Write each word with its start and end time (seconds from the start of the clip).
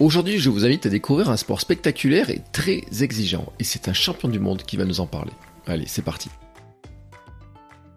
Aujourd'hui, 0.00 0.40
je 0.40 0.50
vous 0.50 0.64
invite 0.64 0.86
à 0.86 0.88
découvrir 0.88 1.30
un 1.30 1.36
sport 1.36 1.60
spectaculaire 1.60 2.28
et 2.28 2.40
très 2.50 2.82
exigeant, 3.00 3.52
et 3.60 3.64
c'est 3.64 3.86
un 3.86 3.92
champion 3.92 4.28
du 4.28 4.40
monde 4.40 4.62
qui 4.62 4.76
va 4.76 4.84
nous 4.84 4.98
en 4.98 5.06
parler. 5.06 5.30
Allez, 5.68 5.86
c'est 5.86 6.02
parti. 6.02 6.30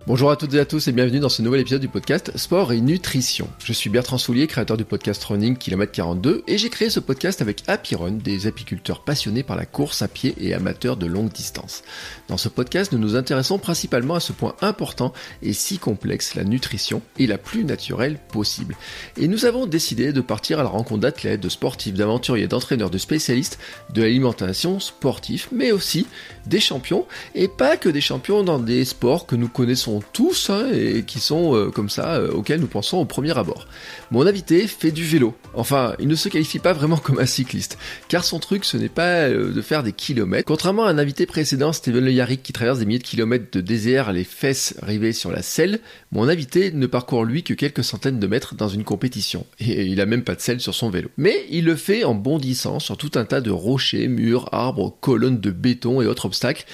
Bonjour 0.07 0.31
à 0.31 0.37
toutes 0.37 0.53
et 0.53 0.59
à 0.61 0.63
tous 0.63 0.87
et 0.87 0.93
bienvenue 0.93 1.19
dans 1.19 1.27
ce 1.27 1.41
nouvel 1.41 1.59
épisode 1.59 1.81
du 1.81 1.89
podcast 1.89 2.31
Sport 2.37 2.71
et 2.71 2.79
Nutrition. 2.79 3.49
Je 3.61 3.73
suis 3.73 3.89
Bertrand 3.89 4.17
Soulier, 4.17 4.47
créateur 4.47 4.77
du 4.77 4.85
podcast 4.85 5.21
Running 5.25 5.57
Kilomètre 5.57 5.91
42 5.91 6.45
et 6.47 6.57
j'ai 6.57 6.69
créé 6.69 6.89
ce 6.89 7.01
podcast 7.01 7.41
avec 7.41 7.61
Happy 7.67 7.93
Run, 7.93 8.11
des 8.11 8.47
apiculteurs 8.47 9.03
passionnés 9.03 9.43
par 9.43 9.57
la 9.57 9.65
course 9.65 10.01
à 10.01 10.07
pied 10.07 10.33
et 10.39 10.53
amateurs 10.53 10.95
de 10.95 11.07
longue 11.07 11.33
distance. 11.33 11.83
Dans 12.29 12.37
ce 12.37 12.47
podcast, 12.47 12.93
nous 12.93 12.99
nous 12.99 13.17
intéressons 13.17 13.59
principalement 13.59 14.15
à 14.15 14.21
ce 14.21 14.31
point 14.31 14.55
important 14.61 15.11
et 15.41 15.51
si 15.51 15.77
complexe, 15.77 16.35
la 16.35 16.45
nutrition 16.45 17.01
et 17.19 17.27
la 17.27 17.37
plus 17.37 17.65
naturelle 17.65 18.17
possible. 18.31 18.77
Et 19.17 19.27
nous 19.27 19.43
avons 19.43 19.65
décidé 19.65 20.13
de 20.13 20.21
partir 20.21 20.61
à 20.61 20.63
la 20.63 20.69
rencontre 20.69 21.01
d'athlètes, 21.01 21.41
de 21.41 21.49
sportifs, 21.49 21.95
d'aventuriers, 21.95 22.47
d'entraîneurs, 22.47 22.91
de 22.91 22.97
spécialistes 22.97 23.59
de 23.93 24.03
l'alimentation 24.03 24.79
sportive, 24.79 25.47
mais 25.51 25.73
aussi 25.73 26.07
des 26.45 26.61
champions 26.61 27.05
et 27.35 27.49
pas 27.49 27.75
que 27.75 27.89
des 27.89 27.99
champions 27.99 28.45
dans 28.45 28.59
des 28.59 28.85
sports 28.85 29.25
que 29.25 29.35
nous 29.35 29.49
connaissons 29.49 29.96
tous 30.01 30.49
hein, 30.49 30.67
et 30.73 31.03
qui 31.03 31.19
sont 31.19 31.55
euh, 31.55 31.69
comme 31.69 31.89
ça 31.89 32.15
euh, 32.15 32.31
auxquels 32.31 32.59
nous 32.59 32.67
pensons 32.67 32.97
au 32.97 33.05
premier 33.05 33.37
abord. 33.37 33.67
Mon 34.11 34.25
invité 34.25 34.67
fait 34.67 34.91
du 34.91 35.03
vélo. 35.03 35.35
Enfin, 35.53 35.95
il 35.99 36.07
ne 36.07 36.15
se 36.15 36.29
qualifie 36.29 36.59
pas 36.59 36.73
vraiment 36.73 36.97
comme 36.97 37.19
un 37.19 37.25
cycliste, 37.25 37.77
car 38.07 38.23
son 38.23 38.39
truc 38.39 38.65
ce 38.65 38.77
n'est 38.77 38.89
pas 38.89 39.27
euh, 39.27 39.51
de 39.51 39.61
faire 39.61 39.83
des 39.83 39.93
kilomètres. 39.93 40.45
Contrairement 40.45 40.85
à 40.85 40.89
un 40.89 40.97
invité 40.97 41.25
précédent, 41.25 41.73
Steven 41.73 42.03
Le 42.03 42.11
Yarrick, 42.11 42.43
qui 42.43 42.53
traverse 42.53 42.79
des 42.79 42.85
milliers 42.85 42.99
de 42.99 43.03
kilomètres 43.03 43.51
de 43.51 43.61
désert, 43.61 44.11
les 44.13 44.23
fesses 44.23 44.75
rivées 44.81 45.13
sur 45.13 45.31
la 45.31 45.41
selle, 45.41 45.79
mon 46.11 46.27
invité 46.29 46.71
ne 46.71 46.87
parcourt 46.87 47.25
lui 47.25 47.43
que 47.43 47.53
quelques 47.53 47.83
centaines 47.83 48.19
de 48.19 48.27
mètres 48.27 48.55
dans 48.55 48.69
une 48.69 48.83
compétition, 48.83 49.45
et 49.59 49.85
il 49.85 50.01
a 50.01 50.05
même 50.05 50.23
pas 50.23 50.35
de 50.35 50.41
selle 50.41 50.59
sur 50.59 50.73
son 50.73 50.89
vélo. 50.89 51.09
Mais 51.17 51.45
il 51.49 51.65
le 51.65 51.75
fait 51.75 52.03
en 52.03 52.15
bondissant 52.15 52.79
sur 52.79 52.97
tout 52.97 53.11
un 53.15 53.25
tas 53.25 53.41
de 53.41 53.51
rochers, 53.51 54.07
murs, 54.07 54.49
arbres, 54.51 54.97
colonnes 55.01 55.39
de 55.39 55.51
béton 55.51 56.01
et 56.01 56.07
autres 56.07 56.25
obstacles, 56.25 56.65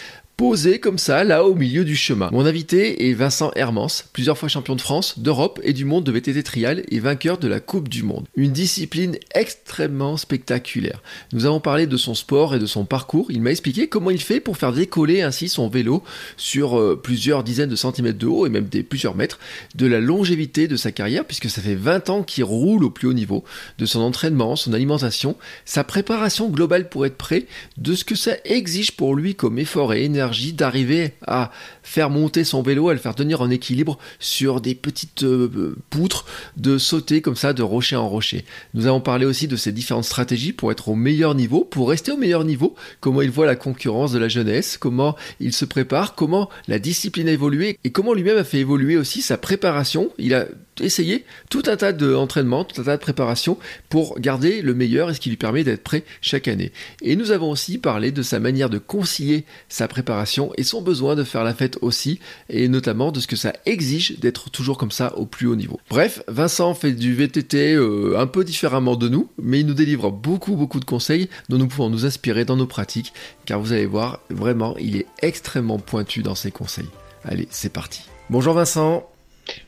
posé 0.44 0.78
comme 0.78 0.98
ça, 0.98 1.24
là 1.24 1.46
au 1.46 1.56
milieu 1.56 1.86
du 1.86 1.96
chemin. 1.96 2.30
Mon 2.34 2.46
invité 2.46 3.08
est 3.08 3.14
Vincent 3.14 3.54
Hermans, 3.56 4.04
plusieurs 4.12 4.38
fois 4.38 4.50
champion 4.50 4.76
de 4.76 4.82
France, 4.82 5.18
d'Europe 5.18 5.62
et 5.64 5.72
du 5.72 5.86
monde 5.86 6.04
de 6.04 6.12
VTT 6.12 6.44
trial 6.44 6.84
et 6.90 7.00
vainqueur 7.00 7.38
de 7.38 7.48
la 7.48 7.62
Coupe 7.62 7.88
du 7.88 8.04
Monde. 8.04 8.28
Une 8.36 8.52
discipline 8.52 9.18
extrêmement 9.34 10.18
spectaculaire. 10.18 11.02
Nous 11.32 11.46
avons 11.46 11.62
parlé 11.62 11.88
de 11.88 11.96
son 11.96 12.14
sport 12.14 12.54
et 12.54 12.60
de 12.60 12.66
son 12.66 12.84
parcours. 12.84 13.28
Il 13.30 13.42
m'a 13.42 13.52
expliqué 13.52 13.88
comment 13.88 14.10
il 14.10 14.22
fait 14.22 14.42
pour 14.42 14.58
faire 14.58 14.74
décoller 14.74 15.22
ainsi 15.22 15.48
son 15.48 15.70
vélo 15.70 16.04
sur 16.36 16.78
euh, 16.78 17.00
plusieurs 17.02 17.46
dizaines 17.46 17.70
de 17.70 17.78
centimètres 17.78 18.20
de 18.20 18.28
haut 18.28 18.46
et 18.46 18.50
même 18.50 18.66
des 18.66 18.84
plusieurs 18.84 19.16
mètres, 19.16 19.40
de 19.76 19.88
la 19.88 20.02
longévité 20.02 20.68
de 20.68 20.76
sa 20.76 20.92
carrière 20.92 21.24
puisque 21.24 21.50
ça 21.50 21.62
fait 21.62 21.76
20 21.76 22.10
ans 22.10 22.22
qu'il 22.22 22.44
roule 22.44 22.84
au 22.84 22.90
plus 22.90 23.08
haut 23.08 23.14
niveau, 23.14 23.46
de 23.78 23.86
son 23.86 24.02
entraînement, 24.02 24.58
son 24.58 24.74
alimentation, 24.74 25.38
sa 25.64 25.86
préparation 25.86 26.50
globale 26.50 26.90
pour 26.90 27.06
être 27.06 27.16
prêt, 27.16 27.46
de 27.78 27.96
ce 27.96 28.04
que 28.04 28.16
ça 28.16 28.34
exige 28.44 28.92
pour 28.92 29.16
lui 29.16 29.36
comme 29.36 29.58
effort 29.58 29.94
et 29.94 30.04
énergie 30.04 30.33
d'arriver 30.54 31.14
à 31.26 31.52
faire 31.84 32.10
monter 32.10 32.44
son 32.44 32.62
vélo, 32.62 32.90
à 32.90 32.94
le 32.94 33.00
faire 33.00 33.16
tenir 33.16 33.42
en 33.42 33.50
équilibre 33.50 33.98
sur 34.20 34.62
des 34.62 34.76
petites 34.76 35.24
euh, 35.24 35.76
poutres, 35.90 36.26
de 36.58 36.78
sauter 36.78 37.22
comme 37.22 37.36
ça 37.36 37.54
de 37.54 37.64
rocher 37.64 37.96
en 37.96 38.08
rocher. 38.08 38.46
Nous 38.74 38.88
avons 38.88 39.02
parlé 39.02 39.26
aussi 39.26 39.48
de 39.48 39.56
ces 39.56 39.72
différentes 39.72 40.06
stratégies 40.06 40.54
pour 40.54 40.72
être 40.72 40.90
au 40.90 40.96
meilleur 40.96 41.36
niveau, 41.36 41.64
pour 41.64 41.90
rester 41.90 42.12
au 42.12 42.18
meilleur 42.18 42.44
niveau, 42.44 42.76
comment 43.00 43.22
il 43.22 43.32
voit 43.32 43.46
la 43.46 43.56
concurrence 43.56 44.12
de 44.12 44.20
la 44.20 44.28
jeunesse, 44.28 44.78
comment 44.78 45.16
il 45.40 45.54
se 45.54 45.66
prépare, 45.66 46.16
comment 46.16 46.50
la 46.68 46.80
discipline 46.80 47.28
a 47.30 47.32
évolué 47.32 47.78
et 47.84 47.92
comment 47.92 48.14
lui-même 48.14 48.38
a 48.38 48.44
fait 48.44 48.60
évoluer 48.60 48.98
aussi 48.98 49.22
sa 49.22 49.38
préparation. 49.38 50.12
Il 50.18 50.34
a 50.34 50.46
essayé 50.80 51.26
tout 51.50 51.64
un 51.68 51.76
tas 51.76 51.94
d'entraînements, 51.94 52.64
tout 52.64 52.82
un 52.82 52.86
tas 52.86 52.98
de 52.98 53.02
préparations 53.02 53.58
pour 53.90 54.20
garder 54.20 54.62
le 54.62 54.74
meilleur 54.74 55.10
et 55.10 55.14
ce 55.14 55.20
qui 55.20 55.30
lui 55.30 55.38
permet 55.38 55.64
d'être 55.64 55.84
prêt 55.84 56.04
chaque 56.22 56.48
année. 56.48 56.72
Et 57.02 57.16
nous 57.16 57.32
avons 57.32 57.52
aussi 57.52 57.78
parlé 57.78 58.12
de 58.12 58.22
sa 58.22 58.40
manière 58.40 58.70
de 58.70 58.78
concilier 58.78 59.46
sa 59.70 59.88
préparation 59.88 60.52
et 60.58 60.64
son 60.64 60.82
besoin 60.82 61.16
de 61.16 61.24
faire 61.24 61.44
la 61.44 61.54
fête 61.54 61.78
aussi, 61.82 62.20
et 62.50 62.68
notamment 62.68 63.12
de 63.12 63.20
ce 63.20 63.28
que 63.28 63.36
ça 63.36 63.54
exige 63.66 64.20
d'être 64.20 64.50
toujours 64.50 64.78
comme 64.78 64.92
ça 64.92 65.16
au 65.18 65.26
plus 65.26 65.48
haut 65.48 65.56
niveau. 65.56 65.80
Bref, 65.90 66.24
Vincent 66.28 66.74
fait 66.74 66.94
du 66.94 67.14
VTT 67.14 67.74
euh, 67.74 68.18
un 68.18 68.28
peu 68.28 68.44
différemment 68.44 68.96
de 68.96 69.10
nous, 69.10 69.30
mais 69.42 69.60
il 69.60 69.66
nous 69.66 69.74
délivre 69.74 70.12
beaucoup 70.12 70.56
beaucoup 70.56 70.80
de 70.80 70.86
conseils 70.86 71.30
dont 71.50 71.58
nous 71.58 71.68
pouvons 71.68 71.90
nous 71.90 72.06
inspirer 72.06 72.46
dans 72.46 72.56
nos 72.56 72.68
pratiques, 72.68 73.14
car 73.46 73.60
vous 73.60 73.74
allez 73.74 73.86
voir, 73.86 74.20
vraiment, 74.30 74.76
il 74.78 74.98
est 74.98 75.08
extrêmement 75.22 75.80
pointu 75.80 76.24
dans 76.24 76.36
ses 76.36 76.52
conseils. 76.52 76.90
Allez, 77.26 77.48
c'est 77.52 77.72
parti. 77.72 78.02
Bonjour 78.30 78.54
Vincent. 78.54 79.10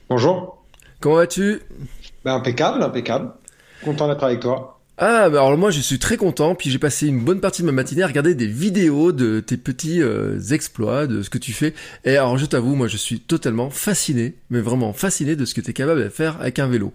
Bonjour. 0.10 0.65
Comment 1.00 1.16
vas-tu? 1.16 1.62
Ben, 2.24 2.36
Impeccable, 2.36 2.82
impeccable. 2.84 3.32
Content 3.84 4.08
d'être 4.08 4.24
avec 4.24 4.40
toi. 4.40 4.80
Ah, 4.98 5.30
bah 5.30 5.40
alors 5.46 5.58
moi 5.58 5.72
je 5.72 5.82
suis 5.82 6.00
très 6.00 6.16
content, 6.16 6.56
puis 6.56 6.70
j'ai 6.70 6.80
passé 6.80 7.08
une 7.08 7.20
bonne 7.20 7.42
partie 7.42 7.62
de 7.64 7.66
ma 7.68 7.74
matinée 7.74 8.04
à 8.04 8.08
regarder 8.08 8.34
des 8.34 8.48
vidéos 8.48 9.12
de 9.12 9.42
tes 9.42 9.58
petits 9.58 10.02
euh, 10.02 10.40
exploits, 10.52 11.06
de 11.06 11.22
ce 11.22 11.30
que 11.30 11.38
tu 11.38 11.52
fais. 11.52 11.74
Et 12.06 12.16
alors 12.16 12.38
je 12.38 12.46
t'avoue, 12.46 12.76
moi 12.76 12.88
je 12.88 12.96
suis 12.96 13.20
totalement 13.20 13.70
fasciné, 13.70 14.36
mais 14.50 14.62
vraiment 14.62 14.94
fasciné 14.94 15.36
de 15.36 15.44
ce 15.44 15.54
que 15.54 15.60
tu 15.60 15.72
es 15.72 15.74
capable 15.74 16.02
de 16.02 16.08
faire 16.10 16.40
avec 16.40 16.60
un 16.60 16.68
vélo. 16.68 16.94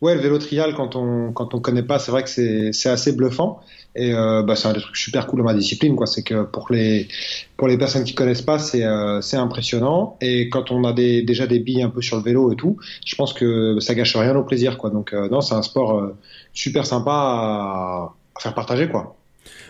Ouais, 0.00 0.16
le 0.16 0.20
vélo 0.20 0.38
trial, 0.38 0.74
quand 0.74 0.96
on 0.96 1.32
quand 1.32 1.54
on 1.54 1.60
connaît 1.60 1.84
pas, 1.84 2.00
c'est 2.00 2.10
vrai 2.10 2.24
que 2.24 2.28
c'est 2.72 2.88
assez 2.88 3.12
bluffant. 3.12 3.60
Et 3.94 4.14
euh, 4.14 4.42
bah, 4.42 4.56
c'est 4.56 4.68
un 4.68 4.72
des 4.72 4.80
trucs 4.80 4.96
super 4.96 5.26
cool 5.26 5.40
dans 5.40 5.44
ma 5.44 5.54
discipline, 5.54 5.96
quoi. 5.96 6.06
C'est 6.06 6.22
que 6.22 6.44
pour 6.44 6.66
les 6.70 7.08
pour 7.56 7.68
les 7.68 7.76
personnes 7.76 8.04
qui 8.04 8.14
connaissent 8.14 8.42
pas, 8.42 8.58
c'est 8.58 8.84
euh, 8.84 9.20
c'est 9.20 9.36
impressionnant. 9.36 10.16
Et 10.20 10.48
quand 10.48 10.70
on 10.70 10.84
a 10.84 10.92
déjà 10.92 11.46
des 11.46 11.58
billes 11.58 11.82
un 11.82 11.90
peu 11.90 12.00
sur 12.00 12.16
le 12.16 12.22
vélo 12.22 12.52
et 12.52 12.56
tout, 12.56 12.78
je 13.04 13.14
pense 13.16 13.34
que 13.34 13.78
ça 13.80 13.94
gâche 13.94 14.16
rien 14.16 14.34
au 14.34 14.44
plaisir, 14.44 14.78
quoi. 14.78 14.90
Donc 14.90 15.12
euh, 15.12 15.28
non, 15.28 15.42
c'est 15.42 15.54
un 15.54 15.62
sport 15.62 16.10
super 16.54 16.86
sympa 16.86 17.12
à, 17.12 18.14
à, 18.34 18.40
faire 18.40 18.54
partager, 18.54 18.88
quoi. 18.88 19.16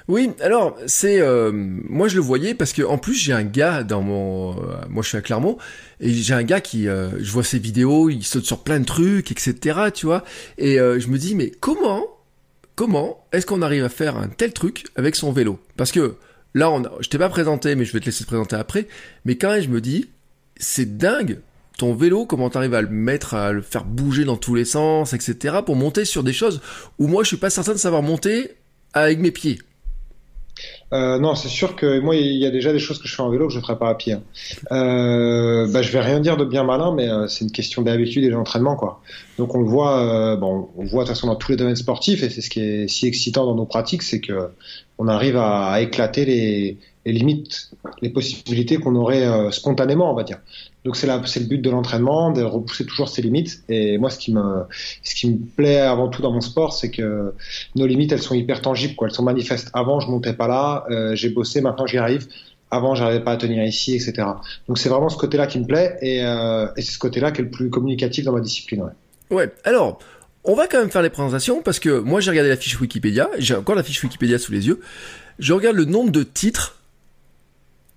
Oui, 0.09 0.31
alors 0.41 0.77
c'est 0.87 1.22
moi 1.53 2.09
je 2.09 2.16
le 2.16 2.21
voyais 2.21 2.54
parce 2.54 2.72
que 2.72 2.83
en 2.83 2.99
plus 2.99 3.15
j'ai 3.15 3.33
un 3.33 3.44
gars 3.44 3.84
dans 3.84 4.03
mon 4.03 4.56
moi 4.91 5.03
je 5.03 5.09
suis 5.09 5.16
à 5.16 5.21
Clermont 5.21 5.59
et 6.00 6.10
j'ai 6.10 6.34
un 6.34 6.43
gars 6.43 6.60
qui 6.60 6.84
je 6.84 7.31
vois 7.31 7.44
ses 7.44 7.60
vidéos, 7.60 8.10
il 8.10 8.25
saute 8.25 8.44
sur 8.44 8.59
plein 8.59 8.81
de 8.81 8.84
trucs 8.84 9.31
etc. 9.31 9.78
Tu 9.94 10.06
vois 10.06 10.25
et 10.59 10.77
je 10.77 11.09
me 11.09 11.19
dis 11.19 11.37
mais 11.37 11.53
comment 11.60 12.04
comment 12.75 13.25
est-ce 13.33 13.47
qu'on 13.47 13.62
arrive 13.62 13.84
à 13.84 13.88
faire 13.88 14.16
un 14.16 14.28
tel 14.28 14.53
truc 14.53 14.87
avec 14.97 15.16
son 15.16 15.33
vélo? 15.33 15.59
Parce 15.77 15.93
que 15.93 16.16
là, 16.55 16.71
on 16.71 16.83
je 17.00 17.09
t'ai 17.09 17.19
pas 17.19 17.28
présenté, 17.28 17.75
mais 17.75 17.84
je 17.84 17.93
vais 17.93 18.00
te 18.00 18.06
laisser 18.06 18.25
te 18.25 18.28
présenter 18.28 18.56
après. 18.56 18.88
Mais 19.25 19.37
quand 19.37 19.50
même, 19.50 19.62
je 19.62 19.69
me 19.69 19.81
dis, 19.81 20.10
c'est 20.56 20.97
dingue 20.97 21.41
ton 21.78 21.94
vélo, 21.94 22.27
comment 22.27 22.50
t'arrives 22.50 22.75
à 22.75 22.83
le 22.83 22.88
mettre, 22.88 23.34
à 23.34 23.53
le 23.53 23.62
faire 23.62 23.84
bouger 23.84 24.25
dans 24.25 24.37
tous 24.37 24.55
les 24.55 24.65
sens, 24.65 25.15
etc. 25.15 25.56
pour 25.65 25.75
monter 25.75 26.05
sur 26.05 26.22
des 26.22 26.33
choses 26.33 26.60
où 26.99 27.06
moi, 27.06 27.22
je 27.22 27.28
suis 27.28 27.37
pas 27.37 27.50
certain 27.50 27.72
de 27.72 27.78
savoir 27.78 28.03
monter 28.03 28.56
avec 28.93 29.19
mes 29.19 29.31
pieds. 29.31 29.59
Euh, 30.92 31.19
non, 31.19 31.34
c'est 31.34 31.48
sûr 31.48 31.75
que 31.75 32.00
moi, 32.00 32.16
il 32.16 32.36
y 32.36 32.47
a 32.47 32.50
déjà 32.50 32.72
des 32.72 32.78
choses 32.78 32.98
que 32.98 33.08
je 33.08 33.14
fais 33.14 33.22
en 33.22 33.30
vélo 33.30 33.47
que 33.47 33.53
je 33.53 33.58
ne 33.58 33.62
ferai 33.62 33.78
pas 33.78 33.88
à 33.88 33.94
pied. 33.94 34.14
Hein. 34.14 34.22
Euh, 34.72 35.66
bah, 35.72 35.82
je 35.82 35.91
vais 35.91 36.00
rien 36.00 36.20
dire 36.20 36.36
de 36.36 36.44
bien 36.44 36.64
malin, 36.64 36.92
mais 36.94 37.08
euh, 37.08 37.26
c'est 37.28 37.44
une 37.44 37.50
question 37.50 37.82
d'habitude 37.82 38.25
et 38.25 38.30
d'entraînement, 38.30 38.76
quoi. 38.76 39.00
Donc 39.38 39.54
on 39.54 39.60
le 39.60 39.69
voit, 39.69 40.00
euh, 40.00 40.36
bon, 40.36 40.69
on 40.76 40.84
voit 40.84 41.04
de 41.04 41.08
toute 41.08 41.16
façon 41.16 41.26
dans 41.28 41.36
tous 41.36 41.50
les 41.50 41.56
domaines 41.56 41.76
sportifs, 41.76 42.22
et 42.22 42.28
c'est 42.28 42.42
ce 42.42 42.50
qui 42.50 42.60
est 42.60 42.88
si 42.88 43.06
excitant 43.06 43.47
dans 43.47 43.54
nos 43.54 43.64
pratiques, 43.64 44.03
c'est 44.03 44.20
que 44.20 44.50
on 44.98 45.08
arrive 45.08 45.36
à 45.36 45.80
éclater 45.80 46.25
les, 46.26 46.78
les 47.05 47.13
limites, 47.13 47.71
les 48.01 48.11
possibilités 48.11 48.77
qu'on 48.77 48.95
aurait 48.95 49.27
euh, 49.27 49.51
spontanément, 49.51 50.11
on 50.11 50.15
va 50.15 50.23
dire. 50.23 50.39
Donc 50.85 50.97
c'est 50.97 51.07
le 51.07 51.47
but 51.47 51.59
de 51.59 51.71
l'entraînement, 51.71 52.31
de 52.31 52.43
repousser 52.43 52.87
toujours 52.87 53.09
ses 53.09 53.23
limites. 53.23 53.63
Et 53.69 53.99
moi, 53.99 54.11
ce 54.11 54.19
qui 54.19 54.33
me, 54.33 54.65
ce 55.03 55.15
qui 55.15 55.31
me 55.31 55.39
plaît 55.39 55.81
avant 55.81 56.09
tout 56.09 56.23
dans 56.23 56.33
mon 56.33 56.41
sport, 56.41 56.73
c'est 56.73 56.91
que 56.91 57.35
nos 57.75 57.87
limites, 57.87 58.13
elles 58.13 58.23
sont 58.23 58.35
hyper 58.35 58.61
tangibles, 58.61 58.95
quoi. 58.95 59.09
Elles 59.09 59.15
sont 59.15 59.25
manifestes. 59.25 59.71
Avant, 59.73 60.01
je 60.01 60.09
montais 60.09 60.35
pas 60.35 60.49
là, 60.49 60.85
euh, 60.91 61.15
j'ai 61.15 61.29
bossé, 61.29 61.61
maintenant 61.61 61.87
j'y 61.87 61.99
arrive. 61.99 62.27
Avant, 62.71 62.95
j'arrivais 62.95 63.23
pas 63.23 63.33
à 63.33 63.37
tenir 63.37 63.63
ici, 63.65 63.95
etc. 63.95 64.27
Donc 64.67 64.79
c'est 64.79 64.89
vraiment 64.89 65.09
ce 65.09 65.19
côté-là 65.19 65.47
qui 65.47 65.59
me 65.59 65.67
plaît, 65.67 65.99
et, 66.03 66.25
euh, 66.25 66.67
et 66.77 66.83
c'est 66.83 66.93
ce 66.93 66.99
côté-là 66.99 67.31
qui 67.33 67.43
est 67.43 67.45
le 67.45 67.51
plus 67.51 67.69
communicatif 67.69 68.25
dans 68.25 68.33
ma 68.33 68.41
discipline. 68.41 68.83
Ouais. 69.31 69.37
ouais. 69.37 69.53
Alors. 69.65 69.99
On 70.45 70.57
va 70.57 70.67
quand 70.67 70.81
même 70.81 70.91
faire 70.91 71.03
les 71.03 71.11
présentations 71.11 71.63
parce 71.63 71.79
que 71.79 72.01
moi 72.01 72.19
j'ai 72.19 72.31
regardé 72.31 72.49
la 72.49 72.57
fiche 72.57 72.81
Wikipédia, 72.81 73.31
j'ai 73.39 73.55
encore 73.55 73.77
la 73.77 73.84
fiche 73.84 74.03
Wikipédia 74.03 74.41
sous 74.41 74.51
les 74.51 74.66
yeux. 74.66 74.81
Je 75.39 75.53
regarde 75.53 75.77
le 75.77 75.84
nombre 75.84 76.10
de 76.10 76.25
titres 76.25 76.82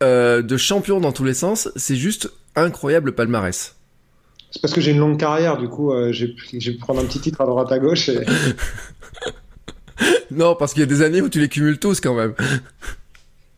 euh, 0.04 0.42
de 0.42 0.58
champion 0.58 1.00
dans 1.00 1.12
tous 1.12 1.24
les 1.24 1.34
sens, 1.34 1.70
c'est 1.76 1.96
juste 1.96 2.32
incroyable 2.56 3.14
palmarès. 3.14 3.76
C'est 4.52 4.62
parce 4.62 4.74
que 4.74 4.82
j'ai 4.82 4.92
une 4.92 5.00
longue 5.00 5.20
carrière, 5.20 5.58
du 5.58 5.68
coup, 5.68 5.92
euh, 5.92 6.12
j'ai 6.12 6.28
pu 6.30 6.74
prendre 6.80 7.02
un 7.02 7.06
petit 7.06 7.20
titre 7.20 7.42
à 7.42 7.46
droite 7.46 7.72
à 7.72 7.80
gauche. 7.80 8.10
Et... 8.10 8.26
non, 10.32 10.56
parce 10.56 10.74
qu'il 10.74 10.82
y 10.82 10.84
a 10.84 10.88
des 10.88 11.02
années 11.02 11.22
où 11.22 11.30
tu 11.30 11.40
les 11.40 11.50
cumules 11.50 11.80
tous 11.80 12.00
quand 12.00 12.16
même. 12.16 12.34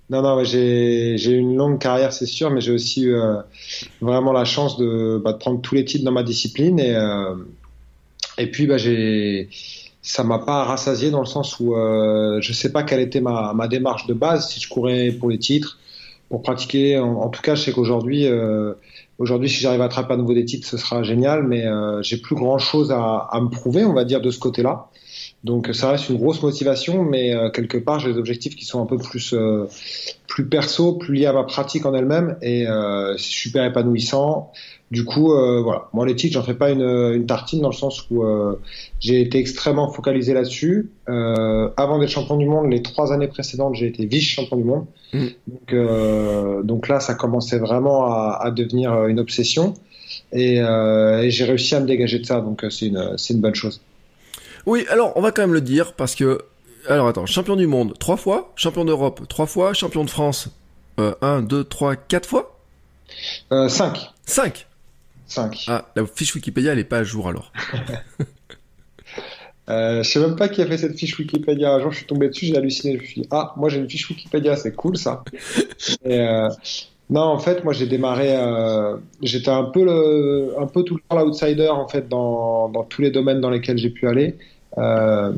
Non, 0.10 0.22
non, 0.22 0.42
j'ai 0.46 1.18
une 1.28 1.58
longue 1.58 1.80
carrière, 1.80 2.14
c'est 2.14 2.26
sûr, 2.26 2.50
mais 2.50 2.62
j'ai 2.62 2.72
aussi 2.72 3.04
eu 3.04 3.16
euh, 3.16 3.42
vraiment 4.00 4.32
la 4.32 4.46
chance 4.46 4.78
de, 4.78 5.22
bah, 5.22 5.34
de, 5.34 5.38
prendre 5.38 5.62
tous 5.62 5.76
les 5.76 5.84
titres 5.84 6.06
dans 6.06 6.14
ma 6.14 6.24
discipline 6.24 6.80
et 6.80 6.96
euh, 6.96 7.36
et 8.38 8.50
puis 8.50 8.68
bah, 8.68 8.78
j'ai 8.78 9.50
ça 10.02 10.24
m'a 10.24 10.40
pas 10.40 10.64
rassasié 10.64 11.12
dans 11.12 11.20
le 11.20 11.26
sens 11.26 11.60
où 11.60 11.76
euh, 11.76 12.40
je 12.40 12.54
sais 12.54 12.72
pas 12.72 12.84
quelle 12.84 13.02
était 13.02 13.20
ma, 13.20 13.52
ma 13.54 13.68
démarche 13.68 14.08
de 14.08 14.14
base 14.14 14.50
si 14.50 14.62
je 14.62 14.70
courais 14.70 15.12
pour 15.12 15.30
les 15.30 15.40
titres 15.40 15.78
pour 16.30 16.42
pratiquer. 16.42 16.98
En, 17.00 17.30
tout 17.30 17.42
cas, 17.42 17.56
je 17.56 17.64
sais 17.64 17.72
qu'aujourd'hui, 17.72 18.28
euh, 18.28 18.74
aujourd'hui, 19.18 19.50
si 19.50 19.62
j'arrive 19.62 19.82
à 19.82 19.86
attraper 19.86 20.14
à 20.14 20.18
nouveau 20.18 20.34
des 20.34 20.46
titres, 20.46 20.68
ce 20.68 20.78
sera 20.78 21.04
génial. 21.04 21.44
Mais 21.44 21.66
euh, 21.66 22.02
j'ai 22.02 22.18
plus 22.18 22.36
grand 22.36 22.58
chose 22.58 22.92
à, 22.92 23.28
à, 23.32 23.40
me 23.42 23.50
prouver, 23.50 23.86
on 23.86 23.94
va 23.94 24.04
dire, 24.04 24.22
de 24.22 24.32
ce 24.32 24.40
côté-là. 24.40 24.90
Donc 25.44 25.70
ça 25.74 25.92
reste 25.92 26.10
une 26.10 26.18
grosse 26.18 26.42
motivation, 26.42 27.04
mais 27.04 27.34
quelque 27.54 27.78
part 27.78 28.00
j'ai 28.00 28.12
des 28.12 28.18
objectifs 28.18 28.56
qui 28.56 28.66
sont 28.66 28.82
un 28.82 28.86
peu 28.86 28.98
plus 28.98 29.36
plus 30.28 30.50
perso, 30.50 30.94
plus 30.94 31.14
liés 31.14 31.28
à 31.28 31.34
ma 31.34 31.44
pratique 31.44 31.86
en 31.86 31.94
elle-même, 31.94 32.38
et 32.42 32.66
c'est 33.18 33.24
super 33.24 33.64
épanouissant. 33.64 34.52
Du 34.90 35.04
coup, 35.04 35.34
euh, 35.34 35.62
voilà, 35.62 35.90
moi 35.92 36.06
les 36.06 36.16
titres, 36.16 36.36
j'en 36.36 36.44
fais 36.44 36.54
pas 36.54 36.72
une, 36.72 36.82
une, 36.82 37.26
tartine 37.26 37.60
dans 37.60 37.70
le 37.70 37.76
sens 37.76 38.10
où 38.10 38.24
euh, 38.24 38.58
j'ai 39.02 39.20
été 39.20 39.38
extrêmement 39.38 39.92
focalisé 39.92 40.34
là-dessus. 40.34 40.90
Euh, 41.10 41.70
avant 41.76 42.00
d'être 42.00 42.10
champion 42.10 42.38
du 42.38 42.46
monde, 42.46 42.72
les 42.72 42.82
trois 42.82 43.12
années 43.12 43.28
précédentes, 43.28 43.76
j'ai 43.76 43.88
été 43.88 44.06
vice-champion 44.06 44.56
du 44.56 44.64
monde. 44.64 44.86
Mm. 45.12 45.26
Donc, 45.48 45.74
euh, 45.74 46.64
donc, 46.64 46.88
là, 46.88 47.02
ça 47.02 47.16
commençait 47.16 47.60
vraiment 47.60 48.06
à, 48.06 48.40
à 48.42 48.52
devenir 48.52 49.08
une 49.08 49.20
obsession, 49.20 49.74
et, 50.32 50.62
euh, 50.62 51.22
et 51.22 51.32
j'ai 51.32 51.44
réussi 51.44 51.76
à 51.76 51.82
me 51.82 51.86
dégager 51.86 52.20
de 52.20 52.26
ça. 52.26 52.40
Donc 52.40 52.66
c'est 52.70 52.88
une, 52.88 53.18
c'est 53.18 53.34
une 53.34 53.42
bonne 53.42 53.56
chose. 53.56 53.82
Oui, 54.68 54.86
alors 54.90 55.14
on 55.16 55.22
va 55.22 55.32
quand 55.32 55.42
même 55.42 55.54
le 55.54 55.62
dire 55.62 55.94
parce 55.94 56.14
que, 56.14 56.42
alors 56.88 57.08
attends, 57.08 57.26
champion 57.26 57.56
du 57.56 57.66
monde 57.68 57.98
trois 57.98 58.18
fois, 58.18 58.52
champion 58.56 58.86
d'Europe 58.86 59.22
trois 59.28 59.48
fois, 59.48 59.74
champion 59.74 60.04
de 60.04 60.10
France 60.10 60.50
un, 61.22 61.42
deux, 61.42 61.64
trois, 61.64 61.96
quatre 61.96 62.28
fois? 62.28 62.60
cinq. 63.70 64.12
Cinq? 64.26 64.68
5. 65.28 65.66
Ah, 65.68 65.86
la 65.96 66.06
fiche 66.06 66.36
Wikipédia, 66.36 66.72
elle 66.72 66.80
est 66.80 66.86
pas 66.86 67.00
à 67.00 67.04
jour 67.04 67.28
alors. 67.28 67.52
euh, 69.70 70.04
je 70.04 70.10
sais 70.10 70.20
même 70.20 70.36
pas 70.36 70.48
qui 70.48 70.62
a 70.62 70.68
fait 70.68 70.78
cette 70.78 70.98
fiche 70.98 71.18
Wikipédia. 71.20 71.74
Un 71.74 71.80
jour, 71.82 71.92
je 71.92 71.98
suis 71.98 72.06
tombé 72.06 72.30
dessus, 72.30 72.46
j'ai 72.46 72.58
halluciné. 72.58 72.96
Je 72.98 73.02
me 73.02 73.06
suis 73.06 73.22
dit, 73.22 73.28
ah, 73.32 73.54
moi 73.58 73.70
j'ai 73.70 73.80
une 73.80 73.90
fiche 73.90 74.10
Wikipédia, 74.10 74.56
c'est 74.56 74.74
cool 74.74 74.98
ça. 74.98 75.24
Et, 76.06 76.20
euh, 76.20 76.50
non, 77.10 77.22
en 77.22 77.40
fait, 77.40 77.64
moi 77.64 77.74
j'ai 77.74 77.88
démarré, 77.88 78.36
euh, 78.36 78.98
j'étais 79.22 79.50
un 79.50 79.66
peu 79.66 79.84
le, 79.84 80.54
un 80.60 80.68
peu 80.68 80.84
tout 80.84 80.96
le 80.96 81.02
temps 81.08 81.24
l'outsider 81.24 81.70
en 81.70 81.88
fait 81.88 82.10
dans, 82.10 82.70
dans 82.70 82.84
tous 82.84 83.02
les 83.02 83.12
domaines 83.12 83.40
dans 83.40 83.50
lesquels 83.50 83.78
j'ai 83.78 83.90
pu 83.90 84.08
aller. 84.08 84.36
Euh, 84.78 85.34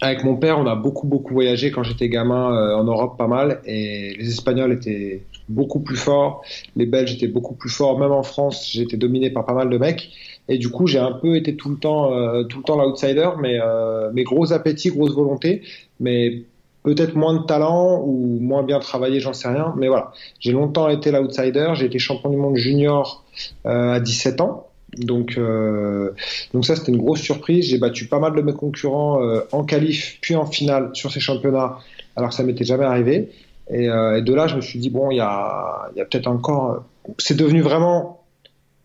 avec 0.00 0.22
mon 0.22 0.36
père, 0.36 0.58
on 0.58 0.66
a 0.66 0.74
beaucoup 0.74 1.06
beaucoup 1.06 1.32
voyagé 1.32 1.70
quand 1.70 1.82
j'étais 1.82 2.08
gamin 2.08 2.54
euh, 2.54 2.76
en 2.76 2.84
Europe, 2.84 3.16
pas 3.16 3.26
mal, 3.26 3.60
et 3.64 4.14
les 4.18 4.28
Espagnols 4.28 4.72
étaient 4.72 5.22
beaucoup 5.48 5.80
plus 5.80 5.96
forts, 5.96 6.42
les 6.76 6.84
Belges 6.84 7.14
étaient 7.14 7.28
beaucoup 7.28 7.54
plus 7.54 7.70
forts, 7.70 7.98
même 7.98 8.12
en 8.12 8.22
France, 8.22 8.76
été 8.76 8.96
dominé 8.96 9.30
par 9.30 9.46
pas 9.46 9.54
mal 9.54 9.70
de 9.70 9.78
mecs, 9.78 10.10
et 10.48 10.58
du 10.58 10.68
coup 10.68 10.86
j'ai 10.86 10.98
un 10.98 11.12
peu 11.12 11.36
été 11.36 11.56
tout 11.56 11.70
le 11.70 11.76
temps 11.76 12.12
euh, 12.12 12.44
tout 12.44 12.58
le 12.58 12.64
temps 12.64 12.76
l'outsider, 12.76 13.30
mais 13.40 13.58
euh, 13.60 14.10
mais 14.12 14.24
gros 14.24 14.52
appétit, 14.52 14.90
grosse 14.90 15.14
volonté, 15.14 15.62
mais 16.00 16.42
peut-être 16.82 17.14
moins 17.14 17.34
de 17.34 17.44
talent 17.44 18.02
ou 18.04 18.38
moins 18.40 18.62
bien 18.62 18.78
travaillé, 18.80 19.20
j'en 19.20 19.32
sais 19.32 19.48
rien, 19.48 19.74
mais 19.76 19.88
voilà, 19.88 20.12
j'ai 20.38 20.52
longtemps 20.52 20.88
été 20.88 21.10
l'outsider, 21.10 21.72
j'ai 21.74 21.86
été 21.86 21.98
champion 21.98 22.30
du 22.30 22.36
monde 22.36 22.56
junior 22.56 23.24
euh, 23.66 23.94
à 23.94 24.00
17 24.00 24.40
ans. 24.42 24.67
Donc, 24.98 25.36
euh, 25.38 26.12
donc 26.52 26.64
ça 26.64 26.76
c'était 26.76 26.92
une 26.92 26.98
grosse 26.98 27.20
surprise. 27.20 27.66
J'ai 27.66 27.78
battu 27.78 28.06
pas 28.06 28.18
mal 28.18 28.34
de 28.34 28.42
mes 28.42 28.52
concurrents 28.52 29.22
euh, 29.22 29.40
en 29.52 29.64
qualif 29.64 30.18
puis 30.20 30.34
en 30.36 30.46
finale 30.46 30.90
sur 30.94 31.12
ces 31.12 31.20
championnats, 31.20 31.78
alors 32.16 32.32
ça 32.32 32.42
m'était 32.42 32.64
jamais 32.64 32.84
arrivé. 32.84 33.30
Et, 33.70 33.88
euh, 33.88 34.18
et, 34.18 34.22
de 34.22 34.34
là, 34.34 34.46
je 34.46 34.56
me 34.56 34.60
suis 34.60 34.78
dit 34.78 34.90
bon, 34.90 35.10
il 35.10 35.16
y 35.16 35.20
a, 35.20 35.90
y 35.96 36.00
a 36.00 36.04
peut-être 36.04 36.26
encore. 36.26 36.84
C'est 37.18 37.36
devenu 37.36 37.60
vraiment, 37.60 38.22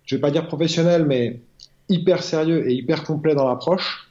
je 0.05 0.15
vais 0.15 0.21
pas 0.21 0.31
dire 0.31 0.47
professionnel, 0.47 1.05
mais 1.05 1.39
hyper 1.89 2.23
sérieux 2.23 2.69
et 2.69 2.73
hyper 2.73 3.03
complet 3.03 3.35
dans 3.35 3.47
l'approche. 3.47 4.09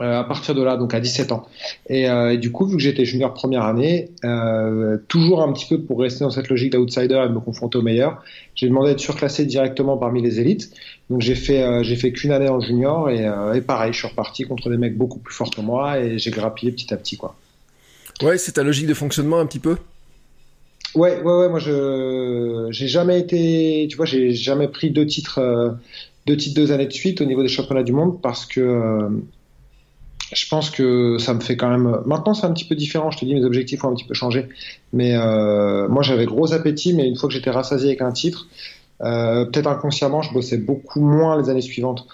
Euh, 0.00 0.18
à 0.18 0.24
partir 0.24 0.56
de 0.56 0.62
là, 0.62 0.76
donc 0.76 0.92
à 0.92 0.98
17 0.98 1.30
ans. 1.30 1.46
Et, 1.86 2.10
euh, 2.10 2.32
et 2.32 2.38
du 2.38 2.50
coup, 2.50 2.66
vu 2.66 2.76
que 2.76 2.82
j'étais 2.82 3.04
junior 3.04 3.32
première 3.32 3.62
année, 3.62 4.10
euh, 4.24 4.98
toujours 5.06 5.40
un 5.40 5.52
petit 5.52 5.66
peu 5.66 5.80
pour 5.80 6.00
rester 6.00 6.24
dans 6.24 6.30
cette 6.30 6.48
logique 6.48 6.72
d'outsider 6.72 7.14
et 7.14 7.28
me 7.28 7.38
confronter 7.38 7.78
aux 7.78 7.82
meilleurs, 7.82 8.20
j'ai 8.56 8.66
demandé 8.68 8.88
à 8.88 8.92
être 8.92 9.00
surclassé 9.00 9.46
directement 9.46 9.96
parmi 9.96 10.20
les 10.20 10.40
élites. 10.40 10.72
Donc 11.10 11.20
j'ai 11.20 11.34
fait 11.34 11.62
euh, 11.62 11.82
j'ai 11.82 11.96
fait 11.96 12.12
qu'une 12.12 12.32
année 12.32 12.48
en 12.48 12.60
junior 12.60 13.10
et, 13.10 13.26
euh, 13.26 13.52
et, 13.52 13.60
pareil, 13.60 13.92
je 13.92 13.98
suis 13.98 14.08
reparti 14.08 14.44
contre 14.44 14.70
des 14.70 14.76
mecs 14.76 14.96
beaucoup 14.96 15.18
plus 15.18 15.34
forts 15.34 15.50
que 15.50 15.60
moi 15.60 15.98
et 15.98 16.18
j'ai 16.18 16.30
grappillé 16.30 16.72
petit 16.72 16.92
à 16.94 16.96
petit 16.96 17.16
quoi. 17.16 17.36
Ouais, 18.22 18.38
c'est 18.38 18.52
ta 18.52 18.62
logique 18.62 18.86
de 18.86 18.94
fonctionnement 18.94 19.38
un 19.38 19.46
petit 19.46 19.58
peu? 19.58 19.76
Ouais, 20.94 21.20
ouais, 21.20 21.38
ouais. 21.38 21.48
Moi, 21.48 21.58
je 21.58 22.68
j'ai 22.70 22.88
jamais 22.88 23.18
été, 23.18 23.86
tu 23.90 23.96
vois, 23.96 24.06
j'ai 24.06 24.32
jamais 24.32 24.68
pris 24.68 24.90
deux 24.90 25.04
titres, 25.04 25.76
deux 26.26 26.36
titres 26.36 26.54
deux 26.54 26.72
années 26.72 26.86
de 26.86 26.92
suite 26.92 27.20
au 27.20 27.24
niveau 27.24 27.42
des 27.42 27.48
championnats 27.48 27.82
du 27.82 27.92
monde 27.92 28.20
parce 28.22 28.46
que 28.46 29.10
je 30.34 30.48
pense 30.48 30.70
que 30.70 31.18
ça 31.18 31.34
me 31.34 31.40
fait 31.40 31.56
quand 31.56 31.68
même. 31.68 32.00
Maintenant, 32.06 32.34
c'est 32.34 32.46
un 32.46 32.52
petit 32.52 32.64
peu 32.64 32.74
différent. 32.74 33.10
Je 33.10 33.18
te 33.18 33.24
dis, 33.24 33.34
mes 33.34 33.44
objectifs 33.44 33.84
ont 33.84 33.90
un 33.90 33.94
petit 33.94 34.04
peu 34.04 34.14
changé. 34.14 34.48
Mais 34.92 35.14
euh, 35.14 35.88
moi, 35.88 36.02
j'avais 36.02 36.26
gros 36.26 36.52
appétit, 36.52 36.92
mais 36.92 37.06
une 37.06 37.16
fois 37.16 37.28
que 37.28 37.34
j'étais 37.34 37.50
rassasié 37.50 37.90
avec 37.90 38.02
un 38.02 38.12
titre, 38.12 38.48
euh, 39.02 39.44
peut-être 39.46 39.66
inconsciemment, 39.66 40.22
je 40.22 40.32
bossais 40.32 40.58
beaucoup 40.58 41.00
moins 41.00 41.40
les 41.40 41.50
années 41.50 41.60
suivantes. 41.60 42.06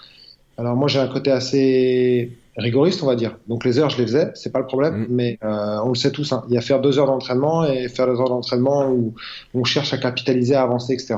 Alors 0.57 0.75
moi, 0.75 0.87
j'ai 0.87 0.99
un 0.99 1.07
côté 1.07 1.31
assez 1.31 2.31
rigoriste, 2.57 3.01
on 3.03 3.07
va 3.07 3.15
dire. 3.15 3.37
Donc 3.47 3.63
les 3.63 3.79
heures, 3.79 3.89
je 3.89 3.97
les 3.97 4.05
faisais, 4.05 4.31
c'est 4.35 4.51
pas 4.51 4.59
le 4.59 4.65
problème, 4.65 5.03
mm. 5.03 5.07
mais 5.09 5.39
euh, 5.43 5.79
on 5.83 5.89
le 5.89 5.95
sait 5.95 6.11
tous. 6.11 6.31
Hein. 6.33 6.43
Il 6.49 6.53
y 6.53 6.57
a 6.57 6.61
faire 6.61 6.81
deux 6.81 6.99
heures 6.99 7.07
d'entraînement 7.07 7.65
et 7.65 7.87
faire 7.87 8.07
deux 8.07 8.19
heures 8.19 8.29
d'entraînement 8.29 8.89
où 8.89 9.13
on 9.53 9.63
cherche 9.63 9.93
à 9.93 9.97
capitaliser, 9.97 10.55
à 10.55 10.63
avancer, 10.63 10.93
etc. 10.93 11.15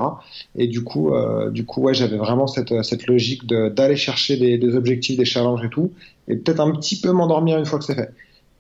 Et 0.56 0.68
du 0.68 0.84
coup, 0.84 1.14
euh, 1.14 1.50
du 1.50 1.66
coup, 1.66 1.82
ouais, 1.82 1.94
j'avais 1.94 2.18
vraiment 2.18 2.48
cette, 2.48 2.84
cette 2.84 3.08
logique 3.08 3.48
d'aller 3.48 3.96
chercher 3.96 4.38
des, 4.38 4.58
des, 4.58 4.76
objectifs, 4.76 5.18
des 5.18 5.26
challenges 5.26 5.64
et 5.64 5.70
tout, 5.70 5.92
et 6.28 6.36
peut-être 6.36 6.60
un 6.60 6.72
petit 6.72 7.00
peu 7.00 7.12
m'endormir 7.12 7.58
une 7.58 7.66
fois 7.66 7.80
que 7.80 7.86
c'est 7.86 7.96
fait. 7.96 8.12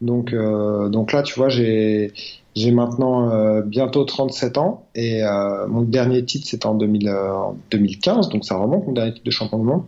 Donc, 0.01 0.33
euh, 0.33 0.89
donc 0.89 1.13
là, 1.13 1.23
tu 1.23 1.33
vois, 1.35 1.49
j'ai 1.49 2.11
j'ai 2.55 2.71
maintenant 2.71 3.31
euh, 3.31 3.61
bientôt 3.61 4.03
37 4.03 4.57
ans 4.57 4.85
et 4.95 5.23
euh, 5.23 5.67
mon 5.67 5.81
dernier 5.81 6.23
titre 6.23 6.47
c'était 6.47 6.65
en 6.65 6.75
2000, 6.75 7.13
2015, 7.71 8.29
donc 8.29 8.45
ça 8.45 8.55
remonte 8.57 8.85
mon 8.85 8.93
dernier 8.93 9.13
titre 9.13 9.25
de 9.25 9.31
champion 9.31 9.57
du 9.59 9.65
monde. 9.65 9.83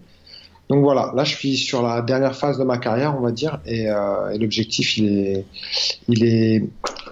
Donc 0.70 0.82
voilà, 0.84 1.12
là 1.16 1.24
je 1.24 1.36
suis 1.36 1.58
sur 1.58 1.84
la 1.84 2.02
dernière 2.02 2.36
phase 2.36 2.58
de 2.58 2.64
ma 2.64 2.78
carrière, 2.78 3.16
on 3.18 3.22
va 3.22 3.32
dire, 3.32 3.60
et, 3.66 3.88
euh, 3.88 4.32
et 4.32 4.40
l'objectif 4.40 4.98
il 4.98 5.20
est, 5.20 5.46
il 6.08 6.24
est, 6.24 6.64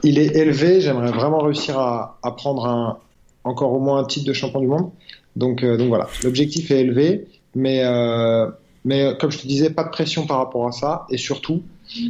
il 0.02 0.18
est 0.18 0.36
élevé. 0.36 0.82
J'aimerais 0.82 1.12
vraiment 1.12 1.40
réussir 1.40 1.78
à, 1.78 2.18
à, 2.24 2.32
prendre 2.32 2.66
un, 2.66 2.98
encore 3.44 3.74
au 3.74 3.80
moins 3.80 4.00
un 4.00 4.06
titre 4.06 4.26
de 4.26 4.34
champion 4.34 4.60
du 4.60 4.68
monde. 4.68 4.90
Donc, 5.36 5.64
euh, 5.64 5.78
donc 5.78 5.88
voilà, 5.88 6.08
l'objectif 6.24 6.72
est 6.72 6.82
élevé, 6.82 7.28
mais, 7.56 7.84
euh, 7.84 8.50
mais 8.86 9.16
comme 9.20 9.32
je 9.32 9.40
te 9.40 9.48
disais, 9.48 9.70
pas 9.70 9.84
de 9.84 9.90
pression 9.90 10.26
par 10.26 10.38
rapport 10.38 10.68
à 10.68 10.72
ça, 10.72 11.06
et 11.10 11.18
surtout, 11.18 11.62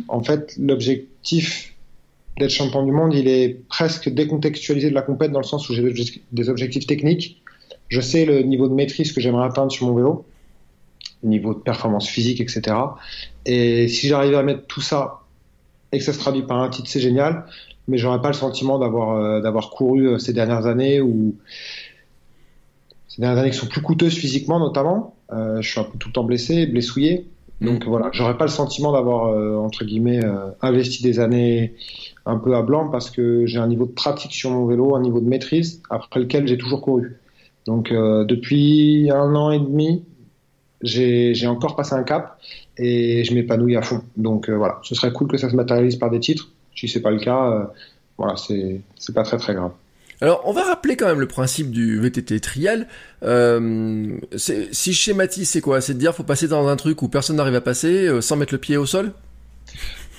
en 0.07 0.23
fait, 0.23 0.55
l'objectif 0.57 1.72
d'être 2.37 2.51
champion 2.51 2.83
du 2.83 2.91
monde, 2.91 3.13
il 3.13 3.27
est 3.27 3.61
presque 3.69 4.09
décontextualisé 4.09 4.89
de 4.89 4.95
la 4.95 5.01
compète 5.01 5.31
dans 5.31 5.39
le 5.39 5.45
sens 5.45 5.69
où 5.69 5.73
j'ai 5.73 5.83
des 6.31 6.49
objectifs 6.49 6.87
techniques. 6.87 7.41
Je 7.89 8.01
sais 8.01 8.25
le 8.25 8.41
niveau 8.41 8.67
de 8.67 8.73
maîtrise 8.73 9.11
que 9.11 9.21
j'aimerais 9.21 9.45
atteindre 9.45 9.71
sur 9.71 9.87
mon 9.87 9.95
vélo 9.95 10.25
niveau 11.23 11.53
de 11.53 11.59
performance 11.59 12.07
physique, 12.07 12.41
etc. 12.41 12.75
Et 13.45 13.87
si 13.87 14.07
j'arrivais 14.07 14.37
à 14.37 14.43
mettre 14.43 14.65
tout 14.67 14.81
ça 14.81 15.21
et 15.91 15.99
que 15.99 16.03
ça 16.03 16.13
se 16.13 16.19
traduit 16.19 16.43
par 16.43 16.59
un 16.59 16.69
titre, 16.69 16.89
c'est 16.89 16.99
génial. 16.99 17.45
Mais 17.87 17.97
j'aurais 17.97 18.21
pas 18.21 18.29
le 18.29 18.33
sentiment 18.33 18.79
d'avoir 18.79 19.17
euh, 19.17 19.61
couru 19.71 20.07
euh, 20.07 20.17
ces 20.17 20.33
dernières 20.33 20.67
années 20.67 21.01
ou 21.01 21.35
ces 23.09 23.21
dernières 23.21 23.39
années 23.39 23.51
qui 23.51 23.57
sont 23.57 23.67
plus 23.67 23.81
coûteuses 23.81 24.15
physiquement 24.15 24.59
notamment. 24.59 25.15
Euh, 25.31 25.61
je 25.61 25.69
suis 25.69 25.79
un 25.79 25.83
peu 25.83 25.97
tout 25.97 26.09
le 26.09 26.13
temps 26.13 26.23
blessé, 26.23 26.65
blessouillé. 26.65 27.27
Donc 27.63 27.85
voilà, 27.85 28.09
j'aurais 28.11 28.37
pas 28.37 28.45
le 28.45 28.51
sentiment 28.51 28.91
d'avoir 28.91 29.27
euh, 29.27 29.55
entre 29.55 29.85
guillemets 29.85 30.23
euh, 30.23 30.51
investi 30.61 31.01
des 31.01 31.19
années 31.19 31.73
un 32.25 32.37
peu 32.37 32.55
à 32.55 32.61
blanc 32.61 32.89
parce 32.89 33.09
que 33.09 33.45
j'ai 33.45 33.57
un 33.57 33.67
niveau 33.67 33.85
de 33.85 33.91
pratique 33.91 34.33
sur 34.33 34.51
mon 34.51 34.65
vélo, 34.65 34.95
un 34.95 35.01
niveau 35.01 35.19
de 35.19 35.27
maîtrise 35.27 35.81
après 35.89 36.19
lequel 36.19 36.47
j'ai 36.47 36.57
toujours 36.57 36.81
couru. 36.81 37.17
Donc 37.65 37.91
depuis 37.91 39.09
un 39.09 39.35
an 39.35 39.49
et 39.51 39.59
demi, 39.59 40.03
j'ai 40.83 41.47
encore 41.47 41.75
passé 41.75 41.93
un 41.93 42.03
cap 42.03 42.37
et 42.77 43.23
je 43.23 43.33
m'épanouis 43.33 43.75
à 43.75 43.81
fond. 43.81 44.01
Donc 44.17 44.49
euh, 44.49 44.55
voilà, 44.55 44.79
ce 44.83 44.95
serait 44.95 45.11
cool 45.11 45.27
que 45.27 45.37
ça 45.37 45.49
se 45.49 45.55
matérialise 45.55 45.95
par 45.95 46.09
des 46.09 46.19
titres. 46.19 46.49
Si 46.75 46.87
c'est 46.87 47.01
pas 47.01 47.11
le 47.11 47.19
cas, 47.19 47.51
euh, 47.51 47.65
voilà, 48.17 48.35
c'est 48.35 48.81
pas 49.13 49.23
très 49.23 49.37
très 49.37 49.53
grave. 49.53 49.71
Alors, 50.23 50.41
on 50.45 50.53
va 50.53 50.63
rappeler 50.63 50.95
quand 50.95 51.07
même 51.07 51.19
le 51.19 51.27
principe 51.27 51.69
du 51.69 51.99
VTT 51.99 52.39
trial. 52.39 52.87
Euh, 53.23 54.17
si 54.37 54.93
je 54.93 54.97
schématise, 54.97 55.49
c'est 55.49 55.59
quoi? 55.59 55.81
C'est 55.81 55.95
de 55.95 55.99
dire 55.99 56.15
faut 56.15 56.23
passer 56.23 56.47
dans 56.47 56.65
un 56.69 56.77
truc 56.77 57.01
où 57.01 57.09
personne 57.09 57.35
n'arrive 57.35 57.55
à 57.55 57.59
passer 57.59 58.07
euh, 58.07 58.21
sans 58.21 58.37
mettre 58.37 58.53
le 58.53 58.57
pied 58.57 58.77
au 58.77 58.85
sol? 58.85 59.11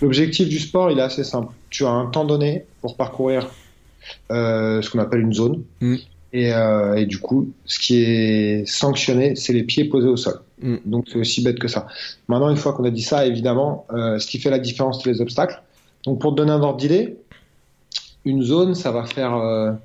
L'objectif 0.02 0.46
du 0.46 0.58
sport, 0.58 0.90
il 0.90 0.98
est 0.98 1.02
assez 1.02 1.24
simple. 1.24 1.54
Tu 1.70 1.86
as 1.86 1.88
un 1.88 2.04
temps 2.04 2.26
donné 2.26 2.66
pour 2.82 2.98
parcourir 2.98 3.48
euh, 4.30 4.82
ce 4.82 4.90
qu'on 4.90 4.98
appelle 4.98 5.20
une 5.20 5.32
zone. 5.32 5.62
Mm. 5.80 5.96
Et, 6.34 6.50
et, 6.50 7.06
du 7.06 7.18
coup, 7.18 7.50
ce 7.64 7.78
qui 7.78 8.02
est 8.02 8.68
sanctionné, 8.68 9.36
c'est 9.36 9.54
les 9.54 9.62
pieds 9.62 9.86
posés 9.86 10.08
au 10.08 10.18
sol. 10.18 10.38
Mm. 10.60 10.76
Donc 10.84 11.06
c'est 11.10 11.18
aussi 11.18 11.42
bête 11.42 11.58
que 11.58 11.68
ça. 11.68 11.86
Maintenant, 12.28 12.50
une 12.50 12.58
fois 12.58 12.74
qu'on 12.74 12.84
a 12.84 12.90
dit 12.90 13.00
ça, 13.00 13.24
évidemment, 13.24 13.86
ce 13.90 14.26
qui 14.26 14.38
fait 14.38 14.50
la 14.50 14.58
différence, 14.58 15.02
c'est 15.02 15.08
les 15.08 15.22
obstacles. 15.22 15.62
Donc 16.04 16.20
pour 16.20 16.32
te 16.32 16.36
donner 16.36 16.52
un 16.52 16.60
ordre 16.60 16.76
d'idée, 16.76 17.16
une 18.26 18.42
zone, 18.42 18.74
ça 18.74 18.90
va 18.90 19.06
faire, 19.06 19.78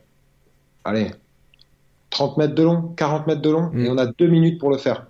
allez, 0.83 1.11
30 2.09 2.37
mètres 2.37 2.55
de 2.55 2.63
long, 2.63 2.93
40 2.95 3.27
mètres 3.27 3.41
de 3.41 3.49
long, 3.49 3.69
mm. 3.71 3.85
et 3.85 3.89
on 3.89 3.97
a 3.97 4.05
deux 4.05 4.27
minutes 4.27 4.59
pour 4.59 4.69
le 4.69 4.77
faire. 4.77 5.07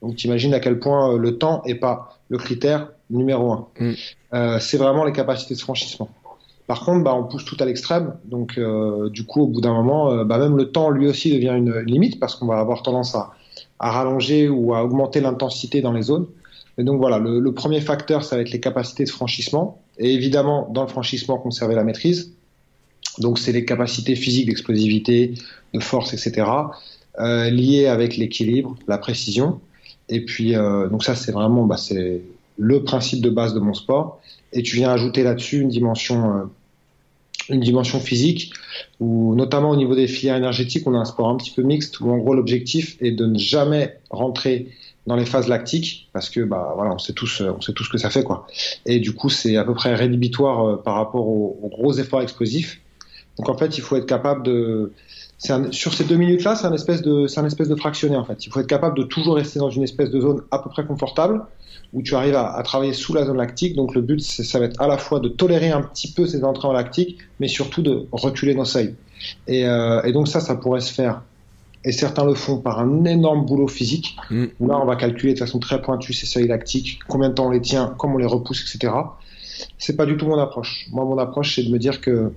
Donc 0.00 0.16
t'imagines 0.16 0.54
à 0.54 0.60
quel 0.60 0.78
point 0.78 1.12
euh, 1.12 1.18
le 1.18 1.38
temps 1.38 1.62
est 1.64 1.76
pas 1.76 2.18
le 2.28 2.38
critère 2.38 2.88
numéro 3.10 3.52
un. 3.52 3.66
Mm. 3.78 3.92
Euh, 4.34 4.58
c'est 4.58 4.78
vraiment 4.78 5.04
les 5.04 5.12
capacités 5.12 5.54
de 5.54 5.60
franchissement. 5.60 6.08
Par 6.66 6.84
contre, 6.84 7.04
bah, 7.04 7.14
on 7.14 7.24
pousse 7.24 7.44
tout 7.44 7.56
à 7.60 7.64
l'extrême, 7.64 8.14
donc 8.24 8.56
euh, 8.56 9.10
du 9.10 9.24
coup, 9.24 9.42
au 9.42 9.46
bout 9.46 9.60
d'un 9.60 9.74
moment, 9.74 10.12
euh, 10.12 10.24
bah, 10.24 10.38
même 10.38 10.56
le 10.56 10.70
temps 10.70 10.90
lui 10.90 11.08
aussi 11.08 11.32
devient 11.32 11.54
une, 11.56 11.80
limite 11.80 12.20
parce 12.20 12.36
qu'on 12.36 12.46
va 12.46 12.58
avoir 12.58 12.82
tendance 12.82 13.14
à, 13.14 13.32
à, 13.78 13.90
rallonger 13.90 14.48
ou 14.48 14.74
à 14.74 14.84
augmenter 14.84 15.20
l'intensité 15.20 15.82
dans 15.82 15.92
les 15.92 16.02
zones. 16.02 16.26
Et 16.78 16.84
donc 16.84 16.98
voilà, 16.98 17.18
le, 17.18 17.40
le, 17.40 17.52
premier 17.52 17.80
facteur, 17.80 18.24
ça 18.24 18.36
va 18.36 18.42
être 18.42 18.52
les 18.52 18.60
capacités 18.60 19.04
de 19.04 19.10
franchissement. 19.10 19.82
Et 19.98 20.14
évidemment, 20.14 20.68
dans 20.70 20.82
le 20.82 20.88
franchissement, 20.88 21.36
conserver 21.36 21.74
la 21.74 21.84
maîtrise. 21.84 22.32
Donc 23.18 23.38
c'est 23.38 23.52
les 23.52 23.64
capacités 23.64 24.16
physiques 24.16 24.46
d'explosivité, 24.46 25.34
de 25.74 25.80
force, 25.80 26.14
etc. 26.14 26.46
Euh, 27.20 27.50
liées 27.50 27.86
avec 27.86 28.16
l'équilibre, 28.16 28.76
la 28.88 28.98
précision. 28.98 29.60
Et 30.08 30.24
puis 30.24 30.56
euh, 30.56 30.88
donc 30.88 31.04
ça 31.04 31.14
c'est 31.14 31.32
vraiment 31.32 31.64
bah, 31.64 31.76
c'est 31.76 32.22
le 32.58 32.84
principe 32.84 33.20
de 33.20 33.30
base 33.30 33.54
de 33.54 33.60
mon 33.60 33.74
sport. 33.74 34.20
Et 34.52 34.62
tu 34.62 34.76
viens 34.76 34.90
ajouter 34.90 35.22
là-dessus 35.22 35.60
une 35.60 35.68
dimension 35.68 36.36
euh, 36.36 36.44
une 37.48 37.60
dimension 37.60 37.98
physique, 37.98 38.52
où 39.00 39.34
notamment 39.34 39.70
au 39.70 39.76
niveau 39.76 39.96
des 39.96 40.06
filières 40.06 40.36
énergétiques, 40.36 40.86
on 40.86 40.94
a 40.94 40.98
un 40.98 41.04
sport 41.04 41.28
un 41.28 41.36
petit 41.36 41.50
peu 41.50 41.62
mixte, 41.62 41.98
où 42.00 42.08
en 42.10 42.18
gros 42.18 42.34
l'objectif 42.34 42.96
est 43.00 43.10
de 43.10 43.26
ne 43.26 43.36
jamais 43.36 43.98
rentrer 44.10 44.68
dans 45.08 45.16
les 45.16 45.26
phases 45.26 45.48
lactiques, 45.48 46.08
parce 46.12 46.30
que 46.30 46.40
bah 46.40 46.72
voilà, 46.76 46.94
on 46.94 46.98
sait 46.98 47.12
tous, 47.12 47.40
on 47.40 47.60
sait 47.60 47.72
tous 47.72 47.84
ce 47.84 47.90
que 47.90 47.98
ça 47.98 48.10
fait 48.10 48.22
quoi. 48.22 48.46
Et 48.86 49.00
du 49.00 49.12
coup, 49.12 49.28
c'est 49.28 49.56
à 49.56 49.64
peu 49.64 49.74
près 49.74 49.92
rédhibitoire 49.92 50.80
par 50.82 50.94
rapport 50.94 51.26
aux, 51.26 51.68
gros 51.68 51.92
efforts 51.94 52.22
explosifs. 52.22 52.80
Donc 53.38 53.48
en 53.48 53.56
fait, 53.56 53.78
il 53.78 53.80
faut 53.80 53.96
être 53.96 54.06
capable 54.06 54.42
de, 54.42 54.92
un, 55.48 55.72
sur 55.72 55.94
ces 55.94 56.04
deux 56.04 56.16
minutes-là, 56.16 56.54
c'est 56.54 56.66
un 56.66 56.72
espèce 56.74 57.02
de, 57.02 57.26
c'est 57.26 57.40
un 57.40 57.46
espèce 57.46 57.68
de 57.68 57.76
fractionné 57.76 58.16
en 58.16 58.24
fait. 58.24 58.44
Il 58.46 58.52
faut 58.52 58.60
être 58.60 58.66
capable 58.66 58.96
de 58.96 59.04
toujours 59.04 59.36
rester 59.36 59.58
dans 59.58 59.70
une 59.70 59.82
espèce 59.82 60.10
de 60.10 60.20
zone 60.20 60.42
à 60.50 60.58
peu 60.58 60.70
près 60.70 60.84
confortable, 60.84 61.42
où 61.92 62.02
tu 62.02 62.14
arrives 62.14 62.36
à, 62.36 62.54
à 62.54 62.62
travailler 62.62 62.92
sous 62.92 63.14
la 63.14 63.24
zone 63.24 63.38
lactique. 63.38 63.74
Donc 63.74 63.94
le 63.94 64.02
but, 64.02 64.20
ça 64.20 64.58
va 64.58 64.66
être 64.66 64.80
à 64.80 64.86
la 64.86 64.98
fois 64.98 65.20
de 65.20 65.28
tolérer 65.28 65.70
un 65.70 65.82
petit 65.82 66.12
peu 66.12 66.26
ces 66.26 66.44
entrées 66.44 66.68
en 66.68 66.72
lactique, 66.72 67.18
mais 67.40 67.48
surtout 67.48 67.82
de 67.82 68.06
reculer 68.12 68.54
nos 68.54 68.64
seuils. 68.64 68.94
Et, 69.46 69.66
euh, 69.66 70.02
et 70.02 70.12
donc 70.12 70.28
ça, 70.28 70.40
ça 70.40 70.54
pourrait 70.54 70.80
se 70.80 70.92
faire 70.92 71.22
et 71.84 71.92
certains 71.92 72.24
le 72.24 72.34
font 72.34 72.58
par 72.58 72.78
un 72.78 73.04
énorme 73.04 73.44
boulot 73.44 73.66
physique, 73.66 74.16
mmh. 74.30 74.44
là 74.60 74.78
on 74.80 74.84
va 74.84 74.96
calculer 74.96 75.34
de 75.34 75.38
façon 75.38 75.58
très 75.58 75.82
pointue 75.82 76.12
ces 76.12 76.26
seuils 76.26 76.46
lactiques, 76.46 77.00
combien 77.08 77.28
de 77.28 77.34
temps 77.34 77.46
on 77.46 77.50
les 77.50 77.60
tient, 77.60 77.94
comment 77.98 78.14
on 78.14 78.18
les 78.18 78.26
repousse, 78.26 78.62
etc. 78.62 78.94
C'est 79.78 79.96
pas 79.96 80.06
du 80.06 80.16
tout 80.16 80.26
mon 80.26 80.38
approche. 80.38 80.86
Moi, 80.92 81.04
mon 81.04 81.18
approche, 81.18 81.56
c'est 81.56 81.62
de 81.62 81.70
me 81.70 81.78
dire 81.78 82.00
que 82.00 82.32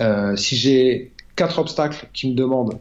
euh, 0.00 0.36
si 0.36 0.56
j'ai 0.56 1.12
quatre 1.36 1.58
obstacles 1.58 2.08
qui 2.12 2.30
me 2.30 2.34
demandent 2.34 2.78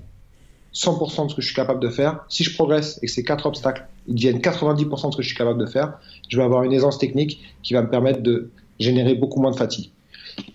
100% 0.73 1.25
de 1.25 1.29
ce 1.31 1.35
que 1.35 1.41
je 1.41 1.47
suis 1.47 1.55
capable 1.55 1.79
de 1.79 1.89
faire, 1.89 2.25
si 2.29 2.43
je 2.43 2.53
progresse 2.53 2.99
et 3.01 3.07
que 3.07 3.11
ces 3.11 3.23
quatre 3.23 3.45
obstacles 3.45 3.87
deviennent 4.07 4.39
90% 4.39 5.07
de 5.07 5.11
ce 5.11 5.17
que 5.17 5.23
je 5.23 5.27
suis 5.27 5.37
capable 5.37 5.59
de 5.59 5.65
faire, 5.65 5.99
je 6.29 6.37
vais 6.37 6.43
avoir 6.43 6.63
une 6.63 6.73
aisance 6.73 6.97
technique 6.97 7.41
qui 7.63 7.73
va 7.73 7.81
me 7.81 7.89
permettre 7.89 8.21
de 8.21 8.51
générer 8.79 9.15
beaucoup 9.15 9.41
moins 9.41 9.51
de 9.51 9.55
fatigue. 9.55 9.91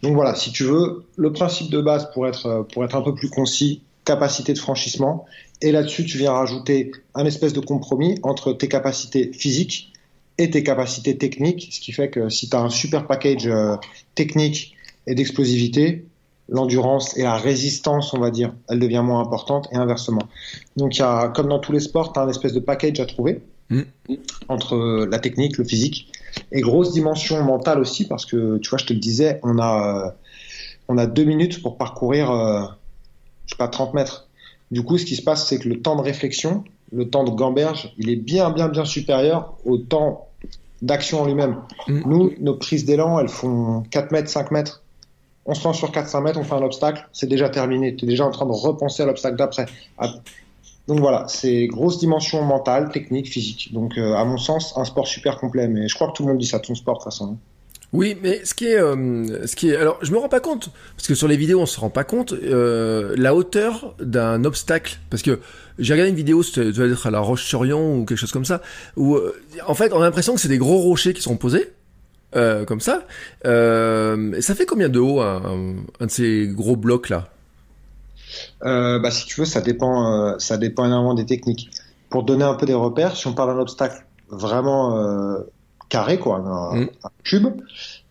Donc 0.03 0.15
voilà, 0.15 0.35
si 0.35 0.53
tu 0.53 0.65
veux, 0.65 1.05
le 1.17 1.33
principe 1.33 1.71
de 1.71 1.81
base 1.81 2.09
pour 2.13 2.29
être, 2.29 2.67
pour 2.73 2.85
être 2.85 2.95
un 2.95 3.03
peu 3.03 3.15
plus 3.15 3.31
concis, 3.31 3.83
capacité 4.05 4.53
de 4.53 4.59
franchissement. 4.59 5.27
Et 5.61 5.73
là-dessus, 5.73 6.05
tu 6.05 6.19
viens 6.19 6.33
rajouter 6.33 6.93
un 7.15 7.25
espèce 7.25 7.53
de 7.53 7.61
compromis 7.61 8.19
entre 8.23 8.53
tes 8.53 8.69
capacités 8.69 9.33
physiques 9.33 9.93
et 10.39 10.51
tes 10.51 10.63
capacités 10.63 11.17
techniques, 11.17 11.69
ce 11.73 11.81
qui 11.81 11.93
fait 11.93 12.11
que 12.11 12.29
si 12.29 12.49
tu 12.49 12.57
as 12.57 12.61
un 12.61 12.71
super 12.71 13.07
package 13.07 13.47
euh, 13.47 13.77
technique 14.15 14.75
et 15.07 15.15
d'explosivité, 15.15 16.07
l'endurance 16.49 17.17
et 17.17 17.23
la 17.23 17.37
résistance, 17.37 18.13
on 18.15 18.19
va 18.19 18.31
dire, 18.31 18.53
elle 18.69 18.79
devient 18.79 19.03
moins 19.05 19.21
importante 19.21 19.69
et 19.73 19.77
inversement. 19.77 20.23
Donc, 20.77 20.97
il 20.97 21.01
y 21.01 21.03
a, 21.03 21.29
comme 21.29 21.49
dans 21.49 21.59
tous 21.59 21.73
les 21.73 21.81
sports, 21.81 22.13
tu 22.13 22.21
as 22.21 22.23
un 22.23 22.29
espèce 22.29 22.53
de 22.53 22.61
package 22.61 23.01
à 23.01 23.07
trouver 23.07 23.43
mmh. 23.71 23.83
entre 24.49 25.07
la 25.09 25.19
technique, 25.19 25.59
le 25.59 25.65
physique 25.65 26.13
et 26.51 26.61
grosse 26.61 26.93
dimension 26.93 27.43
mentale 27.43 27.79
aussi, 27.79 28.07
parce 28.07 28.27
que 28.27 28.59
tu 28.59 28.71
vois, 28.71 28.79
je 28.79 28.87
te 28.87 28.93
le 28.93 28.99
disais, 28.99 29.41
on 29.43 29.59
a, 29.59 30.07
euh, 30.07 30.11
on 30.89 30.99
a 30.99 31.07
deux 31.07 31.25
minutes 31.25 31.63
pour 31.63 31.77
parcourir. 31.77 32.31
Euh, 32.31 32.63
je 33.47 33.55
sais 33.55 33.59
pas, 33.59 33.69
30 33.69 33.95
mètres. 33.95 34.29
Du 34.71 34.83
coup, 34.83 34.99
ce 34.99 35.05
qui 35.05 35.17
se 35.17 35.23
passe, 35.23 35.47
c'est 35.47 35.59
que 35.59 35.69
le 35.69 35.81
temps 35.81 35.97
de 35.97 36.03
réflexion, 36.03 36.65
le 36.93 37.09
temps 37.09 37.25
de 37.25 37.31
gamberge, 37.31 37.93
il 37.99 38.09
est 38.11 38.17
bien, 38.17 38.51
bien, 38.51 38.69
bien 38.69 38.85
supérieur 38.85 39.55
au 39.65 39.77
temps 39.79 40.29
d'action 40.81 41.23
en 41.23 41.27
lui-même. 41.27 41.57
Mm. 41.89 42.01
Nous, 42.07 42.33
nos 42.41 42.55
prises 42.55 42.85
d'élan, 42.85 43.19
elles 43.19 43.29
font 43.29 43.83
4 43.91 44.13
mètres, 44.13 44.31
5 44.31 44.51
mètres. 44.51 44.82
On 45.45 45.55
se 45.55 45.65
lance 45.65 45.79
sur 45.79 45.91
4-5 45.91 46.23
mètres, 46.23 46.39
on 46.39 46.45
fait 46.45 46.55
un 46.55 46.63
obstacle, 46.63 47.09
c'est 47.13 47.27
déjà 47.27 47.49
terminé. 47.49 47.97
Tu 47.97 48.05
es 48.05 48.09
déjà 48.09 48.25
en 48.25 48.31
train 48.31 48.47
de 48.47 48.53
repenser 48.53 49.03
à 49.03 49.07
l'obstacle 49.07 49.37
d'après. 49.37 49.67
Donc 50.89 50.99
voilà, 51.01 51.27
c'est 51.29 51.67
grosse 51.67 51.99
dimension 51.99 52.43
mentale, 52.43 52.91
technique, 52.91 53.29
physique. 53.29 53.71
Donc 53.73 53.99
euh, 53.99 54.15
à 54.15 54.25
mon 54.25 54.39
sens, 54.39 54.75
un 54.77 54.85
sport 54.85 55.07
super 55.07 55.39
complet. 55.39 55.69
Mais 55.69 55.89
je 55.89 55.95
crois 55.95 56.09
que 56.09 56.13
tout 56.13 56.25
le 56.25 56.29
monde 56.29 56.39
dit 56.39 56.47
ça 56.47 56.61
son 56.63 56.75
sport 56.75 56.95
de 56.95 56.99
toute 56.99 57.13
façon. 57.13 57.37
Oui, 57.93 58.17
mais 58.23 58.43
ce 58.45 58.55
qui 58.55 58.67
est, 58.67 58.81
euh, 58.81 59.47
ce 59.47 59.55
qui 59.55 59.69
est, 59.69 59.77
alors 59.77 59.99
je 60.01 60.13
me 60.13 60.19
rends 60.19 60.31
pas 60.31 60.41
compte 60.41 60.71
parce 60.97 61.07
que 61.07 61.15
sur 61.15 61.29
les 61.29 61.37
vidéos 61.37 61.61
on 61.61 61.67
se 61.67 61.79
rend 61.79 61.91
pas 61.91 62.05
compte 62.05 62.33
euh, 62.33 63.15
la 63.19 63.35
hauteur 63.35 63.95
d'un 64.01 64.45
obstacle 64.45 64.99
parce 65.11 65.23
que 65.23 65.41
j'ai 65.79 65.93
regardé 65.93 66.09
une 66.09 66.17
vidéo, 66.17 66.43
ça 66.43 66.65
doit 66.65 66.87
être 66.87 67.07
à 67.07 67.11
la 67.11 67.21
Roche-sur-Yon 67.21 67.99
ou 67.99 68.05
quelque 68.07 68.19
chose 68.19 68.33
comme 68.33 68.47
ça, 68.47 68.63
où 68.97 69.19
en 69.67 69.75
fait 69.75 69.93
on 69.93 70.01
a 70.01 70.05
l'impression 70.05 70.35
que 70.35 70.41
c'est 70.41 70.49
des 70.49 70.59
gros 70.59 70.79
rochers 70.79 71.13
qui 71.13 71.21
sont 71.21 71.37
posés 71.37 71.71
euh, 72.35 72.65
comme 72.65 72.81
ça. 72.81 73.03
Euh, 73.45 74.41
ça 74.41 74.55
fait 74.55 74.67
combien 74.67 74.89
de 74.89 74.99
haut 74.99 75.21
un, 75.21 75.77
un 76.01 76.07
de 76.07 76.11
ces 76.11 76.49
gros 76.49 76.77
blocs 76.77 77.09
là? 77.09 77.29
Bah 78.63 79.11
si 79.11 79.27
tu 79.27 79.41
veux, 79.41 79.47
ça 79.47 79.61
dépend, 79.61 80.39
ça 80.39 80.57
dépend 80.57 80.87
énormément 80.87 81.15
des 81.15 81.27
techniques. 81.27 81.71
Pour 82.09 82.25
donner 82.25 82.45
un 82.45 82.55
peu 82.55 82.67
des 82.67 82.75
repères, 82.75 83.17
si 83.17 83.27
on 83.27 83.35
parle 83.35 83.55
d'un 83.55 83.61
obstacle 83.61 84.07
vraiment 84.29 85.45
carré, 85.93 86.19
quoi, 86.19 86.39
un, 86.39 86.75
mm. 86.75 86.91
un 87.05 87.11
cube, 87.23 87.49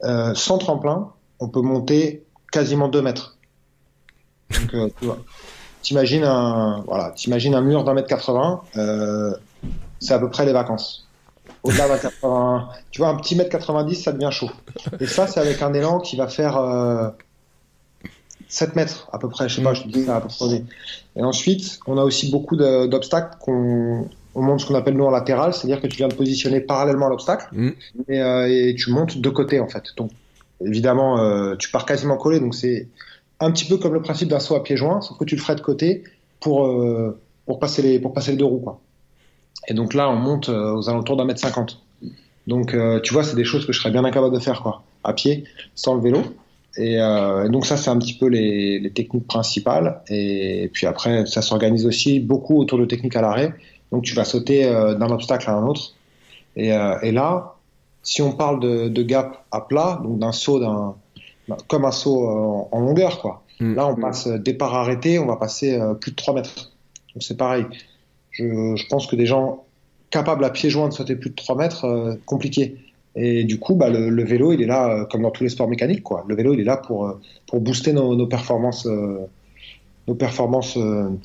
euh, 0.03 0.35
sans 0.35 0.59
tremplin, 0.59 1.09
on 1.39 1.49
peut 1.49 1.61
monter 1.61 2.23
quasiment 2.51 2.87
2 2.87 3.01
mètres. 3.01 3.37
Donc, 4.51 4.73
euh, 4.75 4.89
tu 4.99 5.05
vois, 5.05 5.17
t'imagines 5.81 6.23
un, 6.23 6.83
voilà, 6.85 7.09
t'imagines 7.11 7.55
un 7.55 7.61
mur 7.61 7.83
d'un 7.83 7.95
mètre 7.95 8.07
80, 8.07 8.61
euh, 8.77 9.33
c'est 9.99 10.13
à 10.13 10.19
peu 10.19 10.29
près 10.29 10.45
les 10.45 10.53
vacances. 10.53 11.07
Au-delà 11.63 11.87
d'un 11.87 11.97
80, 11.97 12.69
tu 12.89 13.01
vois, 13.01 13.09
un 13.09 13.15
petit 13.15 13.35
mètre 13.35 13.49
90, 13.49 13.95
ça 13.95 14.11
devient 14.11 14.31
chaud. 14.31 14.49
Et 14.99 15.05
ça, 15.05 15.27
c'est 15.27 15.39
avec 15.39 15.61
un 15.61 15.73
élan 15.73 15.99
qui 15.99 16.15
va 16.15 16.27
faire 16.27 16.57
euh, 16.57 17.09
7 18.47 18.75
mètres 18.75 19.07
à 19.13 19.19
peu 19.19 19.29
près, 19.29 19.47
je 19.47 19.55
sais 19.55 19.61
pas, 19.61 19.73
je 19.73 19.83
te 19.83 19.87
dis 19.87 20.05
ça 20.05 20.17
à 20.17 20.21
peu 20.21 20.27
près. 20.27 20.63
Et 21.15 21.23
ensuite, 21.23 21.79
on 21.87 21.97
a 21.97 22.03
aussi 22.03 22.31
beaucoup 22.31 22.55
d'obstacles 22.55 23.37
qu'on 23.39 24.09
on 24.35 24.41
monte 24.41 24.61
ce 24.61 24.65
qu'on 24.65 24.75
appelle 24.75 24.95
nous 24.95 25.05
en 25.05 25.11
latéral, 25.11 25.53
c'est-à-dire 25.53 25.81
que 25.81 25.87
tu 25.87 25.97
viens 25.97 26.07
de 26.07 26.13
positionner 26.13 26.61
parallèlement 26.61 27.07
à 27.07 27.09
l'obstacle 27.09 27.47
mm. 27.51 27.69
et, 28.07 28.21
euh, 28.21 28.47
et, 28.49 28.75
tu 28.75 28.91
montes 28.91 29.17
de 29.17 29.29
côté 29.29 29.59
en 29.59 29.67
fait. 29.67 29.83
Donc 29.97 30.11
évidemment, 30.65 31.19
euh, 31.19 31.55
tu 31.55 31.69
pars 31.69 31.85
quasiment 31.85 32.17
collé, 32.17 32.39
donc 32.39 32.55
c'est 32.55 32.87
un 33.39 33.51
petit 33.51 33.65
peu 33.65 33.77
comme 33.77 33.93
le 33.93 34.01
principe 34.01 34.29
d'un 34.29 34.39
saut 34.39 34.55
à 34.55 34.63
pieds 34.63 34.77
joints, 34.77 35.01
sauf 35.01 35.17
que 35.17 35.25
tu 35.25 35.35
le 35.35 35.41
ferais 35.41 35.55
de 35.55 35.61
côté 35.61 36.03
pour 36.39 36.65
euh, 36.65 37.19
pour 37.45 37.59
passer 37.59 37.81
les 37.81 37.99
pour 37.99 38.13
passer 38.13 38.31
les 38.31 38.37
deux 38.37 38.45
roues 38.45 38.59
quoi. 38.59 38.79
Et 39.67 39.73
donc 39.73 39.93
là, 39.93 40.09
on 40.09 40.15
monte 40.15 40.49
euh, 40.49 40.73
aux 40.73 40.89
alentours 40.89 41.17
d'un 41.17 41.25
mètre 41.25 41.39
cinquante. 41.39 41.81
Donc 42.47 42.73
euh, 42.73 42.99
tu 43.01 43.13
vois, 43.13 43.23
c'est 43.23 43.35
des 43.35 43.43
choses 43.43 43.65
que 43.65 43.73
je 43.73 43.79
serais 43.79 43.91
bien 43.91 44.03
incapable 44.03 44.33
de 44.33 44.39
faire 44.39 44.61
quoi, 44.61 44.83
à 45.03 45.13
pied, 45.13 45.43
sans 45.75 45.95
le 45.95 46.01
vélo. 46.01 46.21
Et, 46.77 47.01
euh, 47.01 47.49
donc 47.49 47.65
ça, 47.65 47.75
c'est 47.77 47.89
un 47.89 47.97
petit 47.97 48.13
peu 48.13 48.27
les, 48.27 48.79
les, 48.79 48.91
techniques 48.91 49.27
principales. 49.27 50.01
Et 50.09 50.69
puis 50.73 50.87
après, 50.87 51.25
ça 51.25 51.41
s'organise 51.41 51.85
aussi 51.85 52.19
beaucoup 52.19 52.57
autour 52.57 52.79
de 52.79 52.85
techniques 52.85 53.15
à 53.15 53.21
l'arrêt. 53.21 53.53
Donc 53.91 54.03
tu 54.03 54.15
vas 54.15 54.23
sauter 54.23 54.65
euh, 54.65 54.95
d'un 54.95 55.09
obstacle 55.09 55.49
à 55.49 55.53
un 55.53 55.65
autre. 55.65 55.93
Et, 56.55 56.69
et, 57.01 57.11
là, 57.13 57.55
si 58.03 58.21
on 58.21 58.33
parle 58.33 58.59
de, 58.59 58.89
de 58.89 59.03
gap 59.03 59.45
à 59.51 59.61
plat, 59.61 60.01
donc 60.03 60.19
d'un 60.19 60.33
saut 60.33 60.59
d'un 60.59 60.95
comme 61.67 61.85
un 61.85 61.91
saut 61.91 62.27
en, 62.27 62.69
en 62.71 62.79
longueur, 62.81 63.19
quoi. 63.21 63.43
Mm. 63.61 63.75
Là, 63.75 63.87
on 63.87 63.95
passe 63.95 64.27
départ 64.27 64.75
arrêté, 64.75 65.17
on 65.17 65.27
va 65.27 65.37
passer 65.37 65.79
plus 66.01 66.11
de 66.11 66.15
3 66.17 66.33
mètres. 66.33 66.71
Donc 67.13 67.23
c'est 67.23 67.37
pareil. 67.37 67.65
Je, 68.31 68.75
je, 68.75 68.88
pense 68.88 69.07
que 69.07 69.15
des 69.15 69.25
gens 69.25 69.65
capables 70.09 70.43
à 70.43 70.50
pieds 70.50 70.69
joints 70.69 70.89
de 70.89 70.93
sauter 70.93 71.15
plus 71.15 71.29
de 71.29 71.35
3 71.35 71.55
mètres, 71.55 71.85
euh, 71.85 72.15
compliqué. 72.25 72.75
Et 73.15 73.43
du 73.43 73.59
coup, 73.59 73.75
bah, 73.75 73.89
le, 73.89 74.09
le, 74.09 74.23
vélo, 74.23 74.53
il 74.53 74.61
est 74.61 74.67
là, 74.67 75.05
comme 75.11 75.23
dans 75.23 75.31
tous 75.31 75.43
les 75.43 75.50
sports 75.50 75.67
mécaniques, 75.67 76.03
quoi. 76.03 76.23
Le 76.27 76.35
vélo, 76.35 76.53
il 76.53 76.61
est 76.61 76.65
là 76.65 76.77
pour, 76.77 77.19
pour 77.45 77.59
booster 77.59 77.91
nos, 77.91 78.15
nos 78.15 78.27
performances, 78.27 78.88
nos 80.07 80.15
performances 80.15 80.77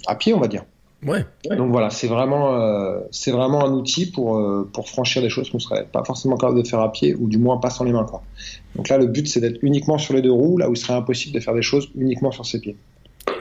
à 0.09 0.17
pied, 0.17 0.35
on 0.35 0.41
va 0.41 0.49
dire. 0.49 0.65
Ouais. 1.05 1.25
Donc 1.57 1.71
voilà, 1.71 1.91
c'est 1.91 2.07
vraiment, 2.07 2.57
euh, 2.57 3.01
c'est 3.11 3.31
vraiment 3.31 3.65
un 3.65 3.73
outil 3.73 4.11
pour, 4.11 4.39
euh, 4.39 4.69
pour 4.73 4.89
franchir 4.89 5.23
des 5.23 5.29
choses 5.29 5.51
qu'on 5.51 5.59
serait 5.59 5.85
pas 5.85 6.03
forcément 6.05 6.37
capable 6.37 6.63
de 6.63 6.67
faire 6.67 6.81
à 6.81 6.91
pied 6.91 7.15
ou 7.15 7.29
du 7.29 7.39
moins 7.39 7.59
pas 7.59 7.71
sans 7.71 7.85
les 7.85 7.93
mains. 7.93 8.05
Quoi. 8.05 8.23
Donc 8.75 8.89
là, 8.89 8.97
le 8.99 9.07
but, 9.07 9.29
c'est 9.29 9.41
d'être 9.41 9.59
uniquement 9.63 9.99
sur 9.99 10.15
les 10.15 10.23
deux 10.23 10.33
roues, 10.33 10.57
là 10.57 10.69
où 10.71 10.73
il 10.73 10.77
serait 10.77 10.95
impossible 10.95 11.35
de 11.35 11.41
faire 11.41 11.55
des 11.55 11.63
choses 11.63 11.91
uniquement 11.97 12.31
sur 12.31 12.47
ses 12.47 12.61
pieds. 12.61 12.77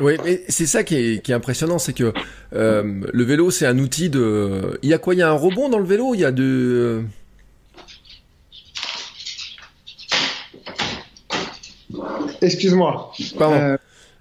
Oui, 0.01 0.17
mais 0.23 0.43
c'est 0.49 0.65
ça 0.65 0.83
qui 0.83 0.95
est, 0.95 1.23
qui 1.23 1.31
est 1.31 1.35
impressionnant, 1.35 1.79
c'est 1.79 1.93
que 1.93 2.13
euh, 2.53 3.01
le 3.11 3.23
vélo, 3.23 3.51
c'est 3.51 3.65
un 3.65 3.79
outil 3.79 4.09
de. 4.09 4.79
Il 4.83 4.89
y 4.89 4.93
a 4.93 4.97
quoi? 4.97 5.13
Il 5.13 5.19
y 5.19 5.23
a 5.23 5.29
un 5.29 5.33
rebond 5.33 5.69
dans 5.69 5.79
le 5.79 5.85
vélo? 5.85 6.13
Il 6.13 6.19
y 6.19 6.25
a 6.25 6.31
de. 6.31 7.03
Excuse-moi. 12.41 13.11
Pardon. 13.37 13.55
Euh, 13.55 13.77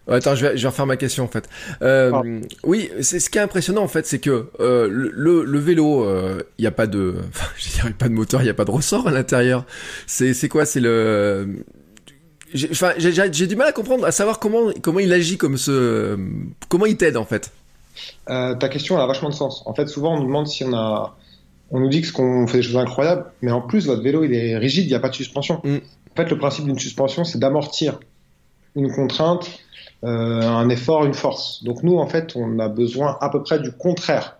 Attends, 0.06 0.34
je 0.34 0.46
vais, 0.46 0.56
je 0.56 0.62
vais 0.62 0.68
refaire 0.68 0.86
ma 0.86 0.96
question 0.96 1.24
en 1.24 1.28
fait. 1.28 1.48
Euh, 1.80 2.40
oui, 2.62 2.90
c'est 3.00 3.20
ce 3.20 3.30
qui 3.30 3.38
est 3.38 3.40
impressionnant 3.40 3.82
en 3.82 3.88
fait, 3.88 4.06
c'est 4.06 4.18
que 4.18 4.48
euh, 4.60 4.86
le, 4.90 5.44
le, 5.44 5.58
vélo, 5.58 6.04
il 6.04 6.08
euh, 6.08 6.42
n'y 6.58 6.66
a 6.66 6.70
pas 6.70 6.86
de, 6.86 7.14
enfin, 7.30 7.46
je 7.56 7.70
dirais 7.70 7.94
pas 7.98 8.08
de 8.08 8.14
moteur, 8.14 8.42
il 8.42 8.44
n'y 8.44 8.50
a 8.50 8.54
pas 8.54 8.66
de 8.66 8.70
ressort 8.70 9.08
à 9.08 9.10
l'intérieur. 9.10 9.64
C'est 10.06 10.34
c'est 10.34 10.48
quoi? 10.48 10.66
C'est 10.66 10.80
le, 10.80 11.64
enfin, 12.70 12.92
j'ai 12.98 13.46
du 13.46 13.56
mal 13.56 13.68
à 13.68 13.72
comprendre, 13.72 14.04
à 14.04 14.12
savoir 14.12 14.38
comment 14.38 14.70
comment 14.80 15.00
il 15.00 15.12
agit 15.12 15.36
comme 15.36 15.56
ce, 15.56 16.18
comment 16.68 16.86
il 16.86 16.96
t'aide 16.96 17.16
en 17.16 17.24
fait. 17.24 17.52
Euh, 18.28 18.54
ta 18.54 18.68
question 18.68 18.96
elle 18.96 19.02
a 19.02 19.06
vachement 19.06 19.28
de 19.28 19.34
sens. 19.34 19.62
En 19.66 19.74
fait, 19.74 19.88
souvent 19.88 20.14
on 20.14 20.20
nous 20.20 20.26
demande 20.26 20.46
si 20.46 20.64
on 20.64 20.72
a 20.72 21.16
on 21.70 21.80
nous 21.80 21.88
dit 21.88 22.02
que 22.02 22.12
qu'on 22.12 22.46
fait 22.46 22.58
des 22.58 22.62
choses 22.62 22.76
incroyables, 22.76 23.26
mais 23.42 23.50
en 23.50 23.60
plus 23.60 23.86
votre 23.86 24.02
vélo 24.02 24.24
il 24.24 24.34
est 24.34 24.56
rigide, 24.56 24.84
il 24.84 24.88
n'y 24.88 24.94
a 24.94 25.00
pas 25.00 25.08
de 25.08 25.14
suspension. 25.14 25.60
Mm. 25.64 25.76
En 26.12 26.16
fait, 26.16 26.30
le 26.30 26.38
principe 26.38 26.66
d'une 26.66 26.78
suspension, 26.78 27.24
c'est 27.24 27.38
d'amortir 27.38 27.98
une 28.76 28.92
contrainte, 28.92 29.50
euh, 30.04 30.42
un 30.42 30.68
effort, 30.68 31.04
une 31.04 31.14
force. 31.14 31.64
Donc 31.64 31.82
nous, 31.82 31.98
en 31.98 32.06
fait, 32.06 32.36
on 32.36 32.60
a 32.60 32.68
besoin 32.68 33.18
à 33.20 33.30
peu 33.30 33.42
près 33.42 33.58
du 33.58 33.72
contraire 33.72 34.36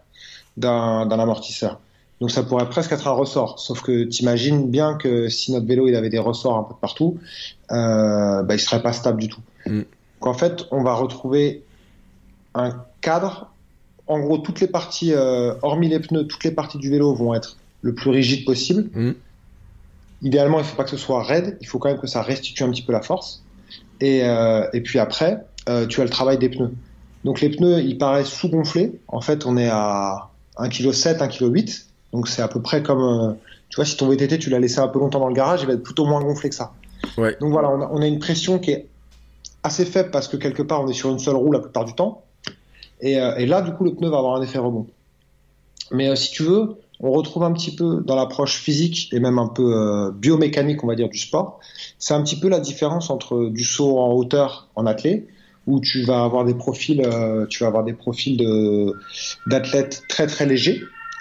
d'un 0.57 1.07
d'un 1.07 1.19
amortisseur. 1.19 1.81
Donc 2.21 2.31
ça 2.31 2.43
pourrait 2.43 2.69
presque 2.69 2.93
être 2.93 3.09
un 3.09 3.13
ressort, 3.13 3.59
sauf 3.59 3.83
que 3.83 4.05
t'imagines 4.05 4.71
bien 4.71 4.95
que 4.95 5.29
si 5.29 5.53
notre 5.53 5.67
vélo 5.67 5.89
il 5.89 5.97
avait 5.97 6.11
des 6.11 6.19
ressorts 6.19 6.57
un 6.57 6.63
peu 6.63 6.75
partout, 6.81 7.19
euh, 7.73 8.43
bah, 8.43 8.55
il 8.55 8.61
serait 8.61 8.83
pas 8.83 8.93
stable 8.93 9.21
du 9.21 9.29
tout. 9.29 9.41
Mm. 9.67 9.81
Donc 9.81 10.27
en 10.27 10.35
fait, 10.35 10.65
on 10.71 10.83
va 10.83 10.95
retrouver 10.95 11.65
un 12.55 12.71
cadre. 13.01 13.51
En 14.07 14.21
gros, 14.21 14.39
toutes 14.39 14.61
les 14.61 14.69
parties, 14.69 15.13
euh, 15.13 15.55
hormis 15.63 15.89
les 15.89 15.99
pneus, 15.99 16.27
toutes 16.27 16.45
les 16.45 16.51
parties 16.51 16.79
du 16.79 16.91
vélo 16.91 17.15
vont 17.15 17.35
être 17.35 17.57
le 17.83 17.95
plus 17.95 18.11
rigide 18.11 18.45
possible. 18.45 18.91
Mm. 18.95 19.13
Idéalement, 20.23 20.59
il 20.59 20.63
ne 20.63 20.67
faut 20.67 20.77
pas 20.77 20.85
que 20.85 20.91
ce 20.91 20.97
soit 20.97 21.23
raide, 21.23 21.59
il 21.61 21.67
faut 21.67 21.79
quand 21.79 21.91
même 21.91 22.01
que 22.01 22.07
ça 22.07 22.23
restitue 22.23 22.63
un 22.63 22.71
petit 22.71 22.83
peu 22.83 22.93
la 22.93 23.03
force. 23.03 23.43
Et, 24.01 24.25
euh, 24.25 24.67
et 24.73 24.81
puis 24.81 24.99
après, 24.99 25.45
euh, 25.69 25.87
tu 25.87 26.01
as 26.01 26.05
le 26.05 26.11
travail 26.11 26.39
des 26.39 26.49
pneus. 26.49 26.73
Donc 27.25 27.41
les 27.41 27.51
pneus, 27.51 27.81
ils 27.81 27.99
paraissent 27.99 28.29
sous-gonflés. 28.29 28.99
En 29.09 29.21
fait, 29.21 29.47
on 29.47 29.57
est 29.57 29.69
à 29.71 30.31
1,7 30.57 30.69
kg, 30.69 31.53
1,8 31.53 31.65
kg. 31.65 31.73
Donc 32.15 32.29
c'est 32.29 32.41
à 32.41 32.49
peu 32.49 32.63
près 32.63 32.83
comme, 32.83 33.03
euh, 33.03 33.33
tu 33.69 33.77
vois, 33.77 33.85
si 33.85 33.97
ton 33.97 34.09
VTT, 34.09 34.39
tu 34.39 34.49
l'as 34.49 34.61
laissé 34.61 34.79
un 34.79 34.89
peu 34.89 34.99
longtemps 34.99 35.21
dans 35.21 35.29
le 35.29 35.35
garage, 35.35 35.63
il 35.63 35.67
va 35.67 35.75
être 35.75 35.83
plutôt 35.83 36.07
moins 36.07 36.23
gonflé 36.23 36.49
que 36.49 36.55
ça. 36.55 36.73
Ouais. 37.19 37.37
Donc 37.41 37.53
voilà, 37.53 37.69
on 37.71 37.83
a, 37.83 37.91
on 37.93 38.01
a 38.01 38.07
une 38.07 38.21
pression 38.21 38.59
qui 38.59 38.71
est 38.71 38.87
assez 39.63 39.85
faible 39.85 40.11
parce 40.11 40.29
que 40.29 40.37
quelque 40.37 40.63
part, 40.63 40.83
on 40.83 40.89
est 40.89 40.95
sur 40.95 41.11
une 41.11 41.19
seule 41.19 41.37
roue 41.37 41.53
la 41.53 41.59
plupart 41.59 41.85
du 41.85 41.93
temps. 41.93 42.23
Et, 43.01 43.21
euh, 43.21 43.35
et 43.37 43.47
là, 43.47 43.61
du 43.61 43.73
coup, 43.73 43.85
le 43.85 43.95
pneu 43.95 44.09
va 44.09 44.19
avoir 44.19 44.37
un 44.37 44.43
effet 44.43 44.59
rebond. 44.59 44.87
Mais 45.91 46.09
euh, 46.09 46.17
si 46.17 46.31
tu 46.31 46.45
veux, 46.45 46.77
on 47.01 47.11
retrouve 47.11 47.43
un 47.43 47.53
petit 47.53 47.75
peu 47.75 48.03
dans 48.05 48.17
l'approche 48.17 48.59
physique 48.59 49.13
et 49.13 49.21
même 49.21 49.39
un 49.39 49.49
peu 49.49 49.75
euh, 49.75 50.11
biomécanique, 50.13 50.85
on 50.85 50.87
va 50.87 50.95
dire, 50.95 51.09
du 51.09 51.19
sport. 51.19 51.59
C'est 51.99 52.15
un 52.15 52.23
petit 52.23 52.39
peu 52.39 52.49
la 52.49 52.61
différence 52.61 53.11
entre 53.11 53.49
du 53.49 53.65
saut 53.65 53.99
en 53.99 54.13
hauteur 54.13 54.69
en 54.77 54.87
athlète, 54.87 55.27
où 55.67 55.81
tu 55.81 56.03
vas 56.05 56.23
avoir 56.23 56.45
des 56.45 56.55
profils, 56.55 57.03
euh, 57.05 57.47
tu 57.47 57.65
vas 57.65 57.69
avoir 57.69 57.85
des 57.85 57.95
profils 57.95 58.37
de 58.37 58.95
d'athlètes 59.47 60.03
très 60.09 60.27
très 60.27 60.47
légers, 60.47 60.81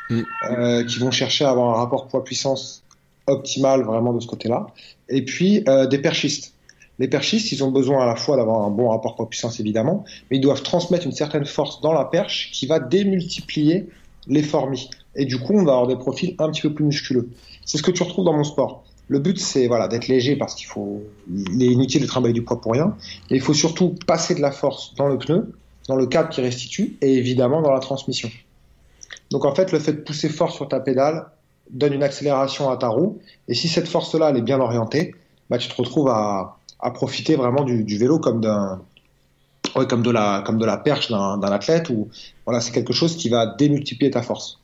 Mm. 0.10 0.22
euh, 0.50 0.84
qui 0.84 1.00
vont 1.00 1.12
chercher 1.12 1.46
à 1.46 1.52
avoir 1.52 1.78
un 1.78 1.80
rapport 1.80 2.08
poids-puissance 2.08 2.84
optimal 3.28 3.84
vraiment 3.84 4.14
de 4.14 4.20
ce 4.20 4.28
côté-là, 4.28 4.68
et 5.08 5.24
puis 5.24 5.64
euh, 5.68 5.88
des 5.88 6.00
perchistes. 6.00 6.54
Les 7.00 7.08
perchistes, 7.08 7.52
ils 7.52 7.64
ont 7.64 7.72
besoin 7.72 8.04
à 8.04 8.06
la 8.06 8.16
fois 8.16 8.36
d'avoir 8.38 8.64
un 8.64 8.70
bon 8.70 8.90
rapport 8.90 9.16
poids-puissance 9.16 9.60
évidemment, 9.60 10.04
mais 10.30 10.38
ils 10.38 10.42
doivent 10.42 10.62
transmettre 10.62 11.06
une 11.06 11.14
certaine 11.14 11.46
force 11.46 11.82
dans 11.82 11.94
la 11.94 12.06
perche 12.06 12.52
qui 12.52 12.68
va 12.68 12.80
démultiplier 12.80 13.88
l'effort 14.28 14.70
mis. 14.70 14.90
Et 15.16 15.26
du 15.26 15.40
coup, 15.40 15.54
on 15.54 15.64
va 15.64 15.74
avoir 15.74 15.88
des 15.88 15.96
profils 15.96 16.36
un 16.40 16.52
petit 16.52 16.62
peu 16.62 16.74
plus 16.74 16.86
musculeux. 16.86 17.30
C'est 17.66 17.78
ce 17.78 17.84
que 17.84 17.92
tu 17.92 18.04
retrouves 18.04 18.26
dans 18.26 18.34
mon 18.34 18.44
sport. 18.44 18.84
Le 19.08 19.20
but, 19.20 19.40
c'est 19.40 19.68
voilà, 19.68 19.88
d'être 19.88 20.08
léger 20.08 20.36
parce 20.36 20.56
qu'il 20.56 20.68
faut, 20.68 21.04
il 21.30 21.62
est 21.62 21.68
inutile 21.68 22.02
de 22.02 22.08
travailler 22.08 22.34
du 22.34 22.44
poids 22.44 22.62
pour 22.62 22.74
rien. 22.74 22.96
Et 23.30 23.36
il 23.36 23.42
faut 23.42 23.54
surtout 23.54 23.96
passer 24.06 24.36
de 24.36 24.42
la 24.42 24.52
force 24.52 24.94
dans 24.96 25.08
le 25.08 25.18
pneu, 25.18 25.52
dans 25.88 25.96
le 25.96 26.08
cadre 26.08 26.30
qui 26.30 26.42
restitue, 26.42 26.98
et 27.02 27.14
évidemment 27.16 27.62
dans 27.62 27.72
la 27.72 27.80
transmission. 27.80 28.30
Donc 29.34 29.46
en 29.46 29.56
fait, 29.56 29.72
le 29.72 29.80
fait 29.80 29.94
de 29.94 30.02
pousser 30.02 30.30
fort 30.30 30.52
sur 30.52 30.68
ta 30.68 30.80
pédale 30.80 31.26
donne 31.72 31.94
une 31.94 32.04
accélération 32.04 32.70
à 32.70 32.78
ta 32.78 32.88
roue. 32.88 33.20
Et 33.48 33.56
si 33.56 33.68
cette 33.68 33.88
force-là, 33.88 34.30
elle 34.30 34.38
est 34.38 34.44
bien 34.44 34.60
orientée, 34.60 35.16
bah, 35.50 35.58
tu 35.58 35.68
te 35.68 35.76
retrouves 35.76 36.08
à, 36.08 36.60
profiter 36.94 37.36
vraiment 37.36 37.64
du, 37.64 37.98
vélo 37.98 38.20
comme 38.20 38.42
d'un, 38.42 38.82
ouais, 39.76 39.88
comme 39.88 40.04
de 40.04 40.12
la, 40.12 40.44
comme 40.46 40.60
de 40.60 40.66
la 40.66 40.78
perche 40.78 41.10
d'un 41.10 41.42
athlète 41.42 41.90
ou 41.90 42.10
voilà, 42.46 42.62
c'est 42.62 42.72
quelque 42.74 42.94
chose 42.94 43.18
qui 43.18 43.30
va 43.30 43.48
démultiplier 43.48 44.12
ta 44.12 44.22
force. 44.22 44.60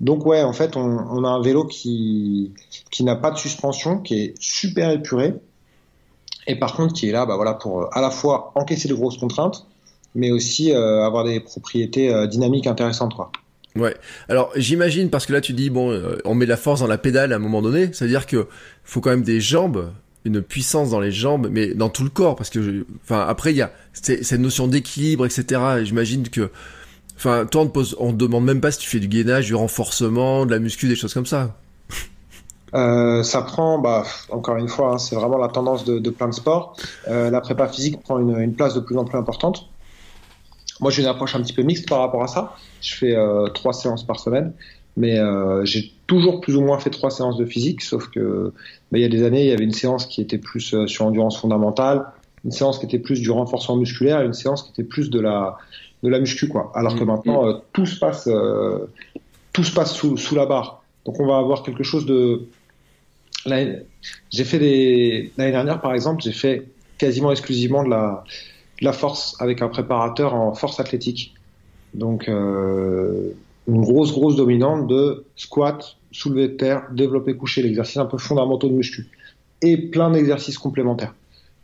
Donc 0.00 0.24
ouais, 0.24 0.42
en 0.42 0.52
fait, 0.52 0.76
on, 0.76 0.82
on 0.82 1.24
a 1.24 1.28
un 1.28 1.42
vélo 1.42 1.64
qui, 1.64 2.52
qui 2.90 3.02
n'a 3.02 3.16
pas 3.16 3.32
de 3.32 3.38
suspension, 3.38 3.98
qui 3.98 4.14
est 4.20 4.34
super 4.38 4.90
épuré, 4.90 5.34
et 6.46 6.56
par 6.56 6.74
contre 6.74 6.94
qui 6.94 7.08
est 7.08 7.12
là, 7.12 7.26
bah 7.26 7.36
voilà, 7.36 7.54
pour 7.54 7.82
euh, 7.82 7.88
à 7.92 8.00
la 8.00 8.10
fois 8.10 8.52
encaisser 8.54 8.88
de 8.88 8.94
grosses 8.94 9.18
contraintes, 9.18 9.66
mais 10.14 10.30
aussi 10.30 10.72
euh, 10.72 11.04
avoir 11.04 11.24
des 11.24 11.40
propriétés 11.40 12.12
euh, 12.12 12.26
dynamiques 12.26 12.66
intéressantes, 12.66 13.14
quoi. 13.14 13.32
Ouais. 13.76 13.96
Alors 14.28 14.50
j'imagine 14.56 15.10
parce 15.10 15.26
que 15.26 15.32
là 15.32 15.40
tu 15.40 15.52
dis 15.52 15.70
bon, 15.70 15.92
euh, 15.92 16.18
on 16.24 16.34
met 16.34 16.44
de 16.44 16.50
la 16.50 16.56
force 16.56 16.80
dans 16.80 16.88
la 16.88 16.98
pédale 16.98 17.32
à 17.32 17.36
un 17.36 17.40
moment 17.40 17.62
donné, 17.62 17.92
ça 17.92 18.04
veut 18.04 18.10
dire 18.10 18.26
que 18.26 18.48
faut 18.82 19.00
quand 19.00 19.10
même 19.10 19.22
des 19.22 19.40
jambes, 19.40 19.92
une 20.24 20.42
puissance 20.42 20.90
dans 20.90 20.98
les 20.98 21.12
jambes, 21.12 21.48
mais 21.50 21.74
dans 21.74 21.88
tout 21.88 22.02
le 22.02 22.10
corps 22.10 22.34
parce 22.34 22.50
que, 22.50 22.84
enfin 23.04 23.24
après 23.28 23.52
il 23.52 23.56
y 23.56 23.62
a 23.62 23.70
cette 23.92 24.32
notion 24.32 24.66
d'équilibre, 24.66 25.24
etc. 25.24 25.60
Et 25.80 25.86
j'imagine 25.86 26.28
que, 26.28 26.50
enfin 27.16 27.46
toi 27.46 27.62
on 27.62 27.66
te 27.68 27.94
on 27.98 28.12
demande 28.12 28.44
même 28.44 28.60
pas 28.60 28.72
si 28.72 28.80
tu 28.80 28.88
fais 28.88 28.98
du 28.98 29.06
gainage, 29.06 29.46
du 29.46 29.54
renforcement, 29.54 30.46
de 30.46 30.50
la 30.50 30.58
muscu, 30.58 30.88
des 30.88 30.96
choses 30.96 31.14
comme 31.14 31.26
ça. 31.26 31.56
Euh, 32.72 33.24
ça 33.24 33.42
prend, 33.42 33.80
bah, 33.80 34.04
encore 34.28 34.56
une 34.56 34.68
fois, 34.68 34.92
hein, 34.92 34.98
c'est 34.98 35.16
vraiment 35.16 35.38
la 35.38 35.48
tendance 35.48 35.84
de, 35.84 36.08
plein 36.10 36.28
de 36.28 36.34
sports. 36.34 36.76
Euh, 37.08 37.28
la 37.28 37.40
prépa 37.40 37.66
physique 37.66 38.00
prend 38.00 38.16
une 38.20 38.54
place 38.54 38.74
de 38.74 38.80
plus 38.80 38.96
en 38.96 39.04
plus 39.04 39.18
importante. 39.18 39.68
Moi, 40.80 40.90
j'ai 40.90 41.02
une 41.02 41.08
approche 41.08 41.34
un 41.34 41.42
petit 41.42 41.52
peu 41.52 41.62
mixte 41.62 41.88
par 41.88 41.98
rapport 42.00 42.22
à 42.22 42.26
ça. 42.26 42.56
Je 42.80 42.94
fais 42.94 43.14
euh, 43.14 43.46
trois 43.48 43.72
séances 43.72 44.06
par 44.06 44.18
semaine, 44.18 44.52
mais 44.96 45.18
euh, 45.18 45.64
j'ai 45.64 45.92
toujours 46.06 46.40
plus 46.40 46.56
ou 46.56 46.60
moins 46.62 46.78
fait 46.78 46.90
trois 46.90 47.10
séances 47.10 47.36
de 47.36 47.44
physique, 47.44 47.82
sauf 47.82 48.08
que 48.10 48.52
bah, 48.90 48.98
il 48.98 49.02
y 49.02 49.04
a 49.04 49.08
des 49.08 49.22
années, 49.22 49.42
il 49.44 49.48
y 49.48 49.52
avait 49.52 49.64
une 49.64 49.72
séance 49.72 50.06
qui 50.06 50.20
était 50.20 50.38
plus 50.38 50.74
euh, 50.74 50.86
sur 50.86 51.04
endurance 51.06 51.38
fondamentale, 51.40 52.06
une 52.44 52.50
séance 52.52 52.78
qui 52.78 52.86
était 52.86 52.98
plus 52.98 53.20
du 53.20 53.30
renforcement 53.30 53.76
musculaire, 53.76 54.22
une 54.22 54.32
séance 54.32 54.62
qui 54.62 54.70
était 54.70 54.84
plus 54.88 55.10
de 55.10 55.20
la 55.20 55.56
de 56.02 56.08
la 56.08 56.18
muscu, 56.18 56.48
quoi. 56.48 56.72
Alors 56.74 56.94
que 56.94 57.00
Mhm. 57.00 57.06
maintenant, 57.06 57.46
euh, 57.46 57.54
tout 57.74 57.84
se 57.84 57.98
passe 57.98 58.26
euh, 58.26 58.86
tout 59.52 59.64
se 59.64 59.72
passe 59.74 59.92
sous, 59.92 60.16
sous 60.16 60.34
la 60.34 60.46
barre. 60.46 60.82
Donc, 61.04 61.20
on 61.20 61.26
va 61.26 61.36
avoir 61.38 61.62
quelque 61.62 61.82
chose 61.82 62.06
de 62.06 62.48
L'année- 63.46 63.80
J'ai 64.30 64.44
fait 64.44 64.58
des 64.58 65.32
l'année 65.36 65.50
dernière 65.52 65.80
par 65.80 65.94
exemple, 65.94 66.22
j'ai 66.22 66.32
fait 66.32 66.68
quasiment 66.98 67.30
exclusivement 67.32 67.82
de 67.84 67.88
la 67.90 68.22
la 68.80 68.92
force 68.92 69.36
avec 69.40 69.62
un 69.62 69.68
préparateur 69.68 70.34
en 70.34 70.54
force 70.54 70.80
athlétique. 70.80 71.34
Donc 71.94 72.28
euh, 72.28 73.32
une 73.68 73.82
grosse 73.82 74.12
grosse 74.12 74.36
dominante 74.36 74.86
de 74.86 75.24
squat, 75.36 75.96
soulevé 76.12 76.48
de 76.48 76.54
terre, 76.54 76.84
développé 76.92 77.36
couché, 77.36 77.62
l'exercice 77.62 77.98
un 77.98 78.06
peu 78.06 78.18
fondamentaux 78.18 78.68
de 78.68 78.74
muscu 78.74 79.08
et 79.62 79.76
plein 79.76 80.10
d'exercices 80.10 80.58
complémentaires. 80.58 81.14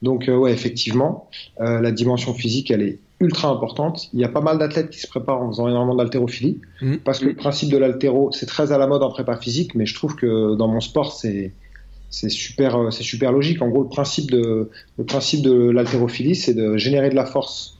Donc 0.03 0.29
euh, 0.29 0.37
ouais, 0.37 0.53
effectivement, 0.53 1.31
euh, 1.61 1.81
la 1.81 1.91
dimension 1.91 2.35
physique 2.35 2.71
elle 2.71 2.83
est 2.83 2.99
ultra 3.19 3.49
importante. 3.49 4.11
Il 4.13 4.21
y 4.21 4.25
a 4.25 4.29
pas 4.29 4.43
mal 4.43 4.59
d'athlètes 4.59 4.91
qui 4.91 5.01
se 5.01 5.09
préparent 5.09 5.41
en 5.41 5.49
faisant 5.49 5.69
énormément 5.69 5.95
d'haltérophilie 5.95 6.61
Mhm. 6.83 6.99
parce 6.99 7.21
que 7.21 7.25
le 7.27 7.35
principe 7.35 7.71
de 7.71 7.79
l'haltéro, 7.79 8.31
c'est 8.33 8.45
très 8.45 8.73
à 8.73 8.79
la 8.79 8.87
mode 8.87 9.03
en 9.03 9.09
prépa 9.09 9.37
physique, 9.37 9.75
mais 9.75 9.87
je 9.87 9.95
trouve 9.95 10.17
que 10.17 10.55
dans 10.55 10.69
mon 10.69 10.81
sport, 10.81 11.13
c'est 11.13 11.55
c'est 12.11 12.29
super, 12.29 12.77
euh, 12.77 12.91
c'est 12.91 13.03
super 13.03 13.33
logique. 13.33 13.63
En 13.63 13.69
gros, 13.69 13.83
le 13.83 13.89
principe 13.89 14.31
de 14.31 14.71
le 14.99 15.05
principe 15.05 15.43
de 15.43 15.71
l'haltérophilie, 15.71 16.35
c'est 16.35 16.55
de 16.55 16.77
générer 16.77 17.11
de 17.11 17.15
la 17.15 17.27
force 17.27 17.79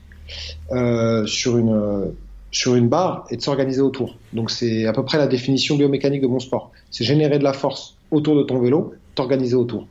euh, 0.71 1.25
sur 1.25 1.57
une 1.57 1.73
euh, 1.73 2.05
sur 2.51 2.75
une 2.75 2.87
barre 2.87 3.25
et 3.29 3.37
de 3.37 3.41
s'organiser 3.41 3.81
autour. 3.81 4.17
Donc 4.33 4.51
c'est 4.51 4.85
à 4.85 4.93
peu 4.93 5.03
près 5.03 5.17
la 5.17 5.27
définition 5.27 5.75
biomécanique 5.75 6.21
de 6.21 6.27
mon 6.27 6.39
sport. 6.39 6.71
C'est 6.91 7.03
générer 7.03 7.39
de 7.39 7.43
la 7.43 7.53
force 7.53 7.97
autour 8.11 8.35
de 8.35 8.43
ton 8.43 8.59
vélo, 8.59 8.93
t'organiser 9.15 9.55
autour. 9.55 9.87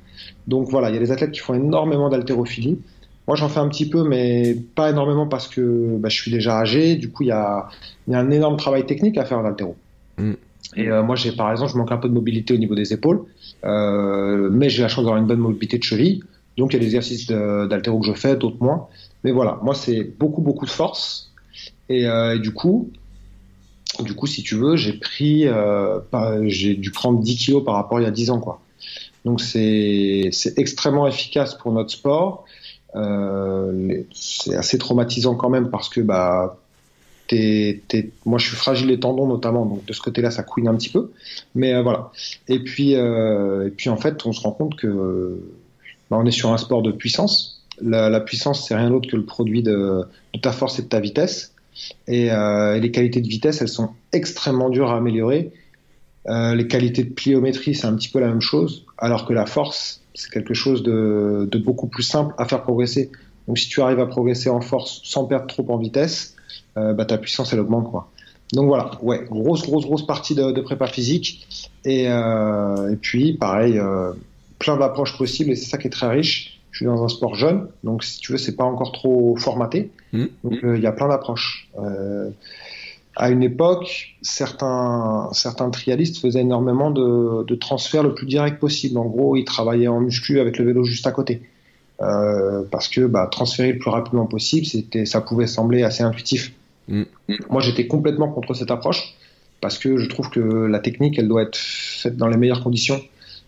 Donc 0.47 0.69
voilà, 0.69 0.91
il 0.91 0.95
y 0.95 0.97
a 0.97 1.01
des 1.01 1.13
athlètes 1.13 1.33
qui 1.33 1.41
font 1.41 1.55
énormément 1.55 2.09
d'haltérophilie. 2.09 2.79
Moi, 3.27 3.37
j'en 3.37 3.49
fais 3.49 3.59
un 3.59 3.69
petit 3.69 3.89
peu, 3.89 4.05
mais 4.05 4.57
pas 4.75 4.91
énormément 4.91 5.27
parce 5.27 5.49
que 5.49 5.97
bah, 5.99 6.09
je 6.09 6.21
suis 6.21 6.31
déjà 6.31 6.59
âgé. 6.59 6.95
Du 6.95 7.11
coup, 7.11 7.25
il 7.25 7.29
y 7.29 7.33
a, 7.33 7.69
y 8.07 8.15
a 8.15 8.19
un 8.21 8.31
énorme 8.31 8.57
travail 8.57 8.87
technique 8.87 9.19
à 9.19 9.25
faire 9.25 9.39
en 9.39 9.45
haltéro. 9.45 9.75
Mm. 10.17 10.35
Et 10.75 10.89
euh, 10.89 11.03
moi, 11.03 11.17
j'ai 11.17 11.33
par 11.33 11.51
exemple, 11.51 11.73
je 11.73 11.77
manque 11.77 11.93
un 11.93 11.97
peu 11.97 12.09
de 12.09 12.15
mobilité 12.15 12.55
au 12.55 12.59
niveau 12.59 12.75
des 12.75 12.93
épaules, 12.93 13.25
euh, 13.65 14.49
mais 14.51 14.69
j'ai 14.69 14.83
la 14.83 14.89
chance 14.89 15.05
d'avoir 15.05 15.21
une 15.21 15.27
bonne 15.27 15.39
mobilité 15.39 15.79
de 15.79 15.85
cheville. 15.85 16.23
Donc, 16.57 16.73
il 16.73 16.77
y 16.77 16.77
a 16.77 16.81
des 16.81 16.87
exercices 16.87 17.27
d'haltéro 17.27 18.01
que 18.01 18.07
je 18.07 18.15
fais, 18.15 18.37
d'autres 18.37 18.57
moins. 18.61 18.89
Mais 19.25 19.31
voilà, 19.31 19.59
moi, 19.63 19.75
c'est 19.75 20.05
beaucoup, 20.05 20.41
beaucoup 20.41 20.65
de 20.65 20.71
force. 20.71 21.33
Et, 21.89 22.07
euh, 22.07 22.39
du 22.39 22.53
coup, 22.53 22.91
du 24.01 24.15
coup, 24.15 24.27
si 24.27 24.43
tu 24.43 24.57
veux, 24.57 24.77
j'ai 24.77 24.95
pris, 24.95 25.47
euh, 25.47 26.01
j'ai 26.47 26.75
dû 26.75 26.91
prendre 26.91 27.21
10 27.21 27.37
kilos 27.37 27.65
par 27.65 27.75
rapport 27.75 27.99
à 27.99 28.01
il 28.01 28.05
y 28.05 28.09
a 28.09 28.11
10 28.11 28.31
ans, 28.31 28.41
quoi. 28.41 28.61
Donc, 29.25 29.41
c'est 29.41 30.31
extrêmement 30.57 31.07
efficace 31.07 31.55
pour 31.55 31.73
notre 31.73 31.91
sport. 31.91 32.45
Euh, 32.95 34.03
c'est 34.13 34.55
assez 34.55 34.79
traumatisant 34.79 35.35
quand 35.35 35.51
même 35.51 35.71
parce 35.71 35.89
que 35.89 36.01
bah 36.01 36.59
t'es, 37.27 37.83
t'es- 37.89 38.11
moi 38.25 38.39
je 38.39 38.47
suis 38.49 38.57
fragile 38.57 38.89
les 38.89 39.01
tendons 39.01 39.27
notamment 39.27 39.67
donc 39.67 39.85
de 39.85 39.93
ce 39.93 40.01
côté-là 40.01 40.31
ça 40.31 40.43
couine 40.43 40.69
un 40.69 40.75
petit 40.75 40.91
peu. 40.91 41.11
Mais 41.55 41.75
euh, 41.75 41.83
voilà. 41.83 42.11
Et 42.49 42.61
puis 42.61 42.95
euh, 42.95 43.67
et 43.67 43.71
puis 43.71 43.91
en 43.91 43.97
fait 43.97 44.25
on 44.27 44.33
se 44.33 44.41
rend 44.41 44.53
compte 44.53 44.77
que 44.77 45.41
bah, 46.11 46.19
on 46.21 46.27
est 46.27 46.31
sur 46.31 46.53
un 46.53 46.59
sport 46.59 46.83
de 46.83 46.93
puissance. 46.93 47.65
La, 47.83 48.21
puissance 48.21 48.67
c'est 48.67 48.75
rien 48.75 48.91
d'autre 48.91 49.11
que 49.11 49.17
le 49.17 49.25
produit 49.25 49.63
de, 49.63 50.05
ta 50.41 50.53
force 50.53 50.79
et 50.79 50.83
de 50.83 50.89
ta 50.89 51.01
vitesse. 51.01 51.53
Et, 52.09 52.33
euh, 52.33 52.77
et 52.77 52.81
les 52.81 52.91
qualités 52.91 53.21
de 53.21 53.29
vitesse 53.29 53.61
elles 53.61 53.69
sont 53.69 53.91
extrêmement 54.13 54.71
dures 54.71 54.91
à 54.91 54.97
améliorer. 54.97 55.53
Les 56.29 56.67
qualités 56.67 57.05
de 57.05 57.13
pliométrie 57.13 57.75
c'est 57.75 57.87
un 57.87 57.95
petit 57.95 58.09
peu 58.09 58.19
la 58.19 58.29
même 58.29 58.41
chose 58.41 58.85
alors 58.99 59.27
que 59.27 59.33
la 59.33 59.47
force 59.47 60.01
c'est 60.15 60.31
quelque 60.31 60.55
chose 60.55 60.83
de 60.83 61.59
beaucoup 61.59 61.87
plus 61.87 62.03
simple 62.03 62.35
à 62.39 62.47
faire 62.47 62.63
progresser. 62.63 63.11
Donc 63.47 63.59
si 63.59 63.69
tu 63.69 63.81
arrives 63.81 64.01
à 64.01 64.07
progresser 64.07 64.49
en 64.49 64.61
force 64.61 65.01
sans 65.05 65.25
perdre 65.25 65.47
trop 65.47 65.65
en 65.69 65.77
vitesse, 65.77 66.36
euh, 66.77 66.93
bah, 66.93 67.05
ta 67.05 67.19
puissance 67.19 67.53
elle 67.53 67.61
augmente 67.61 67.91
quoi. 67.91 68.11
donc 68.53 68.67
voilà, 68.67 68.91
ouais, 69.03 69.25
grosse, 69.31 69.63
grosse, 69.63 69.85
grosse 69.85 70.07
partie 70.07 70.35
de, 70.35 70.61
prépa 70.61 70.87
physique. 70.87 71.47
Et, 71.85 72.07
euh, 72.09 72.93
et 72.93 72.97
puis, 72.97 73.35
pareil, 73.35 73.79
euh, 73.79 74.13
plein 74.59 74.77
d'approches 74.77 75.17
possibles 75.17 75.53
et 75.53 75.57
c'est 75.57 75.71
ça 75.71 75.79
qui 75.79 75.87
est 75.87 75.91
très 75.91 76.09
riche. 76.09 76.61
Je 76.71 76.79
suis 76.79 76.87
dans 76.87 77.03
un 77.03 77.09
sport 77.09 77.35
jeune, 77.35 77.69
donc 77.85 78.05
si 78.05 78.19
tu 78.21 78.33
veux, 78.33 78.39
c'est 78.39 78.57
pas 78.57 78.65
encore 78.65 78.93
trop 78.93 79.35
formaté. 79.37 79.91
Mmh. 80.13 80.25
Donc 80.45 80.65
euh, 80.65 80.77
il 80.77 80.83
y 80.83 80.87
a 80.87 80.93
plein 80.93 81.09
d'approches. 81.09 81.71
À 83.19 83.31
une 83.31 83.43
époque, 83.43 84.15
certains, 84.21 85.31
certains 85.33 85.71
trialistes 85.71 86.19
faisaient 86.19 86.43
énormément 86.43 86.91
de, 86.91 87.45
de 87.45 87.55
transferts 87.55 88.03
le 88.03 88.15
plus 88.15 88.27
direct 88.27 88.61
possible. 88.61 88.99
En 88.99 89.07
gros, 89.07 89.37
ils 89.37 89.47
travaillaient 89.47 89.89
en 89.89 90.01
muscu 90.01 90.39
avec 90.39 90.59
le 90.59 90.67
vélo 90.67 90.85
juste 90.85 91.07
à 91.07 91.13
côté. 91.13 91.41
Euh, 92.03 92.63
parce 92.71 92.89
que 92.89 93.07
bah, 93.07 93.27
transférer 93.31 93.73
le 93.73 93.79
plus 93.79 93.91
rapidement 93.91 94.27
possible, 94.27 94.67
c'était, 94.67 95.07
ça 95.07 95.21
pouvait 95.21 95.47
sembler 95.47 95.83
assez 95.83 96.03
intuitif. 96.03 96.53
Mm. 96.89 97.03
Moi, 97.51 97.61
j'étais 97.61 97.87
complètement 97.87 98.29
contre 98.29 98.55
cette 98.55 98.71
approche 98.71 99.15
parce 99.61 99.79
que 99.79 99.97
je 99.97 100.09
trouve 100.09 100.31
que 100.31 100.41
la 100.41 100.79
technique, 100.79 101.19
elle 101.19 101.29
doit 101.29 101.43
être 101.43 101.57
faite 101.57 102.17
dans 102.17 102.29
les 102.29 102.37
meilleures 102.37 102.63
conditions, 102.63 103.01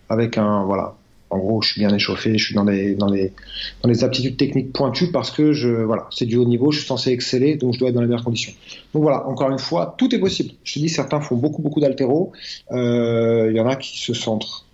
avec 0.09 0.39
un 0.39 0.65
voilà. 0.65 0.95
En 1.31 1.37
gros, 1.37 1.61
je 1.61 1.73
suis 1.73 1.81
bien 1.83 1.95
échauffé, 1.95 2.39
je 2.39 2.45
suis 2.47 2.55
dans 2.55 2.65
les 2.65 2.95
dans 2.95 3.11
les 3.11 3.35
dans 3.83 3.89
les 3.91 4.03
aptitudes 4.03 4.39
techniques 4.39 4.73
pointues 4.73 5.13
parce 5.13 5.31
que 5.31 5.53
je 5.53 5.69
voilà, 5.69 6.07
c'est 6.11 6.25
du 6.25 6.37
haut 6.37 6.47
niveau, 6.47 6.73
je 6.73 6.79
suis 6.79 6.87
censé 6.87 7.11
exceller, 7.11 7.57
donc 7.57 7.75
je 7.75 7.79
dois 7.79 7.91
être 7.91 7.95
dans 7.95 8.01
les 8.01 8.07
meilleures 8.07 8.25
conditions. 8.25 8.55
Donc 8.95 9.03
voilà, 9.03 9.27
encore 9.29 9.51
une 9.51 9.59
fois, 9.59 9.95
tout 9.99 10.15
est 10.15 10.19
possible. 10.19 10.53
Je 10.65 10.75
te 10.75 10.79
dis, 10.79 10.89
certains 10.89 11.21
font 11.21 11.37
beaucoup 11.37 11.61
beaucoup 11.61 11.81
d'altéro, 11.81 12.33
euh, 12.73 13.49
il 13.51 13.57
y 13.57 13.61
en 13.61 13.67
a 13.67 13.77
qui 13.77 13.99
se 13.99 14.15
centrent 14.15 14.65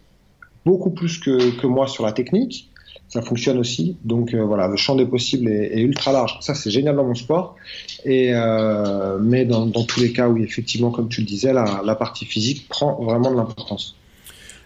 beaucoup 0.65 0.91
plus 0.91 1.19
que 1.19 1.61
que 1.61 1.67
moi 1.67 1.89
sur 1.89 2.05
la 2.05 2.13
technique 2.13 2.71
ça 3.15 3.23
fonctionne 3.23 3.59
aussi. 3.59 3.97
Donc 4.05 4.35
euh, 4.35 4.43
voilà, 4.43 4.67
le 4.67 4.77
champ 4.77 4.97
des 4.97 5.07
possibles 5.07 5.49
est, 5.49 5.81
ultra 5.81 6.13
large. 6.13 6.37
Ça, 6.41 6.55
c'est 6.55 6.71
génial 6.71 6.97
dans 6.97 7.05
mon 7.05 7.15
sport. 7.15 7.55
Et 8.05 8.35
euh, 8.35 9.19
mais 9.21 9.45
dans, 9.45 9.71
tous 9.71 10.01
les 10.01 10.13
cas, 10.13 10.29
oui, 10.29 10.43
effectivement, 10.43 10.91
comme 10.91 11.09
tu 11.09 11.21
le 11.21 11.27
disais, 11.27 11.53
la, 11.53 11.95
partie 11.95 12.25
physique 12.25 12.69
prend 12.69 13.01
vraiment 13.03 13.31
de 13.31 13.37
l'importance. 13.37 13.97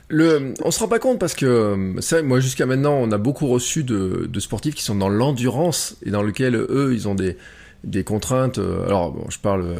Le, 0.08 0.54
on 0.64 0.70
se 0.70 0.78
rend 0.80 0.88
pas 0.88 0.98
compte 0.98 1.18
parce 1.18 1.34
que 1.34 1.94
ça, 1.98 2.22
moi 2.22 2.40
jusqu'à 2.40 2.64
maintenant, 2.64 2.94
on 2.94 3.12
a 3.12 3.18
beaucoup 3.18 3.46
reçu 3.46 3.84
de, 3.84 4.30
sportifs 4.38 4.74
qui 4.74 4.82
sont 4.82 4.94
dans 4.94 5.10
l'endurance 5.10 5.96
et 6.02 6.10
dans 6.10 6.22
lequel 6.22 6.54
eux, 6.56 6.92
ils 6.94 7.06
ont 7.06 7.14
des, 7.14 7.36
contraintes. 8.04 8.56
Euh, 8.56 8.86
alors, 8.86 9.12
bon, 9.12 9.26
je 9.28 9.38
parle, 9.38 9.76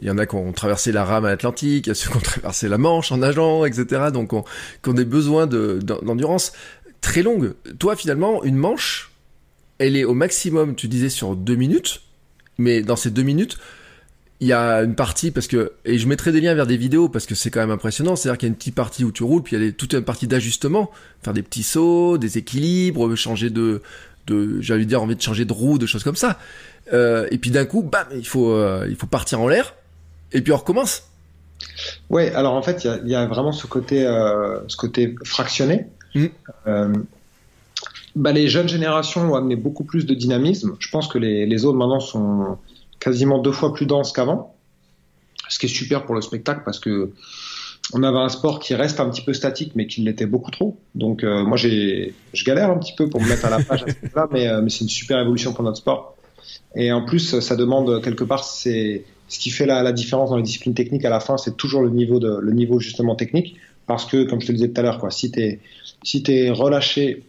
il 0.00 0.08
y 0.08 0.10
en 0.10 0.16
a 0.16 0.24
qui 0.24 0.34
ont 0.34 0.52
traversé 0.52 0.92
la 0.92 1.04
rame 1.04 1.26
atlantique, 1.26 1.86
il 1.86 1.90
y 1.90 1.92
a 1.92 1.94
ceux 1.94 2.08
qui 2.08 2.16
ont 2.16 2.20
traversé 2.22 2.68
la 2.68 2.78
Manche 2.78 3.12
en 3.12 3.18
nageant, 3.18 3.66
etc. 3.66 4.06
Donc, 4.10 4.30
qui 4.30 4.88
ont 4.88 4.94
des 4.94 5.04
besoins 5.04 5.46
d'endurance 5.46 6.54
très 7.00 7.22
longue. 7.22 7.54
Toi, 7.78 7.96
finalement, 7.96 8.42
une 8.44 8.56
manche, 8.56 9.12
elle 9.78 9.96
est 9.96 10.04
au 10.04 10.14
maximum, 10.14 10.74
tu 10.74 10.88
disais, 10.88 11.08
sur 11.08 11.36
deux 11.36 11.56
minutes. 11.56 12.02
Mais 12.58 12.82
dans 12.82 12.96
ces 12.96 13.10
deux 13.10 13.22
minutes, 13.22 13.58
il 14.40 14.46
y 14.46 14.52
a 14.52 14.82
une 14.82 14.94
partie 14.94 15.30
parce 15.30 15.48
que 15.48 15.72
et 15.84 15.98
je 15.98 16.06
mettrai 16.06 16.30
des 16.32 16.40
liens 16.40 16.54
vers 16.54 16.66
des 16.66 16.76
vidéos 16.76 17.08
parce 17.08 17.26
que 17.26 17.34
c'est 17.34 17.50
quand 17.50 17.60
même 17.60 17.70
impressionnant 17.70 18.14
c'est 18.14 18.28
à 18.28 18.32
dire 18.32 18.38
qu'il 18.38 18.46
y 18.46 18.50
a 18.50 18.52
une 18.52 18.56
petite 18.56 18.74
partie 18.74 19.04
où 19.04 19.10
tu 19.10 19.24
roules 19.24 19.42
puis 19.42 19.56
il 19.56 19.64
y 19.64 19.68
a 19.68 19.72
toute 19.72 19.94
une 19.94 20.02
partie 20.02 20.28
d'ajustement 20.28 20.90
faire 21.22 21.32
des 21.32 21.42
petits 21.42 21.64
sauts 21.64 22.18
des 22.18 22.38
équilibres 22.38 23.16
changer 23.16 23.50
de 23.50 23.82
de 24.28 24.60
j'allais 24.60 24.84
dire 24.84 25.02
envie 25.02 25.16
de 25.16 25.22
changer 25.22 25.44
de 25.44 25.52
roue 25.52 25.78
de 25.78 25.86
choses 25.86 26.04
comme 26.04 26.16
ça 26.16 26.38
euh, 26.92 27.26
et 27.30 27.38
puis 27.38 27.50
d'un 27.50 27.64
coup 27.64 27.82
bam 27.82 28.06
il 28.14 28.26
faut 28.26 28.52
euh, 28.52 28.86
il 28.88 28.94
faut 28.94 29.08
partir 29.08 29.40
en 29.40 29.48
l'air 29.48 29.74
et 30.32 30.40
puis 30.40 30.52
on 30.52 30.56
recommence 30.56 31.02
ouais 32.10 32.32
alors 32.32 32.54
en 32.54 32.62
fait 32.62 32.84
il 32.84 33.10
y 33.10 33.16
a, 33.16 33.26
vraiment 33.26 33.50
ce 33.50 33.66
côté 33.66 34.06
euh, 34.06 34.60
ce 34.68 34.76
côté 34.76 35.16
fractionné 35.24 35.88
Mm. 36.18 36.30
Euh, 36.66 36.94
bah, 38.16 38.32
les 38.32 38.48
jeunes 38.48 38.68
générations 38.68 39.32
ont 39.32 39.34
amené 39.34 39.56
beaucoup 39.56 39.84
plus 39.84 40.06
de 40.06 40.14
dynamisme. 40.14 40.76
Je 40.78 40.90
pense 40.90 41.08
que 41.08 41.18
les, 41.18 41.46
les 41.46 41.58
zones 41.58 41.76
maintenant 41.76 42.00
sont 42.00 42.58
quasiment 43.00 43.38
deux 43.38 43.52
fois 43.52 43.72
plus 43.72 43.86
denses 43.86 44.12
qu'avant, 44.12 44.54
ce 45.48 45.58
qui 45.58 45.66
est 45.66 45.68
super 45.68 46.04
pour 46.04 46.14
le 46.14 46.20
spectacle 46.20 46.62
parce 46.64 46.80
que 46.80 47.12
on 47.94 48.02
avait 48.02 48.18
un 48.18 48.28
sport 48.28 48.58
qui 48.58 48.74
reste 48.74 49.00
un 49.00 49.08
petit 49.08 49.22
peu 49.22 49.32
statique, 49.32 49.72
mais 49.74 49.86
qui 49.86 50.02
l'était 50.02 50.26
beaucoup 50.26 50.50
trop. 50.50 50.78
Donc 50.94 51.24
euh, 51.24 51.44
moi, 51.44 51.56
j'ai, 51.56 52.14
je 52.34 52.44
galère 52.44 52.70
un 52.70 52.78
petit 52.78 52.92
peu 52.94 53.08
pour 53.08 53.22
me 53.22 53.28
mettre 53.28 53.46
à 53.46 53.50
la 53.50 53.62
page 53.62 53.82
à 53.82 53.86
ce 53.86 54.14
là 54.14 54.28
mais, 54.30 54.48
euh, 54.48 54.60
mais 54.62 54.68
c'est 54.68 54.80
une 54.80 54.90
super 54.90 55.18
évolution 55.18 55.52
pour 55.52 55.64
notre 55.64 55.78
sport. 55.78 56.16
Et 56.74 56.92
en 56.92 57.04
plus, 57.04 57.40
ça 57.40 57.56
demande 57.56 58.02
quelque 58.02 58.24
part, 58.24 58.44
c'est 58.44 59.04
ce 59.28 59.38
qui 59.38 59.50
fait 59.50 59.66
la, 59.66 59.82
la, 59.82 59.92
différence 59.92 60.30
dans 60.30 60.36
les 60.36 60.42
disciplines 60.42 60.74
techniques 60.74 61.04
à 61.04 61.10
la 61.10 61.20
fin, 61.20 61.36
c'est 61.36 61.56
toujours 61.56 61.82
le 61.82 61.90
niveau 61.90 62.18
de, 62.18 62.38
le 62.40 62.52
niveau 62.52 62.78
justement 62.78 63.14
technique, 63.14 63.56
parce 63.88 64.04
que 64.04 64.24
comme 64.24 64.40
je 64.40 64.46
te 64.46 64.52
le 64.52 64.58
disais 64.58 64.68
tout 64.68 64.80
à 64.80 64.84
l'heure, 64.84 64.98
quoi, 64.98 65.10
si 65.10 65.32
si 66.04 66.22
tu 66.22 66.32
es 66.32 66.50
relâché 66.50 67.24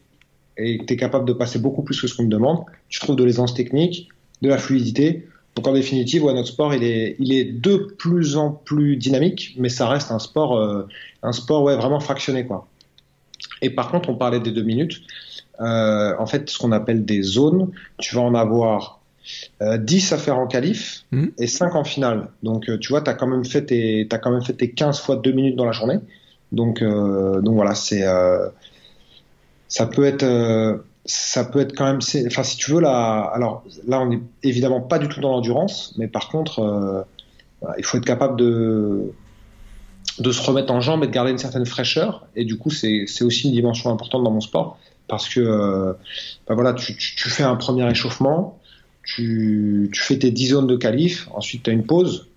et 0.58 0.78
que 0.78 0.86
tu 0.86 0.94
es 0.94 0.98
capable 0.98 1.26
de 1.26 1.34
passer 1.34 1.58
beaucoup 1.58 1.82
plus 1.82 2.00
que 2.00 2.08
ce 2.08 2.16
qu'on 2.16 2.26
te 2.26 2.30
demande, 2.30 2.60
tu 2.90 3.00
trouves 3.00 3.16
de 3.16 3.24
l'aisance 3.24 3.54
technique, 3.54 4.10
de 4.42 4.50
la 4.50 4.58
fluidité. 4.58 5.28
Donc 5.56 5.66
en 5.68 5.74
définitive, 5.74 6.26
ouais, 6.26 6.34
notre 6.34 6.50
sport, 6.50 6.74
il 6.76 6.84
est, 6.84 7.16
il 7.18 7.34
est 7.34 7.46
de 7.46 7.78
plus 7.98 8.36
en 8.36 8.52
plus 8.52 8.98
dynamique, 8.98 9.56
mais 9.58 9.70
ça 9.70 9.88
reste 9.88 10.12
un 10.12 10.20
sport, 10.20 10.58
euh, 10.58 10.86
un 11.24 11.32
sport 11.32 11.64
ouais, 11.64 11.76
vraiment 11.76 12.02
fractionné. 12.02 12.46
Quoi. 12.46 12.68
Et 13.62 13.70
par 13.70 13.90
contre, 13.90 14.10
on 14.10 14.16
parlait 14.16 14.42
des 14.42 14.52
deux 14.52 14.64
minutes. 14.64 15.02
Euh, 15.62 16.14
en 16.20 16.26
fait, 16.26 16.50
ce 16.50 16.58
qu'on 16.58 16.74
appelle 16.74 17.06
des 17.06 17.22
zones, 17.22 17.72
tu 17.98 18.16
vas 18.16 18.22
en 18.22 18.36
avoir 18.36 19.00
euh, 19.62 19.78
10 19.78 20.12
à 20.12 20.18
faire 20.18 20.38
en 20.38 20.48
qualif 20.48 21.06
mmh. 21.12 21.28
et 21.38 21.48
5 21.48 21.76
en 21.76 21.84
finale. 21.86 22.28
Donc, 22.44 22.70
euh, 22.70 22.78
tu 22.78 22.90
vois, 22.90 23.02
tu 23.02 23.10
as, 23.10 23.14
as 23.14 23.16
quand 23.16 23.28
même 23.28 23.46
fait 23.46 23.66
tes 24.56 24.72
15 24.72 25.00
fois 25.00 25.16
2 25.16 25.32
minutes 25.32 25.56
dans 25.56 25.66
la 25.66 25.72
journée. 25.72 26.00
Donc, 26.52 26.82
euh, 26.82 27.42
donc 27.42 27.56
voilà, 27.56 27.76
c'est 27.76 28.04
euh, 28.04 28.50
ça 29.68 29.86
peut 29.86 30.06
être 30.06 30.24
euh, 30.24 30.78
ça 31.06 31.46
peut 31.46 31.60
être 31.60 31.76
quand 31.76 31.86
même 31.86 32.00
enfin 32.28 32.44
si 32.44 32.58
tu 32.58 32.72
veux 32.72 32.82
là 32.82 33.32
alors 33.34 33.64
là 33.88 34.00
on 34.00 34.08
n'est 34.08 34.22
évidemment 34.44 34.82
pas 34.82 35.00
du 35.00 35.08
tout 35.08 35.22
dans 35.22 35.32
l'endurance 35.32 35.96
mais 35.98 36.08
par 36.08 36.30
contre 36.30 37.08
il 37.78 37.84
faut 37.84 37.98
être 37.98 38.06
capable 38.06 38.38
de 38.38 39.12
de 40.20 40.32
se 40.32 40.42
remettre 40.42 40.72
en 40.72 40.82
jambe 40.82 41.04
et 41.04 41.08
de 41.08 41.12
garder 41.12 41.32
une 41.32 41.38
certaine 41.38 41.66
fraîcheur. 41.66 42.28
Et 42.36 42.46
du 42.46 42.58
coup 42.58 42.70
c'est 42.70 43.06
aussi 43.22 43.48
une 43.48 43.54
dimension 43.54 43.92
importante 43.92 44.24
dans 44.24 44.32
mon 44.32 44.42
sport 44.42 44.78
parce 45.08 45.28
que 45.30 45.96
bah 46.48 46.54
voilà 46.54 46.74
tu, 46.74 46.96
tu, 46.96 47.30
fais 47.30 47.44
un 47.44 47.56
premier 47.56 47.90
échauffement 47.90 48.60
tu, 49.04 49.90
tu 49.92 50.02
fais 50.02 50.20
tes 50.20 50.30
10 50.30 50.48
zones 50.48 50.68
de 50.68 50.76
qualif 50.76 51.28
ensuite 51.34 51.64
tu 51.64 51.70
as 51.70 51.74
une 51.74 51.86
pause 51.86 52.28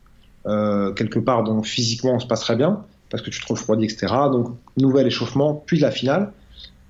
quelque 0.44 1.18
part 1.18 1.44
donc 1.44 1.66
physiquement 1.66 2.12
on 2.14 2.20
se 2.20 2.26
passerait 2.26 2.56
bien 2.56 2.84
parce 3.12 3.22
que 3.22 3.30
tu 3.30 3.40
te 3.40 3.46
refroidis, 3.46 3.84
etc. 3.84 4.06
Donc, 4.32 4.48
nouvel 4.78 5.06
échauffement, 5.06 5.62
puis 5.66 5.78
la 5.78 5.90
finale. 5.90 6.32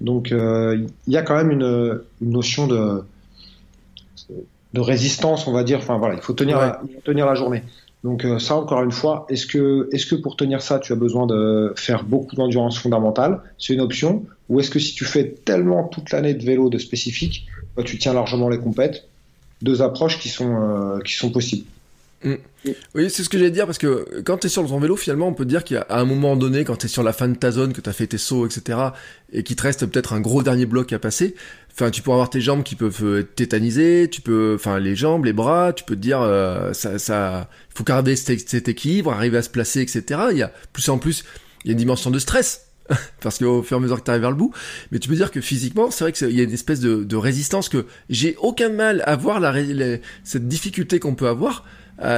Donc, 0.00 0.30
euh, 0.30 0.86
il 1.06 1.12
y 1.12 1.16
a 1.16 1.22
quand 1.22 1.34
même 1.34 1.50
une, 1.50 2.00
notion 2.20 2.68
de, 2.68 3.02
de 4.72 4.80
résistance, 4.80 5.48
on 5.48 5.52
va 5.52 5.64
dire. 5.64 5.78
Enfin, 5.78 5.98
voilà, 5.98 6.14
il 6.14 6.20
faut 6.20 6.32
tenir, 6.32 6.58
la, 6.58 6.80
tenir 7.04 7.26
la 7.26 7.34
journée. 7.34 7.62
Donc, 8.04 8.24
euh, 8.24 8.38
ça, 8.38 8.54
encore 8.54 8.84
une 8.84 8.92
fois, 8.92 9.26
est-ce 9.28 9.46
que, 9.46 9.88
est-ce 9.92 10.06
que 10.06 10.14
pour 10.14 10.36
tenir 10.36 10.62
ça, 10.62 10.78
tu 10.78 10.92
as 10.92 10.96
besoin 10.96 11.26
de 11.26 11.72
faire 11.76 12.04
beaucoup 12.04 12.36
d'endurance 12.36 12.78
fondamentale? 12.78 13.40
C'est 13.58 13.74
une 13.74 13.80
option. 13.80 14.24
Ou 14.48 14.60
est-ce 14.60 14.70
que 14.70 14.78
si 14.78 14.94
tu 14.94 15.04
fais 15.04 15.34
tellement 15.44 15.88
toute 15.88 16.12
l'année 16.12 16.34
de 16.34 16.44
vélo 16.44 16.70
de 16.70 16.78
spécifique, 16.78 17.46
bah, 17.76 17.82
tu 17.82 17.98
tiens 17.98 18.14
largement 18.14 18.48
les 18.48 18.58
compètes? 18.58 19.08
Deux 19.60 19.82
approches 19.82 20.20
qui 20.20 20.28
sont, 20.28 20.54
euh, 20.54 21.00
qui 21.00 21.14
sont 21.14 21.30
possibles. 21.30 21.66
Mm. 22.24 22.34
Oui, 22.94 23.10
c'est 23.10 23.24
ce 23.24 23.28
que 23.28 23.38
j'allais 23.38 23.50
dire 23.50 23.66
parce 23.66 23.78
que 23.78 24.22
quand 24.24 24.38
tu 24.38 24.46
es 24.46 24.50
sur 24.50 24.66
ton 24.66 24.78
vélo, 24.78 24.96
finalement, 24.96 25.26
on 25.28 25.34
peut 25.34 25.44
dire 25.44 25.64
qu'à 25.64 25.86
un 25.90 26.04
moment 26.04 26.36
donné, 26.36 26.64
quand 26.64 26.76
tu 26.76 26.86
es 26.86 26.88
sur 26.88 27.02
la 27.02 27.12
fin 27.12 27.28
de 27.28 27.34
ta 27.34 27.50
zone, 27.50 27.72
que 27.72 27.80
tu 27.80 27.90
as 27.90 27.92
fait 27.92 28.06
tes 28.06 28.18
sauts, 28.18 28.46
etc., 28.46 28.78
et 29.32 29.42
qu'il 29.42 29.56
te 29.56 29.62
reste 29.62 29.86
peut-être 29.86 30.12
un 30.12 30.20
gros 30.20 30.42
dernier 30.42 30.66
bloc 30.66 30.92
à 30.92 30.98
passer, 30.98 31.34
enfin, 31.72 31.90
tu 31.90 32.02
peux 32.02 32.12
avoir 32.12 32.30
tes 32.30 32.40
jambes 32.40 32.62
qui 32.62 32.76
peuvent 32.76 33.04
euh, 33.04 33.20
être 33.20 33.34
tétanisées, 33.34 34.08
tu 34.10 34.20
peux, 34.20 34.54
enfin, 34.54 34.78
les 34.78 34.94
jambes, 34.94 35.24
les 35.24 35.32
bras, 35.32 35.72
tu 35.72 35.84
peux 35.84 35.96
te 35.96 36.00
dire, 36.00 36.20
euh, 36.20 36.72
ça, 36.72 36.98
ça, 36.98 37.48
faut 37.74 37.84
garder 37.84 38.14
cet, 38.14 38.48
cet, 38.48 38.68
équilibre, 38.68 39.12
arriver 39.12 39.38
à 39.38 39.42
se 39.42 39.50
placer, 39.50 39.80
etc. 39.80 40.20
Il 40.30 40.38
y 40.38 40.42
a 40.42 40.52
plus 40.72 40.88
en 40.88 40.98
plus, 40.98 41.24
il 41.64 41.68
y 41.68 41.70
a 41.70 41.72
une 41.72 41.78
dimension 41.78 42.10
de 42.10 42.18
stress. 42.18 42.68
parce 43.20 43.38
qu'au 43.38 43.62
fur 43.62 43.76
et 43.76 43.80
à 43.80 43.82
mesure 43.82 43.98
que 43.98 44.04
tu 44.04 44.10
arrives 44.10 44.22
vers 44.22 44.30
le 44.30 44.36
bout, 44.36 44.52
mais 44.90 44.98
tu 44.98 45.08
peux 45.08 45.14
dire 45.14 45.30
que 45.30 45.40
physiquement, 45.40 45.90
c'est 45.90 46.04
vrai 46.04 46.12
qu'il 46.12 46.32
y 46.32 46.40
a 46.40 46.44
une 46.44 46.52
espèce 46.52 46.80
de, 46.80 47.04
de 47.04 47.16
résistance 47.16 47.68
que 47.68 47.86
j'ai 48.10 48.36
aucun 48.40 48.70
mal 48.70 49.02
à 49.06 49.16
voir 49.16 49.40
la, 49.40 49.54
cette 50.24 50.48
difficulté 50.48 50.98
qu'on 50.98 51.14
peut 51.14 51.28
avoir, 51.28 51.64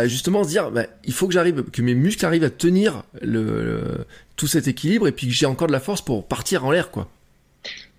justement 0.07 0.45
se 0.45 0.49
dire 0.49 0.71
bah, 0.71 0.87
il 1.05 1.13
faut 1.13 1.27
que 1.27 1.33
j'arrive 1.33 1.65
que 1.65 1.83
mes 1.83 1.95
muscles 1.95 2.25
arrivent 2.25 2.45
à 2.45 2.51
tenir 2.51 3.03
le, 3.21 4.07
tout 4.37 4.47
cet 4.47 4.69
équilibre 4.69 5.09
et 5.09 5.13
puis 5.13 5.27
que 5.27 5.33
j'ai 5.33 5.47
encore 5.47 5.69
de 5.69 5.73
la 5.73 5.81
force 5.81 6.03
pour 6.03 6.25
partir 6.25 6.65
en 6.65 6.71
l'air 6.71 6.91
quoi 6.91 7.09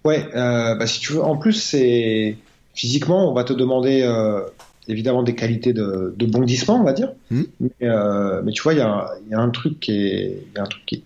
ouais 0.04 0.26
euh, 0.36 0.76
bah, 0.76 0.88
si 0.88 1.00
tu 1.00 1.13
veux 1.13 1.24
en 1.24 1.38
plus 1.38 1.54
c'est 1.54 2.38
physiquement 2.74 3.30
on 3.30 3.34
va 3.34 3.43
te 3.43 3.54
demander 3.54 4.02
euh, 4.02 4.41
évidemment 4.88 5.24
des 5.24 5.36
qualités 5.36 5.74
de, 5.74 6.13
de, 6.15 6.26
bondissement 6.26 6.80
on 6.80 6.84
va 6.84 6.93
dire 6.93 7.12
mmh. 7.32 7.43
mais, 7.60 7.69
euh, 7.84 8.41
mais, 8.43 8.52
tu 8.52 8.62
vois 8.62 8.74
il 8.74 8.80
y 8.80 8.82
a, 8.82 9.10
y 9.30 9.34
a, 9.34 9.39
un 9.39 9.50
truc 9.50 9.80
qui 9.80 9.91
est 9.91 10.43
y 10.56 10.60
a 10.60 10.63
un 10.63 10.67
truc 10.67 10.86
qui 10.86 10.95
est 10.95 11.04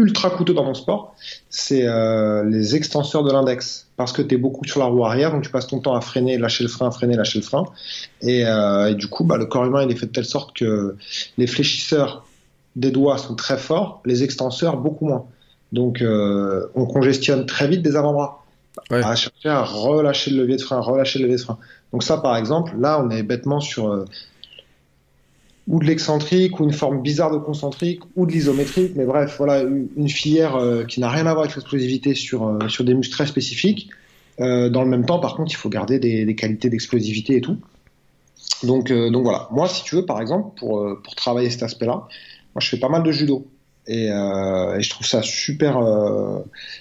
ultra 0.00 0.30
coûteux 0.30 0.54
dans 0.54 0.64
mon 0.64 0.74
sport, 0.74 1.14
c'est 1.50 1.86
euh, 1.86 2.42
les 2.44 2.74
extenseurs 2.74 3.22
de 3.22 3.30
l'index. 3.30 3.86
Parce 3.96 4.12
que 4.12 4.22
tu 4.22 4.34
es 4.34 4.38
beaucoup 4.38 4.64
sur 4.64 4.80
la 4.80 4.86
roue 4.86 5.04
arrière, 5.04 5.30
donc 5.30 5.42
tu 5.42 5.50
passes 5.50 5.66
ton 5.66 5.78
temps 5.78 5.94
à 5.94 6.00
freiner, 6.00 6.38
lâcher 6.38 6.64
le 6.64 6.70
frein, 6.70 6.90
freiner, 6.90 7.16
lâcher 7.16 7.38
le 7.38 7.44
frein. 7.44 7.64
Et, 8.22 8.46
euh, 8.46 8.94
du 8.94 9.08
coup, 9.08 9.24
bah, 9.24 9.36
le 9.36 9.44
corps 9.44 9.66
humain 9.66 9.84
il 9.84 9.90
est 9.90 9.94
fait 9.94 10.06
de 10.06 10.12
telle 10.12 10.24
sorte 10.24 10.56
que 10.56 10.96
les 11.36 11.46
fléchisseurs 11.46 12.24
des 12.76 12.90
doigts 12.90 13.18
sont 13.18 13.34
très 13.34 13.58
forts, 13.58 14.00
les 14.06 14.22
extenseurs 14.22 14.78
beaucoup 14.78 15.06
moins. 15.06 15.26
Donc 15.72 16.00
euh, 16.00 16.66
on 16.74 16.86
congestionne 16.86 17.44
très 17.44 17.68
vite 17.68 17.82
des 17.82 17.94
avant-bras. 17.94 18.38
À 18.90 19.14
chercher 19.14 19.48
à 19.48 19.62
relâcher 19.62 20.30
le 20.30 20.38
levier 20.38 20.56
de 20.56 20.62
frein, 20.62 20.80
relâcher 20.80 21.18
le 21.18 21.24
levier 21.24 21.36
de 21.36 21.42
frein. 21.42 21.58
Donc 21.92 22.02
ça, 22.02 22.18
par 22.18 22.36
exemple, 22.36 22.72
là, 22.78 23.02
on 23.04 23.10
est 23.10 23.22
bêtement 23.22 23.60
sur 23.60 24.04
ou 25.70 25.78
de 25.78 25.84
l'excentrique, 25.84 26.58
ou 26.58 26.64
une 26.64 26.72
forme 26.72 27.00
bizarre 27.00 27.30
de 27.30 27.38
concentrique, 27.38 28.00
ou 28.16 28.26
de 28.26 28.32
l'isométrique. 28.32 28.92
Mais 28.96 29.04
bref, 29.04 29.36
voilà, 29.38 29.60
une 29.62 30.08
filière 30.08 30.56
euh, 30.56 30.82
qui 30.82 30.98
n'a 30.98 31.08
rien 31.08 31.26
à 31.26 31.32
voir 31.32 31.44
avec 31.44 31.54
l'explosivité 31.54 32.14
sur, 32.14 32.44
euh, 32.44 32.68
sur 32.68 32.82
des 32.82 32.92
muscles 32.92 33.14
très 33.14 33.26
spécifiques. 33.26 33.88
Euh, 34.40 34.68
dans 34.68 34.82
le 34.82 34.88
même 34.88 35.06
temps, 35.06 35.20
par 35.20 35.36
contre, 35.36 35.52
il 35.52 35.56
faut 35.56 35.68
garder 35.68 36.00
des, 36.00 36.34
qualités 36.34 36.70
d'explosivité 36.70 37.36
et 37.36 37.40
tout. 37.40 37.56
Donc, 38.64 38.92
donc 38.92 39.22
voilà. 39.22 39.46
Moi, 39.52 39.68
si 39.68 39.84
tu 39.84 39.94
veux, 39.94 40.04
par 40.04 40.20
exemple, 40.20 40.58
pour, 40.58 40.84
pour 41.04 41.14
travailler 41.14 41.50
cet 41.50 41.62
aspect-là, 41.62 42.08
moi, 42.54 42.60
je 42.60 42.68
fais 42.68 42.78
pas 42.78 42.88
mal 42.88 43.04
de 43.04 43.12
judo. 43.12 43.46
Et, 43.86 44.08
je 44.08 44.90
trouve 44.90 45.06
ça 45.06 45.22
super, 45.22 45.78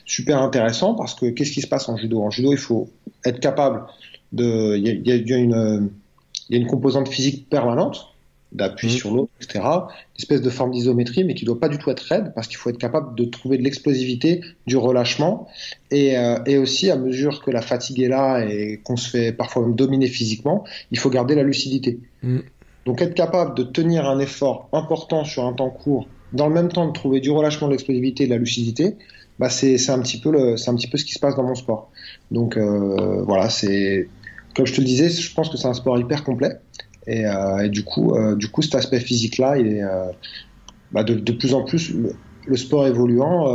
super 0.06 0.42
intéressant 0.42 0.96
parce 0.96 1.14
que 1.14 1.28
qu'est-ce 1.28 1.52
qui 1.52 1.62
se 1.62 1.68
passe 1.68 1.88
en 1.90 1.96
judo? 1.96 2.22
En 2.24 2.32
judo, 2.32 2.52
il 2.52 2.58
faut 2.58 2.90
être 3.24 3.40
capable 3.40 3.84
de. 4.32 4.76
Il 4.78 4.88
y 4.88 5.12
y 5.12 5.30
y 5.30 6.56
a 6.56 6.58
une 6.58 6.68
composante 6.68 7.08
physique 7.08 7.48
permanente 7.50 8.10
d'appui 8.52 8.88
mmh. 8.88 8.92
sur 8.92 9.14
l'autre, 9.14 9.32
etc. 9.42 9.60
Une 9.64 9.90
espèce 10.18 10.42
de 10.42 10.50
forme 10.50 10.72
d'isométrie, 10.72 11.24
mais 11.24 11.36
qui 11.36 11.46
ne 11.46 11.48
doit 11.48 11.60
pas 11.60 11.70
du 11.70 11.78
tout 11.78 11.90
être 11.92 12.02
raide, 12.02 12.32
parce 12.34 12.48
qu'il 12.48 12.58
faut 12.58 12.70
être 12.70 12.78
capable 12.78 13.16
de 13.16 13.26
trouver 13.26 13.58
de 13.58 13.64
l'explosivité, 13.64 14.42
du 14.66 14.78
relâchement, 14.78 15.48
et, 15.92 16.18
euh, 16.18 16.40
et, 16.46 16.58
aussi 16.58 16.90
à 16.90 16.96
mesure 16.96 17.44
que 17.44 17.52
la 17.52 17.62
fatigue 17.62 18.02
est 18.02 18.08
là 18.08 18.44
et 18.44 18.82
qu'on 18.84 18.98
se 18.98 19.10
fait 19.10 19.32
parfois 19.32 19.64
même 19.64 19.76
dominer 19.76 20.08
physiquement, 20.08 20.64
il 20.92 21.00
faut 21.00 21.10
garder 21.10 21.36
la 21.36 21.44
lucidité. 21.44 22.00
Mmh. 22.24 22.40
Donc 22.86 23.02
être 23.02 23.14
capable 23.14 23.56
de 23.56 23.64
tenir 23.64 24.10
un 24.10 24.20
effort 24.20 24.70
important 24.74 25.24
sur 25.24 25.46
un 25.46 25.54
temps 25.54 25.70
court, 25.70 26.08
dans 26.34 26.48
le 26.48 26.54
même 26.54 26.70
temps 26.70 26.88
de 26.88 26.94
trouver 26.94 27.20
du 27.20 27.32
relâchement, 27.32 27.68
de 27.68 27.74
l'explosivité 27.74 28.24
et 28.24 28.28
de 28.28 28.32
la 28.32 28.38
lucidité, 28.38 28.96
bah 29.40 29.50
c'est 29.50 29.90
un 29.90 30.02
petit 30.02 30.20
peu 30.20 30.32
le, 30.32 30.58
c'est 30.58 30.70
un 30.70 30.76
petit 30.76 30.88
peu 30.88 30.98
ce 30.98 31.06
qui 31.06 31.14
se 31.14 31.20
passe 31.20 31.36
dans 31.36 31.44
mon 31.44 31.56
sport. 31.56 31.92
Donc 32.32 32.58
euh, 32.58 33.22
voilà, 33.24 33.50
c'est 33.50 34.10
comme 34.56 34.66
je 34.66 34.74
te 34.74 34.82
le 34.82 34.86
disais, 34.86 35.10
je 35.10 35.34
pense 35.34 35.50
que 35.50 35.58
c'est 35.58 35.68
un 35.68 35.74
sport 35.74 35.98
hyper 35.98 36.24
complet. 36.24 36.58
Et, 37.10 37.26
euh, 37.26 37.66
et 37.66 37.70
du 37.70 37.84
coup, 37.84 38.14
euh, 38.14 38.36
du 38.36 38.50
coup, 38.50 38.62
cet 38.62 38.76
aspect 38.76 39.00
physique-là, 39.00 39.58
il 39.58 39.82
euh, 39.82 40.06
bah 40.92 41.04
de, 41.04 41.32
plus 41.32 41.56
en 41.56 41.64
plus 41.64 41.92
le, 42.46 42.56
sport 42.58 42.86
évoluant, 42.86 43.48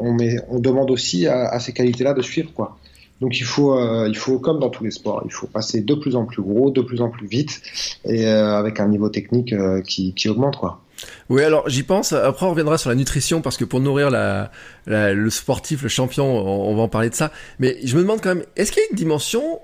on, 0.00 0.12
met, 0.12 0.36
on 0.48 0.58
demande 0.58 0.90
aussi 0.90 1.26
à, 1.26 1.58
ces 1.60 1.72
qualités-là 1.72 2.14
de 2.14 2.22
suivre, 2.22 2.52
quoi. 2.52 2.78
Donc 3.20 3.38
il 3.38 3.44
faut, 3.44 3.78
il 4.06 4.16
faut 4.16 4.38
comme 4.38 4.58
dans 4.58 4.70
tous 4.70 4.82
les 4.82 4.90
sports, 4.90 5.22
il 5.24 5.30
faut 5.30 5.46
passer 5.46 5.82
de 5.82 5.94
plus 5.94 6.16
en 6.16 6.24
plus 6.24 6.42
gros, 6.42 6.70
de 6.70 6.80
plus 6.80 7.00
en 7.00 7.10
plus 7.10 7.28
vite, 7.28 7.60
et 8.04 8.26
avec 8.26 8.80
un 8.80 8.88
niveau 8.88 9.08
technique 9.08 9.54
qui, 9.84 10.14
qui, 10.14 10.28
augmente 10.28 10.56
quoi. 10.56 10.80
Oui, 11.28 11.44
alors 11.44 11.68
j'y 11.68 11.84
pense. 11.84 12.12
Après, 12.12 12.44
on 12.44 12.50
reviendra 12.50 12.76
sur 12.76 12.90
la 12.90 12.96
nutrition 12.96 13.40
parce 13.40 13.56
que 13.56 13.64
pour 13.64 13.78
nourrir 13.78 14.10
la, 14.10 14.50
le 14.86 15.30
sportif, 15.30 15.82
le 15.82 15.88
champion, 15.88 16.24
on, 16.24 16.70
on, 16.70 16.74
va 16.74 16.82
en 16.82 16.88
parler 16.88 17.10
de 17.10 17.14
ça. 17.14 17.30
Mais 17.60 17.78
je 17.84 17.94
me 17.96 18.02
demande 18.02 18.20
quand 18.20 18.34
même, 18.34 18.44
est-ce 18.56 18.72
qu'il 18.72 18.82
y 18.82 18.86
a 18.86 18.88
une 18.90 18.96
dimension 18.96 19.60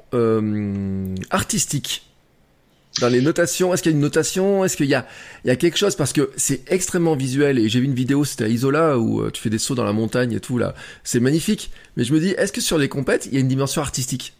artistique? 1.30 2.06
Dans 3.00 3.08
les 3.08 3.20
notations, 3.20 3.74
est-ce 3.74 3.82
qu'il 3.82 3.92
y 3.92 3.94
a 3.94 3.96
une 3.96 4.02
notation 4.02 4.64
Est-ce 4.64 4.76
qu'il 4.76 4.86
y 4.86 4.94
a, 4.94 5.06
quelque 5.56 5.76
chose? 5.76 5.96
Parce 5.96 6.12
que 6.12 6.30
c'est 6.36 6.70
extrêmement 6.70 7.14
visuel 7.14 7.58
et 7.58 7.68
j'ai 7.68 7.80
vu 7.80 7.86
une 7.86 7.94
vidéo, 7.94 8.24
c'était 8.24 8.44
à 8.44 8.48
Isola 8.48 8.98
où 8.98 9.20
euh, 9.20 9.30
tu 9.30 9.42
fais 9.42 9.50
des 9.50 9.58
sauts 9.58 9.74
dans 9.74 9.84
la 9.84 9.92
montagne 9.92 10.32
et 10.32 10.40
tout 10.40 10.58
là. 10.58 10.74
C'est 11.04 11.20
magnifique. 11.20 11.70
Mais 11.96 12.04
je 12.04 12.12
me 12.12 12.20
dis, 12.20 12.30
est-ce 12.30 12.52
que 12.52 12.60
sur 12.60 12.78
les 12.78 12.88
compètes, 12.88 13.26
il 13.26 13.34
y 13.34 13.36
a 13.36 13.40
une 13.40 13.48
dimension 13.48 13.82
artistique? 13.82 14.34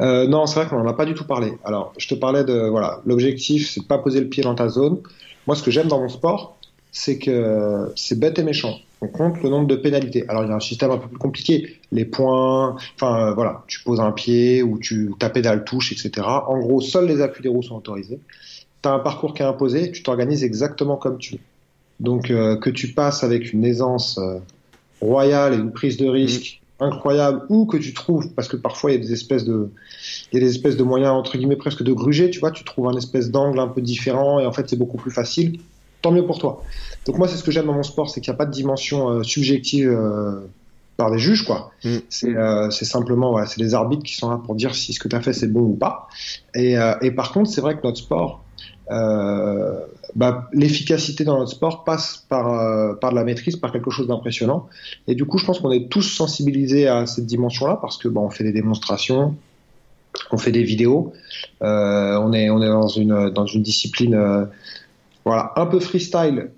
Euh, 0.00 0.26
Non, 0.28 0.46
c'est 0.46 0.60
vrai 0.60 0.68
qu'on 0.68 0.82
n'en 0.82 0.88
a 0.88 0.94
pas 0.94 1.04
du 1.04 1.14
tout 1.14 1.24
parlé. 1.24 1.52
Alors, 1.64 1.92
je 1.98 2.08
te 2.08 2.14
parlais 2.14 2.44
de 2.44 2.68
voilà, 2.68 3.00
l'objectif, 3.06 3.70
c'est 3.70 3.80
de 3.80 3.86
pas 3.86 3.98
poser 3.98 4.20
le 4.20 4.28
pied 4.28 4.42
dans 4.42 4.54
ta 4.54 4.68
zone. 4.68 4.98
Moi, 5.46 5.56
ce 5.56 5.62
que 5.62 5.70
j'aime 5.70 5.88
dans 5.88 6.00
mon 6.00 6.08
sport, 6.08 6.56
c'est 6.94 7.18
que 7.18 7.92
c'est 7.96 8.18
bête 8.18 8.38
et 8.38 8.42
méchant 8.42 8.78
on 9.04 9.08
compte 9.08 9.42
le 9.42 9.50
nombre 9.50 9.66
de 9.66 9.76
pénalités. 9.76 10.24
Alors 10.28 10.44
il 10.44 10.48
y 10.48 10.52
a 10.52 10.56
un 10.56 10.60
système 10.60 10.90
un 10.90 10.98
peu 10.98 11.08
plus 11.08 11.18
compliqué, 11.18 11.78
les 11.92 12.04
points, 12.04 12.76
enfin 12.94 13.28
euh, 13.28 13.34
voilà, 13.34 13.64
tu 13.66 13.82
poses 13.82 14.00
un 14.00 14.12
pied 14.12 14.62
ou 14.62 14.78
tu 14.78 15.12
ta 15.18 15.30
pédale 15.30 15.64
touche, 15.64 15.92
etc. 15.92 16.26
En 16.26 16.58
gros, 16.58 16.80
seuls 16.80 17.06
les 17.06 17.20
appuis 17.20 17.42
des 17.42 17.48
roues 17.48 17.62
sont 17.62 17.76
autorisés. 17.76 18.18
Tu 18.82 18.88
as 18.88 18.92
un 18.92 18.98
parcours 18.98 19.34
qui 19.34 19.42
est 19.42 19.46
imposé, 19.46 19.90
tu 19.92 20.02
t'organises 20.02 20.44
exactement 20.44 20.96
comme 20.96 21.18
tu 21.18 21.34
veux. 21.34 21.40
Donc 22.00 22.30
euh, 22.30 22.56
que 22.56 22.70
tu 22.70 22.88
passes 22.88 23.24
avec 23.24 23.52
une 23.52 23.64
aisance 23.64 24.18
euh, 24.18 24.38
royale 25.00 25.54
et 25.54 25.56
une 25.56 25.72
prise 25.72 25.96
de 25.96 26.08
risque 26.08 26.60
mmh. 26.80 26.84
incroyable, 26.84 27.42
ou 27.50 27.66
que 27.66 27.76
tu 27.76 27.92
trouves, 27.92 28.32
parce 28.34 28.48
que 28.48 28.56
parfois 28.56 28.90
il 28.90 28.94
y 28.94 28.98
a 28.98 29.00
des 29.02 29.12
espèces 29.12 29.44
de, 29.44 29.70
il 30.32 30.38
y 30.38 30.42
a 30.42 30.46
des 30.46 30.50
espèces 30.50 30.76
de 30.76 30.82
moyens 30.82 31.12
entre 31.12 31.36
guillemets 31.36 31.56
presque 31.56 31.82
de 31.82 31.92
gruger, 31.92 32.30
tu 32.30 32.40
vois, 32.40 32.50
tu 32.50 32.64
trouves 32.64 32.88
un 32.88 32.96
espèce 32.96 33.30
d'angle 33.30 33.58
un 33.60 33.68
peu 33.68 33.82
différent 33.82 34.40
et 34.40 34.46
en 34.46 34.52
fait 34.52 34.68
c'est 34.68 34.78
beaucoup 34.78 34.96
plus 34.96 35.12
facile 35.12 35.60
tant 36.04 36.12
mieux 36.12 36.26
pour 36.26 36.38
toi. 36.38 36.62
Donc 37.06 37.16
moi, 37.16 37.26
c'est 37.28 37.36
ce 37.36 37.42
que 37.42 37.50
j'aime 37.50 37.66
dans 37.66 37.72
mon 37.72 37.82
sport, 37.82 38.10
c'est 38.10 38.20
qu'il 38.20 38.30
n'y 38.30 38.36
a 38.36 38.38
pas 38.38 38.44
de 38.44 38.52
dimension 38.52 39.08
euh, 39.08 39.22
subjective 39.22 39.88
euh, 39.88 40.40
par 40.98 41.10
des 41.10 41.18
juges, 41.18 41.44
quoi. 41.46 41.72
Mm. 41.82 41.88
Euh, 42.24 42.70
c'est 42.70 42.84
simplement, 42.84 43.30
voilà, 43.30 43.46
c'est 43.46 43.60
les 43.60 43.74
arbitres 43.74 44.02
qui 44.02 44.14
sont 44.14 44.30
là 44.30 44.38
pour 44.44 44.54
dire 44.54 44.74
si 44.74 44.92
ce 44.92 45.00
que 45.00 45.08
tu 45.08 45.16
as 45.16 45.22
fait 45.22 45.32
c'est 45.32 45.50
bon 45.50 45.62
ou 45.62 45.74
pas. 45.74 46.08
Et, 46.54 46.76
et 47.00 47.10
par 47.10 47.32
contre, 47.32 47.50
c'est 47.50 47.62
vrai 47.62 47.76
que 47.76 47.80
notre 47.84 47.98
sport, 47.98 48.44
bah, 48.88 50.48
l'efficacité 50.52 51.24
dans 51.24 51.38
notre 51.38 51.52
sport 51.52 51.84
passe 51.84 52.24
par, 52.28 52.98
par 52.98 53.10
de 53.10 53.16
la 53.16 53.24
maîtrise, 53.24 53.56
par 53.56 53.72
quelque 53.72 53.90
chose 53.90 54.06
d'impressionnant. 54.06 54.68
Et 55.08 55.14
du 55.14 55.24
coup, 55.24 55.38
je 55.38 55.46
pense 55.46 55.58
qu'on 55.58 55.72
est 55.72 55.88
tous 55.88 56.02
sensibilisés 56.02 56.86
à 56.86 57.06
cette 57.06 57.26
dimension-là 57.26 57.78
parce 57.80 57.96
que 57.96 58.08
bah, 58.08 58.20
on 58.20 58.30
fait 58.30 58.44
des 58.44 58.52
démonstrations, 58.52 59.34
on 60.30 60.36
fait 60.36 60.52
des 60.52 60.62
vidéos, 60.62 61.14
on 61.62 62.32
est 62.34 62.50
on 62.50 62.62
est 62.62 62.68
dans 62.68 62.88
une 62.88 63.30
dans 63.30 63.46
une 63.46 63.62
discipline 63.62 64.46
voilà, 65.24 65.52
un 65.56 65.66
peu 65.66 65.80
freestyle 65.80 66.50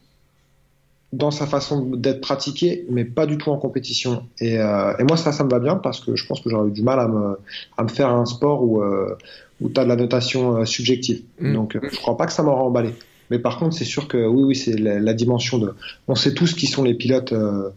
dans 1.13 1.31
sa 1.31 1.47
façon 1.47 1.83
d'être 1.83 2.21
pratiqué, 2.21 2.85
mais 2.91 3.05
pas 3.05 3.27
du 3.27 3.39
tout 3.39 3.51
en 3.51 3.59
compétition. 3.59 4.25
Et, 4.41 4.59
euh, 4.59 4.93
et, 4.99 5.05
moi, 5.05 5.17
ça, 5.17 5.33
ça 5.33 5.45
me 5.45 5.51
va 5.51 5.61
bien 5.61 5.77
parce 5.77 6.01
que 6.01 6.17
je 6.17 6.27
pense 6.27 6.41
que 6.41 6.51
j'aurais 6.51 6.69
eu 6.69 6.73
du 6.73 6.83
mal 6.83 7.01
à 7.01 7.09
me, 7.09 7.39
à 7.77 7.85
me 7.85 7.89
faire 7.89 8.11
un 8.11 8.27
sport 8.27 8.63
où, 8.63 8.83
euh, 8.83 9.17
où 9.61 9.69
tu 9.69 9.81
as 9.81 9.85
de 9.85 9.89
la 9.89 9.97
notation 9.97 10.59
euh, 10.59 10.65
subjective. 10.65 11.23
Mm. 11.41 11.55
Donc, 11.55 11.77
euh, 11.77 11.81
je 11.91 11.97
crois 11.97 12.17
pas 12.17 12.27
que 12.27 12.33
ça 12.33 12.43
m'aura 12.43 12.63
emballé. 12.63 12.91
Mais 13.31 13.39
par 13.39 13.59
contre, 13.59 13.75
c'est 13.75 13.85
sûr 13.85 14.09
que 14.09 14.27
oui, 14.27 14.43
oui, 14.45 14.57
c'est 14.57 14.79
la, 14.79 15.01
la, 15.01 15.15
dimension 15.15 15.59
de. 15.59 15.75
On 16.07 16.15
sait 16.15 16.35
tous 16.35 16.55
qui 16.55 16.67
sont 16.67 16.85
les 16.85 16.95
pilotes 16.95 17.33
euh, 17.33 17.71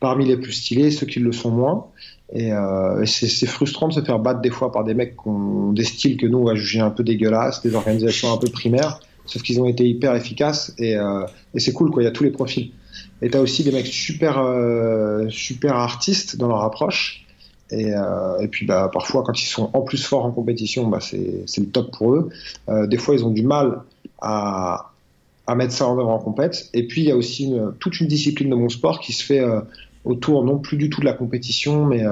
parmi 0.00 0.24
les 0.24 0.36
plus 0.36 0.52
stylés, 0.52 0.90
ceux 0.90 1.06
qui 1.06 1.20
le 1.20 1.32
sont 1.32 1.50
moins. 1.50 1.86
Et, 2.34 2.50
et 2.50 3.06
c'est 3.06 3.46
frustrant 3.46 3.88
de 3.88 3.94
se 3.94 4.02
faire 4.02 4.18
battre 4.18 4.42
des 4.42 4.50
fois 4.50 4.70
par 4.70 4.84
des 4.84 4.92
mecs 4.92 5.14
qui 5.16 5.28
ont 5.28 5.72
des 5.72 5.84
styles 5.84 6.18
que 6.18 6.26
nous 6.26 6.36
on 6.36 6.44
va 6.44 6.54
juger 6.54 6.80
un 6.80 6.90
peu 6.90 7.02
dégueulasses, 7.02 7.62
des 7.62 7.74
organisations 7.74 8.30
un 8.30 8.36
peu 8.36 8.48
primaires 8.48 9.00
sauf 9.28 9.42
qu'ils 9.42 9.60
ont 9.60 9.66
été 9.66 9.86
hyper 9.86 10.14
efficaces 10.16 10.74
et, 10.78 10.96
euh, 10.96 11.24
et 11.54 11.60
c'est 11.60 11.72
cool 11.72 11.90
quoi. 11.90 12.02
Il 12.02 12.06
y 12.06 12.08
a 12.08 12.12
tous 12.12 12.24
les 12.24 12.30
profils. 12.30 12.72
Et 13.22 13.30
t'as 13.30 13.40
aussi 13.40 13.64
des 13.64 13.72
mecs 13.72 13.86
super 13.86 14.38
euh, 14.38 15.28
super 15.28 15.76
artistes 15.76 16.36
dans 16.36 16.48
leur 16.48 16.62
approche. 16.62 17.24
Et, 17.70 17.92
euh, 17.92 18.40
et 18.40 18.48
puis 18.48 18.64
bah, 18.64 18.90
parfois 18.92 19.22
quand 19.22 19.40
ils 19.42 19.46
sont 19.46 19.70
en 19.74 19.82
plus 19.82 20.02
forts 20.02 20.24
en 20.24 20.32
compétition, 20.32 20.88
bah, 20.88 21.00
c'est 21.00 21.58
le 21.58 21.66
top 21.66 21.96
pour 21.96 22.14
eux. 22.14 22.30
Euh, 22.68 22.86
des 22.86 22.96
fois 22.96 23.14
ils 23.14 23.24
ont 23.24 23.30
du 23.30 23.42
mal 23.42 23.82
à, 24.20 24.92
à 25.46 25.54
mettre 25.54 25.72
ça 25.72 25.86
en 25.86 25.98
œuvre 25.98 26.08
en 26.08 26.18
compète. 26.18 26.70
Et 26.72 26.86
puis 26.86 27.02
il 27.02 27.08
y 27.08 27.10
a 27.10 27.16
aussi 27.16 27.44
une, 27.44 27.72
toute 27.78 28.00
une 28.00 28.08
discipline 28.08 28.50
de 28.50 28.54
mon 28.54 28.68
sport 28.68 29.00
qui 29.00 29.12
se 29.12 29.24
fait 29.24 29.40
euh, 29.40 29.60
autour 30.04 30.44
non 30.44 30.58
plus 30.58 30.76
du 30.76 30.88
tout 30.88 31.00
de 31.00 31.06
la 31.06 31.12
compétition, 31.12 31.84
mais 31.84 32.04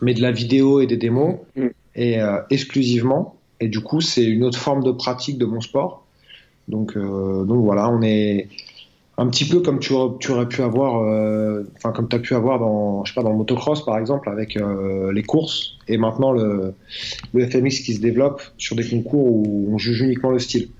mais 0.00 0.14
de 0.14 0.22
la 0.22 0.32
vidéo 0.32 0.80
et 0.80 0.88
des 0.88 0.96
démos 0.96 1.36
mm. 1.54 1.66
et 1.94 2.18
exclusivement. 2.50 3.36
Et 3.62 3.68
du 3.68 3.80
coup, 3.80 4.00
c'est 4.00 4.24
une 4.24 4.42
autre 4.42 4.58
forme 4.58 4.82
de 4.82 4.90
pratique 4.90 5.38
de 5.38 5.44
mon 5.44 5.60
sport. 5.60 6.04
Donc, 6.66 6.96
euh, 6.96 7.44
donc 7.44 7.64
voilà, 7.64 7.88
on 7.88 8.02
est 8.02 8.48
un 9.18 9.28
petit 9.28 9.44
peu 9.44 9.60
comme 9.60 9.78
tu, 9.78 9.92
aurais, 9.92 10.48
pu 10.48 10.62
avoir, 10.62 11.00
euh, 11.04 11.62
enfin 11.76 11.92
comme 11.92 12.08
tu 12.08 12.16
as 12.16 12.18
pu 12.18 12.34
avoir 12.34 12.58
dans, 12.58 13.04
je 13.04 13.12
sais 13.12 13.14
pas, 13.14 13.22
dans 13.22 13.30
le 13.30 13.36
motocross 13.36 13.84
par 13.84 13.98
exemple, 13.98 14.28
avec 14.28 14.56
euh, 14.56 15.12
les 15.12 15.22
courses, 15.22 15.78
et 15.86 15.96
maintenant 15.96 16.32
le, 16.32 16.74
le 17.34 17.46
FMX 17.46 17.84
qui 17.84 17.94
se 17.94 18.00
développe 18.00 18.42
sur 18.58 18.74
des 18.74 18.88
concours 18.88 19.26
où 19.26 19.68
on 19.70 19.78
juge 19.78 20.00
uniquement 20.00 20.30
le 20.30 20.40
style. 20.40 20.70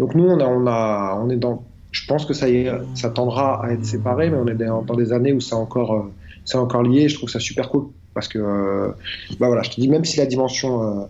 Donc 0.00 0.16
nous, 0.16 0.24
on, 0.24 0.40
a, 0.40 0.46
on, 0.48 0.66
a, 0.66 1.22
on 1.22 1.30
est 1.30 1.36
dans, 1.36 1.62
je 1.92 2.06
pense 2.08 2.26
que 2.26 2.34
ça, 2.34 2.46
ça 2.96 3.10
tendra 3.10 3.64
à 3.64 3.70
être 3.70 3.84
séparé, 3.84 4.30
mais 4.30 4.36
on 4.36 4.48
est 4.48 4.54
dans, 4.54 4.82
des 4.82 5.12
années 5.12 5.32
où 5.32 5.40
c'est 5.40 5.54
encore, 5.54 6.08
c'est 6.44 6.58
encore 6.58 6.82
lié. 6.82 7.08
Je 7.08 7.14
trouve 7.14 7.30
ça 7.30 7.38
super 7.38 7.68
cool 7.68 7.84
parce 8.14 8.26
que, 8.26 8.38
bah 9.38 9.46
voilà, 9.46 9.62
je 9.62 9.70
te 9.70 9.80
dis 9.80 9.88
même 9.88 10.04
si 10.04 10.18
la 10.18 10.26
dimension 10.26 11.08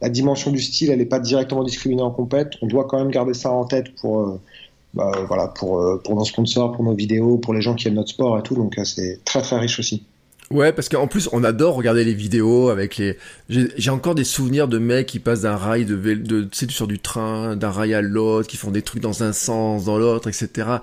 la 0.00 0.08
dimension 0.08 0.50
du 0.50 0.60
style, 0.60 0.90
elle 0.90 0.98
n'est 0.98 1.06
pas 1.06 1.20
directement 1.20 1.64
discriminée 1.64 2.02
en 2.02 2.10
compète. 2.10 2.52
On 2.62 2.66
doit 2.66 2.84
quand 2.84 2.98
même 2.98 3.10
garder 3.10 3.34
ça 3.34 3.50
en 3.50 3.64
tête 3.64 3.94
pour, 4.00 4.20
euh, 4.20 4.40
bah, 4.94 5.12
voilà, 5.26 5.52
euh, 5.62 5.96
pour 5.98 6.16
nos 6.16 6.24
sponsors, 6.24 6.72
pour 6.72 6.84
nos 6.84 6.94
vidéos, 6.94 7.38
pour 7.38 7.54
les 7.54 7.60
gens 7.60 7.74
qui 7.74 7.88
aiment 7.88 7.94
notre 7.94 8.10
sport 8.10 8.38
et 8.38 8.42
tout. 8.42 8.54
Donc 8.54 8.78
euh, 8.78 8.84
c'est 8.84 9.20
très 9.24 9.42
très 9.42 9.58
riche 9.58 9.78
aussi. 9.78 10.04
Ouais, 10.50 10.72
parce 10.72 10.88
qu'en 10.88 11.06
plus, 11.06 11.28
on 11.30 11.44
adore 11.44 11.76
regarder 11.76 12.02
les 12.02 12.14
vidéos 12.14 12.70
avec 12.70 12.96
les. 12.96 13.16
J'ai 13.48 13.90
encore 13.90 14.16
des 14.16 14.24
souvenirs 14.24 14.66
de 14.66 14.78
mecs 14.78 15.06
qui 15.06 15.20
passent 15.20 15.42
d'un 15.42 15.54
rail 15.54 15.84
de, 15.84 15.94
de 15.94 16.48
sur 16.52 16.88
du 16.88 16.98
train, 16.98 17.54
d'un 17.54 17.70
rail 17.70 17.94
à 17.94 18.02
l'autre, 18.02 18.48
qui 18.48 18.56
font 18.56 18.72
des 18.72 18.82
trucs 18.82 19.00
dans 19.00 19.22
un 19.22 19.32
sens, 19.32 19.84
dans 19.84 19.96
l'autre, 19.96 20.28
etc 20.28 20.80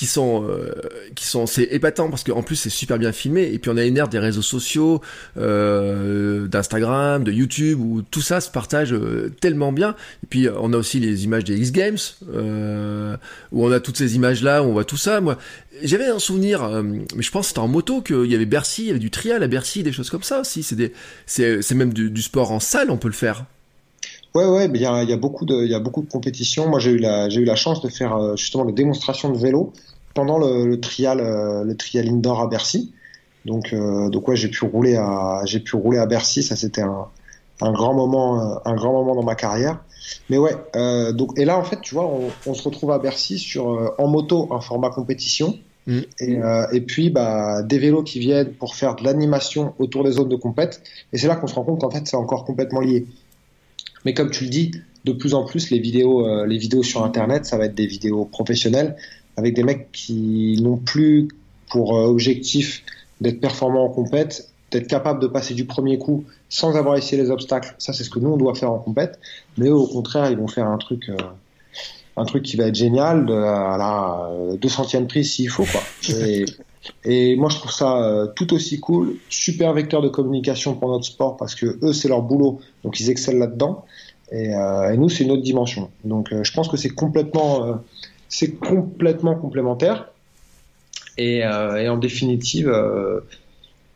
qui 0.00 0.06
sont 0.06 0.46
euh, 0.48 0.72
qui 1.14 1.26
sont 1.26 1.44
c'est 1.44 1.64
épatant 1.64 2.08
parce 2.08 2.24
qu'en 2.24 2.42
plus 2.42 2.56
c'est 2.56 2.70
super 2.70 2.98
bien 2.98 3.12
filmé. 3.12 3.52
Et 3.52 3.58
puis 3.58 3.70
on 3.70 3.76
a 3.76 3.84
une 3.84 3.98
ère 3.98 4.08
des 4.08 4.18
réseaux 4.18 4.40
sociaux 4.40 5.02
euh, 5.36 6.48
d'Instagram 6.48 7.22
de 7.22 7.30
YouTube 7.30 7.78
où 7.78 8.00
tout 8.00 8.22
ça 8.22 8.40
se 8.40 8.50
partage 8.50 8.94
euh, 8.94 9.30
tellement 9.42 9.72
bien. 9.72 9.94
Et 10.24 10.26
puis 10.26 10.48
on 10.58 10.72
a 10.72 10.78
aussi 10.78 11.00
les 11.00 11.24
images 11.24 11.44
des 11.44 11.58
X 11.58 11.72
Games 11.72 11.98
où 13.52 13.66
on 13.66 13.70
a 13.70 13.78
toutes 13.78 13.98
ces 13.98 14.16
images 14.16 14.42
là 14.42 14.62
où 14.62 14.68
on 14.68 14.72
voit 14.72 14.86
tout 14.86 14.96
ça. 14.96 15.20
Moi 15.20 15.36
j'avais 15.82 16.06
un 16.06 16.18
souvenir 16.18 16.66
mais 16.82 17.22
je 17.22 17.30
pense 17.30 17.48
c'était 17.48 17.58
en 17.58 17.68
moto 17.68 18.00
qu'il 18.00 18.24
y 18.24 18.34
avait 18.34 18.46
Bercy 18.46 18.84
il 18.84 18.86
y 18.86 18.90
avait 18.90 18.98
du 19.00 19.10
trial 19.10 19.42
à 19.42 19.48
Bercy 19.48 19.82
des 19.82 19.92
choses 19.92 20.08
comme 20.08 20.22
ça 20.22 20.40
aussi. 20.40 20.62
C'est 20.62 20.76
des 20.76 20.94
c'est 21.26 21.60
c'est 21.60 21.74
même 21.74 21.92
du, 21.92 22.22
sport 22.22 22.52
en 22.52 22.60
salle 22.60 22.90
on 22.90 22.96
peut 22.96 23.08
le 23.08 23.12
faire. 23.12 23.44
Ouais, 24.34 24.46
ouais, 24.46 24.70
il 24.72 24.80
y 24.80 24.86
a, 24.86 25.16
beaucoup 25.16 25.44
de, 25.44 25.64
il 25.64 25.70
y 25.70 25.74
a 25.74 25.80
beaucoup 25.80 26.02
de 26.02 26.08
compétitions. 26.08 26.68
Moi, 26.68 26.78
j'ai 26.78 26.92
eu 26.92 26.98
la, 26.98 27.28
j'ai 27.28 27.40
eu 27.40 27.44
la 27.44 27.56
chance 27.56 27.82
de 27.82 27.88
faire 27.88 28.36
justement 28.36 28.64
des 28.64 28.72
démonstrations 28.72 29.32
de 29.32 29.36
vélo 29.36 29.72
pendant 30.14 30.38
le, 30.38 30.66
le 30.66 30.80
trial, 30.80 31.20
euh, 31.20 31.64
le 31.64 31.76
trial 31.76 32.08
indoor 32.08 32.40
à 32.40 32.46
Bercy. 32.46 32.92
Donc, 33.44 33.72
euh, 33.72 34.08
donc 34.10 34.28
ouais, 34.28 34.36
j'ai 34.36 34.48
pu 34.48 34.64
rouler 34.64 34.96
à, 34.96 35.42
j'ai 35.44 35.60
pu 35.60 35.76
rouler 35.76 35.98
à 35.98 36.06
Bercy. 36.06 36.42
Ça, 36.42 36.56
c'était 36.56 36.82
un, 36.82 37.06
un 37.60 37.72
grand 37.72 37.94
moment, 37.94 38.60
un 38.66 38.74
grand 38.74 38.92
moment 38.92 39.14
dans 39.14 39.22
ma 39.22 39.34
carrière. 39.34 39.82
Mais 40.28 40.38
ouais, 40.38 40.54
euh, 40.76 41.12
donc 41.12 41.38
et 41.38 41.44
là 41.44 41.58
en 41.58 41.64
fait, 41.64 41.80
tu 41.80 41.94
vois, 41.94 42.06
on, 42.06 42.30
on 42.46 42.54
se 42.54 42.62
retrouve 42.62 42.90
à 42.90 42.98
Bercy 42.98 43.38
sur 43.38 43.94
en 43.98 44.06
moto 44.08 44.48
un 44.52 44.60
format 44.60 44.90
compétition. 44.90 45.58
Mm. 45.86 46.00
Et, 46.20 46.38
et, 46.72 46.80
puis 46.82 47.08
bah, 47.08 47.62
des 47.62 47.78
vélos 47.78 48.02
qui 48.02 48.18
viennent 48.18 48.52
pour 48.52 48.74
faire 48.74 48.96
de 48.96 49.04
l'animation 49.04 49.74
autour 49.78 50.04
des 50.04 50.12
zones 50.12 50.28
de 50.28 50.36
compète. 50.36 50.82
Et 51.12 51.18
c'est 51.18 51.26
là 51.26 51.36
qu'on 51.36 51.46
se 51.46 51.54
rend 51.54 51.64
compte 51.64 51.80
qu'en 51.80 51.90
fait 51.90 52.06
c'est 52.06 52.16
encore 52.16 52.44
complètement 52.44 52.80
lié. 52.80 53.06
Mais 54.04 54.14
comme 54.14 54.30
tu 54.30 54.44
le 54.44 54.50
dis, 54.50 54.72
de 55.04 55.12
plus 55.12 55.34
en 55.34 55.44
plus, 55.44 55.70
les 55.70 55.78
vidéos, 55.78 56.26
euh, 56.26 56.46
les 56.46 56.58
vidéos 56.58 56.82
sur 56.82 57.04
Internet, 57.04 57.46
ça 57.46 57.56
va 57.56 57.66
être 57.66 57.74
des 57.74 57.86
vidéos 57.86 58.24
professionnelles 58.24 58.96
avec 59.40 59.54
des 59.54 59.62
mecs 59.62 59.90
qui 59.90 60.60
n'ont 60.60 60.76
plus 60.76 61.28
pour 61.70 61.96
euh, 61.96 62.06
objectif 62.06 62.82
d'être 63.20 63.40
performants 63.40 63.84
en 63.84 63.88
compète, 63.88 64.50
d'être 64.70 64.86
capable 64.86 65.20
de 65.20 65.26
passer 65.26 65.54
du 65.54 65.64
premier 65.64 65.98
coup 65.98 66.24
sans 66.48 66.76
avoir 66.76 66.96
essayé 66.96 67.20
les 67.20 67.30
obstacles. 67.30 67.74
Ça, 67.78 67.92
c'est 67.92 68.04
ce 68.04 68.10
que 68.10 68.18
nous, 68.18 68.30
on 68.30 68.36
doit 68.36 68.54
faire 68.54 68.70
en 68.70 68.78
compète. 68.78 69.18
Mais 69.56 69.68
eux, 69.68 69.74
au 69.74 69.86
contraire, 69.86 70.30
ils 70.30 70.36
vont 70.36 70.46
faire 70.46 70.66
un 70.66 70.76
truc, 70.76 71.08
euh, 71.08 71.16
un 72.16 72.24
truc 72.24 72.42
qui 72.44 72.56
va 72.56 72.66
être 72.66 72.74
génial 72.74 73.24
de, 73.24 73.32
à 73.32 73.76
la 73.78 74.56
200e 74.56 75.06
prise 75.06 75.32
s'il 75.32 75.48
faut. 75.48 75.66
Et, 77.04 77.36
moi, 77.36 77.48
je 77.48 77.56
trouve 77.56 77.72
ça 77.72 78.32
tout 78.36 78.52
aussi 78.54 78.80
cool, 78.80 79.16
super 79.28 79.72
vecteur 79.72 80.02
de 80.02 80.08
communication 80.08 80.74
pour 80.74 80.90
notre 80.90 81.04
sport 81.04 81.36
parce 81.36 81.54
que 81.54 81.78
eux, 81.82 81.92
c'est 81.92 82.08
leur 82.08 82.22
boulot, 82.22 82.60
donc 82.84 83.00
ils 83.00 83.10
excellent 83.10 83.38
là-dedans. 83.38 83.84
Et, 84.32 84.54
euh, 84.54 84.96
nous, 84.96 85.08
c'est 85.08 85.24
une 85.24 85.32
autre 85.32 85.42
dimension. 85.42 85.90
Donc, 86.04 86.32
euh, 86.32 86.44
je 86.44 86.52
pense 86.52 86.68
que 86.68 86.76
c'est 86.76 86.90
complètement, 86.90 87.66
euh, 87.66 87.74
c'est 88.30 88.52
complètement 88.52 89.34
complémentaire. 89.34 90.08
Et, 91.18 91.40
et 91.40 91.88
en 91.88 91.98
définitive, 91.98 92.72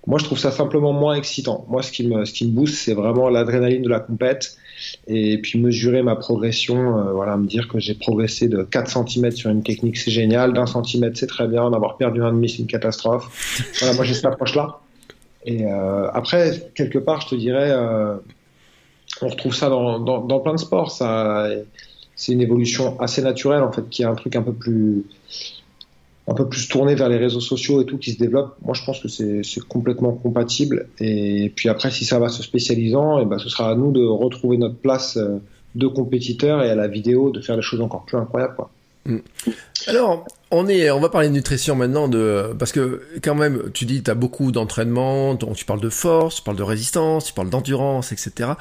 moi, 0.07 0.19
je 0.19 0.25
trouve 0.25 0.39
ça 0.39 0.51
simplement 0.51 0.93
moins 0.93 1.15
excitant. 1.15 1.65
Moi, 1.69 1.83
ce 1.83 1.91
qui 1.91 2.07
me, 2.07 2.25
ce 2.27 2.45
booste, 2.45 2.75
c'est 2.75 2.93
vraiment 2.93 3.31
l'adrénaline 3.31 3.83
de 3.83 3.89
la 3.89 4.01
compète. 4.01 4.59
Et 5.07 5.39
puis 5.39 5.59
mesurer 5.59 6.03
ma 6.03 6.17
progression, 6.17 7.13
voilà, 7.13 7.37
me 7.39 7.47
dire 7.47 7.69
que 7.69 7.79
j'ai 7.79 7.95
progressé 7.95 8.49
de 8.49 8.63
4 8.65 9.09
cm 9.09 9.31
sur 9.31 9.51
une 9.51 9.63
technique, 9.63 9.97
c'est 9.97 10.11
génial. 10.11 10.53
D'un 10.53 10.67
centimètre, 10.67 11.17
c'est 11.17 11.27
très 11.27 11.49
bien. 11.49 11.71
D'avoir 11.71 11.97
perdu 11.97 12.23
un 12.23 12.33
demi, 12.33 12.51
c'est 12.51 12.59
une 12.59 12.67
catastrophe. 12.67 13.73
Voilà, 13.81 13.95
moi, 13.95 14.05
j'ai 14.05 14.13
cette 14.13 14.27
approche-là. 14.27 14.81
Et 15.47 15.65
après, 15.65 16.71
quelque 16.75 16.99
part, 16.99 17.23
je 17.23 17.29
te 17.29 17.35
dirais, 17.35 17.73
on 19.23 19.29
retrouve 19.29 19.55
ça 19.55 19.71
dans, 19.71 20.01
dans, 20.01 20.41
plein 20.41 20.55
de 20.55 20.61
sports. 20.61 20.91
Ça, 20.91 21.49
c'est 22.25 22.33
une 22.33 22.41
évolution 22.41 22.99
assez 23.01 23.21
naturelle 23.21 23.63
en 23.63 23.71
fait, 23.71 23.89
qui 23.91 24.03
est 24.03 24.07
un 24.07 24.15
truc 24.15 24.35
un 24.35 24.43
peu 24.43 24.55
plus 24.55 25.05
un 26.27 26.33
peu 26.33 26.49
plus 26.49 26.69
tourné 26.69 26.95
vers 26.95 27.11
les 27.11 27.19
réseaux 27.19 27.41
sociaux 27.41 27.83
et 27.83 27.85
tout 27.85 27.99
qui 27.99 28.13
se 28.13 28.19
développe. 28.19 28.57
Moi, 28.65 28.73
je 28.73 28.83
pense 28.83 28.99
que 28.99 29.09
c'est 29.09 29.61
complètement 29.69 30.13
compatible. 30.13 30.89
Et 30.99 31.53
puis 31.55 31.69
après, 31.69 31.91
si 31.91 32.07
ça 32.07 32.19
va 32.19 32.31
se 32.31 32.43
spécialisant, 32.43 33.19
et 33.19 33.23
eh 33.23 33.27
ben, 33.27 33.39
ce 33.39 33.51
sera 33.51 33.71
à 33.71 33.75
nous 33.75 33.93
de 33.93 34.03
retrouver 34.03 34.57
notre 34.57 34.77
place 34.77 35.19
euh, 35.19 35.37
de 35.75 35.87
compétiteur 35.87 36.63
et 36.63 36.71
à 36.71 36.75
la 36.75 36.89
vidéo 36.89 37.31
de 37.31 37.43
faire 37.43 37.57
des 37.57 37.63
choses 37.63 37.83
encore 37.83 38.07
plus 38.07 38.17
incroyables. 38.17 38.55
Quoi. 38.57 38.71
Mm. 39.05 39.19
Alors, 39.87 40.25
on 40.51 40.67
est, 40.67 40.91
on 40.91 41.01
va 41.01 41.11
parler 41.11 41.29
de 41.29 41.35
nutrition 41.35 41.77
maintenant, 41.77 42.09
parce 42.59 42.73
que 42.73 43.03
quand 43.23 43.35
même, 43.35 43.71
tu 43.75 43.85
dis, 43.85 44.03
tu 44.03 44.11
as 44.11 44.15
beaucoup 44.15 44.51
d'entraînement, 44.51 45.35
donc 45.35 45.57
tu 45.57 45.67
parles 45.67 45.83
de 45.83 45.91
force, 45.91 46.37
tu 46.37 46.43
parles 46.43 46.57
de 46.57 46.63
résistance, 46.63 47.27
tu 47.27 47.35
parles 47.35 47.51
d'endurance, 47.51 48.13
etc. 48.13 48.53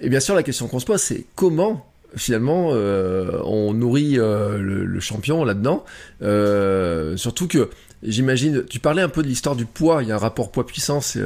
Et 0.00 0.10
bien 0.10 0.20
sûr, 0.20 0.34
la 0.34 0.42
question 0.42 0.68
qu'on 0.68 0.80
se 0.80 0.86
pose, 0.86 1.00
c'est 1.00 1.24
comment 1.34 1.86
finalement 2.14 2.70
euh, 2.72 3.40
on 3.44 3.72
nourrit 3.74 4.18
euh, 4.18 4.58
le, 4.58 5.00
champion 5.00 5.44
là-dedans. 5.44 5.84
Euh, 6.22 7.16
surtout 7.16 7.48
que 7.48 7.70
j'imagine, 8.02 8.64
tu 8.68 8.78
parlais 8.78 9.02
un 9.02 9.08
peu 9.08 9.22
de 9.22 9.28
l'histoire 9.28 9.56
du 9.56 9.66
poids. 9.66 10.02
Il 10.02 10.08
y 10.08 10.12
a 10.12 10.14
un 10.14 10.18
rapport 10.18 10.50
poids-puissance. 10.50 11.18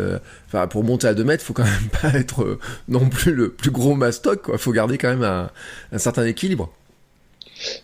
enfin, 0.46 0.66
pour 0.66 0.84
monter 0.84 1.06
à 1.06 1.14
2 1.14 1.24
mètres, 1.24 1.44
faut 1.44 1.52
quand 1.52 1.64
même 1.64 1.88
pas 2.02 2.18
être 2.18 2.58
non 2.88 3.08
plus 3.08 3.32
le 3.32 3.50
plus 3.50 3.70
gros 3.70 3.94
mastoc. 3.94 4.46
Il 4.52 4.58
faut 4.58 4.72
garder 4.72 4.98
quand 4.98 5.08
même 5.08 5.22
un, 5.22 5.98
certain 5.98 6.24
équilibre. 6.24 6.70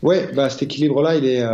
Ouais, 0.02 0.30
bah 0.34 0.48
cet 0.48 0.62
équilibre-là, 0.62 1.16
il 1.16 1.26
est, 1.26 1.44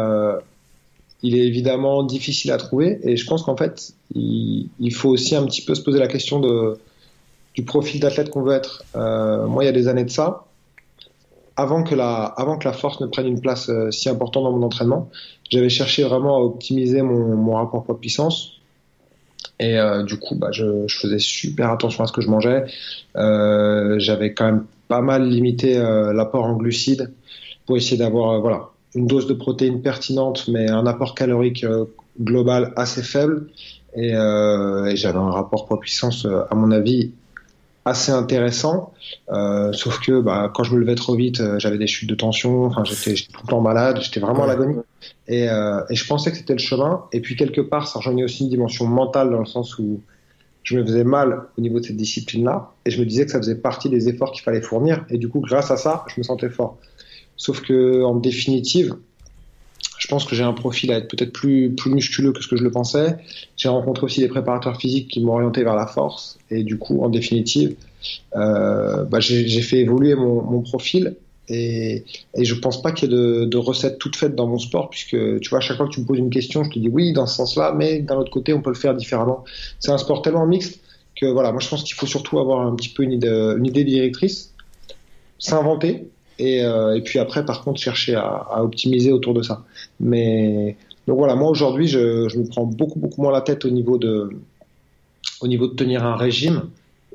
il 1.22 1.36
est 1.36 1.44
évidemment 1.44 2.04
difficile 2.04 2.52
à 2.52 2.56
trouver, 2.56 3.00
et 3.02 3.16
je 3.16 3.26
pense 3.26 3.42
qu'en 3.42 3.56
fait, 3.56 3.94
il, 4.14 4.68
il, 4.78 4.94
faut 4.94 5.08
aussi 5.08 5.34
un 5.34 5.44
petit 5.44 5.62
peu 5.62 5.74
se 5.74 5.82
poser 5.82 5.98
la 5.98 6.06
question 6.06 6.40
du 7.54 7.64
profil 7.64 8.00
d'athlète 8.00 8.30
qu'on 8.30 8.42
veut 8.42 8.54
être. 8.54 8.84
Moi, 8.94 9.64
il 9.64 9.66
y 9.66 9.70
a 9.70 9.72
des 9.72 9.88
années 9.88 10.04
de 10.04 10.10
ça, 10.10 10.44
avant 11.56 11.82
que 11.82 11.94
la, 11.94 12.34
force 12.72 13.00
ne 13.00 13.06
prenne 13.06 13.26
une 13.26 13.40
place 13.40 13.68
euh, 13.68 13.90
si 13.90 14.08
importante 14.08 14.44
dans 14.44 14.52
mon 14.52 14.62
entraînement, 14.62 15.10
j'avais 15.50 15.68
cherché 15.68 16.02
vraiment 16.02 16.36
à 16.36 16.40
optimiser 16.40 17.02
mon, 17.02 17.54
rapport 17.54 17.84
poids-puissance. 17.84 18.52
Et 19.60 19.78
euh, 19.78 20.02
du 20.02 20.18
coup, 20.18 20.34
bah, 20.34 20.48
je, 20.50 20.86
faisais 20.88 21.18
super 21.18 21.70
attention 21.70 22.04
à 22.04 22.06
ce 22.06 22.12
que 22.12 22.20
je 22.20 22.28
mangeais. 22.28 22.64
Euh, 23.16 23.98
j'avais 23.98 24.32
quand 24.32 24.46
même 24.46 24.64
pas 24.88 25.00
mal 25.00 25.28
limité 25.28 25.74
l'apport 26.12 26.44
en 26.44 26.56
glucides 26.56 27.12
pour 27.66 27.76
essayer 27.76 27.96
d'avoir 27.96 28.72
une 28.94 29.06
dose 29.06 29.26
de 29.26 29.32
protéines 29.32 29.80
pertinente, 29.80 30.48
mais 30.48 30.68
un 30.70 30.86
apport 30.86 31.14
calorique 31.14 31.64
global 32.20 32.72
assez 32.76 33.02
faible. 33.02 33.48
Et, 33.94 34.10
et 34.10 34.96
j'avais 34.96 35.18
un 35.18 35.30
rapport 35.30 35.66
poids-puissance, 35.66 36.26
à 36.26 36.54
mon 36.54 36.70
avis, 36.72 37.12
assez 37.84 38.12
intéressant. 38.12 38.92
Euh, 39.30 39.72
sauf 39.72 40.00
que 40.00 40.20
bah, 40.20 40.50
quand 40.54 40.64
je 40.64 40.74
me 40.74 40.80
levais 40.80 40.94
trop 40.94 41.14
vite, 41.14 41.42
j'avais 41.58 41.78
des 41.78 41.86
chutes 41.86 42.08
de 42.08 42.14
tension. 42.14 42.64
Enfin, 42.64 42.84
j'étais 42.84 43.14
tout 43.14 43.40
le 43.42 43.48
temps 43.48 43.60
malade. 43.60 43.98
J'étais 44.00 44.20
vraiment 44.20 44.44
à 44.44 44.46
l'agonie. 44.46 44.78
Et, 45.28 45.48
euh, 45.48 45.82
et, 45.90 45.94
je 45.94 46.06
pensais 46.06 46.30
que 46.30 46.36
c'était 46.36 46.52
le 46.52 46.58
chemin. 46.58 47.04
Et 47.12 47.20
puis 47.20 47.36
quelque 47.36 47.60
part, 47.60 47.88
ça 47.88 47.98
rejoignait 47.98 48.24
aussi 48.24 48.44
une 48.44 48.50
dimension 48.50 48.86
mentale 48.86 49.30
dans 49.30 49.40
le 49.40 49.46
sens 49.46 49.78
où 49.78 50.00
je 50.62 50.78
me 50.78 50.84
faisais 50.84 51.04
mal 51.04 51.42
au 51.58 51.60
niveau 51.60 51.80
de 51.80 51.86
cette 51.86 51.96
discipline-là. 51.96 52.70
Et 52.84 52.90
je 52.90 53.00
me 53.00 53.06
disais 53.06 53.24
que 53.24 53.32
ça 53.32 53.38
faisait 53.38 53.56
partie 53.56 53.88
des 53.88 54.08
efforts 54.08 54.32
qu'il 54.32 54.42
fallait 54.42 54.62
fournir. 54.62 55.04
Et 55.10 55.18
du 55.18 55.28
coup, 55.28 55.40
grâce 55.40 55.70
à 55.70 55.76
ça, 55.76 56.04
je 56.08 56.14
me 56.18 56.22
sentais 56.22 56.50
fort. 56.50 56.78
Sauf 57.36 57.60
que 57.62 58.04
en 58.04 58.14
définitive, 58.14 58.96
je 60.02 60.08
pense 60.08 60.24
que 60.24 60.34
j'ai 60.34 60.42
un 60.42 60.52
profil 60.52 60.90
à 60.90 60.96
être 60.96 61.06
peut-être 61.06 61.32
plus, 61.32 61.70
plus 61.76 61.92
musculeux 61.92 62.32
que 62.32 62.42
ce 62.42 62.48
que 62.48 62.56
je 62.56 62.64
le 62.64 62.72
pensais. 62.72 63.18
J'ai 63.56 63.68
rencontré 63.68 64.04
aussi 64.04 64.18
des 64.18 64.26
préparateurs 64.26 64.76
physiques 64.76 65.06
qui 65.06 65.20
m'ont 65.20 65.34
orienté 65.34 65.62
vers 65.62 65.76
la 65.76 65.86
force. 65.86 66.40
Et 66.50 66.64
du 66.64 66.76
coup, 66.76 67.04
en 67.04 67.08
définitive, 67.08 67.76
euh, 68.34 69.04
bah, 69.04 69.20
j'ai 69.20 69.62
fait 69.62 69.78
évoluer 69.78 70.16
mon, 70.16 70.60
profil. 70.62 71.14
Et, 71.48 72.02
et, 72.34 72.44
je 72.44 72.54
pense 72.56 72.82
pas 72.82 72.90
qu'il 72.90 73.12
y 73.12 73.14
ait 73.14 73.16
de, 73.16 73.44
de 73.44 73.56
recettes 73.56 73.98
toutes 73.98 74.16
faites 74.16 74.34
dans 74.34 74.48
mon 74.48 74.58
sport, 74.58 74.90
puisque 74.90 75.16
tu 75.38 75.50
vois, 75.50 75.58
à 75.58 75.60
chaque 75.60 75.76
fois 75.76 75.86
que 75.86 75.92
tu 75.92 76.00
me 76.00 76.06
poses 76.06 76.18
une 76.18 76.30
question, 76.30 76.64
je 76.64 76.70
te 76.70 76.80
dis 76.80 76.88
oui, 76.88 77.12
dans 77.12 77.26
ce 77.26 77.36
sens-là, 77.36 77.72
mais 77.72 78.00
d'un 78.00 78.16
autre 78.16 78.32
côté, 78.32 78.52
on 78.52 78.60
peut 78.60 78.70
le 78.70 78.76
faire 78.76 78.96
différemment. 78.96 79.44
C'est 79.78 79.92
un 79.92 79.98
sport 79.98 80.22
tellement 80.22 80.46
mixte 80.46 80.80
que 81.14 81.26
voilà, 81.26 81.52
moi 81.52 81.60
je 81.60 81.68
pense 81.68 81.84
qu'il 81.84 81.94
faut 81.94 82.06
surtout 82.06 82.40
avoir 82.40 82.66
un 82.66 82.74
petit 82.74 82.88
peu 82.88 83.04
une 83.04 83.12
idée 83.12 83.84
directrice, 83.84 84.52
s'inventer, 85.38 86.08
et, 86.38 86.64
euh, 86.64 86.96
et, 86.96 87.02
puis 87.02 87.18
après, 87.18 87.44
par 87.44 87.62
contre, 87.62 87.80
chercher 87.80 88.14
à, 88.14 88.26
à, 88.26 88.62
optimiser 88.62 89.12
autour 89.12 89.34
de 89.34 89.42
ça. 89.42 89.64
Mais 90.00 90.76
donc 91.06 91.18
voilà, 91.18 91.34
moi 91.34 91.50
aujourd'hui, 91.50 91.88
je, 91.88 92.28
je, 92.28 92.38
me 92.38 92.46
prends 92.46 92.64
beaucoup 92.64 92.98
beaucoup 92.98 93.22
moins 93.22 93.32
la 93.32 93.40
tête 93.40 93.64
au 93.64 93.70
niveau 93.70 93.98
de 93.98 94.30
au 95.40 95.48
niveau 95.48 95.66
de 95.66 95.74
tenir 95.74 96.04
un 96.04 96.16
régime, 96.16 96.62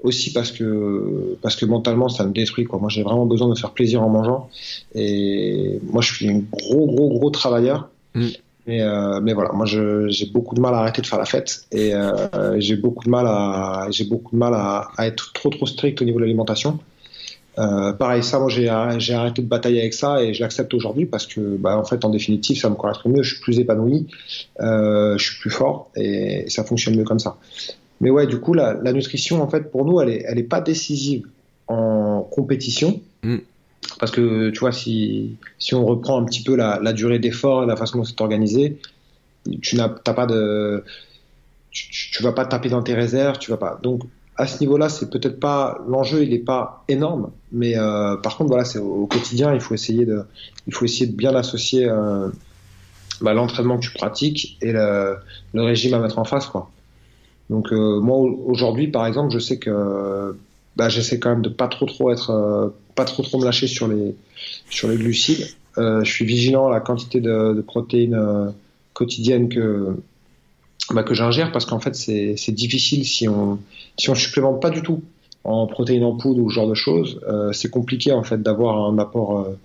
aussi 0.03 0.33
parce 0.33 0.51
que 0.51 1.37
parce 1.41 1.55
que 1.55 1.65
mentalement 1.65 2.09
ça 2.09 2.25
me 2.25 2.31
détruit 2.31 2.65
quoi. 2.65 2.79
Moi 2.79 2.89
j'ai 2.89 3.03
vraiment 3.03 3.25
besoin 3.25 3.49
de 3.49 3.57
faire 3.57 3.71
plaisir 3.71 4.03
en 4.03 4.09
mangeant 4.09 4.49
et 4.93 5.79
moi 5.83 6.01
je 6.01 6.13
suis 6.13 6.29
un 6.29 6.41
gros 6.51 6.85
gros 6.87 7.09
gros 7.09 7.29
travailleur. 7.29 7.89
Mm. 8.13 8.27
Mais, 8.67 8.81
euh, 8.81 9.21
mais 9.21 9.33
voilà, 9.33 9.53
moi 9.53 9.65
j'ai 9.65 10.25
beaucoup 10.25 10.53
de 10.53 10.59
mal 10.59 10.73
à 10.73 10.79
arrêter 10.79 11.01
de 11.01 11.07
faire 11.07 11.19
la 11.19 11.25
fête 11.25 11.61
et 11.71 11.95
euh, 11.95 12.59
j'ai 12.59 12.75
beaucoup 12.75 13.05
de 13.05 13.09
mal 13.09 13.25
à 13.25 13.87
j'ai 13.91 14.03
beaucoup 14.03 14.35
de 14.35 14.39
mal 14.39 14.53
à, 14.53 14.89
à, 14.97 15.07
être 15.07 15.31
trop 15.31 15.49
trop 15.49 15.65
strict 15.65 16.01
au 16.01 16.05
niveau 16.05 16.17
de 16.19 16.23
l'alimentation. 16.25 16.77
Euh, 17.59 17.93
pareil, 17.93 18.23
ça, 18.23 18.39
moi, 18.39 18.49
j'ai 18.49 18.67
arrêté 18.69 19.41
de 19.41 19.47
batailler 19.47 19.81
avec 19.81 19.93
ça 19.93 20.21
et 20.21 20.33
je 20.33 20.41
l'accepte 20.41 20.73
aujourd'hui 20.73 21.05
parce 21.05 21.25
que, 21.25 21.57
bah, 21.57 21.77
en 21.77 21.83
fait, 21.83 22.05
en 22.05 22.09
définitive, 22.09 22.59
ça 22.59 22.69
me 22.69 22.75
correspond 22.75 23.09
mieux. 23.09 23.23
Je 23.23 23.33
suis 23.33 23.41
plus 23.41 23.59
épanoui, 23.59 24.07
euh, 24.59 25.17
je 25.17 25.23
suis 25.23 25.39
plus 25.39 25.49
fort 25.49 25.89
et, 25.95 26.45
ça 26.49 26.63
fonctionne 26.63 26.95
mieux 26.95 27.03
comme 27.03 27.19
ça. 27.19 27.37
Mais 27.99 28.11
ouais, 28.11 28.27
du 28.27 28.39
coup, 28.39 28.53
la, 28.53 28.75
la, 28.75 28.93
nutrition, 28.93 29.41
en 29.41 29.49
fait, 29.49 29.71
pour 29.71 29.85
nous, 29.85 29.99
elle 30.01 30.09
est, 30.09 30.23
elle 30.27 30.37
est 30.37 30.43
pas 30.43 30.61
décisive 30.61 31.27
en 31.67 32.21
compétition. 32.21 33.01
Mm. 33.23 33.37
Parce 33.99 34.11
que, 34.11 34.51
tu 34.51 34.59
vois, 34.59 34.71
si, 34.71 35.37
si 35.57 35.73
on 35.73 35.85
reprend 35.85 36.21
un 36.21 36.25
petit 36.25 36.43
peu 36.43 36.55
la, 36.55 36.79
la 36.81 36.93
durée 36.93 37.19
d'effort 37.19 37.63
et 37.63 37.65
la 37.65 37.75
façon 37.75 37.99
dont 37.99 38.03
c'est 38.03 38.19
organisé, 38.21 38.77
tu 39.61 39.77
n'as 39.77 39.89
pas 39.89 40.25
de, 40.27 40.83
tu, 41.71 42.11
tu, 42.11 42.23
vas 42.23 42.33
pas 42.33 42.45
taper 42.45 42.69
dans 42.69 42.83
tes 42.83 42.93
réserves, 42.93 43.39
tu 43.39 43.49
vas 43.49 43.57
pas. 43.57 43.79
Donc, 43.81 44.03
à 44.37 44.45
ce 44.45 44.59
niveau-là, 44.59 44.87
c'est 44.87 45.09
peut-être 45.09 45.39
pas 45.39 45.79
l'enjeu, 45.87 46.23
il 46.23 46.29
n'est 46.29 46.37
pas 46.37 46.83
énorme, 46.87 47.31
mais 47.51 47.75
euh, 47.75 48.15
par 48.17 48.37
contre, 48.37 48.49
voilà, 48.49 48.65
c'est 48.65 48.77
au, 48.77 49.07
quotidien, 49.07 49.53
il 49.53 49.59
faut 49.59 49.73
essayer 49.73 50.05
de, 50.05 50.23
il 50.67 50.73
faut 50.73 50.85
essayer 50.85 51.07
de 51.07 51.15
bien 51.15 51.35
associer 51.35 51.87
euh, 51.89 52.29
bah, 53.21 53.33
l'entraînement 53.33 53.77
que 53.77 53.85
tu 53.85 53.91
pratiques 53.91 54.57
et 54.61 54.71
le, 54.71 55.17
régime 55.55 55.95
à 55.95 55.99
mettre 55.99 56.19
en 56.19 56.23
face, 56.23 56.45
quoi. 56.45 56.69
Donc 57.49 57.71
euh, 57.71 57.99
moi 57.99 58.17
aujourd'hui, 58.17 58.89
par 58.89 59.07
exemple, 59.07 59.33
je 59.33 59.39
sais 59.39 59.57
que 59.57 60.37
bah, 60.75 60.89
j'essaie 60.89 61.17
quand 61.17 61.31
même 61.31 61.41
de 61.41 61.49
pas 61.49 61.67
trop 61.67 61.85
trop 61.85 62.11
être, 62.11 62.73
pas 62.93 63.05
trop 63.05 63.23
trop 63.23 63.39
me 63.39 63.45
lâcher 63.45 63.67
sur 63.67 63.87
les 63.87 64.15
sur 64.69 64.87
les 64.89 64.97
glucides. 64.97 65.47
je 65.77 66.03
suis 66.03 66.25
vigilant 66.25 66.67
à 66.67 66.71
la 66.71 66.81
quantité 66.81 67.21
de, 67.21 67.53
de 67.53 67.61
protéines 67.61 68.53
quotidiennes 68.93 69.47
que 69.49 69.95
bah, 70.93 71.03
que 71.03 71.13
j'ingère 71.13 71.51
parce 71.51 71.65
qu'en 71.65 71.79
fait 71.79 71.95
c'est 71.95 72.51
difficile 72.51 73.05
si 73.05 73.27
on 73.27 73.59
si 73.97 74.09
on 74.09 74.15
supplémente 74.15 74.61
pas 74.61 74.69
du 74.69 74.81
tout 74.81 75.01
en 75.47 75.65
protéines 75.65 76.03
en 76.03 76.15
poudre 76.15 76.41
ou 76.41 76.49
ce 76.49 76.55
genre 76.55 76.67
de 76.67 76.75
choses, 76.75 77.21
euh, 77.27 77.53
c'est 77.53 77.69
compliqué 77.69 78.11
en 78.11 78.23
fait 78.23 78.41
d'avoir 78.41 78.85
un 78.85 78.99
apport 78.99 79.39
euh, 79.39 79.57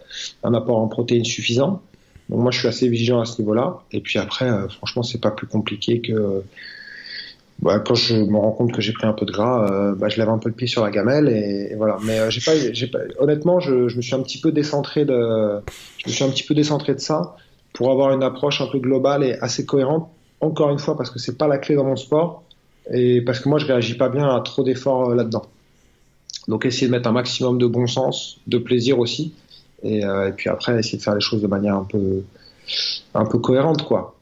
un 0.44 0.54
apport 0.54 0.78
en 0.78 0.86
protéines 0.86 1.24
suffisant. 1.24 1.82
Donc 2.28 2.40
moi 2.40 2.52
je 2.52 2.60
suis 2.60 2.68
assez 2.68 2.88
vigilant 2.88 3.20
à 3.20 3.24
ce 3.24 3.40
niveau-là. 3.42 3.80
Et 3.90 4.00
puis 4.00 4.18
après, 4.20 4.48
euh, 4.48 4.68
franchement, 4.68 5.02
c'est 5.02 5.20
pas 5.20 5.32
plus 5.32 5.48
compliqué 5.48 6.00
que 6.00 6.42
bah, 7.58 7.80
quand 7.80 7.96
je 7.96 8.14
me 8.14 8.36
rends 8.36 8.52
compte 8.52 8.72
que 8.72 8.80
j'ai 8.80 8.92
pris 8.92 9.08
un 9.08 9.12
peu 9.12 9.26
de 9.26 9.32
gras, 9.32 9.92
bah, 9.96 10.08
je 10.08 10.18
lève 10.18 10.28
un 10.28 10.38
peu 10.38 10.48
le 10.48 10.54
pied 10.54 10.68
sur 10.68 10.84
la 10.84 10.90
gamelle 10.90 11.28
et, 11.28 11.74
voilà. 11.74 11.98
Mais 12.04 12.30
j'ai 12.30 12.86
pas, 12.86 12.98
honnêtement, 13.18 13.58
je, 13.58 13.94
me 13.94 14.02
suis 14.02 14.14
un 14.14 14.22
petit 14.22 14.40
peu 14.40 14.52
décentré 14.52 15.04
de, 15.04 15.60
je 15.98 16.08
me 16.08 16.12
suis 16.12 16.24
un 16.24 16.30
petit 16.30 16.44
peu 16.44 16.54
décentré 16.54 16.94
de 16.94 17.00
ça 17.00 17.36
pour 17.72 17.90
avoir 17.90 18.12
une 18.12 18.22
approche 18.22 18.60
un 18.60 18.66
peu 18.66 18.78
globale 18.78 19.24
et 19.24 19.34
assez 19.40 19.66
cohérente. 19.66 20.08
Encore 20.42 20.70
une 20.70 20.78
fois, 20.78 20.96
parce 20.96 21.08
que 21.08 21.18
c'est 21.18 21.38
pas 21.38 21.46
la 21.46 21.56
clé 21.56 21.76
dans 21.76 21.84
mon 21.84 21.96
sport 21.96 22.42
et 22.90 23.22
parce 23.22 23.40
que 23.40 23.48
moi 23.48 23.58
je 23.58 23.66
réagis 23.66 23.94
pas 23.94 24.08
bien 24.08 24.28
à 24.28 24.40
trop 24.40 24.64
d'efforts 24.64 25.14
là-dedans. 25.14 25.46
Donc 26.48 26.66
essayer 26.66 26.88
de 26.88 26.92
mettre 26.92 27.08
un 27.08 27.12
maximum 27.12 27.58
de 27.58 27.66
bon 27.66 27.86
sens, 27.86 28.38
de 28.48 28.58
plaisir 28.58 28.98
aussi, 28.98 29.32
et, 29.82 30.04
euh, 30.04 30.32
puis 30.32 30.50
après 30.50 30.78
essayer 30.78 30.98
de 30.98 31.02
faire 31.02 31.14
les 31.14 31.20
choses 31.20 31.42
de 31.42 31.46
manière 31.46 31.76
un 31.76 31.84
peu, 31.84 33.38
cohérente, 33.38 33.86
quoi. 33.86 34.16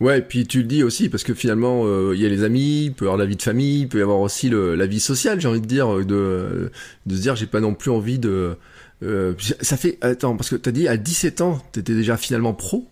Ouais, 0.00 0.18
et 0.18 0.22
puis 0.22 0.46
tu 0.46 0.58
le 0.58 0.64
dis 0.64 0.82
aussi, 0.82 1.08
parce 1.08 1.22
que 1.22 1.32
finalement, 1.32 1.86
euh, 1.86 2.12
il 2.14 2.20
y 2.20 2.26
a 2.26 2.28
les 2.28 2.42
amis, 2.42 2.86
il 2.86 2.92
peut 2.92 3.06
y 3.06 3.08
avoir 3.08 3.16
la 3.16 3.26
vie 3.26 3.36
de 3.36 3.42
famille, 3.42 3.82
il 3.82 3.88
peut 3.88 4.00
y 4.00 4.02
avoir 4.02 4.20
aussi 4.20 4.50
la 4.50 4.86
vie 4.86 5.00
sociale, 5.00 5.40
j'ai 5.40 5.48
envie 5.48 5.60
de 5.60 5.66
dire, 5.66 5.88
de, 6.04 6.70
se 7.08 7.14
dire, 7.14 7.36
j'ai 7.36 7.46
pas 7.46 7.60
non 7.60 7.74
plus 7.74 7.90
envie 7.90 8.18
de... 8.18 8.56
Euh, 9.02 9.34
ça 9.60 9.76
fait... 9.76 9.98
Attends, 10.02 10.36
parce 10.36 10.50
que 10.50 10.56
tu 10.56 10.68
as 10.68 10.72
dit, 10.72 10.88
à 10.88 10.96
17 10.96 11.40
ans, 11.40 11.62
tu 11.72 11.80
étais 11.80 11.94
déjà 11.94 12.16
finalement 12.16 12.52
pro? 12.52 12.86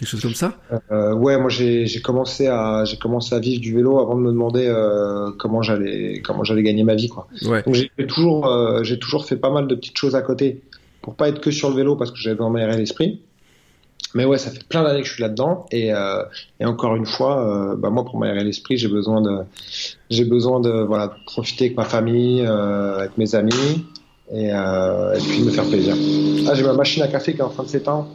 Quelque 0.00 0.08
chose 0.08 0.22
comme 0.22 0.34
ça 0.34 0.54
euh, 0.90 1.12
Ouais, 1.12 1.36
moi 1.38 1.50
j'ai 1.50 2.00
commencé 2.02 2.46
à 2.46 2.84
j'ai 2.84 2.96
commencé 2.96 3.34
à 3.34 3.38
vivre 3.38 3.60
du 3.60 3.74
vélo 3.74 3.98
avant 4.00 4.16
de 4.16 4.20
me 4.20 4.30
demander 4.30 4.66
euh, 4.66 5.30
comment 5.38 5.60
j'allais 5.60 6.22
comment 6.24 6.42
j'allais 6.42 6.62
gagner 6.62 6.84
ma 6.84 6.94
vie 6.94 7.08
quoi. 7.08 7.28
Ouais. 7.42 7.62
Donc 7.62 7.74
j'ai 7.74 7.90
toujours 8.06 8.46
euh, 8.46 8.82
j'ai 8.82 8.98
toujours 8.98 9.26
fait 9.26 9.36
pas 9.36 9.50
mal 9.50 9.66
de 9.68 9.74
petites 9.74 9.98
choses 9.98 10.14
à 10.14 10.22
côté 10.22 10.62
pour 11.02 11.14
pas 11.14 11.28
être 11.28 11.40
que 11.40 11.50
sur 11.50 11.68
le 11.68 11.76
vélo 11.76 11.96
parce 11.96 12.10
que 12.10 12.16
j'avais 12.16 12.36
besoin 12.36 12.50
m'aérer 12.50 12.76
l'esprit. 12.78 13.20
Mais 14.14 14.24
ouais, 14.24 14.38
ça 14.38 14.50
fait 14.50 14.66
plein 14.66 14.82
d'années 14.82 15.02
que 15.02 15.06
je 15.06 15.12
suis 15.12 15.22
là-dedans 15.22 15.66
et, 15.70 15.94
euh, 15.94 16.24
et 16.58 16.64
encore 16.64 16.96
une 16.96 17.06
fois, 17.06 17.76
bah 17.78 17.90
moi 17.90 18.04
pour 18.04 18.18
m'aérer 18.18 18.42
l'esprit, 18.42 18.76
j'ai 18.76 18.88
besoin 18.88 19.20
de 19.20 19.38
j'ai 20.08 20.24
besoin 20.24 20.58
de 20.60 20.70
voilà 20.70 21.08
de 21.08 21.12
profiter 21.26 21.66
avec 21.66 21.76
ma 21.76 21.84
famille, 21.84 22.44
avec 22.44 23.16
mes 23.18 23.34
amis 23.34 23.84
et, 24.32 24.48
et 24.48 25.20
puis 25.28 25.42
me 25.42 25.50
faire 25.50 25.64
plaisir. 25.64 25.94
Ah, 26.48 26.54
j'ai 26.54 26.64
ma 26.64 26.72
machine 26.72 27.02
à 27.02 27.08
café 27.08 27.34
qui 27.34 27.38
est 27.38 27.44
en 27.44 27.50
train 27.50 27.64
de 27.64 27.68
s'éteindre. 27.68 28.08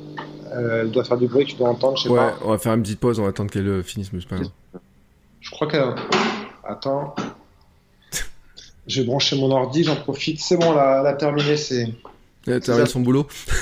Euh, 0.56 0.82
elle 0.82 0.92
doit 0.92 1.04
faire 1.04 1.18
du 1.18 1.28
bruit, 1.28 1.46
tu 1.46 1.56
dois 1.56 1.70
entendre, 1.70 1.98
je 1.98 2.04
sais 2.04 2.10
ouais, 2.10 2.18
pas. 2.18 2.38
on 2.44 2.52
va 2.52 2.58
faire 2.58 2.74
une 2.74 2.82
petite 2.82 3.00
pause, 3.00 3.20
on 3.20 3.24
va 3.24 3.30
attendre 3.30 3.52
qu'elle 3.52 3.68
euh, 3.68 3.84
finisse, 3.84 4.14
mais 4.14 4.22
c'est 4.22 4.30
pas 4.30 4.38
grave. 4.38 4.52
Je 5.42 5.52
crois 5.52 5.68
qu'elle. 5.68 5.94
Attends. 6.64 7.14
J'ai 8.88 9.04
branché 9.04 9.36
mon 9.36 9.52
ordi, 9.52 9.84
j'en 9.84 9.98
profite. 9.98 10.40
C'est 10.40 10.56
bon, 10.58 10.72
elle 10.74 10.80
a, 10.80 11.14
terminé. 11.14 11.58
C'est. 11.58 11.94
Elle 12.48 12.54
a 12.54 12.60
terminé 12.62 12.88
son 12.88 13.02
boulot. 13.02 13.28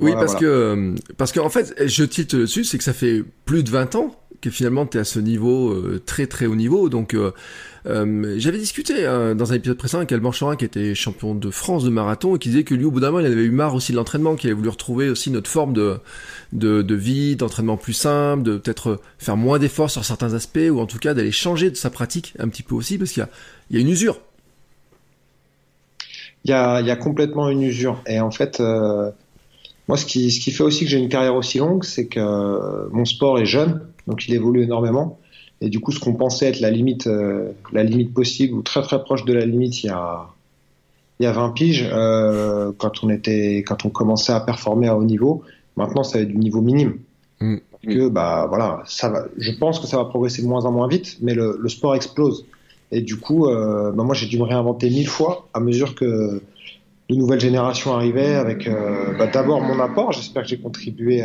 oui, 0.00 0.12
parce 0.12 0.34
que 0.34 0.44
euh, 0.44 0.94
parce 1.16 1.32
qu'en 1.32 1.50
fait, 1.50 1.72
je 1.86 2.04
tilte 2.04 2.34
dessus, 2.34 2.64
c'est 2.64 2.78
que 2.78 2.84
ça 2.84 2.94
fait 2.94 3.22
plus 3.44 3.62
de 3.62 3.70
20 3.70 3.94
ans 3.94 4.10
que 4.40 4.50
finalement 4.50 4.86
tu 4.86 4.98
es 4.98 5.00
à 5.00 5.04
ce 5.04 5.18
niveau 5.18 5.70
euh, 5.70 6.02
très 6.04 6.26
très 6.26 6.46
haut 6.46 6.54
niveau. 6.54 6.88
Donc 6.88 7.14
euh, 7.14 7.32
euh, 7.86 8.34
j'avais 8.38 8.58
discuté 8.58 9.04
dans 9.04 9.52
un 9.52 9.54
épisode 9.54 9.76
précédent 9.76 9.98
avec 9.98 10.12
Alban 10.12 10.32
Chorin 10.32 10.56
qui 10.56 10.64
était 10.64 10.94
champion 10.94 11.34
de 11.34 11.50
France 11.50 11.84
de 11.84 11.90
marathon 11.90 12.36
et 12.36 12.38
qui 12.38 12.48
disait 12.48 12.64
que 12.64 12.74
lui 12.74 12.84
au 12.84 12.90
bout 12.90 13.00
d'un 13.00 13.10
moment 13.10 13.20
il 13.20 13.26
avait 13.26 13.44
eu 13.44 13.50
marre 13.50 13.74
aussi 13.74 13.92
de 13.92 13.96
l'entraînement, 13.96 14.34
qu'il 14.36 14.50
avait 14.50 14.56
voulu 14.56 14.68
retrouver 14.68 15.08
aussi 15.08 15.30
notre 15.30 15.50
forme 15.50 15.72
de 15.72 15.98
de, 16.52 16.82
de 16.82 16.94
vie, 16.94 17.36
d'entraînement 17.36 17.76
plus 17.76 17.92
simple, 17.92 18.42
de 18.42 18.56
peut-être 18.56 19.00
faire 19.18 19.36
moins 19.36 19.58
d'efforts 19.58 19.90
sur 19.90 20.04
certains 20.04 20.34
aspects 20.34 20.58
ou 20.70 20.80
en 20.80 20.86
tout 20.86 20.98
cas 20.98 21.14
d'aller 21.14 21.32
changer 21.32 21.70
de 21.70 21.76
sa 21.76 21.90
pratique 21.90 22.34
un 22.38 22.48
petit 22.48 22.62
peu 22.62 22.74
aussi 22.74 22.98
parce 22.98 23.12
qu'il 23.12 23.22
y 23.22 23.26
a 23.26 23.28
y 23.70 23.78
a 23.78 23.80
une 23.80 23.90
usure. 23.90 24.20
Il 26.44 26.50
y 26.50 26.54
a, 26.54 26.80
y 26.80 26.90
a 26.90 26.96
complètement 26.96 27.48
une 27.48 27.62
usure 27.62 28.02
et 28.06 28.20
en 28.20 28.30
fait 28.30 28.60
moi, 29.88 29.96
ce 29.96 30.04
qui, 30.04 30.32
ce 30.32 30.40
qui 30.40 30.50
fait 30.50 30.64
aussi 30.64 30.84
que 30.84 30.90
j'ai 30.90 30.98
une 30.98 31.08
carrière 31.08 31.36
aussi 31.36 31.58
longue, 31.58 31.84
c'est 31.84 32.06
que 32.08 32.90
mon 32.90 33.04
sport 33.04 33.38
est 33.38 33.46
jeune 33.46 33.86
donc 34.06 34.28
il 34.28 34.34
évolue 34.34 34.62
énormément. 34.62 35.18
Et 35.60 35.70
du 35.70 35.80
coup, 35.80 35.90
ce 35.90 35.98
qu'on 35.98 36.14
pensait 36.14 36.46
être 36.46 36.60
la 36.60 36.70
limite, 36.70 37.06
euh, 37.06 37.52
la 37.72 37.82
limite 37.82 38.12
possible 38.12 38.54
ou 38.54 38.62
très 38.62 38.82
très 38.82 39.02
proche 39.02 39.24
de 39.24 39.32
la 39.32 39.46
limite 39.46 39.82
il 39.82 39.86
y 39.86 39.90
a, 39.90 40.26
il 41.18 41.24
y 41.24 41.26
a 41.26 41.32
20 41.32 41.50
piges, 41.50 41.88
euh, 41.90 42.72
quand 42.76 43.02
on 43.02 43.08
était, 43.08 43.58
quand 43.66 43.86
on 43.86 43.90
commençait 43.90 44.32
à 44.32 44.40
performer 44.40 44.88
à 44.88 44.96
haut 44.96 45.04
niveau, 45.04 45.42
maintenant 45.76 46.02
ça 46.02 46.18
va 46.18 46.22
être 46.22 46.28
du 46.28 46.36
niveau 46.36 46.60
minime. 46.60 46.98
Mm. 47.40 47.56
Que 47.88 48.08
bah 48.08 48.46
voilà, 48.48 48.82
ça 48.86 49.08
va. 49.08 49.26
Je 49.38 49.52
pense 49.52 49.78
que 49.78 49.86
ça 49.86 49.96
va 49.96 50.06
progresser 50.06 50.42
de 50.42 50.48
moins 50.48 50.64
en 50.64 50.72
moins 50.72 50.88
vite, 50.88 51.18
mais 51.20 51.34
le, 51.34 51.56
le 51.60 51.68
sport 51.68 51.94
explose. 51.94 52.44
Et 52.90 53.00
du 53.00 53.16
coup, 53.16 53.46
euh, 53.46 53.92
bah 53.92 54.02
moi 54.02 54.14
j'ai 54.14 54.26
dû 54.26 54.38
me 54.38 54.44
réinventer 54.44 54.90
mille 54.90 55.08
fois 55.08 55.48
à 55.54 55.60
mesure 55.60 55.94
que 55.94 56.42
de 57.08 57.14
nouvelles 57.14 57.40
générations 57.40 57.94
arrivaient 57.94 58.34
avec 58.34 58.68
bah, 59.18 59.28
d'abord 59.28 59.60
mon 59.60 59.78
apport. 59.78 60.12
J'espère 60.12 60.42
que 60.42 60.48
j'ai 60.48 60.58
contribué 60.58 61.24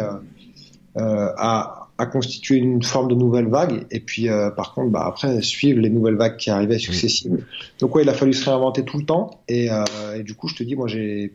à 0.95 1.80
à 2.01 2.07
constituer 2.07 2.57
une 2.57 2.81
forme 2.81 3.09
de 3.09 3.13
nouvelle 3.13 3.47
vague. 3.47 3.85
Et 3.91 3.99
puis 3.99 4.27
euh, 4.27 4.49
par 4.49 4.73
contre 4.73 4.89
bah, 4.89 5.05
après 5.05 5.39
suivre 5.43 5.79
les 5.79 5.89
nouvelles 5.91 6.15
vagues 6.15 6.35
qui 6.35 6.49
arrivaient 6.49 6.79
successives. 6.79 7.45
Donc 7.79 7.93
ouais 7.93 8.01
il 8.01 8.09
a 8.09 8.15
fallu 8.15 8.33
se 8.33 8.43
réinventer 8.43 8.83
tout 8.83 8.97
le 8.97 9.05
temps. 9.05 9.39
Et, 9.47 9.69
euh, 9.69 10.23
du 10.23 10.33
coup 10.33 10.47
je 10.47 10.55
te 10.55 10.63
dis 10.63 10.75
moi 10.75 10.87
j'ai 10.87 11.31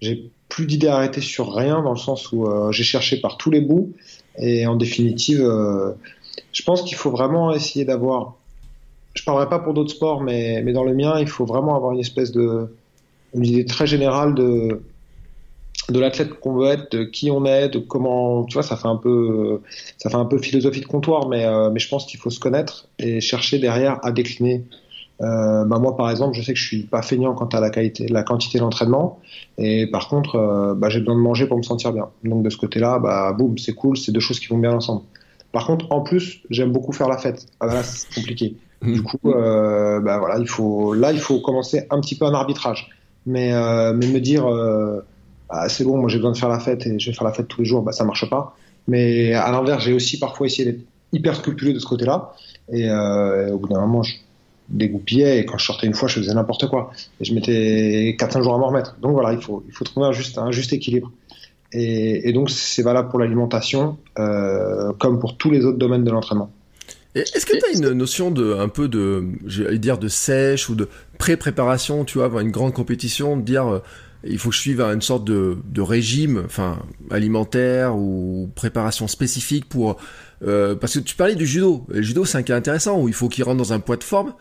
j'ai 0.00 0.28
plus 0.48 0.66
d'idées 0.66 0.88
arrêtées 0.88 1.20
sur 1.20 1.54
rien 1.54 1.82
dans 1.82 1.92
le 1.92 1.98
sens 1.98 2.32
où 2.32 2.46
euh, 2.46 2.72
j'ai 2.72 2.82
cherché 2.82 3.20
par 3.20 3.36
tous 3.36 3.52
les 3.52 3.60
bouts. 3.60 3.92
Et 4.38 4.66
en 4.66 4.74
définitive 4.74 5.40
je 6.52 6.62
pense 6.64 6.82
qu'il 6.82 6.96
faut 6.96 7.12
vraiment 7.12 7.54
essayer 7.54 7.84
d'avoir 7.84 8.34
je 9.14 9.22
parlerai 9.22 9.48
pas 9.48 9.60
pour 9.60 9.72
d'autres 9.72 9.92
sports 9.92 10.20
mais 10.20 10.62
mais 10.64 10.72
dans 10.72 10.84
le 10.84 10.94
mien 10.94 11.20
il 11.20 11.28
faut 11.28 11.44
vraiment 11.44 11.76
avoir 11.76 11.92
une 11.92 12.00
espèce 12.00 12.32
de 12.32 12.74
une 13.34 13.46
idée 13.46 13.66
très 13.66 13.86
générale 13.86 14.34
de 14.34 14.82
de 15.90 15.98
l'athlète 15.98 16.38
qu'on 16.40 16.54
veut 16.54 16.68
être, 16.68 16.92
de 16.92 17.04
qui 17.04 17.30
on 17.30 17.44
est, 17.44 17.68
de 17.68 17.78
comment, 17.78 18.44
tu 18.44 18.54
vois, 18.54 18.62
ça 18.62 18.76
fait 18.76 18.88
un 18.88 18.96
peu, 18.96 19.60
ça 19.98 20.10
fait 20.10 20.16
un 20.16 20.24
peu 20.24 20.38
philosophie 20.38 20.80
de 20.80 20.86
comptoir, 20.86 21.28
mais, 21.28 21.44
euh, 21.44 21.70
mais 21.70 21.80
je 21.80 21.88
pense 21.88 22.06
qu'il 22.06 22.20
faut 22.20 22.30
se 22.30 22.40
connaître 22.40 22.88
et 22.98 23.20
chercher 23.20 23.58
derrière 23.58 23.98
à 24.04 24.12
décliner. 24.12 24.64
Euh, 25.20 25.64
bah 25.64 25.78
moi, 25.78 25.96
par 25.96 26.10
exemple, 26.10 26.36
je 26.36 26.42
sais 26.42 26.52
que 26.52 26.58
je 26.58 26.66
suis 26.66 26.82
pas 26.82 27.02
feignant 27.02 27.34
quant 27.34 27.46
à 27.46 27.60
la 27.60 27.70
qualité, 27.70 28.08
la 28.08 28.22
quantité 28.22 28.58
d'entraînement, 28.58 29.20
et 29.58 29.86
par 29.86 30.08
contre, 30.08 30.36
euh, 30.36 30.74
bah, 30.74 30.88
j'ai 30.88 31.00
besoin 31.00 31.14
de 31.14 31.20
manger 31.20 31.46
pour 31.46 31.56
me 31.56 31.62
sentir 31.62 31.92
bien. 31.92 32.08
Donc 32.24 32.42
de 32.42 32.50
ce 32.50 32.56
côté-là, 32.56 32.98
bah 32.98 33.32
boum, 33.32 33.56
c'est 33.58 33.74
cool, 33.74 33.96
c'est 33.96 34.12
deux 34.12 34.20
choses 34.20 34.40
qui 34.40 34.48
vont 34.48 34.58
bien 34.58 34.72
ensemble. 34.72 35.02
Par 35.52 35.66
contre, 35.66 35.86
en 35.90 36.00
plus, 36.00 36.40
j'aime 36.50 36.72
beaucoup 36.72 36.92
faire 36.92 37.08
la 37.08 37.18
fête. 37.18 37.46
Ah 37.60 37.66
bah 37.66 37.74
là, 37.74 37.82
c'est 37.82 38.12
compliqué. 38.14 38.56
Du 38.82 39.00
coup, 39.00 39.18
euh, 39.26 40.00
bah 40.00 40.18
voilà, 40.18 40.40
il 40.40 40.48
faut, 40.48 40.92
là, 40.92 41.12
il 41.12 41.20
faut 41.20 41.38
commencer 41.40 41.86
un 41.90 42.00
petit 42.00 42.16
peu 42.16 42.24
un 42.24 42.34
arbitrage, 42.34 42.90
mais, 43.26 43.52
euh, 43.52 43.92
mais 43.92 44.08
me 44.08 44.18
dire 44.18 44.44
ah, 45.54 45.68
c'est 45.68 45.84
bon, 45.84 45.98
moi 45.98 46.08
j'ai 46.08 46.16
besoin 46.16 46.32
de 46.32 46.38
faire 46.38 46.48
la 46.48 46.58
fête 46.58 46.86
et 46.86 46.98
je 46.98 47.10
vais 47.10 47.14
faire 47.14 47.26
la 47.26 47.32
fête 47.32 47.46
tous 47.46 47.60
les 47.60 47.66
jours, 47.66 47.82
bah 47.82 47.92
ça 47.92 48.04
marche 48.04 48.28
pas. 48.28 48.56
Mais 48.88 49.34
à 49.34 49.52
l'inverse, 49.52 49.84
j'ai 49.84 49.92
aussi 49.92 50.18
parfois 50.18 50.46
essayé 50.46 50.72
d'être 50.72 50.82
hyper 51.12 51.36
scrupuleux 51.36 51.74
de 51.74 51.78
ce 51.78 51.86
côté-là. 51.86 52.32
Et, 52.72 52.88
euh, 52.88 53.52
au 53.52 53.58
bout 53.58 53.68
d'un 53.68 53.80
moment, 53.80 54.02
je 54.02 54.14
dégoupillais 54.70 55.40
et 55.40 55.46
quand 55.46 55.58
je 55.58 55.66
sortais 55.66 55.86
une 55.86 55.94
fois, 55.94 56.08
je 56.08 56.20
faisais 56.20 56.32
n'importe 56.32 56.68
quoi. 56.68 56.90
Et 57.20 57.24
je 57.24 57.34
mettais 57.34 58.16
4-5 58.18 58.42
jours 58.42 58.54
à 58.54 58.58
m'en 58.58 58.68
remettre. 58.68 58.96
Donc 59.02 59.12
voilà, 59.12 59.34
il 59.34 59.42
faut, 59.42 59.62
il 59.68 59.74
faut 59.74 59.84
trouver 59.84 60.06
un 60.06 60.12
juste, 60.12 60.38
un 60.38 60.50
juste 60.52 60.72
équilibre. 60.72 61.12
Et, 61.74 62.32
donc 62.32 62.50
c'est 62.50 62.82
valable 62.82 63.08
pour 63.08 63.18
l'alimentation 63.18 63.96
euh, 64.18 64.92
comme 64.98 65.18
pour 65.18 65.36
tous 65.36 65.50
les 65.50 65.64
autres 65.64 65.78
domaines 65.78 66.04
de 66.04 66.10
l'entraînement. 66.10 66.50
Est-ce 67.14 67.44
que 67.44 67.58
tu 67.58 67.64
as 67.64 67.76
une 67.76 67.92
notion 67.92 68.30
de 68.30 68.54
un 68.54 68.68
peu 68.68 68.88
de, 68.88 69.24
j'allais 69.46 69.78
dire 69.78 69.98
de 69.98 70.08
sèche 70.08 70.70
ou 70.70 70.74
de 70.74 70.88
pré-préparation, 71.18 72.04
tu 72.06 72.18
vois, 72.18 72.26
avant 72.26 72.40
une 72.40 72.50
grande 72.50 72.72
compétition, 72.72 73.36
de 73.36 73.42
dire 73.42 73.66
euh, 73.66 73.78
il 74.24 74.38
faut 74.38 74.50
que 74.50 74.54
je 74.54 74.60
suive 74.60 74.80
une 74.80 75.02
sorte 75.02 75.24
de, 75.24 75.58
de 75.64 75.80
régime, 75.80 76.42
enfin 76.44 76.78
alimentaire 77.10 77.96
ou 77.96 78.50
préparation 78.54 79.08
spécifique 79.08 79.68
pour 79.68 79.98
euh, 80.44 80.74
parce 80.74 80.94
que 80.94 80.98
tu 80.98 81.14
parlais 81.14 81.34
du 81.34 81.46
judo. 81.46 81.86
Le 81.88 82.02
judo, 82.02 82.24
c'est 82.24 82.38
un 82.38 82.42
cas 82.42 82.56
intéressant 82.56 83.00
où 83.00 83.08
il 83.08 83.14
faut 83.14 83.28
qu'il 83.28 83.44
rentre 83.44 83.58
dans 83.58 83.72
un 83.72 83.80
poids 83.80 83.96
de 83.96 84.04
forme. 84.04 84.34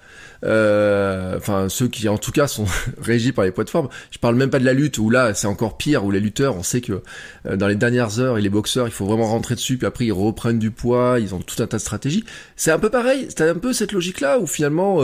Euh, 0.44 1.38
enfin, 1.38 1.70
ceux 1.70 1.88
qui, 1.88 2.10
en 2.10 2.18
tout 2.18 2.32
cas, 2.32 2.48
sont 2.48 2.66
régis 3.02 3.32
par 3.32 3.46
les 3.46 3.52
poids 3.52 3.64
de 3.64 3.70
forme. 3.70 3.90
Je 4.10 4.18
parle 4.18 4.36
même 4.36 4.50
pas 4.50 4.60
de 4.60 4.66
la 4.66 4.74
lutte 4.74 4.98
où 4.98 5.10
là, 5.10 5.34
c'est 5.34 5.48
encore 5.48 5.78
pire. 5.78 6.04
Où 6.04 6.12
les 6.12 6.20
lutteurs, 6.20 6.56
on 6.56 6.64
sait 6.64 6.82
que 6.82 7.04
euh, 7.46 7.56
dans 7.56 7.68
les 7.68 7.76
dernières 7.76 8.20
heures, 8.20 8.38
et 8.38 8.42
les 8.42 8.50
boxeurs, 8.50 8.88
il 8.88 8.92
faut 8.92 9.06
vraiment 9.06 9.28
rentrer 9.28 9.56
dessus. 9.56 9.78
Puis 9.78 9.86
après, 9.86 10.06
ils 10.06 10.12
reprennent 10.12 10.60
du 10.60 10.72
poids. 10.72 11.20
Ils 11.20 11.36
ont 11.36 11.40
tout 11.40 11.62
un 11.62 11.68
tas 11.68 11.78
de 11.78 11.82
stratégies. 11.82 12.24
C'est 12.56 12.72
un 12.72 12.80
peu 12.80 12.90
pareil. 12.90 13.28
C'est 13.30 13.48
un 13.48 13.56
peu 13.56 13.72
cette 13.74 13.92
logique-là 13.92 14.40
où 14.40 14.48
finalement, 14.48 15.04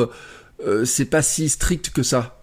euh, 0.66 0.86
c'est 0.86 1.06
pas 1.06 1.22
si 1.22 1.50
strict 1.50 1.92
que 1.92 2.02
ça. 2.02 2.37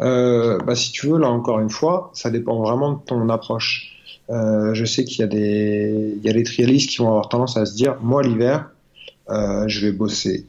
Euh, 0.00 0.58
bah, 0.58 0.74
si 0.74 0.92
tu 0.92 1.08
veux, 1.08 1.18
là 1.18 1.28
encore 1.28 1.60
une 1.60 1.70
fois, 1.70 2.10
ça 2.14 2.30
dépend 2.30 2.60
vraiment 2.62 2.92
de 2.92 2.98
ton 3.04 3.28
approche. 3.28 3.94
Euh, 4.30 4.74
je 4.74 4.84
sais 4.84 5.04
qu'il 5.04 5.20
y 5.20 5.22
a 5.22 5.26
des, 5.26 6.14
il 6.16 6.24
y 6.24 6.30
a 6.30 6.32
des 6.32 6.44
trialistes 6.44 6.90
qui 6.90 6.98
vont 6.98 7.08
avoir 7.08 7.28
tendance 7.28 7.56
à 7.56 7.66
se 7.66 7.74
dire, 7.74 7.96
moi 8.02 8.22
l'hiver, 8.22 8.70
Euh, 9.30 9.68
je 9.68 9.80
vais 9.84 9.92
bosser 9.92 10.46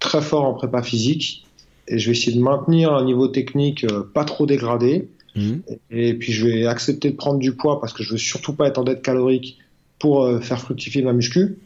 très 0.00 0.20
fort 0.20 0.44
en 0.44 0.52
prépa 0.52 0.82
physique 0.82 1.46
et 1.88 1.98
je 1.98 2.10
vais 2.10 2.12
essayer 2.12 2.36
de 2.36 2.42
maintenir 2.42 2.92
un 2.92 3.04
niveau 3.06 3.26
technique 3.28 3.86
pas 4.12 4.24
trop 4.26 4.44
dégradé. 4.44 5.08
Mhm. 5.34 5.62
Et 5.90 6.12
puis 6.12 6.32
je 6.32 6.46
vais 6.46 6.66
accepter 6.66 7.10
de 7.10 7.16
prendre 7.16 7.38
du 7.38 7.52
poids 7.52 7.80
parce 7.80 7.94
que 7.94 8.02
je 8.02 8.10
veux 8.12 8.18
surtout 8.18 8.52
pas 8.52 8.66
être 8.68 8.78
en 8.78 8.84
dette 8.84 9.00
calorique 9.00 9.56
pour 9.98 10.28
faire 10.42 10.60
fructifier 10.60 11.00
ma 11.00 11.14
muscu. 11.14 11.56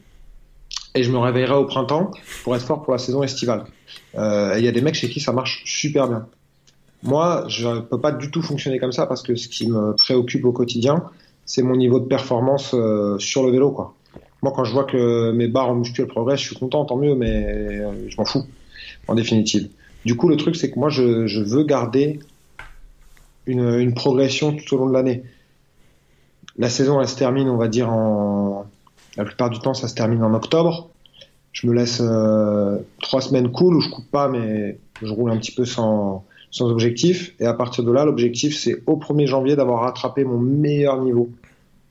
Et 0.95 1.03
je 1.03 1.11
me 1.11 1.17
réveillerai 1.17 1.55
au 1.55 1.65
printemps 1.65 2.11
pour 2.43 2.55
être 2.55 2.65
fort 2.65 2.81
pour 2.83 2.93
la 2.93 2.99
saison 2.99 3.23
estivale. 3.23 3.65
Euh, 4.15 4.55
et 4.55 4.59
Il 4.59 4.65
y 4.65 4.67
a 4.69 4.71
des 4.71 4.81
mecs 4.81 4.95
chez 4.95 5.09
qui 5.09 5.19
ça 5.19 5.33
marche 5.33 5.63
super 5.65 6.07
bien. 6.07 6.27
Moi, 7.03 7.45
je 7.47 7.67
ne 7.67 7.79
peux 7.79 7.99
pas 7.99 8.11
du 8.11 8.29
tout 8.29 8.41
fonctionner 8.41 8.79
comme 8.79 8.91
ça 8.91 9.07
parce 9.07 9.23
que 9.23 9.35
ce 9.35 9.47
qui 9.47 9.67
me 9.67 9.95
préoccupe 9.95 10.45
au 10.45 10.51
quotidien, 10.51 11.03
c'est 11.45 11.63
mon 11.63 11.75
niveau 11.75 11.99
de 11.99 12.05
performance 12.05 12.73
euh, 12.73 13.17
sur 13.17 13.43
le 13.43 13.51
vélo. 13.51 13.71
Quoi. 13.71 13.95
Moi, 14.43 14.53
quand 14.55 14.63
je 14.63 14.71
vois 14.71 14.83
que 14.83 15.31
mes 15.31 15.47
barres 15.47 15.69
en 15.69 15.75
muscu 15.75 16.05
progressent, 16.05 16.41
je 16.41 16.47
suis 16.47 16.55
content, 16.55 16.85
tant 16.85 16.97
mieux, 16.97 17.15
mais 17.15 17.45
euh, 17.47 17.91
je 18.07 18.17
m'en 18.17 18.25
fous, 18.25 18.45
en 19.07 19.15
définitive. 19.15 19.69
Du 20.05 20.15
coup, 20.15 20.29
le 20.29 20.37
truc, 20.37 20.55
c'est 20.55 20.71
que 20.71 20.79
moi, 20.79 20.89
je, 20.89 21.41
veux 21.41 21.63
garder 21.63 22.19
une, 23.47 23.79
une 23.79 23.93
progression 23.93 24.55
tout 24.55 24.75
au 24.75 24.77
long 24.77 24.87
de 24.87 24.93
l'année. 24.93 25.23
La 26.57 26.69
saison, 26.69 27.01
elle 27.01 27.07
se 27.07 27.17
termine, 27.17 27.49
on 27.49 27.57
va 27.57 27.67
dire, 27.67 27.89
en. 27.89 28.65
La 29.17 29.25
plupart 29.25 29.49
du 29.49 29.59
temps, 29.59 29.73
ça 29.73 29.87
se 29.89 29.93
termine 29.93 30.23
en 30.23 30.33
octobre. 30.33 30.89
Je 31.51 31.67
me 31.67 31.73
laisse 31.73 31.99
euh, 32.01 32.77
trois 33.01 33.19
semaines 33.19 33.51
cool 33.51 33.75
où 33.75 33.81
je 33.81 33.89
coupe 33.89 34.09
pas, 34.09 34.29
mais 34.29 34.79
je 35.01 35.11
roule 35.11 35.31
un 35.31 35.37
petit 35.37 35.51
peu 35.51 35.65
sans, 35.65 36.23
sans 36.51 36.69
objectif. 36.69 37.33
Et 37.39 37.45
à 37.45 37.53
partir 37.53 37.83
de 37.83 37.91
là, 37.91 38.05
l'objectif, 38.05 38.57
c'est 38.57 38.83
au 38.85 38.97
1er 38.97 39.25
janvier 39.25 39.55
d'avoir 39.55 39.81
rattrapé 39.81 40.23
mon 40.23 40.37
meilleur 40.37 41.01
niveau 41.01 41.29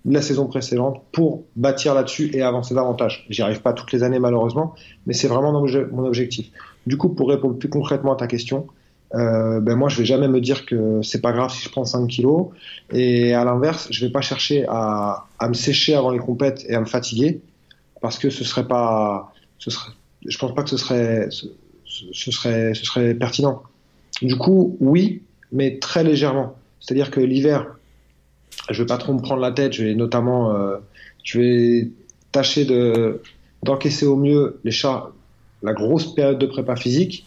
de 0.05 0.15
la 0.15 0.23
saison 0.23 0.47
précédente 0.47 1.03
pour 1.13 1.45
bâtir 1.57 1.95
là-dessus 1.95 2.31
et 2.35 2.43
avancer 2.43 2.75
davantage. 2.75 3.27
J'y 3.29 3.43
arrive 3.43 3.61
pas 3.61 3.73
toutes 3.73 3.93
les 3.93 4.03
années, 4.03 4.19
malheureusement, 4.19 4.75
mais 5.07 5.13
c'est 5.13 5.29
vraiment 5.29 5.53
mon 5.53 5.67
obje- 5.67 5.91
mon 5.91 6.05
objectif. 6.07 6.51
Du 6.87 6.97
coup, 6.97 7.11
pour 7.11 7.29
répondre 7.29 7.59
plus 7.59 7.69
concrètement 7.69 8.13
à 8.13 8.17
ta 8.17 8.27
question, 8.27 8.67
euh, 9.15 9.61
ben 9.61 9.75
moi, 9.75 9.89
je 9.89 9.99
vais 9.99 10.05
jamais 10.05 10.29
me 10.29 10.41
dire 10.41 10.65
que 10.67 11.03
c'est 11.03 11.21
pas 11.21 11.33
grave 11.33 11.51
si 11.53 11.63
je 11.65 11.69
prends 11.69 11.85
5 11.85 12.07
kilos. 12.07 12.47
Et 12.93 13.35
à 13.35 13.45
l'inverse, 13.45 13.89
je 13.91 14.07
vais 14.07 14.13
pas 14.13 14.21
chercher 14.21 14.65
à, 14.69 15.27
à 15.39 15.49
me 15.49 15.55
sécher 15.55 15.95
avant 15.95 16.11
les 16.11 16.19
compètes 16.19 16.65
et 16.69 16.75
à 16.75 16.81
me 16.81 16.87
fatiguer 16.87 17.41
parce 18.01 18.19
que 18.19 18.31
ce 18.31 18.45
serait 18.45 18.67
pas, 18.67 19.33
ce 19.59 19.71
serait, 19.71 19.93
je 20.25 20.39
pense 20.39 20.55
pas 20.55 20.63
que 20.63 20.71
ce 20.71 20.79
serait, 20.79 21.29
ce 21.31 22.31
serait, 22.31 22.73
ce 22.73 22.85
serait 22.87 23.15
pertinent. 23.15 23.63
Du 24.23 24.37
coup, 24.37 24.77
oui, 24.81 25.23
mais 25.53 25.79
très 25.79 26.05
légèrement. 26.05 26.57
C'est-à-dire 26.81 27.11
que 27.11 27.21
l'hiver, 27.21 27.77
je 28.71 28.83
vais 28.83 28.87
pas 28.87 28.99
trop 28.99 29.13
me 29.13 29.21
prendre 29.21 29.41
la 29.41 29.53
tête. 29.53 29.73
Je 29.73 29.85
vais 29.85 29.95
notamment, 29.95 30.55
euh, 30.55 30.77
je 31.25 31.41
vais 31.41 31.89
tâcher 32.33 32.65
de 32.65 33.23
d'encaisser 33.63 34.07
au 34.07 34.17
mieux 34.17 34.59
les 34.65 34.71
chats, 34.71 35.11
la 35.63 35.75
grosse 35.75 36.15
période 36.15 36.39
de 36.39 36.47
prépa 36.47 36.77
physique. 36.77 37.27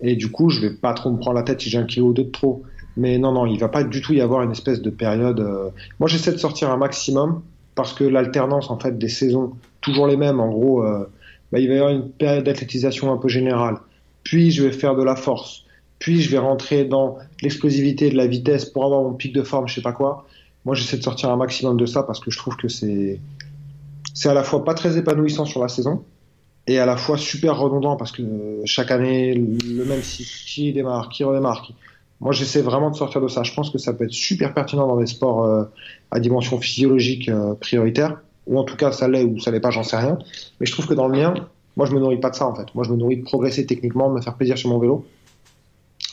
Et 0.00 0.14
du 0.14 0.30
coup, 0.30 0.50
je 0.50 0.60
vais 0.60 0.70
pas 0.70 0.92
trop 0.94 1.10
me 1.10 1.18
prendre 1.18 1.36
la 1.36 1.42
tête 1.42 1.60
si 1.60 1.70
j'ai 1.70 1.78
un 1.78 1.84
kilo 1.84 2.08
ou 2.08 2.12
deux 2.12 2.24
de 2.24 2.30
trop. 2.30 2.62
Mais 2.96 3.18
non, 3.18 3.32
non, 3.32 3.46
il 3.46 3.58
va 3.58 3.68
pas 3.68 3.82
du 3.82 4.00
tout 4.00 4.12
y 4.12 4.20
avoir 4.20 4.42
une 4.42 4.52
espèce 4.52 4.80
de 4.82 4.90
période. 4.90 5.40
euh, 5.40 5.70
Moi, 5.98 6.08
j'essaie 6.08 6.30
de 6.32 6.36
sortir 6.36 6.70
un 6.70 6.76
maximum 6.76 7.42
parce 7.74 7.92
que 7.92 8.04
l'alternance 8.04 8.70
en 8.70 8.78
fait 8.78 8.96
des 8.98 9.08
saisons, 9.08 9.54
toujours 9.80 10.06
les 10.06 10.16
mêmes. 10.16 10.38
En 10.38 10.48
gros, 10.48 10.84
euh, 10.84 11.10
bah, 11.50 11.58
il 11.58 11.68
va 11.68 11.74
y 11.74 11.78
avoir 11.78 11.92
une 11.92 12.08
période 12.08 12.44
d'athlétisation 12.44 13.12
un 13.12 13.16
peu 13.16 13.28
générale. 13.28 13.78
Puis, 14.22 14.52
je 14.52 14.62
vais 14.62 14.70
faire 14.70 14.94
de 14.94 15.02
la 15.02 15.16
force. 15.16 15.63
Puis, 16.04 16.20
je 16.20 16.30
vais 16.30 16.36
rentrer 16.36 16.84
dans 16.84 17.16
l'explosivité, 17.40 18.10
de 18.10 18.14
la 18.14 18.26
vitesse 18.26 18.66
pour 18.66 18.84
avoir 18.84 19.00
mon 19.00 19.14
pic 19.14 19.32
de 19.32 19.42
forme, 19.42 19.68
je 19.68 19.76
sais 19.76 19.80
pas 19.80 19.94
quoi. 19.94 20.26
Moi, 20.66 20.74
j'essaie 20.74 20.98
de 20.98 21.02
sortir 21.02 21.30
un 21.30 21.36
maximum 21.36 21.78
de 21.78 21.86
ça 21.86 22.02
parce 22.02 22.20
que 22.20 22.30
je 22.30 22.36
trouve 22.36 22.56
que 22.58 22.68
c'est 22.68 23.20
c'est 24.12 24.28
à 24.28 24.34
la 24.34 24.42
fois 24.42 24.64
pas 24.64 24.74
très 24.74 24.98
épanouissant 24.98 25.46
sur 25.46 25.62
la 25.62 25.68
saison 25.68 26.04
et 26.66 26.78
à 26.78 26.84
la 26.84 26.98
fois 26.98 27.16
super 27.16 27.58
redondant 27.58 27.96
parce 27.96 28.12
que 28.12 28.22
chaque 28.66 28.90
année 28.90 29.32
le 29.32 29.84
même 29.86 30.02
cycle 30.02 30.44
qui 30.46 30.74
démarre, 30.74 31.08
qui 31.08 31.24
redémarre. 31.24 31.66
Moi, 32.20 32.32
j'essaie 32.32 32.60
vraiment 32.60 32.90
de 32.90 32.96
sortir 32.96 33.22
de 33.22 33.28
ça. 33.28 33.42
Je 33.42 33.54
pense 33.54 33.70
que 33.70 33.78
ça 33.78 33.94
peut 33.94 34.04
être 34.04 34.12
super 34.12 34.52
pertinent 34.52 34.86
dans 34.86 34.98
des 34.98 35.06
sports 35.06 35.44
euh, 35.44 35.64
à 36.10 36.20
dimension 36.20 36.60
physiologique 36.60 37.30
euh, 37.30 37.54
prioritaire, 37.54 38.18
ou 38.46 38.58
en 38.58 38.64
tout 38.64 38.76
cas 38.76 38.92
ça 38.92 39.08
l'est 39.08 39.24
ou 39.24 39.40
ça 39.40 39.50
l'est 39.50 39.60
pas, 39.60 39.70
j'en 39.70 39.82
sais 39.82 39.96
rien. 39.96 40.18
Mais 40.60 40.66
je 40.66 40.72
trouve 40.72 40.86
que 40.86 40.92
dans 40.92 41.08
le 41.08 41.16
mien, 41.18 41.32
moi, 41.78 41.86
je 41.86 41.94
me 41.94 41.98
nourris 41.98 42.20
pas 42.20 42.28
de 42.28 42.34
ça 42.36 42.46
en 42.46 42.54
fait. 42.54 42.66
Moi, 42.74 42.84
je 42.84 42.90
me 42.90 42.96
nourris 42.98 43.16
de 43.16 43.24
progresser 43.24 43.64
techniquement, 43.64 44.10
de 44.10 44.16
me 44.16 44.20
faire 44.20 44.34
plaisir 44.34 44.58
sur 44.58 44.68
mon 44.68 44.78
vélo. 44.78 45.06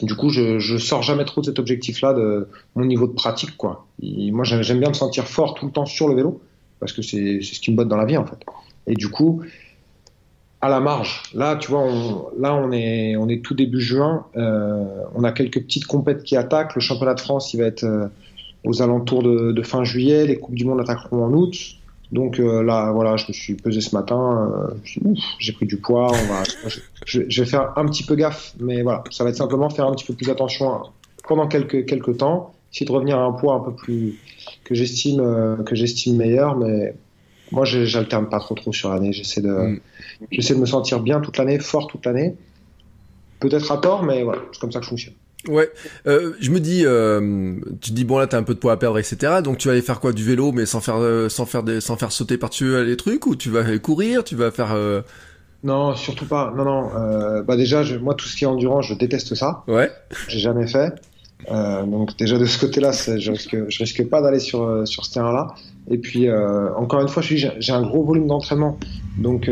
Du 0.02 0.16
coup, 0.16 0.30
je, 0.30 0.78
sors 0.78 1.04
jamais 1.04 1.26
trop 1.26 1.42
de 1.42 1.46
cet 1.46 1.60
objectif-là 1.60 2.14
de 2.14 2.48
mon 2.76 2.86
niveau 2.86 3.08
de 3.08 3.14
pratique, 3.14 3.56
quoi. 3.58 3.86
Moi, 4.02 4.44
j'aime 4.44 4.80
bien 4.80 4.90
me 4.90 4.94
sentir 4.96 5.28
fort 5.28 5.54
tout 5.54 5.66
le 5.66 5.72
temps 5.72 5.86
sur 5.86 6.08
le 6.08 6.16
vélo 6.16 6.42
parce 6.80 6.94
que 6.94 7.02
c'est 7.02 7.42
ce 7.42 7.60
qui 7.60 7.72
me 7.72 7.78
botte 7.78 7.88
dans 7.88 7.98
la 7.98 8.06
vie 8.06 8.18
en 8.18 8.26
fait. 8.26 8.40
Et 8.88 8.96
du 8.96 9.10
coup, 9.10 9.44
à 10.62 10.70
la 10.70 10.80
marge, 10.80 11.24
là, 11.34 11.56
tu 11.56 11.70
vois, 11.70 11.82
on, 11.82 12.30
là, 12.40 12.56
on 12.56 12.72
est, 12.72 13.16
on 13.16 13.30
est 13.30 13.44
tout 13.44 13.54
début 13.54 13.80
juin. 13.80 14.26
euh, 14.36 14.84
on 15.16 15.24
a 15.24 15.32
quelques 15.32 15.62
petites 15.62 15.86
compètes 15.86 16.24
qui 16.24 16.36
attaquent. 16.36 16.76
Le 16.76 16.82
championnat 16.82 17.14
de 17.14 17.20
France, 17.20 17.54
il 17.54 17.62
va 17.62 17.68
être 17.68 17.84
euh, 17.84 18.08
aux 18.64 18.82
alentours 18.82 19.24
de, 19.24 19.52
de 19.52 19.62
fin 19.62 19.84
juillet. 19.84 20.26
Les 20.26 20.38
coupes 20.38 20.56
du 20.56 20.66
monde 20.66 20.82
attaqueront 20.82 21.24
en 21.24 21.34
août. 21.34 21.56
Donc 22.12 22.40
euh, 22.40 22.62
là, 22.64 22.92
voilà, 22.92 23.16
je 23.16 23.26
me 23.28 23.34
suis 23.34 23.56
pesé 23.56 23.80
ce 23.82 23.96
matin. 23.96 24.52
euh, 24.70 24.74
j'ai 25.40 25.54
pris 25.54 25.66
du 25.66 25.78
poids. 25.78 26.14
On 26.14 26.26
va, 26.26 26.44
je, 26.66 26.80
je- 27.06 27.22
je 27.30 27.44
vais 27.44 27.50
faire 27.50 27.72
un 27.78 27.86
petit 27.86 28.04
peu 28.04 28.16
gaffe, 28.16 28.54
mais 28.60 28.82
voilà, 28.82 29.04
ça 29.12 29.24
va 29.24 29.30
être 29.30 29.38
simplement 29.38 29.70
faire 29.70 29.88
un 29.88 29.94
petit 29.94 30.06
peu 30.06 30.14
plus 30.14 30.30
attention 30.30 30.72
à- 30.74 30.84
pendant 31.28 31.48
quelques 31.48 31.86
quelques 31.86 32.18
temps, 32.18 32.54
essayer 32.74 32.86
de 32.86 32.92
revenir 32.92 33.18
à 33.18 33.24
un 33.24 33.32
poids 33.32 33.54
un 33.56 33.60
peu 33.62 33.74
plus 33.74 34.16
que 34.66 34.76
j'estime 34.76 35.22
euh, 35.22 35.56
que 35.64 35.76
j'estime 35.76 36.18
meilleur, 36.18 36.58
mais 36.58 36.94
moi, 37.54 37.66
j'alterne 37.66 38.28
pas 38.30 38.40
trop 38.40 38.56
trop 38.56 38.72
sur 38.74 38.90
l'année. 38.90 39.12
J'essaie 39.14 39.42
de 39.42 39.50
Mm. 39.54 39.80
J'essaie 40.32 40.54
de 40.56 40.60
me 40.60 40.66
sentir 40.66 41.00
bien 41.02 41.20
toute 41.22 41.38
l'année, 41.38 41.60
fort 41.60 41.88
toute 41.88 42.06
l'année. 42.06 42.36
Peut-être 43.40 43.72
à 43.72 43.78
tort, 43.78 44.04
mais 44.04 44.24
voilà, 44.24 44.42
c'est 44.52 44.60
comme 44.62 44.72
ça 44.72 44.80
que 44.80 44.86
je 44.86 44.90
fonctionne. 44.90 45.16
Ouais, 45.48 45.72
euh, 46.06 46.34
je 46.40 46.52
me 46.52 46.60
dis, 46.60 46.84
euh, 46.86 47.56
tu 47.82 47.90
te 47.90 47.96
dis 47.96 48.06
bon 48.06 48.20
là 48.20 48.28
t'as 48.28 48.38
un 48.38 48.44
peu 48.44 48.54
de 48.54 48.60
poids 48.60 48.74
à 48.74 48.78
perdre, 48.78 49.00
etc. 49.00 49.42
Donc 49.42 49.58
tu 49.58 49.68
vas 49.68 49.72
aller 49.74 49.82
faire 49.82 50.00
quoi 50.00 50.14
du 50.14 50.24
vélo, 50.24 50.52
mais 50.52 50.68
sans 50.68 50.82
faire, 50.82 50.98
euh, 50.98 51.30
sans 51.30 51.46
faire, 51.48 51.64
des, 51.64 51.82
sans 51.82 51.98
faire 51.98 52.12
sauter 52.12 52.38
par-dessus 52.38 52.84
les 52.86 52.96
trucs, 52.96 53.26
ou 53.26 53.36
tu 53.36 53.50
vas 53.50 53.62
aller 53.62 53.80
courir, 53.80 54.24
tu 54.24 54.36
vas 54.36 54.52
faire, 54.52 54.76
Non, 55.64 55.96
surtout 55.96 56.26
pas. 56.28 56.54
Non, 56.56 56.64
non. 56.66 56.90
euh, 56.96 57.44
bah 57.44 57.56
déjà, 57.56 57.84
je- 57.84 57.98
moi, 57.98 58.14
tout 58.16 58.28
ce 58.28 58.36
qui 58.36 58.44
est 58.44 58.48
endurance, 58.48 58.88
je 58.88 58.94
déteste 58.94 59.36
ça. 59.36 59.64
ouais, 59.68 59.92
J'ai 60.28 60.40
jamais 60.40 60.68
fait. 60.68 60.94
Euh, 61.52 61.86
donc 61.88 62.16
déjà 62.18 62.38
de 62.38 62.46
ce 62.46 62.60
côté-là, 62.60 62.92
je 62.92 63.32
risque, 63.32 63.58
je 63.68 63.78
risque 63.80 64.08
pas 64.10 64.22
d'aller 64.22 64.40
sur 64.40 64.88
sur 64.88 65.06
ce 65.06 65.14
terrain-là. 65.14 65.56
Et 65.90 65.98
puis 65.98 66.28
euh, 66.28 66.72
encore 66.76 67.02
une 67.02 67.08
fois, 67.08 67.24
je 67.24 67.36
j'ai 67.58 67.74
un 67.74 67.82
gros 67.82 68.04
volume 68.04 68.28
d'entraînement, 68.28 68.78
donc 69.18 69.50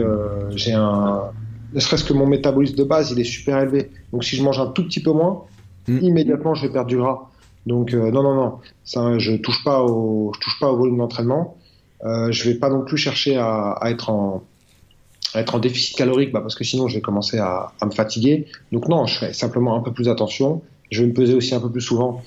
j'ai 0.55 0.73
un, 0.73 1.31
ne 1.73 1.79
serait-ce 1.79 2.03
que 2.03 2.13
mon 2.13 2.27
métabolisme 2.27 2.75
de 2.75 2.83
base, 2.83 3.11
il 3.11 3.19
est 3.19 3.23
super 3.23 3.59
élevé. 3.59 3.91
Donc 4.13 4.23
si 4.23 4.35
je 4.35 4.43
mange 4.43 4.59
un 4.59 4.67
tout 4.67 4.83
petit 4.83 5.01
peu 5.01 5.11
moins, 5.11 5.45
Mm. 5.89 6.03
immédiatement 6.03 6.53
je 6.53 6.67
vais 6.67 6.73
perdre 6.73 6.87
du 6.87 6.97
gras. 6.97 7.29
Donc 7.65 7.93
euh, 7.93 8.11
non, 8.11 8.23
non, 8.23 8.35
non, 8.35 9.19
je 9.19 9.35
touche 9.35 9.63
pas 9.63 9.83
au, 9.83 10.31
touche 10.39 10.59
pas 10.59 10.71
au 10.71 10.77
volume 10.77 10.97
d'entraînement. 10.97 11.57
Euh, 12.05 12.31
je 12.31 12.49
vais 12.49 12.55
pas 12.55 12.69
non 12.69 12.85
plus 12.85 12.97
chercher 12.97 13.37
à, 13.37 13.77
être 13.83 14.09
en 14.09 15.59
déficit 15.59 15.97
calorique, 15.97 16.31
bah, 16.31 16.41
parce 16.41 16.55
que 16.55 16.63
sinon 16.63 16.87
je 16.87 16.95
vais 16.95 17.01
commencer 17.01 17.37
à, 17.37 17.73
me 17.83 17.91
fatiguer. 17.91 18.47
Donc 18.71 18.87
non, 18.87 19.05
je 19.05 19.17
fais 19.19 19.33
simplement 19.33 19.75
un 19.75 19.81
peu 19.81 19.91
plus 19.91 20.07
attention. 20.07 20.61
Je 20.91 21.01
vais 21.01 21.09
me 21.09 21.13
peser 21.13 21.33
aussi 21.33 21.53
un 21.53 21.59
peu 21.59 21.69
plus 21.69 21.81
souvent 21.81 22.23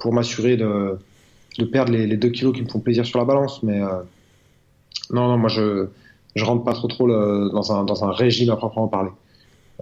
pour 0.00 0.12
m'assurer 0.12 0.56
de, 0.56 0.98
perdre 1.72 1.92
les, 1.92 2.06
les 2.06 2.16
2 2.16 2.28
kilos 2.30 2.54
qui 2.54 2.62
me 2.62 2.68
font 2.68 2.80
plaisir 2.80 3.04
sur 3.04 3.18
la 3.18 3.24
balance. 3.24 3.62
Mais 3.62 3.82
euh, 3.82 4.02
non, 5.10 5.28
non, 5.28 5.38
moi 5.38 5.48
je 5.48 5.88
je 6.34 6.44
rentre 6.44 6.64
pas 6.64 6.74
trop 6.74 6.86
trop 6.86 7.06
le- 7.06 7.50
dans 7.52 7.72
un 7.72 7.84
dans 7.84 8.04
un 8.04 8.12
régime 8.12 8.50
à 8.50 8.56
proprement 8.56 8.88
parler. 8.88 9.10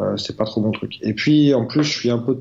Euh, 0.00 0.16
c'est 0.16 0.36
pas 0.36 0.44
trop 0.44 0.60
mon 0.60 0.72
truc. 0.72 0.98
Et 1.02 1.14
puis 1.14 1.54
en 1.54 1.66
plus, 1.66 1.84
je 1.84 1.98
suis 1.98 2.10
un 2.10 2.18
peu, 2.18 2.40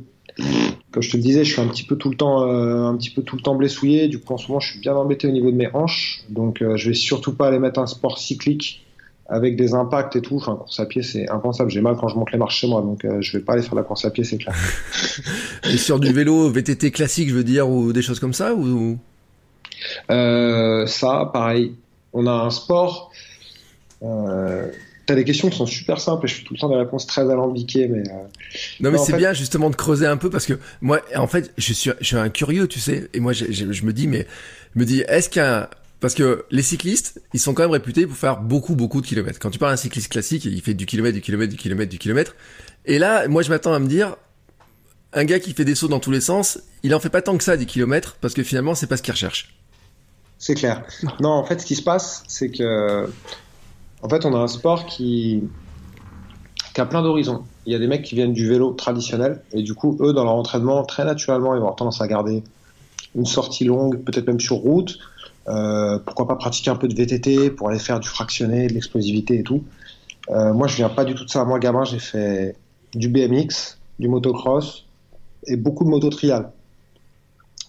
comme 0.91 1.03
je 1.03 1.11
te 1.11 1.17
le 1.17 1.23
disais, 1.23 1.43
je 1.43 1.53
suis 1.53 1.61
un 1.61 1.67
petit 1.67 1.83
peu 1.83 1.95
tout 1.95 2.09
le 2.09 2.15
temps 2.15 2.47
euh, 2.47 2.85
un 2.85 2.95
petit 2.95 3.09
peu 3.09 3.21
tout 3.21 3.35
le 3.35 3.41
temps 3.41 3.55
blessouillé. 3.55 4.07
Du 4.07 4.19
coup, 4.19 4.33
en 4.33 4.37
ce 4.37 4.47
moment, 4.47 4.59
je 4.59 4.71
suis 4.71 4.79
bien 4.79 4.95
embêté 4.95 5.27
au 5.27 5.31
niveau 5.31 5.51
de 5.51 5.55
mes 5.55 5.69
hanches. 5.73 6.23
Donc, 6.29 6.61
euh, 6.61 6.77
je 6.77 6.89
vais 6.89 6.95
surtout 6.95 7.33
pas 7.33 7.47
aller 7.47 7.59
mettre 7.59 7.79
un 7.79 7.87
sport 7.87 8.17
cyclique 8.17 8.83
avec 9.27 9.55
des 9.55 9.73
impacts 9.73 10.15
et 10.15 10.21
tout. 10.21 10.35
Enfin, 10.35 10.55
course 10.55 10.79
à 10.79 10.85
pied, 10.85 11.01
c'est 11.01 11.29
impensable. 11.29 11.71
J'ai 11.71 11.81
mal 11.81 11.95
quand 11.99 12.07
je 12.07 12.15
monte 12.15 12.31
les 12.31 12.37
marches 12.37 12.59
chez 12.59 12.67
moi, 12.67 12.81
donc 12.81 13.05
euh, 13.05 13.21
je 13.21 13.37
vais 13.37 13.43
pas 13.43 13.53
aller 13.53 13.61
faire 13.61 13.75
la 13.75 13.83
course 13.83 14.05
à 14.05 14.11
pied, 14.11 14.23
c'est 14.23 14.37
clair. 14.37 14.55
et 15.63 15.77
sur 15.77 15.99
du 15.99 16.11
vélo 16.11 16.49
VTT 16.49 16.91
classique, 16.91 17.29
je 17.29 17.35
veux 17.35 17.43
dire, 17.43 17.69
ou 17.69 17.93
des 17.93 18.01
choses 18.01 18.19
comme 18.19 18.33
ça, 18.33 18.53
ou? 18.53 18.97
Euh, 20.11 20.85
ça, 20.85 21.29
pareil. 21.33 21.75
On 22.13 22.27
a 22.27 22.31
un 22.31 22.49
sport. 22.51 23.11
Euh, 24.03 24.67
T'as 25.05 25.15
des 25.15 25.25
questions 25.25 25.49
qui 25.49 25.57
sont 25.57 25.65
super 25.65 25.99
simples 25.99 26.25
et 26.25 26.29
je 26.29 26.35
fais 26.35 26.43
tout 26.43 26.53
le 26.53 26.59
temps 26.59 26.69
des 26.69 26.77
réponses 26.77 27.05
très 27.05 27.21
alambiquées, 27.29 27.87
mais 27.89 28.07
euh, 28.09 28.13
Non 28.79 28.89
mais 28.91 28.97
c'est 28.97 29.11
fait- 29.11 29.17
bien 29.17 29.33
justement 29.33 29.69
de 29.69 29.75
creuser 29.75 30.05
un 30.07 30.15
peu 30.17 30.29
parce 30.29 30.45
que 30.45 30.53
moi 30.81 31.01
en 31.15 31.27
fait 31.27 31.51
je 31.57 31.73
suis 31.73 31.91
je 31.99 32.05
suis 32.05 32.15
un 32.15 32.29
curieux 32.29 32.67
tu 32.69 32.79
sais 32.79 33.09
et 33.13 33.19
moi 33.19 33.33
je, 33.33 33.45
je, 33.51 33.71
je 33.71 33.85
me 33.85 33.91
dis 33.91 34.07
mais 34.07 34.25
je 34.75 34.79
me 34.79 34.85
dis 34.85 35.01
est-ce 35.01 35.29
qu'un 35.29 35.67
parce 35.99 36.13
que 36.13 36.45
les 36.51 36.61
cyclistes 36.61 37.21
ils 37.33 37.39
sont 37.41 37.53
quand 37.53 37.63
même 37.63 37.71
réputés 37.71 38.07
pour 38.07 38.15
faire 38.15 38.37
beaucoup 38.39 38.75
beaucoup 38.75 39.01
de 39.01 39.05
kilomètres. 39.07 39.39
Quand 39.39 39.49
tu 39.49 39.59
parles 39.59 39.73
d'un 39.73 39.77
cycliste 39.77 40.09
classique 40.09 40.45
il 40.45 40.61
fait 40.61 40.73
du 40.73 40.85
kilomètre 40.85 41.15
du 41.15 41.21
kilomètre 41.21 41.51
du 41.51 41.57
kilomètre 41.57 41.91
du 41.91 41.97
kilomètre. 41.97 42.35
Et 42.85 42.97
là 42.97 43.27
moi 43.27 43.41
je 43.41 43.49
m'attends 43.49 43.73
à 43.73 43.79
me 43.79 43.87
dire 43.87 44.15
un 45.11 45.25
gars 45.25 45.39
qui 45.39 45.53
fait 45.53 45.65
des 45.65 45.75
sauts 45.75 45.89
dans 45.89 45.99
tous 45.99 46.11
les 46.11 46.21
sens 46.21 46.59
il 46.81 46.95
en 46.95 46.99
fait 47.01 47.09
pas 47.09 47.21
tant 47.21 47.37
que 47.37 47.43
ça 47.43 47.57
des 47.57 47.65
kilomètres 47.65 48.15
parce 48.21 48.33
que 48.33 48.43
finalement 48.43 48.73
c'est 48.73 48.87
pas 48.87 48.95
ce 48.95 49.01
qu'il 49.01 49.11
recherche. 49.13 49.53
C'est 50.39 50.55
clair. 50.55 50.83
Non, 51.21 51.29
en 51.29 51.45
fait, 51.45 51.61
ce 51.61 51.65
qui 51.65 51.75
se 51.75 51.81
passe, 51.81 52.21
c'est 52.27 52.49
que, 52.51 53.09
en 54.03 54.09
fait, 54.09 54.25
on 54.25 54.35
a 54.35 54.37
un 54.37 54.47
sport 54.47 54.85
qui, 54.85 55.43
a 56.77 56.85
plein 56.85 57.01
d'horizons. 57.01 57.45
Il 57.65 57.71
y 57.71 57.75
a 57.75 57.79
des 57.79 57.87
mecs 57.87 58.03
qui 58.03 58.15
viennent 58.15 58.33
du 58.33 58.47
vélo 58.47 58.73
traditionnel 58.73 59.41
et 59.53 59.63
du 59.63 59.73
coup, 59.73 59.97
eux, 60.01 60.11
dans 60.11 60.25
leur 60.25 60.35
entraînement, 60.35 60.83
très 60.83 61.05
naturellement, 61.05 61.53
ils 61.55 61.59
vont 61.59 61.63
avoir 61.63 61.75
tendance 61.77 62.01
à 62.01 62.07
garder 62.07 62.43
une 63.15 63.25
sortie 63.25 63.63
longue, 63.63 64.03
peut-être 64.03 64.27
même 64.27 64.41
sur 64.41 64.57
route. 64.57 64.99
Euh, 65.47 65.99
pourquoi 65.99 66.27
pas 66.27 66.35
pratiquer 66.35 66.69
un 66.69 66.75
peu 66.75 66.87
de 66.87 66.95
VTT 66.95 67.49
pour 67.51 67.69
aller 67.69 67.79
faire 67.79 67.99
du 68.01 68.07
fractionné, 68.07 68.67
de 68.67 68.73
l'explosivité 68.73 69.39
et 69.39 69.43
tout. 69.43 69.63
Euh, 70.29 70.53
moi, 70.53 70.67
je 70.67 70.75
viens 70.75 70.89
pas 70.89 71.05
du 71.05 71.15
tout 71.15 71.23
de 71.23 71.29
ça. 71.29 71.45
Moi, 71.45 71.59
gamin, 71.59 71.85
j'ai 71.85 71.99
fait 71.99 72.57
du 72.93 73.07
BMX, 73.07 73.77
du 73.99 74.09
motocross 74.09 74.85
et 75.47 75.55
beaucoup 75.55 75.85
de 75.85 75.89
moto 75.89 76.09
trial. 76.09 76.51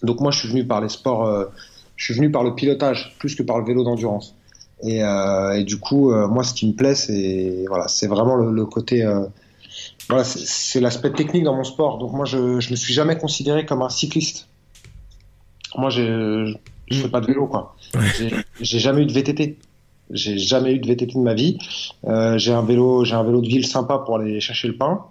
Donc 0.03 0.19
moi, 0.19 0.31
je 0.31 0.39
suis 0.39 0.49
venu 0.49 0.65
par 0.65 0.81
les 0.81 0.89
sports, 0.89 1.25
euh, 1.25 1.45
je 1.95 2.05
suis 2.05 2.13
venu 2.13 2.29
par 2.29 2.43
le 2.43 2.55
pilotage 2.55 3.15
plus 3.19 3.35
que 3.35 3.43
par 3.43 3.57
le 3.57 3.65
vélo 3.65 3.85
d'endurance. 3.85 4.35
Et, 4.85 5.03
euh, 5.03 5.53
et, 5.53 5.63
du 5.63 5.79
coup, 5.79 6.11
euh, 6.11 6.27
moi, 6.27 6.43
ce 6.43 6.53
qui 6.53 6.67
me 6.67 6.73
plaît, 6.73 6.95
c'est 6.95 7.65
voilà, 7.67 7.87
c'est 7.87 8.07
vraiment 8.07 8.35
le, 8.35 8.51
le 8.51 8.65
côté, 8.65 9.03
euh, 9.03 9.25
voilà, 10.09 10.23
c'est 10.23 10.79
l'aspect 10.79 11.11
technique 11.11 11.43
dans 11.43 11.55
mon 11.55 11.63
sport. 11.63 11.97
Donc 11.97 12.13
moi, 12.13 12.25
je, 12.25 12.59
je 12.59 12.71
me 12.71 12.75
suis 12.75 12.93
jamais 12.93 13.17
considéré 13.17 13.65
comme 13.65 13.81
un 13.81 13.89
cycliste. 13.89 14.47
Moi, 15.75 15.89
je, 15.89 16.53
je 16.89 17.01
fais 17.01 17.09
pas 17.09 17.19
de 17.19 17.25
vélo, 17.25 17.47
quoi. 17.47 17.75
J'ai 18.61 18.79
jamais 18.79 19.01
eu 19.01 19.05
de 19.05 19.11
VTT. 19.11 19.57
J'ai 20.11 20.37
jamais 20.37 20.73
eu 20.73 20.79
de 20.79 20.87
VTT 20.87 21.13
de 21.13 21.19
ma 21.19 21.33
vie. 21.33 21.57
Euh, 22.05 22.37
j'ai 22.37 22.53
un 22.53 22.61
vélo, 22.61 23.03
j'ai 23.05 23.15
un 23.15 23.23
vélo 23.23 23.41
de 23.41 23.47
ville 23.47 23.65
sympa 23.65 23.97
pour 23.97 24.17
aller 24.17 24.39
chercher 24.39 24.67
le 24.67 24.77
pain. 24.77 25.03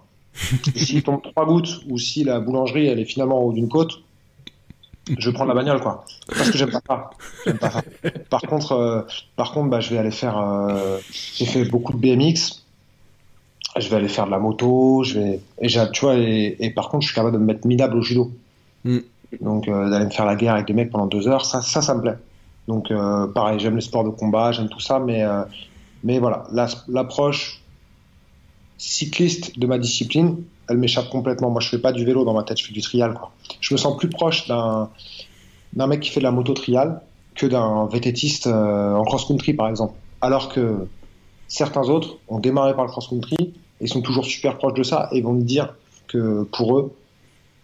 S'il 0.75 1.03
tombe 1.03 1.21
trois 1.21 1.45
gouttes 1.45 1.81
ou 1.89 1.97
si 1.97 2.23
la 2.23 2.39
boulangerie 2.39 2.87
elle 2.87 2.99
est 2.99 3.05
finalement 3.05 3.41
au 3.41 3.49
haut 3.49 3.53
d'une 3.53 3.69
côte, 3.69 4.03
je 5.07 5.29
vais 5.29 5.33
prendre 5.33 5.49
la 5.49 5.55
bagnole 5.55 5.79
quoi. 5.81 6.05
Parce 6.27 6.49
que 6.49 6.57
j'aime 6.57 6.71
pas 6.71 6.81
ça. 6.87 7.09
J'aime 7.45 7.57
pas 7.57 7.69
ça. 7.69 7.81
Par 8.29 8.41
contre, 8.41 8.71
euh, 8.73 9.01
par 9.35 9.51
contre, 9.51 9.69
bah, 9.69 9.79
je 9.79 9.91
vais 9.91 9.97
aller 9.97 10.11
faire. 10.11 10.37
Euh, 10.37 10.97
j'ai 11.11 11.45
fait 11.45 11.65
beaucoup 11.65 11.93
de 11.93 11.97
BMX. 11.97 12.63
Je 13.77 13.89
vais 13.89 13.97
aller 13.97 14.07
faire 14.07 14.25
de 14.25 14.31
la 14.31 14.39
moto. 14.39 15.03
Je 15.03 15.19
vais. 15.19 15.39
Et 15.59 15.69
j'ai, 15.69 15.83
tu 15.91 16.01
vois, 16.01 16.15
et, 16.15 16.55
et, 16.59 16.69
par 16.71 16.89
contre, 16.89 17.03
je 17.03 17.07
suis 17.07 17.15
capable 17.15 17.33
de 17.33 17.39
me 17.39 17.45
mettre 17.45 17.67
minable 17.67 17.97
au 17.97 18.01
judo. 18.01 18.31
Mm. 18.83 18.99
Donc 19.41 19.67
euh, 19.67 19.89
d'aller 19.89 20.05
me 20.05 20.11
faire 20.11 20.25
la 20.25 20.35
guerre 20.35 20.53
avec 20.53 20.67
des 20.67 20.73
mecs 20.73 20.91
pendant 20.91 21.07
deux 21.07 21.27
heures, 21.27 21.45
ça, 21.45 21.61
ça, 21.61 21.81
ça 21.81 21.93
me 21.93 22.01
plaît. 22.01 22.17
Donc 22.67 22.91
pareil, 23.35 23.59
j'aime 23.59 23.75
les 23.75 23.81
sports 23.81 24.03
de 24.03 24.09
combat, 24.09 24.51
j'aime 24.51 24.69
tout 24.69 24.79
ça, 24.79 24.97
mais 24.97 25.23
mais 26.03 26.17
voilà, 26.17 26.47
l'approche 26.87 27.61
cycliste 28.77 29.57
de 29.57 29.67
ma 29.67 29.77
discipline, 29.77 30.43
elle 30.69 30.77
m'échappe 30.77 31.09
complètement. 31.09 31.49
Moi, 31.49 31.61
je 31.61 31.69
fais 31.69 31.79
pas 31.79 31.91
du 31.91 32.05
vélo 32.05 32.25
dans 32.25 32.33
ma 32.33 32.43
tête, 32.43 32.59
je 32.59 32.65
fais 32.65 32.73
du 32.73 32.81
trial. 32.81 33.17
Je 33.61 33.73
me 33.73 33.77
sens 33.77 33.97
plus 33.97 34.09
proche 34.09 34.47
d'un 34.47 34.89
mec 35.73 35.99
qui 36.01 36.09
fait 36.09 36.19
de 36.19 36.25
la 36.25 36.31
moto 36.31 36.53
trial 36.53 37.01
que 37.35 37.45
d'un 37.45 37.87
vététiste 37.87 38.47
euh, 38.47 38.93
en 38.95 39.03
cross-country, 39.03 39.53
par 39.53 39.67
exemple. 39.67 39.93
Alors 40.21 40.49
que 40.49 40.87
certains 41.47 41.89
autres 41.89 42.17
ont 42.27 42.39
démarré 42.39 42.73
par 42.73 42.85
le 42.85 42.91
cross-country 42.91 43.53
et 43.81 43.87
sont 43.87 44.01
toujours 44.01 44.25
super 44.25 44.57
proches 44.57 44.73
de 44.73 44.83
ça 44.83 45.09
et 45.11 45.21
vont 45.21 45.33
me 45.33 45.43
dire 45.43 45.75
que 46.07 46.43
pour 46.43 46.77
eux, 46.77 46.93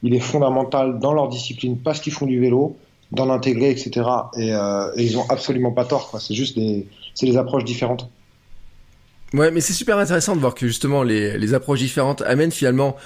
il 0.04 0.14
est 0.14 0.20
fondamental 0.20 1.00
dans 1.00 1.14
leur 1.14 1.30
discipline 1.30 1.78
parce 1.78 2.00
qu'ils 2.00 2.14
font 2.14 2.26
du 2.26 2.40
vélo, 2.40 2.76
d'en 3.12 3.30
intégrer, 3.30 3.70
etc. 3.72 3.92
Et, 4.38 4.54
euh, 4.54 4.92
et, 4.96 5.04
ils 5.04 5.18
ont 5.18 5.26
absolument 5.30 5.72
pas 5.72 5.86
tort. 5.86 6.10
C'est 6.20 6.34
juste 6.34 6.58
des, 6.58 6.88
des 7.22 7.38
approches 7.38 7.66
différentes. 7.66 8.10
Ouais, 9.34 9.50
mais 9.52 9.62
c'est 9.62 9.74
super 9.74 9.98
intéressant 9.98 10.36
de 10.36 10.42
voir 10.42 10.56
que 10.56 10.68
justement 10.68 11.04
les, 11.04 11.38
les 11.38 11.54
approches 11.54 11.80
différentes 11.80 12.22
amènent 12.24 12.52
finalement 12.52 12.98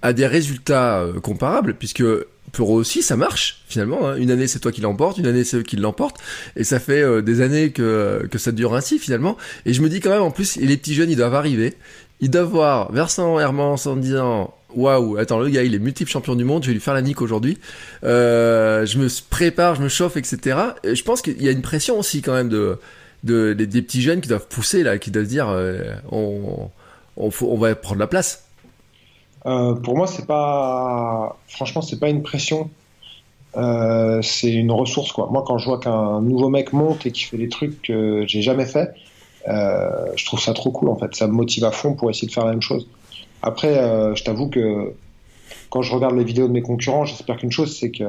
à 0.00 0.12
des 0.12 0.26
résultats 0.26 1.00
euh, 1.00 1.20
comparables, 1.20 1.74
puisque 1.74 2.04
pour 2.52 2.76
eux 2.76 2.80
aussi 2.80 3.02
ça 3.02 3.16
marche 3.16 3.62
finalement. 3.68 4.08
Hein. 4.08 4.16
Une 4.16 4.30
année 4.30 4.46
c'est 4.46 4.58
toi 4.58 4.70
qui 4.72 4.80
l'emporte, 4.80 5.18
une 5.18 5.26
année 5.26 5.44
c'est 5.44 5.58
eux 5.58 5.62
qui 5.62 5.76
l'emportent, 5.76 6.18
et 6.56 6.64
ça 6.64 6.78
fait 6.78 7.02
euh, 7.02 7.22
des 7.22 7.40
années 7.40 7.70
que, 7.70 8.26
que 8.30 8.38
ça 8.38 8.52
dure 8.52 8.74
ainsi 8.74 8.98
finalement. 8.98 9.36
Et 9.66 9.72
je 9.72 9.82
me 9.82 9.88
dis 9.88 10.00
quand 10.00 10.10
même 10.10 10.22
en 10.22 10.30
plus, 10.30 10.56
les 10.56 10.76
petits 10.76 10.94
jeunes 10.94 11.10
ils 11.10 11.16
doivent 11.16 11.34
arriver, 11.34 11.74
ils 12.20 12.30
doivent 12.30 12.50
voir 12.50 12.92
Vincent 12.92 13.40
Hermance 13.40 13.86
en 13.86 13.96
disant 13.96 14.54
waouh, 14.74 15.16
attends, 15.18 15.40
le 15.40 15.48
gars, 15.48 15.62
il 15.62 15.74
est 15.74 15.78
multiple 15.78 16.10
champion 16.10 16.34
du 16.34 16.44
monde, 16.44 16.62
je 16.62 16.68
vais 16.68 16.74
lui 16.74 16.80
faire 16.80 16.94
la 16.94 17.02
nique 17.02 17.20
aujourd'hui. 17.20 17.58
Euh, 18.04 18.86
je 18.86 18.98
me 18.98 19.08
prépare, 19.28 19.74
je 19.74 19.82
me 19.82 19.88
chauffe, 19.88 20.16
etc. 20.16 20.58
Et 20.84 20.94
je 20.94 21.04
pense 21.04 21.22
qu'il 21.22 21.42
y 21.42 21.48
a 21.48 21.50
une 21.50 21.62
pression 21.62 21.98
aussi 21.98 22.22
quand 22.22 22.32
même 22.32 22.48
de, 22.48 22.78
de, 23.24 23.52
des 23.52 23.82
petits 23.82 24.02
jeunes 24.02 24.20
qui 24.20 24.28
doivent 24.28 24.48
pousser 24.48 24.82
là, 24.82 24.98
qui 24.98 25.10
doivent 25.10 25.26
dire, 25.26 25.48
euh, 25.48 25.94
on, 26.10 26.68
on, 27.16 27.30
on, 27.40 27.56
va 27.56 27.74
prendre 27.74 28.00
la 28.00 28.06
place. 28.06 28.44
Euh, 29.46 29.74
pour 29.74 29.96
moi, 29.96 30.06
c'est 30.06 30.26
pas, 30.26 31.38
franchement, 31.48 31.82
c'est 31.82 31.98
pas 31.98 32.08
une 32.08 32.22
pression. 32.22 32.70
Euh, 33.56 34.22
c'est 34.22 34.50
une 34.50 34.72
ressource 34.72 35.12
quoi. 35.12 35.28
Moi, 35.30 35.44
quand 35.46 35.58
je 35.58 35.66
vois 35.66 35.78
qu'un 35.78 36.22
nouveau 36.22 36.48
mec 36.48 36.72
monte 36.72 37.04
et 37.04 37.12
qui 37.12 37.24
fait 37.24 37.36
des 37.36 37.50
trucs 37.50 37.82
que 37.82 38.24
j'ai 38.26 38.40
jamais 38.40 38.64
fait, 38.64 38.94
je 39.46 40.24
trouve 40.24 40.40
ça 40.40 40.54
trop 40.54 40.70
cool 40.70 40.88
en 40.88 40.96
fait. 40.96 41.14
Ça 41.14 41.26
me 41.26 41.32
motive 41.32 41.64
à 41.64 41.70
fond 41.70 41.94
pour 41.94 42.08
essayer 42.10 42.28
de 42.28 42.32
faire 42.32 42.46
la 42.46 42.52
même 42.52 42.62
chose. 42.62 42.86
Après, 43.42 43.74
je 44.14 44.24
t'avoue 44.24 44.48
que 44.48 44.94
quand 45.72 45.80
je 45.80 45.94
regarde 45.94 46.14
les 46.14 46.24
vidéos 46.24 46.48
de 46.48 46.52
mes 46.52 46.60
concurrents, 46.60 47.06
j'espère 47.06 47.38
qu'une 47.38 47.50
chose, 47.50 47.74
c'est 47.74 47.90
que 47.90 48.04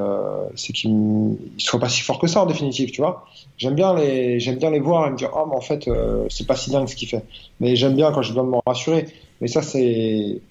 c'est 0.53 0.73
qu'ils 0.73 0.93
ne 0.93 1.35
soient 1.57 1.79
pas 1.79 1.87
si 1.87 2.01
forts 2.01 2.19
que 2.19 2.27
ça 2.27 2.41
en 2.41 2.45
définitive, 2.45 2.91
tu 2.91 2.99
vois. 2.99 3.25
J'aime 3.57 3.73
bien 3.73 3.95
les 3.95 4.37
j'aime 4.41 4.57
bien 4.57 4.69
les 4.69 4.81
voir 4.81 5.07
et 5.07 5.11
me 5.11 5.15
dire 5.15 5.29
oh 5.33 5.45
mais 5.49 5.55
en 5.55 5.61
fait 5.61 5.87
euh, 5.87 6.25
c'est 6.29 6.45
pas 6.45 6.57
si 6.57 6.71
dingue 6.71 6.89
ce 6.89 6.95
qu'il 6.97 7.07
fait. 7.07 7.23
Mais 7.61 7.77
j'aime 7.77 7.95
bien 7.95 8.11
quand 8.11 8.19
besoin 8.19 8.43
de 8.43 8.49
m'en 8.49 8.61
rassurer. 8.67 9.05
Mais 9.39 9.47
ça 9.47 9.61
c'est 9.61 10.41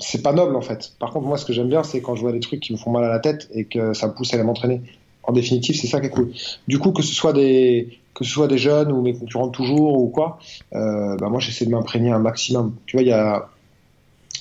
c'est 0.00 0.24
pas 0.24 0.32
noble 0.32 0.56
en 0.56 0.60
fait. 0.60 0.94
Par 0.98 1.12
contre 1.12 1.28
moi 1.28 1.38
ce 1.38 1.44
que 1.44 1.52
j'aime 1.52 1.68
bien 1.68 1.84
c'est 1.84 2.00
quand 2.00 2.16
je 2.16 2.22
vois 2.22 2.32
des 2.32 2.40
trucs 2.40 2.58
qui 2.58 2.72
me 2.72 2.78
font 2.78 2.90
mal 2.90 3.04
à 3.04 3.10
la 3.10 3.20
tête 3.20 3.48
et 3.54 3.66
que 3.66 3.94
ça 3.94 4.08
me 4.08 4.12
pousse 4.12 4.32
à 4.32 4.36
aller 4.36 4.44
m'entraîner. 4.44 4.80
En 5.22 5.32
définitive 5.32 5.76
c'est 5.76 5.86
ça 5.86 6.00
qui 6.00 6.08
est 6.08 6.10
cool. 6.10 6.32
Du 6.66 6.80
coup 6.80 6.90
que 6.90 7.02
ce 7.04 7.14
soit 7.14 7.32
des 7.32 7.96
que 8.12 8.24
ce 8.24 8.30
soit 8.32 8.48
des 8.48 8.58
jeunes 8.58 8.90
ou 8.90 9.02
mes 9.02 9.14
concurrents 9.14 9.50
toujours 9.50 10.00
ou 10.00 10.08
quoi, 10.08 10.40
euh, 10.74 11.16
bah 11.16 11.28
moi 11.28 11.38
j'essaie 11.38 11.64
de 11.64 11.70
m'imprégner 11.70 12.10
un 12.10 12.18
maximum. 12.18 12.74
Tu 12.86 12.96
vois 12.96 13.04
il 13.04 13.08
y 13.08 13.12
a 13.12 13.48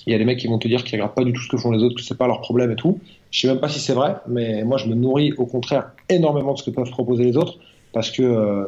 il 0.06 0.12
y 0.12 0.16
a 0.16 0.20
des 0.20 0.26
mecs 0.26 0.39
qui 0.39 0.47
vont 0.47 0.60
te 0.60 0.68
dire 0.68 0.84
qu'ils 0.84 0.95
regardent 0.95 1.16
pas 1.16 1.24
du 1.24 1.34
tout 1.34 1.41
ce 1.41 1.47
que 1.47 1.58
font 1.58 1.72
les 1.72 1.84
autres, 1.84 1.95
que 1.95 2.01
c'est 2.01 2.18
pas 2.18 2.28
leur 2.28 2.41
problème 2.41 2.72
et 2.72 2.76
tout. 2.76 2.99
Je 3.32 3.41
sais 3.41 3.47
même 3.47 3.60
pas 3.60 3.70
si 3.70 3.80
c'est 3.80 3.93
vrai, 3.93 4.16
mais 4.28 4.64
moi 4.64 4.78
je 4.78 4.88
me 4.88 4.95
nourris 4.95 5.34
au 5.34 5.45
contraire 5.45 5.91
énormément 6.10 6.54
de 6.54 6.60
ce 6.60 6.64
que 6.64 6.72
peuvent 6.72 6.89
proposer 6.89 7.24
les 7.24 7.38
autres 7.38 7.58
parce 7.93 8.12
que 8.12 8.24
euh, 8.24 8.68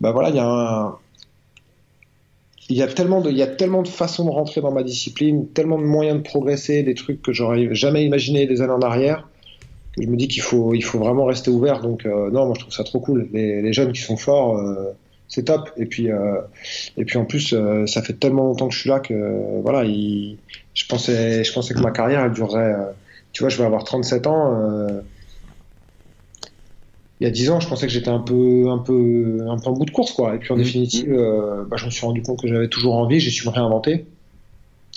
bah 0.00 0.12
voilà, 0.12 0.28
il 2.68 2.76
y 2.76 2.82
a 2.82 2.86
tellement 2.86 3.20
de 3.82 3.88
façons 3.88 4.24
de 4.24 4.30
rentrer 4.30 4.60
dans 4.60 4.72
ma 4.72 4.82
discipline, 4.82 5.48
tellement 5.48 5.78
de 5.78 5.84
moyens 5.84 6.18
de 6.18 6.22
progresser, 6.22 6.82
des 6.82 6.94
trucs 6.94 7.20
que 7.22 7.32
j'aurais 7.32 7.74
jamais 7.74 8.04
imaginé 8.04 8.46
des 8.46 8.60
années 8.60 8.72
en 8.72 8.82
arrière 8.82 9.26
que 9.96 10.02
je 10.02 10.08
me 10.08 10.16
dis 10.16 10.28
qu'il 10.28 10.42
faut 10.42 10.72
vraiment 10.94 11.24
rester 11.24 11.50
ouvert 11.50 11.80
donc 11.80 12.06
euh, 12.06 12.30
non, 12.30 12.46
moi 12.46 12.54
je 12.54 12.60
trouve 12.60 12.72
ça 12.72 12.84
trop 12.84 13.00
cool. 13.00 13.28
Les, 13.32 13.60
les 13.60 13.72
jeunes 13.72 13.92
qui 13.92 14.00
sont 14.00 14.16
forts 14.16 14.56
euh, 14.56 14.92
c'est 15.30 15.44
top. 15.44 15.70
Et 15.76 15.86
puis, 15.86 16.10
euh, 16.10 16.40
et 16.96 17.04
puis 17.04 17.16
en 17.16 17.24
plus, 17.24 17.54
euh, 17.54 17.86
ça 17.86 18.02
fait 18.02 18.14
tellement 18.14 18.44
longtemps 18.44 18.68
que 18.68 18.74
je 18.74 18.80
suis 18.80 18.90
là 18.90 18.98
que 18.98 19.14
euh, 19.14 19.60
voilà, 19.62 19.84
il, 19.84 20.38
je 20.74 20.84
pensais, 20.86 21.44
je 21.44 21.52
pensais 21.52 21.72
que 21.72 21.80
ma 21.80 21.92
carrière 21.92 22.24
elle 22.24 22.32
durerait. 22.32 22.74
Tu 23.32 23.44
vois, 23.44 23.48
je 23.48 23.56
vais 23.56 23.64
avoir 23.64 23.84
37 23.84 24.26
ans. 24.26 25.02
Il 27.20 27.24
y 27.24 27.26
a 27.26 27.30
10 27.30 27.50
ans, 27.50 27.60
je 27.60 27.68
pensais 27.68 27.86
que 27.86 27.92
j'étais 27.92 28.08
un 28.08 28.18
peu, 28.18 28.70
un 28.70 28.78
peu, 28.78 29.46
un 29.48 29.58
peu 29.58 29.68
en 29.68 29.72
bout 29.72 29.84
de 29.84 29.90
course, 29.90 30.12
quoi. 30.12 30.34
Et 30.34 30.38
puis 30.38 30.52
en 30.52 30.56
mmh. 30.56 30.62
définitive, 30.62 31.64
bah, 31.68 31.76
je 31.76 31.84
me 31.84 31.90
suis 31.90 32.04
rendu 32.04 32.22
compte 32.22 32.40
que 32.40 32.48
j'avais 32.48 32.68
toujours 32.68 32.96
envie. 32.96 33.20
J'ai 33.20 33.30
su 33.30 33.46
me 33.46 33.52
réinventer. 33.52 34.06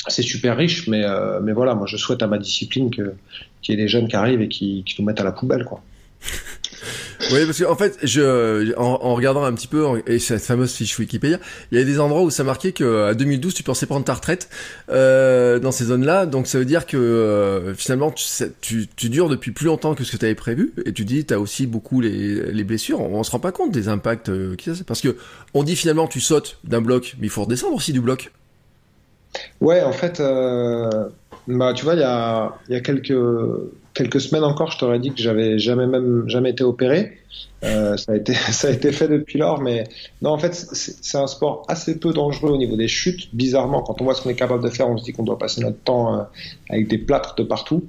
C'est 0.08 0.24
super 0.24 0.58
riche, 0.58 0.88
mais, 0.88 1.04
mais 1.44 1.54
voilà, 1.54 1.76
moi 1.76 1.86
je 1.86 1.96
souhaite 1.96 2.24
à 2.24 2.28
ma 2.28 2.40
discipline 2.40 2.90
que 2.90 3.14
qu'il 3.62 3.76
y 3.76 3.80
ait 3.80 3.82
des 3.82 3.88
jeunes 3.88 4.08
qui 4.08 4.16
arrivent 4.16 4.42
et 4.42 4.50
qui, 4.50 4.84
qui 4.86 5.00
nous 5.00 5.06
mettent 5.06 5.22
à 5.22 5.24
la 5.24 5.32
poubelle, 5.32 5.64
quoi. 5.64 5.82
Oui, 7.32 7.46
parce 7.46 7.62
qu'en 7.62 7.76
fait, 7.76 7.98
je, 8.04 8.76
en, 8.78 9.00
en, 9.02 9.16
regardant 9.16 9.44
un 9.44 9.54
petit 9.54 9.68
peu 9.68 10.02
et 10.08 10.20
cette 10.20 10.42
fameuse 10.42 10.74
fiche 10.74 10.98
Wikipédia, 11.00 11.40
il 11.72 11.78
y 11.78 11.82
a 11.82 11.84
des 11.84 12.00
endroits 12.00 12.22
où 12.22 12.30
ça 12.30 12.44
marquait 12.44 12.72
que 12.72 13.06
à 13.06 13.14
2012 13.14 13.54
tu 13.54 13.64
pensais 13.64 13.86
prendre 13.86 14.06
ta 14.06 14.14
retraite 14.14 14.50
euh, 14.90 15.60
dans 15.60 15.72
ces 15.72 15.86
zones-là, 15.86 16.26
donc 16.26 16.48
ça 16.48 16.60
veut 16.60 16.66
dire 16.66 16.86
que 16.86 16.98
euh, 16.98 17.74
finalement 17.76 18.12
tu, 18.12 18.26
tu, 18.62 18.88
tu, 18.96 19.10
dures 19.10 19.30
depuis 19.30 19.52
plus 19.52 19.66
longtemps 19.66 19.96
que 19.96 20.04
ce 20.04 20.12
que 20.12 20.18
tu 20.18 20.26
avais 20.26 20.36
prévu 20.36 20.74
et 20.86 20.94
tu 20.94 21.06
dis 21.06 21.26
tu 21.26 21.34
as 21.34 21.40
aussi 21.40 21.68
beaucoup 21.68 22.02
les, 22.02 22.52
les 22.52 22.64
blessures. 22.64 23.02
On, 23.02 23.24
se 23.24 23.32
rend 23.32 23.40
pas 23.40 23.52
compte 23.52 23.72
des 23.72 23.88
impacts 23.88 24.30
euh, 24.30 24.56
qui 24.56 24.70
parce 24.86 25.02
que 25.02 25.16
on 25.54 25.64
dit 25.64 25.76
finalement 25.76 26.08
tu 26.08 26.20
sautes 26.20 26.60
d'un 26.64 26.82
bloc, 26.82 27.16
mais 27.20 27.28
il 27.28 27.30
faut 27.30 27.44
redescendre 27.44 27.76
aussi 27.76 27.94
du 27.94 28.02
bloc. 28.02 28.32
Ouais, 29.62 29.82
en 29.82 29.94
fait, 29.94 30.20
euh, 30.20 31.10
bah 31.48 31.74
tu 31.74 31.84
vois, 31.84 31.96
il 31.96 32.02
y 32.02 32.04
a, 32.04 32.54
y 32.70 32.76
a 32.76 32.82
quelques 32.82 33.14
quelques 33.94 34.22
semaines 34.22 34.44
encore, 34.44 34.72
je 34.72 34.78
t'aurais 34.78 35.00
dit 35.00 35.12
que 35.12 35.22
j'avais 35.22 35.60
jamais 35.60 35.88
même 35.88 36.24
jamais 36.28 36.52
été 36.52 36.64
opéré. 36.64 37.18
Euh, 37.64 37.96
ça 37.98 38.12
a 38.12 38.16
été 38.16 38.34
ça 38.52 38.68
a 38.68 38.72
été 38.72 38.92
fait 38.92 39.08
depuis 39.08 39.40
lors, 39.40 39.62
mais 39.62 39.86
non, 40.22 40.32
en 40.32 40.38
fait, 40.38 40.54
c'est 40.54 41.18
un 41.18 41.28
sport 41.28 41.64
assez 41.68 42.00
peu 42.00 42.14
dangereux 42.14 42.52
au 42.52 42.58
niveau 42.58 42.76
des 42.76 42.88
chutes. 42.88 43.34
Bizarrement, 43.36 43.82
quand 43.82 44.02
on 44.02 44.06
voit 44.06 44.16
ce 44.16 44.22
qu'on 44.22 44.30
est 44.30 44.36
capable 44.36 44.64
de 44.64 44.70
faire, 44.70 44.90
on 44.90 44.98
se 44.98 45.04
dit 45.04 45.14
qu'on 45.14 45.24
doit 45.24 45.38
passer 45.38 45.62
notre 45.62 45.80
temps 45.80 46.16
euh, 46.16 46.24
avec 46.70 46.88
des 46.88 46.98
plâtres 46.98 47.36
de 47.36 47.44
partout. 47.44 47.84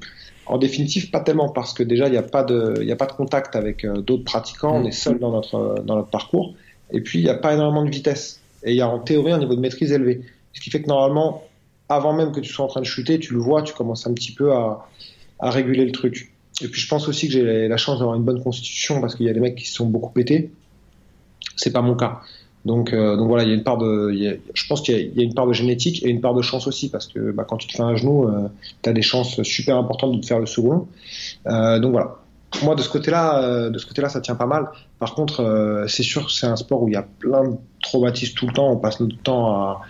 En 0.46 0.58
définitive, 0.58 1.10
pas 1.10 1.20
tellement 1.20 1.48
parce 1.48 1.72
que 1.72 1.82
déjà 1.82 2.06
il 2.06 2.12
n'y 2.12 2.18
a 2.18 2.22
pas 2.22 2.44
de 2.44 2.82
y 2.82 2.92
a 2.92 2.96
pas 2.96 3.06
de 3.06 3.12
contact 3.12 3.56
avec 3.56 3.84
euh, 3.84 4.02
d'autres 4.02 4.24
pratiquants. 4.24 4.76
On 4.76 4.84
est 4.84 4.92
seul 4.92 5.18
dans 5.18 5.30
notre 5.30 5.82
dans 5.84 5.96
notre 5.96 6.10
parcours. 6.10 6.54
Et 6.90 7.00
puis 7.00 7.20
il 7.20 7.24
n'y 7.24 7.30
a 7.30 7.34
pas 7.34 7.54
énormément 7.54 7.84
de 7.84 7.90
vitesse. 7.90 8.40
Et 8.62 8.72
il 8.72 8.76
y 8.76 8.82
a 8.82 8.88
en 8.88 8.98
théorie 8.98 9.32
un 9.32 9.38
niveau 9.38 9.54
de 9.54 9.60
maîtrise 9.60 9.92
élevé, 9.92 10.22
ce 10.54 10.60
qui 10.60 10.70
fait 10.70 10.80
que 10.80 10.88
normalement, 10.88 11.42
avant 11.88 12.14
même 12.14 12.32
que 12.32 12.40
tu 12.40 12.50
sois 12.50 12.64
en 12.64 12.68
train 12.68 12.80
de 12.80 12.86
chuter, 12.86 13.18
tu 13.18 13.34
le 13.34 13.40
vois, 13.40 13.62
tu 13.62 13.74
commences 13.74 14.06
un 14.06 14.14
petit 14.14 14.32
peu 14.32 14.52
à 14.52 14.86
à 15.38 15.50
réguler 15.50 15.84
le 15.84 15.92
truc. 15.92 16.32
Et 16.62 16.68
puis 16.68 16.80
je 16.80 16.88
pense 16.88 17.08
aussi 17.08 17.26
que 17.26 17.32
j'ai 17.32 17.68
la 17.68 17.76
chance 17.76 17.98
d'avoir 17.98 18.16
une 18.16 18.22
bonne 18.22 18.42
constitution 18.42 19.00
parce 19.00 19.16
qu'il 19.16 19.26
y 19.26 19.30
a 19.30 19.32
des 19.32 19.40
mecs 19.40 19.56
qui 19.56 19.68
sont 19.68 19.86
beaucoup 19.86 20.12
pétés. 20.12 20.50
C'est 21.56 21.72
pas 21.72 21.82
mon 21.82 21.94
cas. 21.94 22.20
Donc, 22.64 22.94
euh, 22.94 23.16
voilà, 23.16 23.42
il 23.42 23.50
y 23.50 23.52
a 23.52 23.54
une 23.54 23.62
part 23.62 23.76
de, 23.76 24.38
je 24.54 24.66
pense 24.66 24.80
qu'il 24.80 24.96
y, 24.96 25.20
a 25.20 25.22
une 25.22 25.34
part 25.34 25.46
de 25.46 25.52
génétique 25.52 26.02
et 26.02 26.08
une 26.08 26.22
part 26.22 26.34
de 26.34 26.40
chance 26.40 26.66
aussi, 26.66 26.88
parce 26.88 27.06
que 27.06 27.30
bah, 27.30 27.44
quand 27.46 27.58
tu 27.58 27.68
te 27.68 27.74
fais 27.74 27.82
un 27.82 27.94
genou, 27.94 28.26
euh, 28.26 28.48
tu 28.82 28.88
as 28.88 28.92
des 28.94 29.02
chances 29.02 29.42
super 29.42 29.76
importantes 29.76 30.16
de 30.16 30.20
te 30.20 30.26
faire 30.26 30.38
le 30.38 30.46
second. 30.46 30.88
Euh, 31.46 31.78
donc 31.78 31.92
voilà. 31.92 32.16
Moi, 32.62 32.74
de 32.74 32.82
ce 32.82 32.88
côté-là, 32.88 33.68
de 33.68 33.78
ce 33.78 33.84
côté-là, 33.84 34.08
ça 34.08 34.20
tient 34.20 34.36
pas 34.36 34.46
mal. 34.46 34.68
Par 35.00 35.16
contre, 35.16 35.84
c'est 35.88 36.04
sûr, 36.04 36.30
c'est 36.30 36.46
un 36.46 36.54
sport 36.54 36.84
où 36.84 36.88
il 36.88 36.94
y 36.94 36.96
a 36.96 37.02
plein 37.02 37.42
de 37.42 37.56
traumatismes 37.82 38.34
tout 38.34 38.46
le 38.46 38.52
temps. 38.52 38.70
On 38.70 38.76
passe 38.76 39.00
notre 39.00 39.20
temps 39.20 39.50
à, 39.50 39.80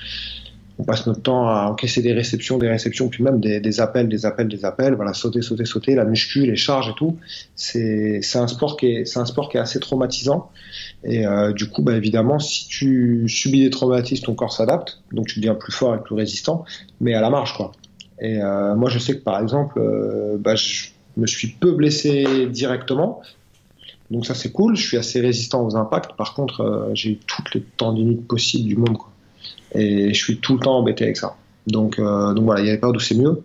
on 0.78 0.84
passe 0.84 1.06
notre 1.06 1.22
temps 1.22 1.48
à 1.48 1.66
encaisser 1.70 2.02
des 2.02 2.12
réceptions, 2.12 2.58
des 2.58 2.68
réceptions, 2.68 3.08
puis 3.08 3.22
même 3.22 3.40
des, 3.40 3.60
des, 3.60 3.80
appels, 3.80 4.08
des 4.08 4.26
appels, 4.26 4.48
des 4.48 4.64
appels. 4.64 4.94
Voilà, 4.94 5.12
sauter, 5.14 5.40
sauter, 5.40 5.64
sauter, 5.64 5.94
la 5.94 6.04
muscu, 6.04 6.46
les 6.46 6.56
charges 6.56 6.88
et 6.88 6.94
tout. 6.94 7.16
C'est 7.54 8.20
un 8.34 8.48
sport 8.48 8.76
qui 8.76 8.86
est 8.86 9.04
c'est 9.04 9.20
un 9.20 9.24
sport 9.24 9.48
qui 9.48 9.56
est 9.56 9.60
assez 9.60 9.78
traumatisant. 9.78 10.50
Et 11.04 11.26
euh, 11.26 11.52
du 11.52 11.68
coup, 11.68 11.82
bah, 11.82 11.96
évidemment, 11.96 12.38
si 12.38 12.66
tu 12.66 13.28
subis 13.28 13.60
des 13.60 13.70
traumatismes, 13.70 14.24
ton 14.24 14.34
corps 14.34 14.52
s'adapte, 14.52 15.00
donc 15.12 15.28
tu 15.28 15.40
deviens 15.40 15.54
plus 15.54 15.72
fort 15.72 15.94
et 15.94 16.02
plus 16.02 16.14
résistant, 16.14 16.64
mais 17.00 17.14
à 17.14 17.20
la 17.20 17.30
marge, 17.30 17.56
quoi. 17.56 17.72
Et 18.20 18.40
euh, 18.40 18.74
moi, 18.74 18.90
je 18.90 18.98
sais 18.98 19.16
que 19.16 19.22
par 19.22 19.40
exemple, 19.40 19.78
euh, 19.78 20.36
bah, 20.38 20.56
je 20.56 20.86
me 21.16 21.26
suis 21.26 21.48
peu 21.48 21.72
blessé 21.72 22.46
directement. 22.46 23.22
Donc 24.10 24.26
ça 24.26 24.34
c'est 24.34 24.52
cool, 24.52 24.76
je 24.76 24.86
suis 24.86 24.96
assez 24.96 25.20
résistant 25.20 25.64
aux 25.64 25.76
impacts. 25.76 26.14
Par 26.16 26.34
contre, 26.34 26.60
euh, 26.60 26.90
j'ai 26.94 27.12
eu 27.12 27.16
toutes 27.16 27.54
les 27.54 27.62
tendinites 27.76 28.26
possibles 28.26 28.68
du 28.68 28.76
monde. 28.76 28.98
Quoi 28.98 29.10
et 29.74 30.14
je 30.14 30.24
suis 30.24 30.38
tout 30.38 30.54
le 30.54 30.60
temps 30.60 30.78
embêté 30.78 31.04
avec 31.04 31.16
ça. 31.16 31.36
Donc, 31.66 31.98
euh, 31.98 32.34
donc 32.34 32.44
voilà, 32.44 32.60
il 32.60 32.66
y 32.66 32.70
a 32.70 32.72
des 32.72 32.78
périodes 32.78 32.96
où 32.96 33.00
c'est 33.00 33.16
mieux. 33.16 33.42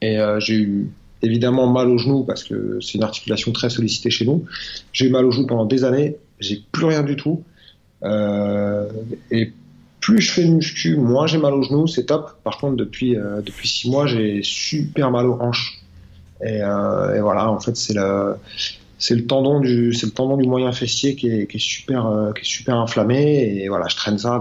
Et 0.00 0.18
euh, 0.18 0.40
j'ai 0.40 0.54
eu 0.54 0.90
évidemment 1.22 1.68
mal 1.68 1.88
au 1.88 1.98
genou 1.98 2.24
parce 2.24 2.42
que 2.42 2.78
c'est 2.80 2.94
une 2.94 3.04
articulation 3.04 3.52
très 3.52 3.70
sollicitée 3.70 4.10
chez 4.10 4.24
nous. 4.24 4.44
J'ai 4.92 5.06
eu 5.06 5.10
mal 5.10 5.24
au 5.24 5.30
genou 5.30 5.46
pendant 5.46 5.66
des 5.66 5.84
années, 5.84 6.16
j'ai 6.40 6.62
plus 6.72 6.86
rien 6.86 7.02
du 7.02 7.16
tout. 7.16 7.44
Euh, 8.02 8.88
et 9.30 9.52
plus 10.00 10.20
je 10.20 10.32
fais 10.32 10.44
de 10.44 10.50
muscu, 10.50 10.96
moins 10.96 11.28
j'ai 11.28 11.38
mal 11.38 11.54
au 11.54 11.62
genou, 11.62 11.86
c'est 11.86 12.06
top. 12.06 12.32
Par 12.42 12.58
contre, 12.58 12.76
depuis 12.76 13.16
depuis 13.46 13.68
six 13.68 13.88
mois, 13.88 14.06
j'ai 14.06 14.40
super 14.42 15.12
mal 15.12 15.26
aux 15.26 15.40
hanches. 15.40 15.80
Et, 16.44 16.58
voilà, 17.20 17.48
en 17.48 17.60
fait, 17.60 17.76
c'est 17.76 17.94
le 17.94 18.34
c'est 18.98 19.14
le 19.14 19.26
tendon 19.26 19.60
du 19.60 19.92
c'est 19.92 20.06
le 20.06 20.12
tendon 20.12 20.36
du 20.36 20.48
moyen 20.48 20.72
fessier 20.72 21.14
qui 21.14 21.28
est, 21.28 21.46
qui 21.46 21.58
est 21.58 21.60
super 21.60 22.32
qui 22.34 22.40
est 22.40 22.44
super 22.44 22.78
inflammé 22.78 23.62
et 23.62 23.68
voilà, 23.68 23.86
je 23.86 23.94
traîne 23.94 24.18
ça 24.18 24.40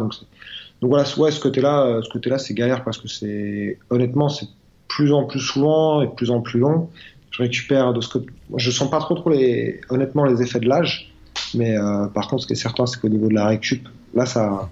donc 0.82 0.90
voilà, 0.90 1.06
ouais, 1.18 1.32
ce 1.32 1.40
côté-là, 1.40 1.86
euh, 1.86 2.02
ce 2.02 2.10
côté-là, 2.10 2.40
c'est 2.40 2.56
galère 2.56 2.84
parce 2.84 2.98
que 2.98 3.08
c'est 3.08 3.78
honnêtement, 3.92 4.30
c'est 4.30 4.48
plus 4.88 5.14
en 5.14 5.26
plus 5.26 5.40
souvent 5.40 6.02
et 6.02 6.08
de 6.08 6.12
plus 6.12 6.32
en 6.32 6.42
plus 6.42 6.60
long. 6.60 6.90
Je 7.30 7.44
récupère 7.44 7.94
de 7.94 8.02
ce 8.02 8.10
que 8.10 8.20
je 8.58 8.72
sens 8.72 8.90
pas 8.90 9.00
trop 9.00 9.16
trop 9.16 9.30
les 9.30 9.80
honnêtement 9.90 10.26
les 10.26 10.42
effets 10.42 10.60
de 10.60 10.68
l'âge, 10.68 11.14
mais 11.54 11.78
euh, 11.78 12.08
par 12.08 12.28
contre, 12.28 12.44
ce 12.44 12.48
qui 12.48 12.54
est 12.54 12.58
certain, 12.58 12.88
c'est 12.88 13.00
qu'au 13.00 13.10
niveau 13.10 13.28
de 13.30 13.36
la 13.36 13.48
récup, 13.48 13.88
là, 14.16 14.26
ça, 14.26 14.70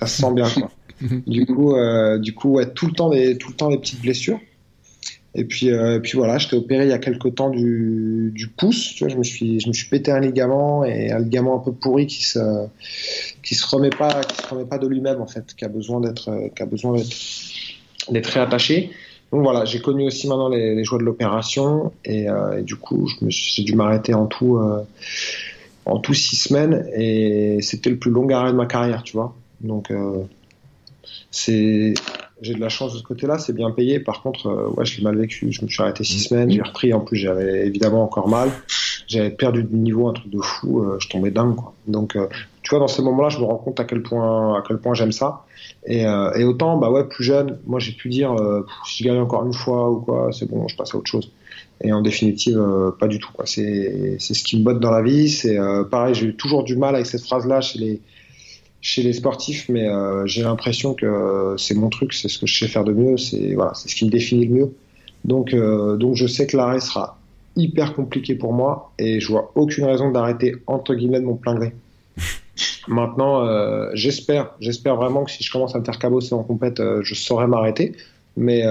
ça 0.00 0.06
se 0.06 0.22
sent 0.22 0.32
bien. 0.32 0.48
Quoi. 0.48 0.70
du 1.26 1.44
coup, 1.44 1.76
euh, 1.76 2.18
du 2.18 2.34
coup, 2.34 2.54
ouais, 2.54 2.72
tout 2.72 2.86
le 2.86 2.92
temps 2.92 3.10
des 3.10 3.36
tout 3.36 3.50
le 3.50 3.54
temps 3.54 3.68
des 3.68 3.78
petites 3.78 4.00
blessures. 4.00 4.40
Et 5.34 5.44
puis, 5.44 5.70
euh, 5.70 5.98
puis 5.98 6.18
voilà, 6.18 6.38
j'étais 6.38 6.56
opéré 6.56 6.84
il 6.84 6.90
y 6.90 6.92
a 6.92 6.98
quelques 6.98 7.34
temps 7.34 7.48
du, 7.48 8.32
du 8.34 8.48
pouce. 8.48 8.94
Tu 8.94 9.04
vois, 9.04 9.12
je 9.12 9.16
me 9.16 9.24
suis, 9.24 9.60
je 9.60 9.68
me 9.68 9.72
suis 9.72 9.88
pété 9.88 10.10
un 10.10 10.20
ligament 10.20 10.84
et 10.84 11.10
un 11.10 11.18
ligament 11.18 11.56
un 11.56 11.64
peu 11.64 11.72
pourri 11.72 12.06
qui 12.06 12.22
se, 12.22 12.66
qui 13.42 13.54
se 13.54 13.66
remet 13.66 13.90
pas, 13.90 14.22
qui 14.24 14.42
se 14.42 14.48
remet 14.48 14.66
pas 14.66 14.78
de 14.78 14.86
lui-même 14.86 15.20
en 15.20 15.26
fait, 15.26 15.54
qui 15.54 15.64
a 15.64 15.68
besoin 15.68 16.00
d'être, 16.00 16.50
qui 16.54 16.62
a 16.62 16.66
besoin 16.66 16.96
d'être, 16.96 17.16
d'être 18.10 18.26
réattaché. 18.26 18.90
Donc 19.32 19.42
voilà, 19.42 19.64
j'ai 19.64 19.80
connu 19.80 20.06
aussi 20.06 20.28
maintenant 20.28 20.50
les, 20.50 20.74
les 20.74 20.84
joies 20.84 20.98
de 20.98 21.04
l'opération 21.04 21.92
et, 22.04 22.28
euh, 22.28 22.58
et, 22.58 22.62
du 22.62 22.76
coup, 22.76 23.08
j'ai 23.28 23.62
dû 23.64 23.74
m'arrêter 23.74 24.12
en 24.12 24.26
tout, 24.26 24.58
euh, 24.58 24.84
en 25.86 25.98
tout 25.98 26.12
six 26.12 26.36
semaines 26.36 26.86
et 26.94 27.58
c'était 27.62 27.88
le 27.88 27.98
plus 27.98 28.10
long 28.10 28.28
arrêt 28.28 28.52
de 28.52 28.56
ma 28.56 28.66
carrière, 28.66 29.02
tu 29.02 29.14
vois. 29.14 29.34
Donc 29.62 29.90
euh, 29.90 30.24
c'est 31.30 31.94
j'ai 32.42 32.54
de 32.54 32.60
la 32.60 32.68
chance 32.68 32.92
de 32.92 32.98
ce 32.98 33.04
côté-là, 33.04 33.38
c'est 33.38 33.52
bien 33.52 33.70
payé. 33.70 34.00
Par 34.00 34.20
contre, 34.20 34.48
euh, 34.48 34.68
ouais, 34.76 34.84
je 34.84 34.98
l'ai 34.98 35.04
mal 35.04 35.16
vécu. 35.16 35.52
Je 35.52 35.62
me 35.62 35.68
suis 35.68 35.80
arrêté 35.80 36.02
six 36.02 36.18
semaines, 36.18 36.50
j'ai 36.50 36.60
repris. 36.60 36.92
En 36.92 37.00
plus, 37.00 37.16
j'avais 37.16 37.66
évidemment 37.66 38.02
encore 38.02 38.28
mal. 38.28 38.50
J'avais 39.06 39.30
perdu 39.30 39.62
du 39.62 39.76
niveau, 39.76 40.08
un 40.08 40.12
truc 40.12 40.28
de 40.28 40.40
fou. 40.40 40.80
Euh, 40.80 40.98
je 40.98 41.08
tombais 41.08 41.30
dingue, 41.30 41.54
quoi. 41.54 41.72
Donc, 41.86 42.16
euh, 42.16 42.26
tu 42.62 42.70
vois, 42.70 42.80
dans 42.80 42.88
ces 42.88 43.02
moments-là, 43.02 43.28
je 43.28 43.38
me 43.38 43.44
rends 43.44 43.56
compte 43.56 43.78
à 43.78 43.84
quel 43.84 44.02
point, 44.02 44.58
à 44.58 44.62
quel 44.66 44.78
point 44.78 44.94
j'aime 44.94 45.12
ça. 45.12 45.44
Et, 45.86 46.02
et, 46.02 46.44
autant, 46.44 46.76
bah 46.78 46.90
ouais, 46.90 47.04
plus 47.08 47.24
jeune, 47.24 47.58
moi, 47.66 47.80
j'ai 47.80 47.92
pu 47.92 48.08
dire, 48.08 48.36
si 48.86 49.02
je 49.02 49.08
gagne 49.08 49.18
encore 49.18 49.44
une 49.44 49.52
fois 49.52 49.90
ou 49.90 50.00
quoi, 50.00 50.30
c'est 50.32 50.48
bon, 50.48 50.68
je 50.68 50.76
passe 50.76 50.94
à 50.94 50.98
autre 50.98 51.10
chose. 51.10 51.32
Et 51.80 51.92
en 51.92 52.02
définitive, 52.02 52.60
pas 53.00 53.08
du 53.08 53.18
tout. 53.18 53.32
C'est 53.44 54.16
ce 54.18 54.44
qui 54.44 54.60
me 54.60 54.64
botte 54.64 54.78
dans 54.78 54.92
la 54.92 55.02
vie. 55.02 55.28
C'est 55.28 55.58
pareil, 55.90 56.14
j'ai 56.14 56.26
eu 56.26 56.36
toujours 56.36 56.62
du 56.62 56.76
mal 56.76 56.94
avec 56.94 57.06
cette 57.06 57.22
phrase-là 57.22 57.60
chez 57.60 57.80
les 57.80 58.00
chez 58.82 59.04
les 59.04 59.12
sportifs, 59.12 59.68
mais 59.68 59.88
euh, 59.88 60.26
j'ai 60.26 60.42
l'impression 60.42 60.92
que 60.92 61.54
c'est 61.56 61.74
mon 61.74 61.88
truc, 61.88 62.12
c'est 62.12 62.28
ce 62.28 62.38
que 62.38 62.46
je 62.46 62.58
sais 62.58 62.66
faire 62.66 62.82
de 62.82 62.92
mieux, 62.92 63.16
c'est 63.16 63.54
voilà, 63.54 63.72
c'est 63.74 63.88
ce 63.88 63.94
qui 63.94 64.04
me 64.04 64.10
définit 64.10 64.44
le 64.46 64.54
mieux. 64.54 64.74
Donc, 65.24 65.54
euh, 65.54 65.96
donc 65.96 66.16
je 66.16 66.26
sais 66.26 66.48
que 66.48 66.56
l'arrêt 66.56 66.80
sera 66.80 67.16
hyper 67.54 67.94
compliqué 67.94 68.34
pour 68.34 68.52
moi 68.52 68.92
et 68.98 69.20
je 69.20 69.28
vois 69.28 69.52
aucune 69.54 69.84
raison 69.84 70.10
d'arrêter 70.10 70.56
entre 70.66 70.94
guillemets 70.94 71.20
de 71.20 71.24
mon 71.24 71.36
plein 71.36 71.54
gré. 71.54 71.72
Maintenant, 72.88 73.46
euh, 73.46 73.88
j'espère, 73.94 74.50
j'espère 74.58 74.96
vraiment 74.96 75.24
que 75.24 75.30
si 75.30 75.44
je 75.44 75.52
commence 75.52 75.76
à 75.76 75.78
me 75.78 75.84
faire 75.84 76.00
cabosser 76.00 76.34
en 76.34 76.42
compète, 76.42 76.82
je 77.02 77.14
saurai 77.14 77.46
m'arrêter, 77.46 77.92
mais 78.36 78.64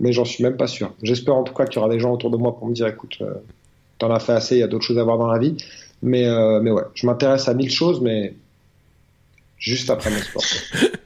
mais 0.00 0.12
j'en 0.12 0.24
suis 0.24 0.42
même 0.42 0.56
pas 0.56 0.66
sûr. 0.66 0.92
J'espère 1.02 1.36
en 1.36 1.42
tout 1.42 1.54
cas 1.54 1.66
qu'il 1.66 1.76
y 1.76 1.84
aura 1.84 1.92
des 1.92 2.00
gens 2.00 2.12
autour 2.12 2.30
de 2.30 2.36
moi 2.38 2.56
pour 2.56 2.66
me 2.66 2.72
dire, 2.72 2.86
écoute, 2.86 3.22
t'en 3.98 4.10
as 4.10 4.20
fait 4.20 4.32
assez, 4.32 4.56
il 4.56 4.60
y 4.60 4.62
a 4.62 4.68
d'autres 4.68 4.84
choses 4.84 4.98
à 4.98 5.04
voir 5.04 5.18
dans 5.18 5.26
la 5.26 5.38
vie. 5.38 5.56
Mais 6.00 6.26
mais 6.62 6.70
ouais, 6.70 6.84
je 6.94 7.06
m'intéresse 7.06 7.46
à 7.48 7.52
mille 7.52 7.70
choses, 7.70 8.00
mais 8.00 8.34
juste 9.58 9.90
après 9.90 10.10
mon 10.10 10.18
sport. 10.18 10.44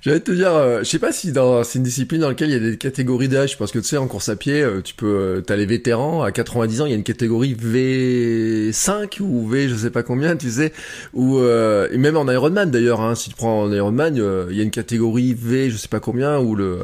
J'allais 0.00 0.20
te 0.20 0.30
dire, 0.30 0.54
euh, 0.54 0.78
je 0.80 0.84
sais 0.84 0.98
pas 0.98 1.12
si 1.12 1.32
dans 1.32 1.64
c'est 1.64 1.78
une 1.78 1.84
discipline 1.84 2.20
dans 2.20 2.28
laquelle 2.28 2.50
il 2.50 2.52
y 2.52 2.56
a 2.56 2.70
des 2.70 2.76
catégories 2.76 3.28
d'âge, 3.28 3.58
parce 3.58 3.72
que 3.72 3.78
tu 3.78 3.86
sais 3.86 3.96
en 3.96 4.06
course 4.06 4.28
à 4.28 4.36
pied, 4.36 4.62
euh, 4.62 4.80
tu 4.80 4.94
peux, 4.94 5.06
euh, 5.06 5.40
t'as 5.40 5.56
les 5.56 5.66
vétérans 5.66 6.22
à 6.22 6.30
90 6.30 6.82
ans, 6.82 6.86
il 6.86 6.90
y 6.90 6.92
a 6.92 6.96
une 6.96 7.02
catégorie 7.02 7.54
V5 7.54 9.20
ou 9.20 9.46
V 9.48 9.68
je 9.68 9.74
sais 9.74 9.90
pas 9.90 10.02
combien, 10.04 10.36
tu 10.36 10.50
sais, 10.50 10.72
ou 11.14 11.38
et 11.40 11.98
même 11.98 12.16
en 12.16 12.30
Ironman 12.30 12.70
d'ailleurs, 12.70 13.00
hein, 13.00 13.14
si 13.14 13.30
tu 13.30 13.36
prends 13.36 13.62
en 13.62 13.72
Ironman, 13.72 14.16
il 14.50 14.56
y 14.56 14.60
a 14.60 14.62
une 14.62 14.70
catégorie 14.70 15.34
V 15.34 15.70
je 15.70 15.76
sais 15.76 15.88
pas 15.88 16.00
combien 16.00 16.38
où 16.38 16.54
le 16.54 16.78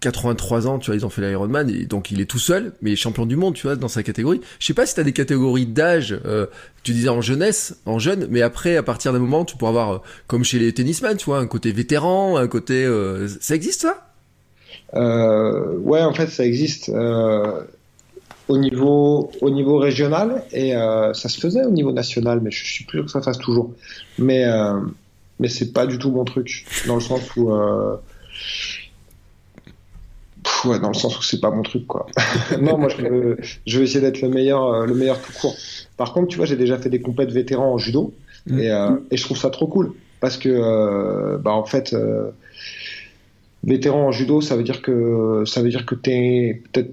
83 0.00 0.66
ans, 0.66 0.78
tu 0.78 0.86
vois, 0.86 0.96
ils 0.96 1.06
ont 1.06 1.10
fait 1.10 1.22
l'Ironman, 1.22 1.68
et 1.70 1.86
donc 1.86 2.10
il 2.10 2.20
est 2.20 2.26
tout 2.26 2.38
seul, 2.38 2.72
mais 2.82 2.90
il 2.90 2.92
est 2.94 2.96
champion 2.96 3.26
du 3.26 3.36
monde, 3.36 3.54
tu 3.54 3.66
vois, 3.66 3.76
dans 3.76 3.88
sa 3.88 4.02
catégorie. 4.02 4.40
Je 4.58 4.66
sais 4.66 4.74
pas 4.74 4.86
si 4.86 4.94
t'as 4.94 5.02
des 5.02 5.12
catégories 5.12 5.66
d'âge, 5.66 6.18
euh, 6.24 6.46
tu 6.82 6.92
disais 6.92 7.08
en 7.08 7.20
jeunesse, 7.20 7.76
en 7.86 7.98
jeune, 7.98 8.26
mais 8.30 8.42
après, 8.42 8.76
à 8.76 8.82
partir 8.82 9.12
d'un 9.12 9.18
moment, 9.18 9.44
tu 9.44 9.56
pourras 9.56 9.70
avoir, 9.70 9.92
euh, 9.92 9.98
comme 10.26 10.44
chez 10.44 10.58
les 10.58 10.72
tennisman, 10.72 11.16
tu 11.16 11.26
vois, 11.26 11.38
un 11.38 11.46
côté 11.46 11.72
vétéran, 11.72 12.36
un 12.36 12.48
côté... 12.48 12.84
Euh, 12.84 13.28
ça 13.40 13.54
existe, 13.54 13.82
ça? 13.82 14.02
Ouais, 14.94 16.02
en 16.02 16.14
fait, 16.14 16.28
ça 16.28 16.44
existe 16.44 16.90
au 18.48 18.58
niveau, 18.58 19.30
au 19.40 19.50
niveau 19.50 19.78
régional, 19.78 20.44
et 20.52 20.72
ça 20.72 21.28
se 21.28 21.40
faisait 21.40 21.64
au 21.64 21.70
niveau 21.70 21.92
national, 21.92 22.40
mais 22.42 22.50
je 22.50 22.64
suis 22.64 22.84
plus 22.84 22.98
sûr 22.98 23.06
que 23.06 23.10
ça 23.10 23.20
fasse 23.20 23.38
toujours. 23.38 23.72
Mais, 24.18 24.44
mais 25.38 25.48
c'est 25.48 25.72
pas 25.72 25.86
du 25.86 25.98
tout 25.98 26.10
mon 26.10 26.24
truc, 26.24 26.66
dans 26.86 26.94
le 26.94 27.00
sens 27.00 27.20
où 27.36 27.50
ouais, 30.66 30.78
dans 30.78 30.88
le 30.88 30.94
sens 30.94 31.18
où 31.18 31.22
c'est 31.22 31.40
pas 31.40 31.50
mon 31.50 31.62
truc, 31.62 31.86
quoi. 31.86 32.06
non, 32.60 32.78
moi, 32.78 32.88
je 32.88 32.96
veux, 33.02 33.36
je 33.66 33.78
veux 33.78 33.84
essayer 33.84 34.00
d'être 34.00 34.20
le 34.20 34.28
meilleur, 34.28 34.64
euh, 34.64 34.86
le 34.86 34.94
meilleur 34.94 35.20
tout 35.20 35.32
court. 35.32 35.54
Par 35.96 36.12
contre, 36.12 36.28
tu 36.28 36.36
vois, 36.36 36.46
j'ai 36.46 36.56
déjà 36.56 36.78
fait 36.78 36.90
des 36.90 37.00
compètes 37.00 37.30
vétérans 37.30 37.72
en 37.72 37.78
judo 37.78 38.12
mm. 38.46 38.58
et, 38.58 38.70
euh, 38.70 38.90
et, 39.10 39.16
je 39.16 39.24
trouve 39.24 39.38
ça 39.38 39.50
trop 39.50 39.66
cool 39.66 39.92
parce 40.20 40.36
que, 40.36 40.48
euh, 40.48 41.38
bah, 41.38 41.52
en 41.52 41.64
fait, 41.64 41.92
euh, 41.92 42.30
vétéran 43.64 44.06
en 44.06 44.12
judo, 44.12 44.40
ça 44.40 44.56
veut 44.56 44.62
dire 44.62 44.82
que 44.82 45.44
ça 45.46 45.62
veut 45.62 45.70
dire 45.70 45.86
que 45.86 45.94
t'es 45.94 46.62
peut-être 46.72 46.90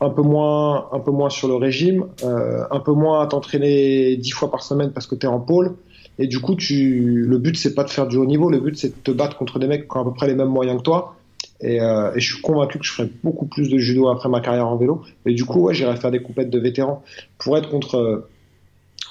un 0.00 0.10
peu 0.10 0.22
moins, 0.22 0.88
un 0.92 1.00
peu 1.00 1.10
moins 1.10 1.30
sur 1.30 1.48
le 1.48 1.54
régime, 1.54 2.04
un 2.22 2.80
peu 2.80 2.92
moins 2.92 3.22
à 3.22 3.26
t'entraîner 3.26 4.16
dix 4.16 4.30
fois 4.30 4.50
par 4.50 4.62
semaine 4.62 4.92
parce 4.92 5.06
que 5.06 5.14
t'es 5.14 5.26
en 5.26 5.40
pôle. 5.40 5.74
Et 6.18 6.26
du 6.26 6.38
coup, 6.38 6.54
tu, 6.54 7.24
le 7.26 7.38
but 7.38 7.56
c'est 7.56 7.74
pas 7.74 7.84
de 7.84 7.90
faire 7.90 8.06
du 8.06 8.16
haut 8.18 8.26
niveau, 8.26 8.50
le 8.50 8.60
but 8.60 8.76
c'est 8.76 8.88
de 8.88 9.02
te 9.02 9.10
battre 9.10 9.38
contre 9.38 9.58
des 9.58 9.66
mecs 9.66 9.88
qui 9.88 9.96
ont 9.96 10.00
à 10.00 10.04
peu 10.04 10.12
près 10.12 10.26
les 10.26 10.34
mêmes 10.34 10.48
moyens 10.48 10.78
que 10.78 10.82
toi 10.82 11.16
et, 11.60 11.80
euh, 11.80 12.14
et, 12.14 12.20
je 12.20 12.34
suis 12.34 12.42
convaincu 12.42 12.78
que 12.78 12.84
je 12.84 12.92
ferai 12.92 13.10
beaucoup 13.24 13.46
plus 13.46 13.68
de 13.68 13.78
judo 13.78 14.08
après 14.08 14.28
ma 14.28 14.40
carrière 14.40 14.68
en 14.68 14.76
vélo. 14.76 15.02
Et 15.24 15.34
du 15.34 15.44
coup, 15.44 15.60
ouais, 15.60 15.74
j'irai 15.74 15.96
faire 15.96 16.10
des 16.10 16.22
compètes 16.22 16.50
de 16.50 16.58
vétérans 16.58 17.02
pour 17.38 17.56
être 17.56 17.68
contre, 17.68 18.28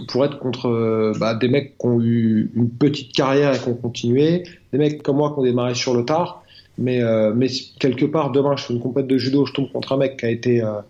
pour 0.07 0.25
être 0.25 0.39
contre 0.39 1.13
bah, 1.19 1.33
des 1.33 1.47
mecs 1.47 1.77
qui 1.77 1.85
ont 1.87 2.01
eu 2.01 2.51
une 2.55 2.69
petite 2.69 3.13
carrière 3.13 3.55
et 3.55 3.59
qui 3.59 3.69
ont 3.69 3.75
continué, 3.75 4.43
des 4.71 4.77
mecs 4.77 5.01
comme 5.01 5.17
moi 5.17 5.31
qui 5.33 5.39
ont 5.39 5.43
démarré 5.43 5.73
sur 5.73 5.95
le 5.95 6.05
tard. 6.05 6.43
Mais, 6.77 7.01
euh, 7.01 7.33
mais 7.33 7.47
quelque 7.79 8.05
part, 8.05 8.31
demain, 8.31 8.55
je 8.55 8.65
fais 8.65 8.73
une 8.73 8.81
compète 8.81 9.07
de 9.07 9.17
judo, 9.17 9.45
je 9.45 9.53
tombe 9.53 9.71
contre 9.71 9.93
un 9.93 9.97
mec 9.97 10.17
qui 10.17 10.25
a 10.25 10.29
été 10.29 10.61
euh, 10.61 10.81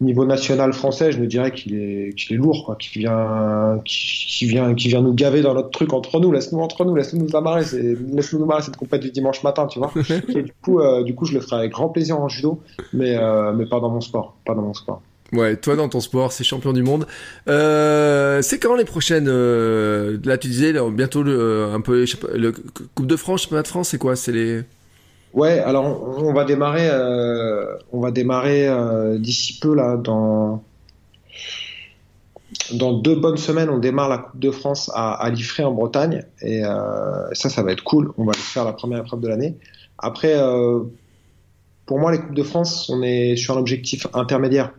niveau 0.00 0.26
national 0.26 0.72
français, 0.72 1.10
je 1.10 1.18
me 1.18 1.26
dirais 1.26 1.52
qu'il 1.52 1.74
est, 1.74 2.14
qu'il 2.14 2.34
est 2.34 2.38
lourd, 2.38 2.64
quoi, 2.66 2.76
qui 2.76 2.98
vient, 2.98 3.80
qui, 3.84 4.46
vient, 4.46 4.74
qui 4.74 4.88
vient 4.88 5.00
nous 5.00 5.14
gaver 5.14 5.40
dans 5.40 5.54
notre 5.54 5.70
truc 5.70 5.92
entre 5.92 6.20
nous. 6.20 6.32
Laisse-nous 6.32 6.60
entre 6.60 6.84
nous, 6.84 6.94
laisse-nous 6.94 7.24
nous 7.24 7.36
amarrer, 7.36 7.64
laisse-nous 8.12 8.38
nous 8.38 8.46
marrer 8.46 8.62
cette 8.62 8.76
compète 8.76 9.02
du 9.02 9.10
dimanche 9.10 9.42
matin, 9.42 9.66
tu 9.66 9.78
vois. 9.78 9.92
Et 10.28 10.42
du 10.42 10.52
coup, 10.62 10.80
euh, 10.80 11.02
du 11.02 11.14
coup, 11.14 11.24
je 11.24 11.34
le 11.34 11.40
ferai 11.40 11.56
avec 11.56 11.72
grand 11.72 11.88
plaisir 11.88 12.20
en 12.20 12.28
judo, 12.28 12.60
mais, 12.92 13.16
euh, 13.16 13.52
mais 13.54 13.66
pas 13.66 13.80
dans 13.80 13.90
mon 13.90 14.02
sport, 14.02 14.36
pas 14.44 14.54
dans 14.54 14.62
mon 14.62 14.74
sport. 14.74 15.00
Ouais, 15.32 15.56
toi 15.56 15.74
dans 15.74 15.88
ton 15.88 15.98
sport, 15.98 16.30
c'est 16.30 16.44
champion 16.44 16.72
du 16.72 16.84
monde. 16.84 17.06
Euh, 17.48 18.42
c'est 18.42 18.60
quand 18.60 18.76
les 18.76 18.84
prochaines 18.84 19.26
Là, 19.26 20.38
tu 20.38 20.48
disais 20.48 20.72
bientôt 20.92 21.22
le, 21.22 21.70
un 21.72 21.80
peu 21.80 22.04
le 22.34 22.52
Coupe 22.94 23.06
de 23.06 23.16
France, 23.16 23.42
Championnat 23.42 23.62
de 23.62 23.68
France, 23.68 23.88
c'est 23.88 23.98
quoi? 23.98 24.14
C'est 24.14 24.32
les 24.32 24.62
Ouais, 25.36 25.60
alors 25.60 25.84
on, 25.84 26.32
va 26.32 26.44
démarrer, 26.44 26.90
on 27.92 28.00
va 28.00 28.10
démarrer 28.10 28.68
d'ici 29.18 29.58
peu 29.60 29.74
là 29.74 29.96
dans 29.96 30.64
dans 32.72 32.94
deux 32.94 33.14
bonnes 33.16 33.36
semaines, 33.36 33.68
on 33.68 33.78
démarre 33.78 34.08
la 34.08 34.18
Coupe 34.18 34.40
de 34.40 34.50
France 34.50 34.90
à, 34.94 35.12
à 35.12 35.28
Liffré 35.28 35.62
en 35.62 35.72
Bretagne 35.72 36.24
et 36.40 36.62
ça, 37.32 37.50
ça 37.50 37.62
va 37.62 37.72
être 37.72 37.84
cool. 37.84 38.12
On 38.16 38.24
va 38.24 38.32
faire 38.32 38.64
la 38.64 38.72
première 38.72 39.00
épreuve 39.00 39.20
de 39.20 39.28
l'année. 39.28 39.56
Après, 39.98 40.34
pour 41.86 42.00
moi, 42.00 42.10
les 42.10 42.18
Coupes 42.18 42.34
de 42.34 42.42
France, 42.42 42.90
on 42.90 43.02
est 43.02 43.36
sur 43.36 43.56
un 43.56 43.60
objectif 43.60 44.06
intermédiaire. 44.12 44.72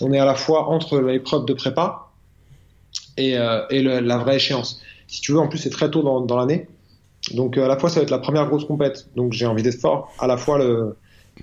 On 0.00 0.12
est 0.12 0.18
à 0.18 0.24
la 0.24 0.36
fois 0.36 0.68
entre 0.68 1.00
l'épreuve 1.00 1.44
de 1.44 1.52
prépa 1.52 2.10
et, 3.16 3.36
euh, 3.36 3.66
la 3.70 4.18
vraie 4.18 4.36
échéance. 4.36 4.80
Si 5.08 5.20
tu 5.20 5.32
veux, 5.32 5.40
en 5.40 5.48
plus, 5.48 5.58
c'est 5.58 5.70
très 5.70 5.90
tôt 5.90 6.02
dans, 6.02 6.36
l'année. 6.36 6.68
Donc, 7.32 7.56
à 7.56 7.68
la 7.68 7.78
fois, 7.78 7.88
ça 7.88 8.00
va 8.00 8.02
être 8.02 8.10
la 8.10 8.18
première 8.18 8.46
grosse 8.48 8.64
compète. 8.64 9.08
Donc, 9.16 9.32
j'ai 9.32 9.46
envie 9.46 9.62
d'être 9.62 9.80
fort. 9.80 10.12
À 10.18 10.26
la 10.26 10.36
fois, 10.36 10.58
le, 10.58 10.96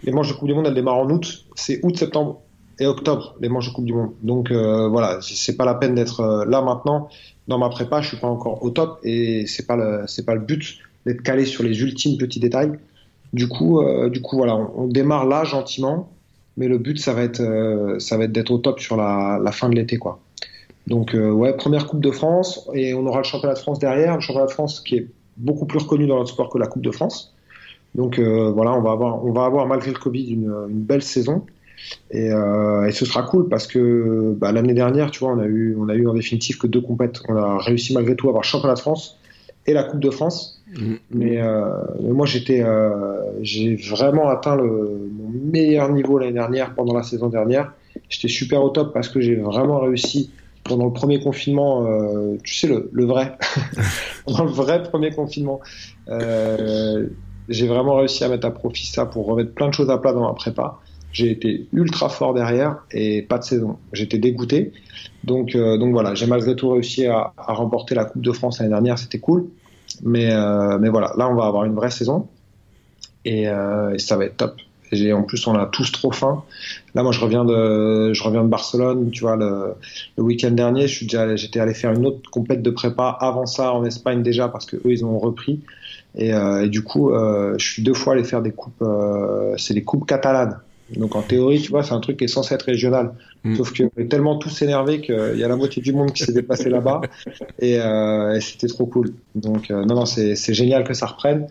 les 0.04 0.12
manches 0.12 0.30
de 0.30 0.34
Coupe 0.34 0.48
du 0.48 0.54
Monde, 0.54 0.68
elles 0.68 0.76
démarrent 0.76 1.00
en 1.00 1.10
août. 1.10 1.46
C'est 1.56 1.80
août, 1.84 1.98
septembre 1.98 2.42
et 2.80 2.86
octobre, 2.86 3.36
les 3.42 3.50
manches 3.50 3.70
de 3.70 3.74
Coupe 3.74 3.86
du 3.86 3.94
Monde. 3.94 4.12
Donc, 4.22 4.52
euh, 4.52 4.88
voilà, 4.88 5.20
c'est 5.22 5.58
pas 5.58 5.66
la 5.66 5.76
peine 5.76 5.96
d'être 5.96 6.20
euh, 6.20 6.46
là 6.46 6.62
maintenant. 6.62 7.10
Dans 7.48 7.58
ma 7.58 7.70
prépa, 7.70 8.02
je 8.02 8.10
suis 8.10 8.18
pas 8.18 8.28
encore 8.28 8.64
au 8.64 8.70
top 8.70 9.00
et 9.04 9.46
c'est 9.48 9.66
pas 9.66 9.76
le, 9.76 10.04
c'est 10.08 10.26
pas 10.26 10.36
le 10.36 10.42
but 10.42 10.78
d'être 11.06 11.22
calé 11.22 11.46
sur 11.46 11.64
les 11.64 11.82
ultimes 11.82 12.18
petits 12.18 12.40
détails. 12.40 12.72
Du 13.34 13.48
coup, 13.48 13.82
euh, 13.82 14.10
du 14.10 14.22
coup, 14.22 14.38
voilà, 14.38 14.56
on, 14.56 14.88
démarre 14.88 15.26
là 15.26 15.44
gentiment, 15.44 16.10
mais 16.58 16.68
le 16.68 16.78
but, 16.78 17.00
ça 17.00 17.14
va 17.14 17.24
être, 17.24 17.40
euh, 17.40 17.98
ça 18.00 18.18
va 18.18 18.26
être 18.26 18.32
d'être 18.32 18.52
au 18.52 18.58
top 18.58 18.80
sur 18.80 18.98
la, 18.98 19.40
la 19.42 19.52
fin 19.52 19.70
de 19.70 19.76
l'été, 19.76 19.98
quoi. 19.98 20.20
Donc, 20.88 21.16
euh, 21.16 21.32
ouais, 21.32 21.56
première 21.56 21.88
Coupe 21.88 22.02
de 22.02 22.12
France, 22.12 22.70
et 22.74 22.94
on 22.94 23.06
aura 23.06 23.20
le 23.20 23.24
championnat 23.24 23.54
de 23.54 23.60
France 23.60 23.80
derrière, 23.80 24.16
le 24.16 24.22
championnat 24.22 24.48
de 24.48 24.52
France 24.52 24.82
qui 24.82 24.96
est 24.98 25.08
beaucoup 25.38 25.66
plus 25.66 25.80
reconnu 25.80 26.08
dans 26.08 26.18
notre 26.18 26.30
sport 26.30 26.50
que 26.50 26.58
la 26.58 26.68
Coupe 26.68 26.84
de 26.84 26.92
France. 26.92 27.36
Donc 27.96 28.20
voilà, 28.20 28.72
on 28.72 28.82
va 28.82 28.92
avoir, 28.92 29.26
on 29.26 29.34
va 29.34 29.44
avoir 29.44 29.68
malgré 29.68 29.92
le 29.92 29.98
Covid 29.98 30.32
une, 30.32 30.54
une 30.70 30.82
belle 30.82 31.02
saison. 31.02 31.46
Et, 32.12 32.28
et, 32.28 32.92
ce 32.92 33.06
sera 33.06 33.24
cool 33.24 33.50
parce 33.50 33.68
que 33.68 34.34
bah, 34.38 34.54
l'année 34.54 34.74
dernière, 34.74 35.12
tu 35.12 35.20
vois, 35.20 35.34
on 35.34 35.40
a 35.40 35.46
eu, 35.46 35.76
on 35.78 35.90
a 35.90 35.96
eu 35.96 36.08
en 36.08 36.14
définitive 36.14 36.58
que 36.58 36.68
deux 36.68 36.80
compètes. 36.80 37.22
On 37.28 37.36
a 37.36 37.58
réussi 37.58 37.94
malgré 37.94 38.16
tout 38.16 38.28
à 38.28 38.30
avoir 38.30 38.46
championnat 38.46 38.76
de 38.76 38.80
France 38.80 39.20
et 39.68 39.74
la 39.74 39.84
Coupe 39.84 40.00
de 40.00 40.10
France. 40.10 40.62
Mm. 40.76 40.94
Mais, 41.12 41.42
euh, 41.42 41.70
moi, 42.02 42.26
j'étais, 42.26 42.62
euh, 42.62 43.22
j'ai 43.42 43.76
vraiment 43.76 44.30
atteint 44.30 44.56
le, 44.56 45.10
mon 45.12 45.30
meilleur 45.30 45.92
niveau 45.92 46.18
l'année 46.18 46.34
dernière, 46.34 46.74
pendant 46.76 46.94
la 46.94 47.04
saison 47.04 47.30
dernière. 47.30 47.74
J'étais 48.10 48.28
super 48.28 48.64
au 48.64 48.70
top 48.70 48.94
parce 48.94 49.10
que 49.10 49.20
j'ai 49.22 49.36
vraiment 49.36 49.80
réussi 49.80 50.32
pendant 50.64 50.86
le 50.86 50.94
premier 50.94 51.20
confinement, 51.20 51.86
euh, 51.86 52.38
tu 52.44 52.56
sais, 52.56 52.68
le, 52.68 52.90
le 52.92 53.06
vrai, 53.06 53.38
pendant 54.26 54.44
le 54.44 54.52
vrai 54.52 54.84
premier 54.84 55.12
confinement. 55.12 55.60
Euh, 56.08 57.08
j'ai 57.50 57.68
vraiment 57.68 57.96
réussi 57.96 58.24
à 58.24 58.30
mettre 58.30 58.48
à 58.48 58.52
profit 58.52 58.86
ça 58.86 59.06
pour 59.06 59.26
remettre 59.26 59.54
plein 59.54 59.68
de 59.68 59.74
choses 59.74 59.90
à 59.90 59.98
plat 59.98 60.14
dans 60.14 60.28
ma 60.28 60.34
prépa. 60.34 60.80
J'ai 61.12 61.30
été 61.30 61.68
ultra 61.74 62.08
fort 62.08 62.34
derrière 62.34 62.86
et 62.92 63.22
pas 63.22 63.38
de 63.38 63.44
saison. 63.44 63.78
J'étais 63.92 64.18
dégoûté. 64.18 64.72
Donc, 65.24 65.56
euh, 65.56 65.78
donc 65.78 65.92
voilà, 65.92 66.16
j'ai 66.16 66.26
malgré 66.26 66.56
tout 66.56 66.70
réussi 66.70 67.06
à, 67.06 67.34
à, 67.38 67.54
remporter 67.54 67.96
la 67.96 68.06
Coupe 68.06 68.22
de 68.22 68.32
France 68.32 68.60
l'année 68.60 68.72
dernière, 68.72 68.98
c'était 68.98 69.20
cool. 69.20 69.48
Mais, 70.04 70.32
euh, 70.32 70.78
mais 70.80 70.90
voilà, 70.90 71.12
là 71.18 71.28
on 71.30 71.36
va 71.36 71.46
avoir 71.46 71.66
une 71.66 71.76
vraie 71.76 71.92
saison 71.92 72.30
et, 73.26 73.50
euh, 73.50 73.94
et 73.94 74.00
ça 74.00 74.16
va 74.16 74.26
être 74.26 74.38
top. 74.38 74.56
Et 74.92 75.14
en 75.14 75.24
plus, 75.24 75.48
on 75.48 75.56
a 75.56 75.66
tous 75.66 75.92
trop 75.92 76.12
faim. 76.12 76.44
Là, 76.96 77.04
moi, 77.04 77.12
je 77.12 77.20
reviens 77.20 77.46
de, 77.46 78.14
je 78.14 78.24
reviens 78.24 78.44
de 78.44 78.50
Barcelone. 78.50 79.10
Tu 79.12 79.22
vois, 79.22 79.36
le, 79.36 79.74
le 80.18 80.24
week-end 80.24 80.52
dernier, 80.52 80.88
je 80.88 80.96
suis 80.96 81.06
déjà, 81.06 81.36
j'étais 81.36 81.60
allé 81.60 81.74
faire 81.74 81.92
une 81.92 82.06
autre 82.06 82.30
complète 82.30 82.62
de 82.62 82.70
prépa 82.70 83.18
avant 83.20 83.46
ça 83.46 83.74
en 83.74 83.86
Espagne 83.86 84.22
déjà 84.22 84.50
parce 84.50 84.66
que 84.66 84.76
eux, 84.78 84.92
ils 84.92 85.06
ont 85.06 85.18
repris. 85.18 85.62
Et, 86.16 86.34
euh, 86.34 86.66
et 86.66 86.70
du 86.70 86.84
coup, 86.84 87.12
euh, 87.12 87.56
je 87.58 87.72
suis 87.72 87.84
deux 87.84 87.94
fois 87.94 88.14
allé 88.14 88.24
faire 88.24 88.42
des 88.42 88.52
coupes. 88.52 88.82
Euh, 88.82 89.56
c'est 89.58 89.74
des 89.74 89.84
coupes 89.84 90.06
catalanes. 90.06 90.60
Donc 90.98 91.16
en 91.16 91.22
théorie, 91.22 91.62
tu 91.62 91.70
vois, 91.70 91.84
c'est 91.84 91.94
un 91.94 92.02
truc 92.02 92.18
qui 92.18 92.26
est 92.26 92.28
censé 92.28 92.54
être 92.54 92.64
régional. 92.64 93.14
Mm. 93.46 93.56
Sauf 93.56 93.72
qu'on 93.74 93.90
est 93.98 94.10
tellement 94.10 94.38
tous 94.38 94.62
énervés 94.62 95.00
qu'il 95.00 95.38
y 95.38 95.44
a 95.44 95.48
la 95.48 95.56
moitié 95.56 95.82
du 95.82 95.94
monde 95.94 96.12
qui 96.12 96.24
s'est 96.24 96.34
déplacé 96.34 96.70
là-bas. 96.70 97.00
Et, 97.60 97.76
et 97.76 98.42
c'était 98.42 98.68
trop 98.68 98.86
cool. 98.88 99.14
Donc 99.36 99.70
non, 99.70 99.96
non, 99.96 100.06
c'est 100.06 100.54
génial 100.54 100.84
que 100.84 100.94
ça 100.94 101.06
reprenne. 101.06 101.48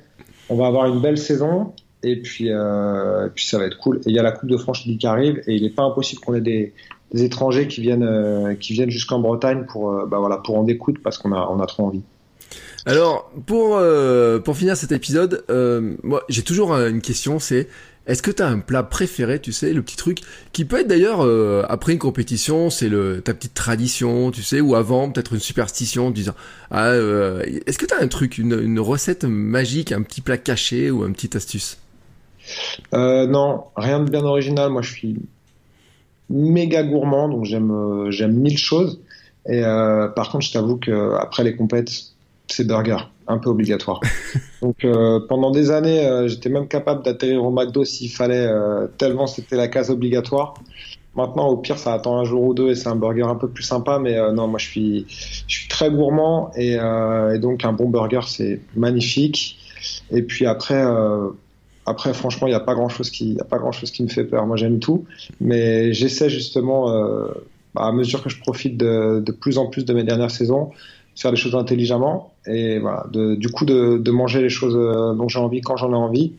On 0.50 0.56
va 0.56 0.66
avoir 0.66 0.86
une 0.86 1.00
belle 1.00 1.16
saison. 1.16 1.72
Et 2.02 2.16
puis, 2.16 2.46
euh, 2.50 3.28
puis 3.34 3.46
ça 3.46 3.58
va 3.58 3.66
être 3.66 3.78
cool. 3.78 3.98
Et 3.98 4.10
il 4.10 4.14
y 4.14 4.18
a 4.18 4.22
la 4.22 4.32
Coupe 4.32 4.48
de 4.48 4.56
France 4.56 4.80
qui 4.80 5.06
arrive. 5.06 5.42
Et 5.46 5.54
il 5.54 5.62
n'est 5.62 5.70
pas 5.70 5.82
impossible 5.82 6.20
qu'on 6.20 6.34
ait 6.34 6.40
des, 6.40 6.72
étrangers 7.14 7.66
qui 7.68 7.80
viennent, 7.80 8.04
euh, 8.04 8.54
qui 8.54 8.72
viennent 8.72 8.90
jusqu'en 8.90 9.18
Bretagne 9.18 9.64
pour, 9.68 9.90
euh, 9.90 10.06
bah 10.06 10.18
voilà, 10.18 10.38
pour 10.38 10.56
en 10.56 10.62
découdre 10.62 11.00
parce 11.02 11.18
qu'on 11.18 11.32
a, 11.32 11.48
on 11.50 11.60
a 11.60 11.66
trop 11.66 11.86
envie. 11.86 12.02
Alors, 12.86 13.30
pour, 13.46 13.78
pour 14.42 14.56
finir 14.56 14.74
cet 14.74 14.90
épisode, 14.90 15.44
moi, 16.02 16.22
j'ai 16.30 16.42
toujours 16.42 16.72
une 16.72 17.02
question, 17.02 17.38
c'est 17.38 17.68
est-ce 18.06 18.22
que 18.22 18.30
tu 18.30 18.42
as 18.42 18.48
un 18.48 18.58
plat 18.58 18.82
préféré, 18.82 19.38
tu 19.38 19.52
sais, 19.52 19.74
le 19.74 19.82
petit 19.82 19.96
truc 19.96 20.20
qui 20.52 20.64
peut 20.64 20.80
être 20.80 20.88
d'ailleurs 20.88 21.20
après 21.70 21.92
une 21.92 21.98
compétition, 21.98 22.70
c'est 22.70 22.90
ta 23.22 23.34
petite 23.34 23.52
tradition, 23.52 24.30
tu 24.30 24.42
sais, 24.42 24.62
ou 24.62 24.76
avant 24.76 25.10
peut-être 25.10 25.34
une 25.34 25.40
superstition, 25.40 26.10
disant 26.10 26.34
ah, 26.70 26.94
est-ce 26.94 27.76
que 27.76 27.84
tu 27.84 27.92
as 27.92 28.00
un 28.00 28.08
truc, 28.08 28.38
une, 28.38 28.58
une, 28.58 28.80
recette 28.80 29.24
magique, 29.24 29.92
un 29.92 30.00
petit 30.00 30.22
plat 30.22 30.38
caché 30.38 30.90
ou 30.90 31.02
un 31.02 31.12
petit 31.12 31.36
astuce? 31.36 31.76
Euh, 32.94 33.26
Non, 33.26 33.64
rien 33.76 34.00
de 34.00 34.10
bien 34.10 34.24
original. 34.24 34.70
Moi, 34.70 34.82
je 34.82 34.92
suis 34.92 35.16
méga 36.30 36.82
gourmand, 36.82 37.28
donc 37.28 37.44
j'aime 37.44 37.70
euh, 37.70 38.10
j'aime 38.10 38.34
mille 38.34 38.58
choses. 38.58 39.00
Et 39.48 39.62
euh, 39.64 40.08
par 40.08 40.30
contre, 40.30 40.44
je 40.44 40.52
t'avoue 40.52 40.76
que 40.76 41.14
après 41.14 41.44
les 41.44 41.56
compètes, 41.56 41.90
c'est 42.46 42.66
burger, 42.66 42.98
un 43.26 43.38
peu 43.38 43.50
obligatoire. 43.50 44.00
Donc 44.62 44.84
euh, 44.84 45.20
pendant 45.28 45.50
des 45.50 45.70
années, 45.70 46.06
euh, 46.06 46.28
j'étais 46.28 46.48
même 46.48 46.68
capable 46.68 47.02
d'atterrir 47.02 47.44
au 47.44 47.50
McDo 47.50 47.84
s'il 47.84 48.10
fallait, 48.10 48.48
tellement 48.98 49.26
c'était 49.26 49.56
la 49.56 49.68
case 49.68 49.90
obligatoire. 49.90 50.54
Maintenant, 51.16 51.48
au 51.48 51.56
pire, 51.56 51.78
ça 51.78 51.92
attend 51.92 52.18
un 52.18 52.24
jour 52.24 52.42
ou 52.42 52.54
deux 52.54 52.70
et 52.70 52.76
c'est 52.76 52.88
un 52.88 52.94
burger 52.94 53.24
un 53.24 53.34
peu 53.34 53.48
plus 53.48 53.64
sympa. 53.64 53.98
Mais 53.98 54.16
non, 54.32 54.46
moi, 54.46 54.58
je 54.60 54.66
suis, 54.66 55.06
je 55.08 55.58
suis 55.58 55.68
très 55.68 55.90
gourmand 55.90 56.52
et, 56.54 56.74
et 56.74 57.38
donc 57.40 57.64
un 57.64 57.72
bon 57.72 57.88
burger, 57.88 58.20
c'est 58.28 58.60
magnifique. 58.76 59.58
Et 60.12 60.22
puis 60.22 60.46
après, 60.46 60.84
après, 61.90 62.14
franchement, 62.14 62.46
il 62.46 62.50
n'y 62.50 62.56
a 62.56 62.60
pas 62.60 62.74
grand 62.74 62.88
chose 62.88 63.10
qui, 63.10 63.34
y 63.34 63.40
a 63.40 63.44
pas 63.44 63.58
grand 63.58 63.72
chose 63.72 63.90
qui 63.90 64.02
me 64.02 64.08
fait 64.08 64.24
peur. 64.24 64.46
Moi, 64.46 64.56
j'aime 64.56 64.78
tout, 64.78 65.04
mais 65.40 65.92
j'essaie 65.92 66.30
justement, 66.30 66.90
bah, 67.74 67.82
à 67.82 67.92
mesure 67.92 68.22
que 68.22 68.30
je 68.30 68.40
profite 68.40 68.76
de, 68.76 69.22
de 69.24 69.32
plus 69.32 69.58
en 69.58 69.66
plus 69.66 69.84
de 69.84 69.92
mes 69.92 70.04
dernières 70.04 70.30
saisons, 70.30 70.70
faire 71.16 71.30
les 71.30 71.36
choses 71.36 71.54
intelligemment 71.54 72.32
et 72.46 72.78
voilà, 72.78 73.06
du 73.12 73.48
coup 73.50 73.64
de, 73.64 73.98
de, 73.98 74.10
manger 74.10 74.40
les 74.40 74.48
choses 74.48 74.76
euh, 74.76 75.14
dont 75.14 75.28
j'ai 75.28 75.38
envie 75.38 75.60
quand 75.60 75.76
j'en 75.76 75.92
ai 75.92 75.96
envie, 75.96 76.32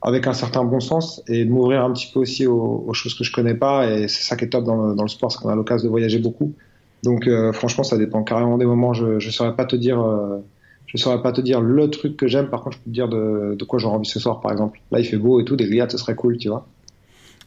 avec 0.00 0.26
un 0.26 0.32
certain 0.32 0.64
bon 0.64 0.80
sens 0.80 1.22
et 1.28 1.44
de 1.44 1.50
m'ouvrir 1.50 1.84
un 1.84 1.92
petit 1.92 2.10
peu 2.12 2.20
aussi 2.20 2.46
aux, 2.46 2.92
choses 2.92 3.14
que 3.14 3.24
je 3.24 3.32
connais 3.32 3.54
pas 3.54 3.90
et 3.90 4.08
c'est 4.08 4.22
ça 4.22 4.36
qui 4.36 4.44
est 4.44 4.48
top 4.48 4.64
dans 4.64 4.76
le, 4.76 4.94
dans 4.94 5.02
le 5.02 5.08
sport, 5.08 5.30
c'est 5.30 5.38
qu'on 5.38 5.48
a 5.48 5.54
l'occasion 5.54 5.86
de 5.86 5.90
voyager 5.90 6.18
beaucoup. 6.18 6.52
Donc 7.02 7.26
euh, 7.26 7.52
franchement, 7.52 7.82
ça 7.84 7.98
dépend 7.98 8.22
carrément 8.22 8.58
des 8.58 8.64
moments. 8.64 8.94
Je 8.94 9.18
je 9.18 9.30
saurais 9.30 9.56
pas 9.56 9.64
te 9.64 9.74
dire, 9.74 10.00
euh, 10.00 10.38
je 10.94 11.02
saurais 11.02 11.22
pas 11.22 11.32
te 11.32 11.40
dire 11.40 11.60
le 11.60 11.88
truc 11.90 12.16
que 12.16 12.28
j'aime. 12.28 12.48
Par 12.48 12.62
contre, 12.62 12.76
je 12.76 12.82
peux 12.82 12.90
te 12.90 12.94
dire 12.94 13.08
de, 13.08 13.64
quoi 13.64 13.78
j'aurais 13.78 13.96
envie 13.96 14.08
ce 14.08 14.20
soir, 14.20 14.40
par 14.40 14.52
exemple. 14.52 14.80
Là, 14.90 15.00
il 15.00 15.04
fait 15.04 15.16
beau 15.16 15.40
et 15.40 15.44
tout, 15.44 15.56
des 15.56 15.66
grillades, 15.66 15.90
ce 15.90 15.98
serait 15.98 16.14
cool, 16.14 16.36
tu 16.36 16.48
vois. 16.48 16.66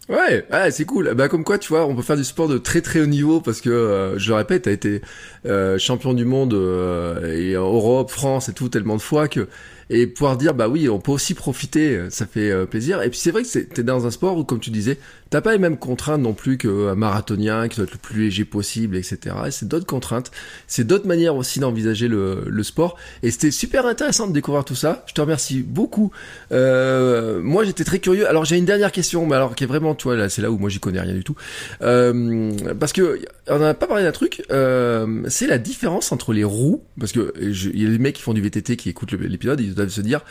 Ouais, 0.08 0.46
ouais 0.52 0.70
c'est 0.70 0.86
cool. 0.86 1.16
Bah 1.16 1.28
comme 1.30 1.44
quoi, 1.44 1.58
tu 1.58 1.70
vois, 1.70 1.88
on 1.88 1.96
peut 1.96 2.04
faire 2.04 2.16
du 2.16 2.24
sport 2.24 2.48
de 2.48 2.60
très 2.60 2.82
très 2.82 3.02
haut 3.02 3.08
niveau 3.08 3.42
parce 3.42 3.60
que 3.60 3.72
euh, 3.72 4.20
je 4.20 4.30
le 4.30 4.36
répète, 4.36 4.64
t'as 4.64 4.72
été 4.72 5.02
euh, 5.48 5.80
champion 5.80 6.14
du 6.14 6.26
monde 6.26 6.54
euh, 6.54 7.56
Europe, 7.56 8.12
France 8.12 8.48
et 8.48 8.54
tout 8.54 8.70
tellement 8.70 8.98
de 8.98 9.02
fois 9.02 9.28
que 9.28 9.48
et 9.90 10.06
pouvoir 10.06 10.38
dire 10.38 10.54
bah 10.54 10.68
oui, 10.68 10.90
on 10.90 11.00
peut 11.00 11.12
aussi 11.12 11.34
profiter, 11.34 12.00
ça 12.10 12.28
fait 12.28 12.68
plaisir. 12.68 13.02
Et 13.02 13.10
puis 13.10 13.18
c'est 13.18 13.32
vrai 13.32 13.42
que 13.42 13.60
t'es 13.60 13.84
dans 13.84 14.06
un 14.06 14.12
sport 14.12 14.38
où, 14.38 14.44
comme 14.44 14.60
tu 14.60 14.70
disais, 14.70 15.00
t'as 15.36 15.42
pas 15.42 15.52
les 15.52 15.60
mêmes 15.60 15.78
contraintes 15.78 16.22
non 16.22 16.32
plus 16.32 16.58
qu'un 16.58 16.96
marathonien 16.96 17.68
qui 17.68 17.76
doit 17.76 17.84
être 17.84 17.92
le 17.92 17.98
plus 17.98 18.22
léger 18.22 18.46
possible, 18.46 18.96
etc. 18.96 19.36
Et 19.48 19.52
c'est 19.52 19.68
d'autres 19.68 19.86
contraintes, 19.86 20.32
c'est 20.66 20.88
d'autres 20.88 21.08
manières 21.08 21.36
aussi 21.36 21.60
d'envisager 21.60 22.08
le, 22.08 22.64
sport. 22.64 22.96
Et 23.22 23.32
c'était 23.32 23.52
super 23.52 23.86
intéressant 23.86 24.28
de 24.28 24.32
découvrir 24.32 24.64
tout 24.64 24.76
ça. 24.76 25.04
Je 25.08 25.14
te 25.14 25.20
remercie 25.20 25.62
beaucoup. 25.62 26.14
Euh, 26.54 27.42
moi, 27.42 27.66
j'étais 27.66 27.84
très 27.84 28.00
curieux. 28.00 28.30
Alors, 28.30 28.46
j'ai 28.46 28.56
une 28.56 28.64
dernière 28.64 28.94
question, 28.94 29.26
mais 29.26 29.36
alors 29.36 29.56
qui 29.56 29.66
est 29.66 29.68
vraiment 29.68 29.94
toi 29.94 30.16
là, 30.16 30.30
c'est 30.30 30.42
là 30.42 30.50
où 30.50 30.58
moi 30.58 30.70
j'y 30.70 30.80
connais 30.80 31.02
rien 31.02 31.14
du 31.14 31.26
tout. 31.26 31.36
Euh, 31.82 32.54
parce 32.80 32.94
que 32.94 33.20
on 33.50 33.60
n'a 33.60 33.74
pas 33.74 33.88
parlé 33.88 34.04
d'un 34.04 34.14
truc. 34.14 34.42
Euh, 34.52 35.24
c'est 35.28 35.48
la 35.48 35.58
différence 35.58 36.14
entre 36.14 36.32
les 36.32 36.46
roues, 36.46 36.82
parce 36.98 37.12
que 37.12 37.34
il 37.42 37.84
y 37.84 37.86
a 37.86 37.90
des 37.90 38.00
mecs 38.00 38.16
qui 38.16 38.22
font 38.22 38.34
du 38.34 38.40
VTT 38.40 38.78
qui 38.78 38.88
écoutent 38.88 39.12
l'épisode, 39.12 39.60
ils 39.60 39.76
doivent 39.76 39.90
se 39.90 40.00
dire, 40.00 40.22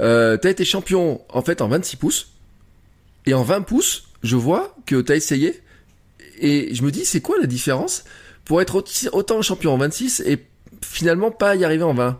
euh, 0.00 0.36
t'as 0.36 0.50
été 0.50 0.66
champion 0.66 1.22
en 1.30 1.40
fait 1.40 1.62
en 1.62 1.68
26 1.68 1.96
pouces 1.96 2.32
et 3.24 3.32
en 3.32 3.42
20 3.42 3.62
pouces 3.62 4.09
je 4.22 4.36
vois 4.36 4.74
que 4.86 5.00
tu 5.00 5.12
as 5.12 5.16
essayé 5.16 5.60
et 6.40 6.74
je 6.74 6.82
me 6.82 6.90
dis 6.90 7.04
c'est 7.04 7.20
quoi 7.20 7.36
la 7.38 7.46
différence 7.46 8.04
pour 8.44 8.60
être 8.60 8.82
autant 9.12 9.42
champion 9.42 9.72
en 9.74 9.78
26 9.78 10.22
et 10.26 10.44
finalement 10.82 11.30
pas 11.30 11.56
y 11.56 11.64
arriver 11.64 11.84
en 11.84 11.94
20 11.94 12.18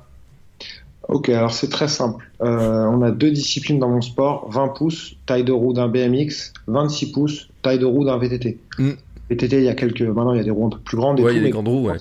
Ok, 1.08 1.28
alors 1.28 1.52
c'est 1.52 1.68
très 1.68 1.88
simple. 1.88 2.24
Euh, 2.40 2.84
on 2.84 3.02
a 3.02 3.10
deux 3.10 3.32
disciplines 3.32 3.80
dans 3.80 3.88
mon 3.88 4.00
sport 4.00 4.48
20 4.48 4.68
pouces, 4.68 5.16
taille 5.26 5.42
de 5.42 5.50
roue 5.50 5.72
d'un 5.72 5.88
BMX, 5.88 6.52
26 6.68 7.10
pouces, 7.10 7.48
taille 7.62 7.80
de 7.80 7.84
roue 7.84 8.04
d'un 8.04 8.16
VTT. 8.16 8.58
Mm. 8.78 8.90
VTT, 9.28 9.58
il 9.58 9.64
y 9.64 9.68
a 9.68 9.74
quelques, 9.74 10.02
maintenant 10.02 10.34
il 10.34 10.36
y 10.36 10.40
a 10.40 10.44
des 10.44 10.50
roues 10.50 10.66
un 10.66 10.70
peu 10.70 10.78
plus 10.78 10.96
grandes. 10.96 11.18
Et 11.18 11.24
ouais, 11.24 11.30
tout, 11.30 11.36
il 11.36 11.40
y 11.40 11.44
a 11.44 11.46
des 11.46 11.50
grandes 11.50 11.66
roues, 11.66 11.88
ouais. 11.88 11.96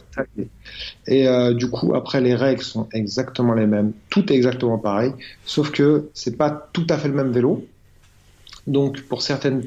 Et 1.08 1.28
euh, 1.28 1.56
du 1.56 1.72
coup, 1.72 1.96
après, 1.96 2.22
les 2.22 2.36
règles 2.36 2.62
sont 2.62 2.88
exactement 2.94 3.56
les 3.56 3.66
mêmes. 3.66 3.94
Tout 4.12 4.32
est 4.32 4.36
exactement 4.36 4.78
pareil. 4.78 5.12
Sauf 5.44 5.72
que 5.72 6.10
c'est 6.14 6.38
pas 6.38 6.70
tout 6.72 6.86
à 6.90 6.98
fait 7.00 7.08
le 7.08 7.16
même 7.16 7.32
vélo. 7.32 7.66
Donc, 8.68 9.02
pour 9.02 9.24
certaines 9.24 9.64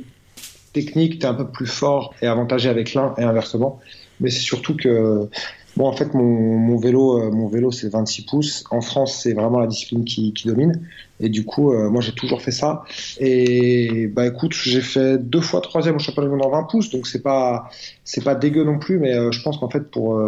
techniques, 0.73 1.18
tu 1.18 1.27
es 1.27 1.29
un 1.29 1.35
peu 1.35 1.47
plus 1.47 1.66
fort 1.66 2.14
et 2.23 2.27
avantagé 2.27 2.68
avec 2.68 2.95
l'un 2.95 3.14
et 3.18 3.23
inversement. 3.23 3.81
Mais 4.20 4.31
c'est 4.31 4.41
surtout 4.41 4.77
que, 4.77 5.29
bon, 5.77 5.87
en 5.87 5.93
fait, 5.93 6.14
mon, 6.14 6.77
vélo, 6.77 7.20
euh, 7.20 7.31
mon 7.31 7.49
vélo, 7.49 7.70
c'est 7.70 7.89
26 7.89 8.23
pouces. 8.23 8.64
En 8.70 8.81
France, 8.81 9.20
c'est 9.23 9.33
vraiment 9.33 9.59
la 9.59 9.66
discipline 9.66 10.05
qui, 10.05 10.33
domine. 10.45 10.81
Et 11.20 11.29
du 11.29 11.45
coup, 11.45 11.73
euh, 11.73 11.91
moi, 11.91 12.01
j'ai 12.01 12.12
toujours 12.12 12.43
fait 12.43 12.53
ça. 12.53 12.85
Et 13.18 14.07
bah, 14.07 14.27
écoute, 14.27 14.55
j'ai 14.55 14.81
fait 14.81 15.18
deux 15.18 15.41
fois 15.41 15.61
troisième 15.61 15.97
au 15.97 15.99
championnat 15.99 16.29
du 16.29 16.37
monde 16.37 16.47
en 16.47 16.51
20 16.51 16.62
pouces. 16.64 16.91
Donc, 16.91 17.07
c'est 17.07 17.23
pas, 17.23 17.70
c'est 18.05 18.25
pas 18.25 18.35
dégueu 18.35 18.64
non 18.64 18.79
plus. 18.79 18.99
Mais 18.99 19.14
euh, 19.14 19.33
je 19.33 19.43
pense 19.43 19.59
qu'en 19.59 19.68
fait, 19.68 19.91
pour, 19.91 20.20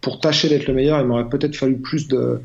pour 0.00 0.20
tâcher 0.20 0.48
d'être 0.48 0.66
le 0.66 0.74
meilleur, 0.74 1.00
il 1.00 1.06
m'aurait 1.06 1.28
peut-être 1.28 1.56
fallu 1.56 1.76
plus 1.76 2.08
de, 2.08 2.40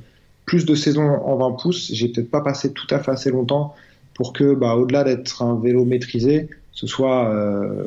plus 0.45 0.65
de 0.65 0.75
saisons 0.75 1.07
en 1.07 1.35
20 1.37 1.51
pouces. 1.61 1.91
J'ai 1.93 2.09
peut-être 2.09 2.31
pas 2.31 2.41
passé 2.41 2.73
tout 2.73 2.87
à 2.89 2.99
fait 2.99 3.11
assez 3.11 3.31
longtemps 3.31 3.75
pour 4.15 4.33
que, 4.33 4.55
bah, 4.55 4.75
au-delà 4.75 5.03
d'être 5.03 5.43
un 5.43 5.59
vélo 5.59 5.85
maîtrisé, 5.85 6.49
ce 6.77 6.85
soit 6.85 7.27
euh, 7.33 7.85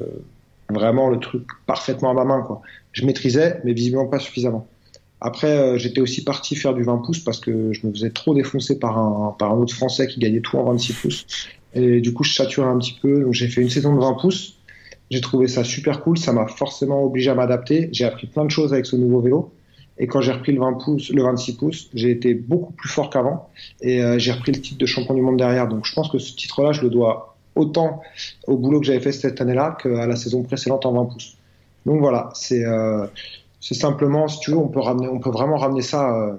vraiment 0.69 1.11
le 1.11 1.21
truc 1.21 1.45
parfaitement 1.65 2.11
à 2.11 2.15
ma 2.15 2.25
main. 2.25 2.43
Quoi. 2.43 2.61
Je 2.91 3.07
maîtrisais, 3.07 3.61
mais 3.65 3.73
visiblement 3.73 4.09
pas 4.09 4.19
suffisamment. 4.19 4.67
Après, 5.21 5.57
euh, 5.57 5.79
j'étais 5.79 6.01
aussi 6.01 6.25
parti 6.25 6.57
faire 6.57 6.75
du 6.75 6.83
20 6.83 6.99
pouces 6.99 7.21
parce 7.21 7.39
que 7.39 7.73
je 7.73 7.87
me 7.87 7.93
faisais 7.93 8.11
trop 8.11 8.35
défoncer 8.35 8.81
par 8.81 8.99
un, 8.99 9.37
par 9.39 9.53
un 9.53 9.59
autre 9.59 9.75
Français 9.75 10.09
qui 10.09 10.19
gagnait 10.19 10.41
tout 10.41 10.59
en 10.59 10.65
26 10.65 10.93
pouces. 10.95 11.27
Et 11.75 12.01
du 12.01 12.13
coup, 12.13 12.25
je 12.25 12.35
saturais 12.35 12.67
un 12.67 12.79
petit 12.79 12.99
peu. 13.01 13.21
Donc, 13.21 13.33
j'ai 13.33 13.47
fait 13.47 13.61
une 13.61 13.71
saison 13.71 13.95
de 13.95 14.01
20 14.01 14.15
pouces. 14.15 14.57
J'ai 15.09 15.21
trouvé 15.21 15.47
ça 15.47 15.63
super 15.63 16.03
cool. 16.03 16.19
Ça 16.19 16.33
m'a 16.33 16.49
forcément 16.49 17.05
obligé 17.05 17.31
à 17.31 17.37
m'adapter. 17.37 17.91
J'ai 17.93 18.07
appris 18.07 18.27
plein 18.27 18.45
de 18.45 18.51
choses 18.51 18.73
avec 18.73 18.87
ce 18.87 18.97
nouveau 18.97 19.21
vélo. 19.21 19.53
Et 19.99 20.09
quand 20.09 20.21
j'ai 20.21 20.33
repris 20.33 20.51
le 20.51 20.59
20 20.59 20.73
pouces, 20.85 21.11
le 21.11 21.23
26 21.23 21.57
pouces, 21.59 21.91
j'ai 21.95 22.11
été 22.11 22.35
beaucoup 22.35 22.73
plus 22.73 22.89
fort 22.89 23.09
qu'avant. 23.09 23.51
Et 23.83 24.03
euh, 24.03 24.19
j'ai 24.19 24.33
repris 24.33 24.51
le 24.51 24.61
titre 24.61 24.79
de 24.79 24.87
champion 24.87 25.15
du 25.15 25.21
monde 25.21 25.37
derrière. 25.37 25.69
Donc, 25.69 25.85
je 25.85 25.95
pense 25.95 26.09
que 26.09 26.19
ce 26.19 26.35
titre-là, 26.35 26.73
je 26.73 26.83
le 26.83 26.91
dois 26.91 27.37
autant 27.61 28.03
au 28.47 28.57
boulot 28.57 28.81
que 28.81 28.87
j'avais 28.87 29.01
fait 29.01 29.13
cette 29.13 29.41
année-là 29.41 29.77
qu'à 29.81 30.07
la 30.07 30.17
saison 30.17 30.43
précédente 30.43 30.87
en 30.87 30.93
20 30.93 31.05
pouces. 31.07 31.37
Donc 31.87 32.01
voilà, 32.01 32.31
c'est 32.35 32.65
euh, 32.65 33.07
c'est 33.61 33.75
simplement, 33.75 34.27
si 34.29 34.41
tu 34.41 34.51
veux, 34.51 34.57
on 34.57 34.69
peut 34.69 35.31
vraiment 35.31 35.57
ramener 35.57 35.83
ça 35.83 36.17
euh, 36.17 36.33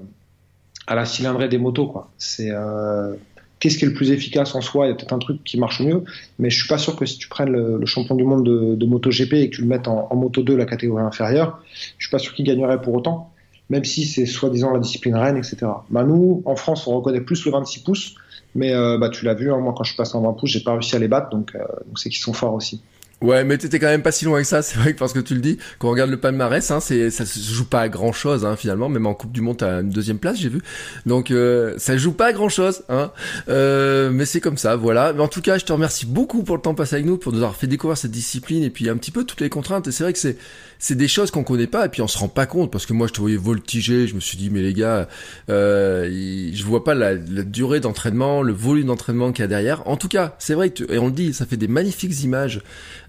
à 0.88 0.96
la 0.96 1.06
cylindrée 1.06 1.50
des 1.50 1.58
motos. 1.58 1.94
C'est 2.18 2.50
euh, 2.50 3.14
qu'est-ce 3.60 3.78
qui 3.78 3.86
est 3.86 3.88
le 3.88 3.94
plus 3.94 4.12
efficace 4.12 4.56
en 4.56 4.62
soi? 4.62 4.88
Il 4.88 4.90
y 4.90 4.92
a 4.92 4.96
peut-être 4.96 5.14
un 5.14 5.20
truc 5.20 5.44
qui 5.44 5.60
marche 5.60 5.82
mieux, 5.82 6.04
mais 6.40 6.50
je 6.50 6.58
suis 6.58 6.68
pas 6.68 6.80
sûr 6.80 6.96
que 6.96 7.06
si 7.06 7.18
tu 7.18 7.28
prennes 7.28 7.50
le, 7.50 7.86
champion 7.86 8.16
du 8.16 8.24
monde 8.24 8.46
de, 8.46 8.76
de 8.76 8.86
MotoGP 8.86 9.34
et 9.34 9.50
que 9.50 9.56
tu 9.58 9.62
le 9.62 9.68
mettes 9.68 9.88
en, 9.88 10.08
en 10.10 10.16
Moto 10.16 10.42
2, 10.42 10.56
la 10.56 10.66
catégorie 10.66 11.04
inférieure, 11.04 11.64
je 11.98 12.08
suis 12.08 12.12
pas 12.12 12.20
sûr 12.20 12.34
qu'il 12.34 12.46
gagnerait 12.46 12.82
pour 12.82 12.96
autant, 12.96 13.31
même 13.72 13.86
si 13.86 14.06
c'est 14.06 14.26
soi-disant 14.26 14.74
la 14.74 14.80
discipline 14.80 15.16
reine, 15.16 15.38
etc. 15.38 15.60
Bah 15.90 16.04
nous, 16.04 16.44
en 16.46 16.58
France, 16.58 16.86
on 16.88 16.98
reconnaît 16.98 17.22
plus 17.22 17.46
le 17.46 17.52
26 17.52 17.80
pouces, 17.80 18.16
mais 18.54 18.76
euh, 18.76 18.98
bah 18.98 19.10
tu 19.10 19.24
l'as 19.24 19.34
vu, 19.34 19.52
hein, 19.52 19.58
moi 19.60 19.74
quand 19.76 19.86
je 19.86 19.96
passe 19.96 20.14
en 20.14 20.22
20 20.22 20.34
pouces, 20.34 20.52
j'ai 20.52 20.60
pas 20.60 20.74
réussi 20.74 20.94
à 20.98 21.00
les 21.00 21.08
battre, 21.08 21.30
donc 21.30 21.56
euh, 21.56 21.64
c'est 21.96 22.10
qu'ils 22.10 22.22
sont 22.22 22.34
forts 22.34 22.54
aussi. 22.54 22.82
Ouais, 23.22 23.44
mais 23.44 23.56
t'étais 23.60 23.78
quand 23.78 23.88
même 23.88 24.02
pas 24.02 24.12
si 24.12 24.26
loin 24.26 24.42
que 24.42 24.48
ça. 24.48 24.62
C'est 24.64 24.78
vrai 24.80 24.94
que 24.94 25.00
parce 25.00 25.14
que 25.14 25.20
tu 25.20 25.36
le 25.36 25.42
dis, 25.42 25.60
quand 25.78 25.90
on 25.90 25.92
regarde 25.92 26.10
le 26.10 26.18
palmarès, 26.18 26.72
hein, 26.72 26.80
c'est 26.80 27.12
ça 27.12 27.26
se 27.26 27.40
joue 27.40 27.66
pas 27.66 27.82
à 27.82 27.90
grand 27.90 28.12
chose 28.12 28.46
hein, 28.46 28.56
finalement. 28.56 28.90
Même 28.90 29.06
en 29.06 29.14
Coupe 29.14 29.32
du 29.32 29.42
Monde, 29.42 29.58
t'as 29.58 29.82
une 29.82 29.90
deuxième 29.90 30.18
place, 30.18 30.38
j'ai 30.38 30.50
vu. 30.50 30.62
Donc 31.06 31.30
euh, 31.30 31.76
ça 31.78 31.98
joue 31.98 32.14
pas 32.14 32.28
à 32.28 32.34
grand 32.34 32.50
chose, 32.50 32.82
hein. 32.90 33.12
Euh, 33.48 34.10
mais 34.12 34.26
c'est 34.26 34.42
comme 34.42 34.58
ça, 34.58 34.76
voilà. 34.76 35.14
Mais 35.14 35.22
en 35.22 35.28
tout 35.28 35.42
cas, 35.42 35.60
je 35.60 35.66
te 35.66 35.72
remercie 35.72 36.08
beaucoup 36.08 36.44
pour 36.44 36.56
le 36.56 36.62
temps 36.64 36.74
passé 36.74 36.96
avec 36.96 37.06
nous, 37.06 37.18
pour 37.18 37.32
nous 37.32 37.40
avoir 37.40 37.56
fait 37.56 37.68
découvrir 37.68 37.96
cette 37.96 38.12
discipline 38.12 38.64
et 38.64 38.72
puis 38.72 38.90
un 38.90 38.98
petit 38.98 39.12
peu 39.12 39.24
toutes 39.24 39.42
les 39.42 39.50
contraintes. 39.50 39.88
Et 39.88 39.92
c'est 39.92 40.04
vrai 40.04 40.14
que 40.14 40.20
c'est 40.20 40.38
c'est 40.82 40.96
des 40.96 41.08
choses 41.08 41.30
qu'on 41.30 41.44
connaît 41.44 41.68
pas 41.68 41.86
et 41.86 41.90
puis 41.90 42.02
on 42.02 42.08
se 42.08 42.18
rend 42.18 42.28
pas 42.28 42.48
compte 42.48 42.72
parce 42.72 42.88
que 42.88 42.94
moi 42.94 43.06
je 43.06 43.14
te 43.14 43.22
voyais 43.22 43.38
voltiger. 43.38 44.08
Je 44.08 44.16
me 44.16 44.20
suis 44.20 44.36
dit 44.36 44.50
mais 44.50 44.62
les 44.62 44.74
gars, 44.74 45.08
euh, 45.50 46.10
je 46.52 46.64
vois 46.66 46.84
pas 46.84 46.96
la, 46.96 47.16
durée 47.16 47.80
d'entraînement, 47.80 48.42
le 48.42 48.52
volume 48.52 48.88
d'entraînement 48.88 49.32
qu'il 49.32 49.44
y 49.44 49.46
a 49.46 49.48
derrière. 49.48 49.88
En 49.88 49.96
tout 49.96 50.08
cas, 50.08 50.36
c'est 50.40 50.56
vrai 50.56 50.72
que 50.72 50.92
et 50.92 50.98
on 50.98 51.06
le 51.06 51.12
dit, 51.12 51.34
ça 51.34 51.46
fait 51.46 51.56
des 51.56 51.68
magnifiques 51.68 52.24
images 52.24 52.62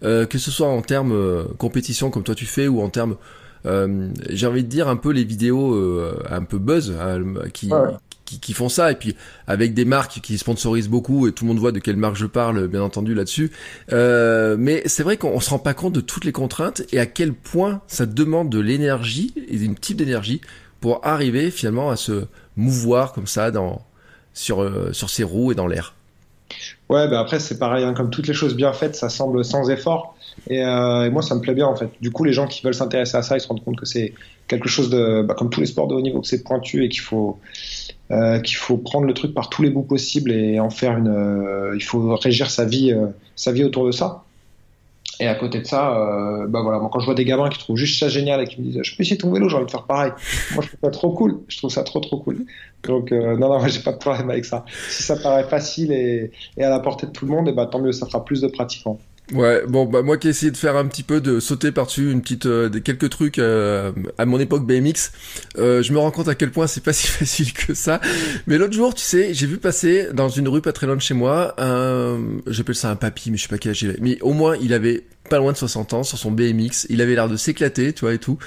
euh, 0.04 0.26
que 0.26 0.36
ce 0.36 0.50
soit 0.50 0.68
en 0.68 0.82
termes 0.82 1.12
euh, 1.12 1.44
compétition 1.56 2.10
comme 2.10 2.24
toi 2.24 2.34
tu 2.34 2.44
fais 2.44 2.68
ou 2.68 2.82
en 2.82 2.90
termes 2.90 3.16
euh, 3.64 4.08
j'ai 4.28 4.46
envie 4.46 4.64
de 4.64 4.68
dire 4.68 4.88
un 4.88 4.96
peu 4.96 5.10
les 5.10 5.24
vidéos 5.24 5.74
un 6.30 6.44
peu 6.44 6.58
buzz 6.58 6.94
euh, 6.94 7.48
qui. 7.54 7.70
Qui 8.40 8.52
font 8.52 8.68
ça 8.68 8.92
et 8.92 8.94
puis 8.94 9.16
avec 9.46 9.74
des 9.74 9.84
marques 9.84 10.20
qui 10.20 10.38
sponsorisent 10.38 10.88
beaucoup 10.88 11.26
et 11.26 11.32
tout 11.32 11.44
le 11.44 11.48
monde 11.48 11.58
voit 11.58 11.72
de 11.72 11.78
quelle 11.78 11.96
marque 11.96 12.16
je 12.16 12.26
parle 12.26 12.68
bien 12.68 12.82
entendu 12.82 13.14
là-dessus 13.14 13.50
euh, 13.92 14.56
mais 14.58 14.82
c'est 14.86 15.02
vrai 15.02 15.16
qu'on 15.16 15.30
on 15.30 15.40
se 15.40 15.50
rend 15.50 15.58
pas 15.58 15.74
compte 15.74 15.92
de 15.92 16.00
toutes 16.00 16.24
les 16.24 16.32
contraintes 16.32 16.82
et 16.92 16.98
à 16.98 17.06
quel 17.06 17.32
point 17.32 17.82
ça 17.86 18.06
demande 18.06 18.50
de 18.50 18.60
l'énergie 18.60 19.32
et 19.36 19.56
une 19.56 19.76
type 19.76 19.96
d'énergie 19.96 20.40
pour 20.80 21.00
arriver 21.06 21.50
finalement 21.50 21.90
à 21.90 21.96
se 21.96 22.24
mouvoir 22.56 23.12
comme 23.12 23.26
ça 23.26 23.50
dans 23.50 23.82
sur 24.34 24.62
euh, 24.62 24.92
sur 24.92 25.10
ses 25.10 25.24
roues 25.24 25.52
et 25.52 25.54
dans 25.54 25.66
l'air 25.66 25.94
Ouais, 26.88 27.08
bah 27.08 27.20
après 27.20 27.40
c'est 27.40 27.58
pareil, 27.58 27.84
hein, 27.84 27.94
comme 27.94 28.10
toutes 28.10 28.26
les 28.26 28.34
choses 28.34 28.54
bien 28.54 28.72
faites, 28.72 28.94
ça 28.94 29.08
semble 29.08 29.44
sans 29.44 29.70
effort. 29.70 30.14
Et, 30.48 30.64
euh, 30.64 31.06
et 31.06 31.10
moi, 31.10 31.22
ça 31.22 31.34
me 31.34 31.40
plaît 31.40 31.54
bien 31.54 31.66
en 31.66 31.76
fait. 31.76 31.88
Du 32.00 32.10
coup, 32.10 32.24
les 32.24 32.32
gens 32.32 32.46
qui 32.46 32.62
veulent 32.62 32.74
s'intéresser 32.74 33.16
à 33.16 33.22
ça, 33.22 33.36
ils 33.36 33.40
se 33.40 33.48
rendent 33.48 33.64
compte 33.64 33.76
que 33.76 33.86
c'est 33.86 34.12
quelque 34.48 34.68
chose 34.68 34.90
de, 34.90 35.22
bah, 35.22 35.34
comme 35.34 35.50
tous 35.50 35.60
les 35.60 35.66
sports 35.66 35.88
de 35.88 35.94
haut 35.94 36.00
niveau, 36.00 36.20
que 36.20 36.26
c'est 36.26 36.42
pointu 36.42 36.84
et 36.84 36.88
qu'il 36.88 37.00
faut 37.00 37.38
euh, 38.12 38.40
qu'il 38.40 38.56
faut 38.56 38.76
prendre 38.76 39.06
le 39.06 39.14
truc 39.14 39.32
par 39.32 39.48
tous 39.48 39.62
les 39.62 39.70
bouts 39.70 39.82
possibles 39.82 40.32
et 40.32 40.60
en 40.60 40.68
faire 40.68 40.98
une. 40.98 41.08
euh, 41.08 41.72
il 41.74 41.82
faut 41.82 42.14
régir 42.16 42.50
sa 42.50 42.66
vie, 42.66 42.92
euh, 42.92 43.06
sa 43.36 43.52
vie 43.52 43.64
autour 43.64 43.86
de 43.86 43.92
ça. 43.92 44.24
Et 45.18 45.26
à 45.26 45.34
côté 45.34 45.60
de 45.60 45.66
ça, 45.66 45.94
bah 46.48 46.62
voilà, 46.62 46.80
quand 46.90 46.98
je 46.98 47.04
vois 47.04 47.14
des 47.14 47.24
gamins 47.24 47.48
qui 47.48 47.58
trouvent 47.58 47.76
juste 47.76 48.00
ça 48.00 48.08
génial 48.08 48.40
et 48.40 48.44
qui 48.46 48.60
me 48.60 48.66
disent, 48.66 48.80
je 48.82 48.96
peux 48.96 49.02
essayer 49.02 49.18
ton 49.18 49.30
vélo, 49.30 49.48
j'ai 49.48 49.56
envie 49.56 49.66
de 49.66 49.70
faire 49.70 49.84
pareil. 49.84 50.10
Moi, 50.54 50.64
je 50.64 50.68
trouve 50.68 50.80
ça 50.82 50.90
trop 50.90 51.12
cool. 51.12 51.40
Je 51.46 51.58
trouve 51.58 51.70
ça 51.70 51.84
trop 51.84 52.00
trop 52.00 52.16
cool. 52.18 52.44
Donc 52.82 53.12
non 53.12 53.36
non, 53.36 53.48
moi 53.60 53.68
j'ai 53.68 53.80
pas 53.80 53.92
de 53.92 53.98
problème 53.98 54.30
avec 54.30 54.44
ça. 54.44 54.64
Si 54.88 55.04
ça 55.04 55.16
paraît 55.16 55.44
facile 55.44 55.92
et, 55.92 56.32
à 56.58 56.70
la 56.70 56.80
portée 56.80 57.06
de 57.06 57.12
tout 57.12 57.26
le 57.26 57.30
monde, 57.30 57.48
et 57.48 57.52
bah 57.52 57.66
tant 57.66 57.78
mieux, 57.78 57.92
ça 57.92 58.06
fera 58.06 58.24
plus 58.24 58.40
de 58.40 58.48
pratiquants. 58.48 58.98
Ouais, 59.30 59.62
bon, 59.66 59.86
bah 59.86 60.02
moi 60.02 60.18
qui 60.18 60.26
ai 60.26 60.30
essayé 60.30 60.50
de 60.50 60.56
faire 60.56 60.76
un 60.76 60.86
petit 60.86 61.04
peu 61.04 61.20
de 61.20 61.40
sauter 61.40 61.72
par-dessus 61.72 62.10
une 62.10 62.20
petite, 62.20 62.44
euh, 62.46 62.68
quelques 62.68 63.08
trucs 63.08 63.38
euh, 63.38 63.92
à 64.18 64.26
mon 64.26 64.38
époque 64.38 64.66
BMX, 64.66 65.12
euh, 65.56 65.82
je 65.82 65.92
me 65.92 65.98
rends 65.98 66.10
compte 66.10 66.28
à 66.28 66.34
quel 66.34 66.50
point 66.50 66.66
c'est 66.66 66.82
pas 66.82 66.92
si 66.92 67.06
facile 67.06 67.52
que 67.52 67.72
ça. 67.72 68.00
Mais 68.46 68.58
l'autre 68.58 68.74
jour, 68.74 68.94
tu 68.94 69.02
sais, 69.02 69.32
j'ai 69.32 69.46
vu 69.46 69.58
passer 69.58 70.08
dans 70.12 70.28
une 70.28 70.48
rue 70.48 70.60
pas 70.60 70.72
très 70.72 70.86
loin 70.86 70.96
de 70.96 71.00
chez 71.00 71.14
moi 71.14 71.54
un, 71.56 72.18
j'appelle 72.46 72.74
ça 72.74 72.90
un 72.90 72.96
papy, 72.96 73.30
mais 73.30 73.38
je 73.38 73.44
sais 73.44 73.48
pas 73.48 73.58
quel 73.58 73.70
âge 73.70 73.82
il 73.82 73.90
avait, 73.90 74.00
mais 74.02 74.20
au 74.20 74.32
moins 74.32 74.56
il 74.60 74.74
avait 74.74 75.04
pas 75.28 75.38
loin 75.38 75.52
de 75.52 75.56
60 75.56 75.94
ans 75.94 76.02
sur 76.02 76.18
son 76.18 76.30
BMX, 76.30 76.86
il 76.90 77.00
avait 77.00 77.14
l'air 77.14 77.28
de 77.28 77.36
s'éclater, 77.36 77.92
tu 77.92 78.00
vois 78.00 78.14
et 78.14 78.18
tout, 78.18 78.38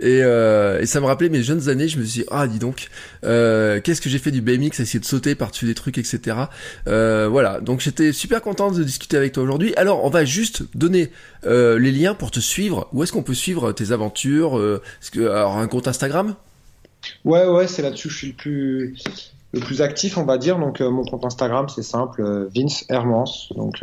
et, 0.00 0.20
euh, 0.22 0.80
et 0.80 0.86
ça 0.86 1.00
me 1.00 1.06
rappelait 1.06 1.28
mes 1.28 1.42
jeunes 1.42 1.68
années. 1.68 1.88
Je 1.88 1.98
me 1.98 2.04
suis 2.04 2.22
dit 2.22 2.26
ah 2.30 2.46
dis 2.46 2.58
donc, 2.58 2.88
euh, 3.24 3.80
qu'est-ce 3.80 4.00
que 4.00 4.10
j'ai 4.10 4.18
fait 4.18 4.30
du 4.30 4.42
BMX, 4.42 4.80
essayer 4.80 5.00
de 5.00 5.04
sauter 5.04 5.34
par-dessus 5.34 5.66
des 5.66 5.74
trucs, 5.74 5.98
etc. 5.98 6.36
Euh, 6.86 7.28
voilà, 7.30 7.60
donc 7.60 7.80
j'étais 7.80 8.12
super 8.12 8.42
content 8.42 8.70
de 8.70 8.82
discuter 8.82 9.16
avec 9.16 9.32
toi 9.32 9.42
aujourd'hui. 9.42 9.74
Alors 9.76 10.04
on 10.04 10.10
va 10.10 10.24
juste 10.24 10.64
donner 10.74 11.10
les 11.44 11.92
liens 11.92 12.14
pour 12.14 12.30
te 12.30 12.40
suivre. 12.40 12.88
Où 12.92 13.02
est-ce 13.02 13.12
qu'on 13.12 13.22
peut 13.22 13.34
suivre 13.34 13.72
tes 13.72 13.92
aventures 13.92 14.60
Alors 15.16 15.58
un 15.58 15.68
compte 15.68 15.88
Instagram? 15.88 16.34
Ouais 17.24 17.46
ouais, 17.46 17.66
c'est 17.68 17.82
là-dessus 17.82 18.08
que 18.08 18.14
je 18.14 18.18
suis 18.18 18.28
le 18.28 18.34
plus 18.34 19.04
le 19.52 19.60
plus 19.60 19.82
actif, 19.82 20.18
on 20.18 20.24
va 20.24 20.36
dire. 20.36 20.58
Donc 20.58 20.80
mon 20.80 21.04
compte 21.04 21.24
Instagram, 21.24 21.68
c'est 21.68 21.82
simple, 21.82 22.48
Vince 22.54 22.84
Hermance. 22.88 23.52
Donc 23.56 23.82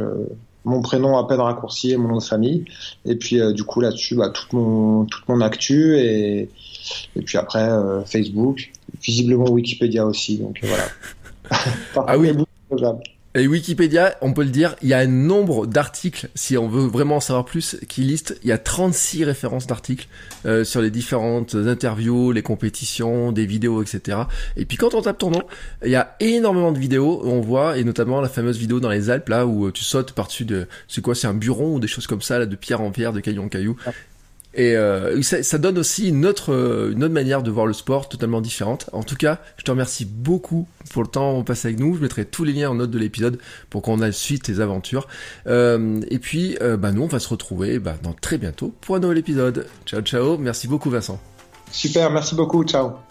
mon 0.66 0.82
prénom 0.82 1.18
à 1.18 1.28
peine 1.28 1.40
raccourci 1.40 1.92
et 1.92 1.98
mon 1.98 2.10
nom 2.10 2.18
de 2.18 2.24
famille. 2.24 2.66
Et 3.06 3.16
puis 3.16 3.40
euh, 3.40 3.54
du 3.54 3.64
coup 3.64 3.82
là-dessus, 3.82 4.16
bah, 4.16 4.30
toute 4.30 4.54
mon 4.54 5.06
toute 5.06 5.28
mon 5.28 5.42
actu 5.42 5.98
et 5.98 6.50
et 7.16 7.22
puis 7.22 7.38
après 7.38 7.70
euh, 7.70 8.04
Facebook, 8.04 8.72
visiblement 9.02 9.50
Wikipédia 9.50 10.06
aussi. 10.06 10.38
Donc 10.38 10.60
euh, 10.64 10.68
voilà. 10.68 10.86
Ah 12.08 12.18
oui. 12.18 12.32
Et 13.34 13.48
Wikipédia, 13.48 14.18
on 14.20 14.34
peut 14.34 14.44
le 14.44 14.50
dire, 14.50 14.76
il 14.82 14.90
y 14.90 14.94
a 14.94 14.98
un 14.98 15.08
nombre 15.08 15.66
d'articles, 15.66 16.28
si 16.36 16.58
on 16.58 16.68
veut 16.68 16.86
vraiment 16.86 17.16
en 17.16 17.20
savoir 17.22 17.46
plus, 17.46 17.78
qui 17.88 18.02
liste, 18.02 18.38
il 18.44 18.50
y 18.50 18.52
a 18.52 18.58
36 18.58 19.24
références 19.24 19.68
d'articles 19.68 20.10
euh, 20.46 20.66
sur 20.66 20.82
les 20.82 20.92
différentes 20.92 21.56
interviews, 21.56 22.34
les 22.34 22.42
compétitions, 22.42 23.32
des 23.32 23.46
vidéos, 23.46 23.82
etc. 23.82 24.18
Et 24.58 24.66
puis 24.66 24.76
quand 24.76 24.96
on 24.96 25.02
tape 25.02 25.18
ton 25.18 25.32
nom, 25.32 25.44
il 25.86 25.92
y 25.92 25.96
a 25.96 26.18
énormément 26.20 26.74
de 26.74 26.80
vidéos, 26.80 27.22
on 27.24 27.40
voit, 27.40 27.78
et 27.78 27.86
notamment 27.86 28.20
la 28.20 28.28
fameuse 28.28 28.58
vidéo 28.58 28.82
dans 28.82 28.90
les 28.90 29.10
Alpes, 29.10 29.30
là, 29.30 29.46
où 29.46 29.68
euh, 29.68 29.72
tu 29.72 29.86
sautes 29.86 30.12
par-dessus 30.12 30.44
de... 30.44 30.68
C'est 30.90 31.02
quoi, 31.02 31.16
c'est 31.16 31.28
un 31.28 31.34
buron 31.34 31.76
ou 31.76 31.80
des 31.80 31.88
choses 31.88 32.08
comme 32.08 32.22
ça, 32.22 32.38
là, 32.38 32.46
de 32.46 32.56
pierre 32.58 32.82
en 32.82 32.92
pierre, 32.92 33.14
de 33.14 33.22
caillou 33.22 33.44
en 33.44 33.48
caillou. 33.48 33.78
Et 34.54 34.76
euh, 34.76 35.22
ça, 35.22 35.58
donne 35.58 35.78
aussi 35.78 36.10
une 36.10 36.26
autre, 36.26 36.52
euh, 36.54 36.92
une 36.92 37.04
autre 37.04 37.14
manière 37.14 37.42
de 37.42 37.50
voir 37.50 37.66
le 37.66 37.74
sport 37.74 38.10
totalement 38.10 38.42
différente. 38.42 38.90
En 38.92 39.04
tout 39.04 39.16
cas, 39.16 39.40
je 39.58 39.64
te 39.64 39.72
remercie 39.72 40.06
beaucoup 40.06 40.68
pour 40.92 41.04
le 41.04 41.08
temps 41.08 41.42
passé 41.44 41.70
avec 41.70 41.80
nous. 41.80 41.96
Je 41.96 42.02
mettrai 42.02 42.26
tous 42.26 42.44
les 42.44 42.52
liens 42.54 42.70
en 42.70 42.76
note 42.76 42.92
de 42.92 43.00
l'épisode 43.00 43.40
pour 43.70 43.82
qu'on 43.82 44.02
a 44.02 44.12
suite 44.12 44.44
tes 44.44 44.60
aventures. 44.60 45.08
Euh, 45.48 46.02
et 46.10 46.20
puis, 46.20 46.58
bah, 46.80 46.92
nous, 46.92 47.04
on 47.04 47.08
va 47.08 47.20
se 47.20 47.30
retrouver 47.30 47.80
bah, 47.80 47.96
dans 48.04 48.14
très 48.14 48.38
bientôt 48.38 48.74
pour 48.82 48.96
un 48.96 49.00
nouvel 49.00 49.20
épisode. 49.20 49.68
Ciao, 49.86 50.02
ciao. 50.02 50.38
Merci 50.38 50.68
beaucoup, 50.68 50.90
Vincent. 50.90 51.20
Super, 51.72 52.12
merci 52.12 52.36
beaucoup, 52.36 52.64
ciao. 52.66 53.11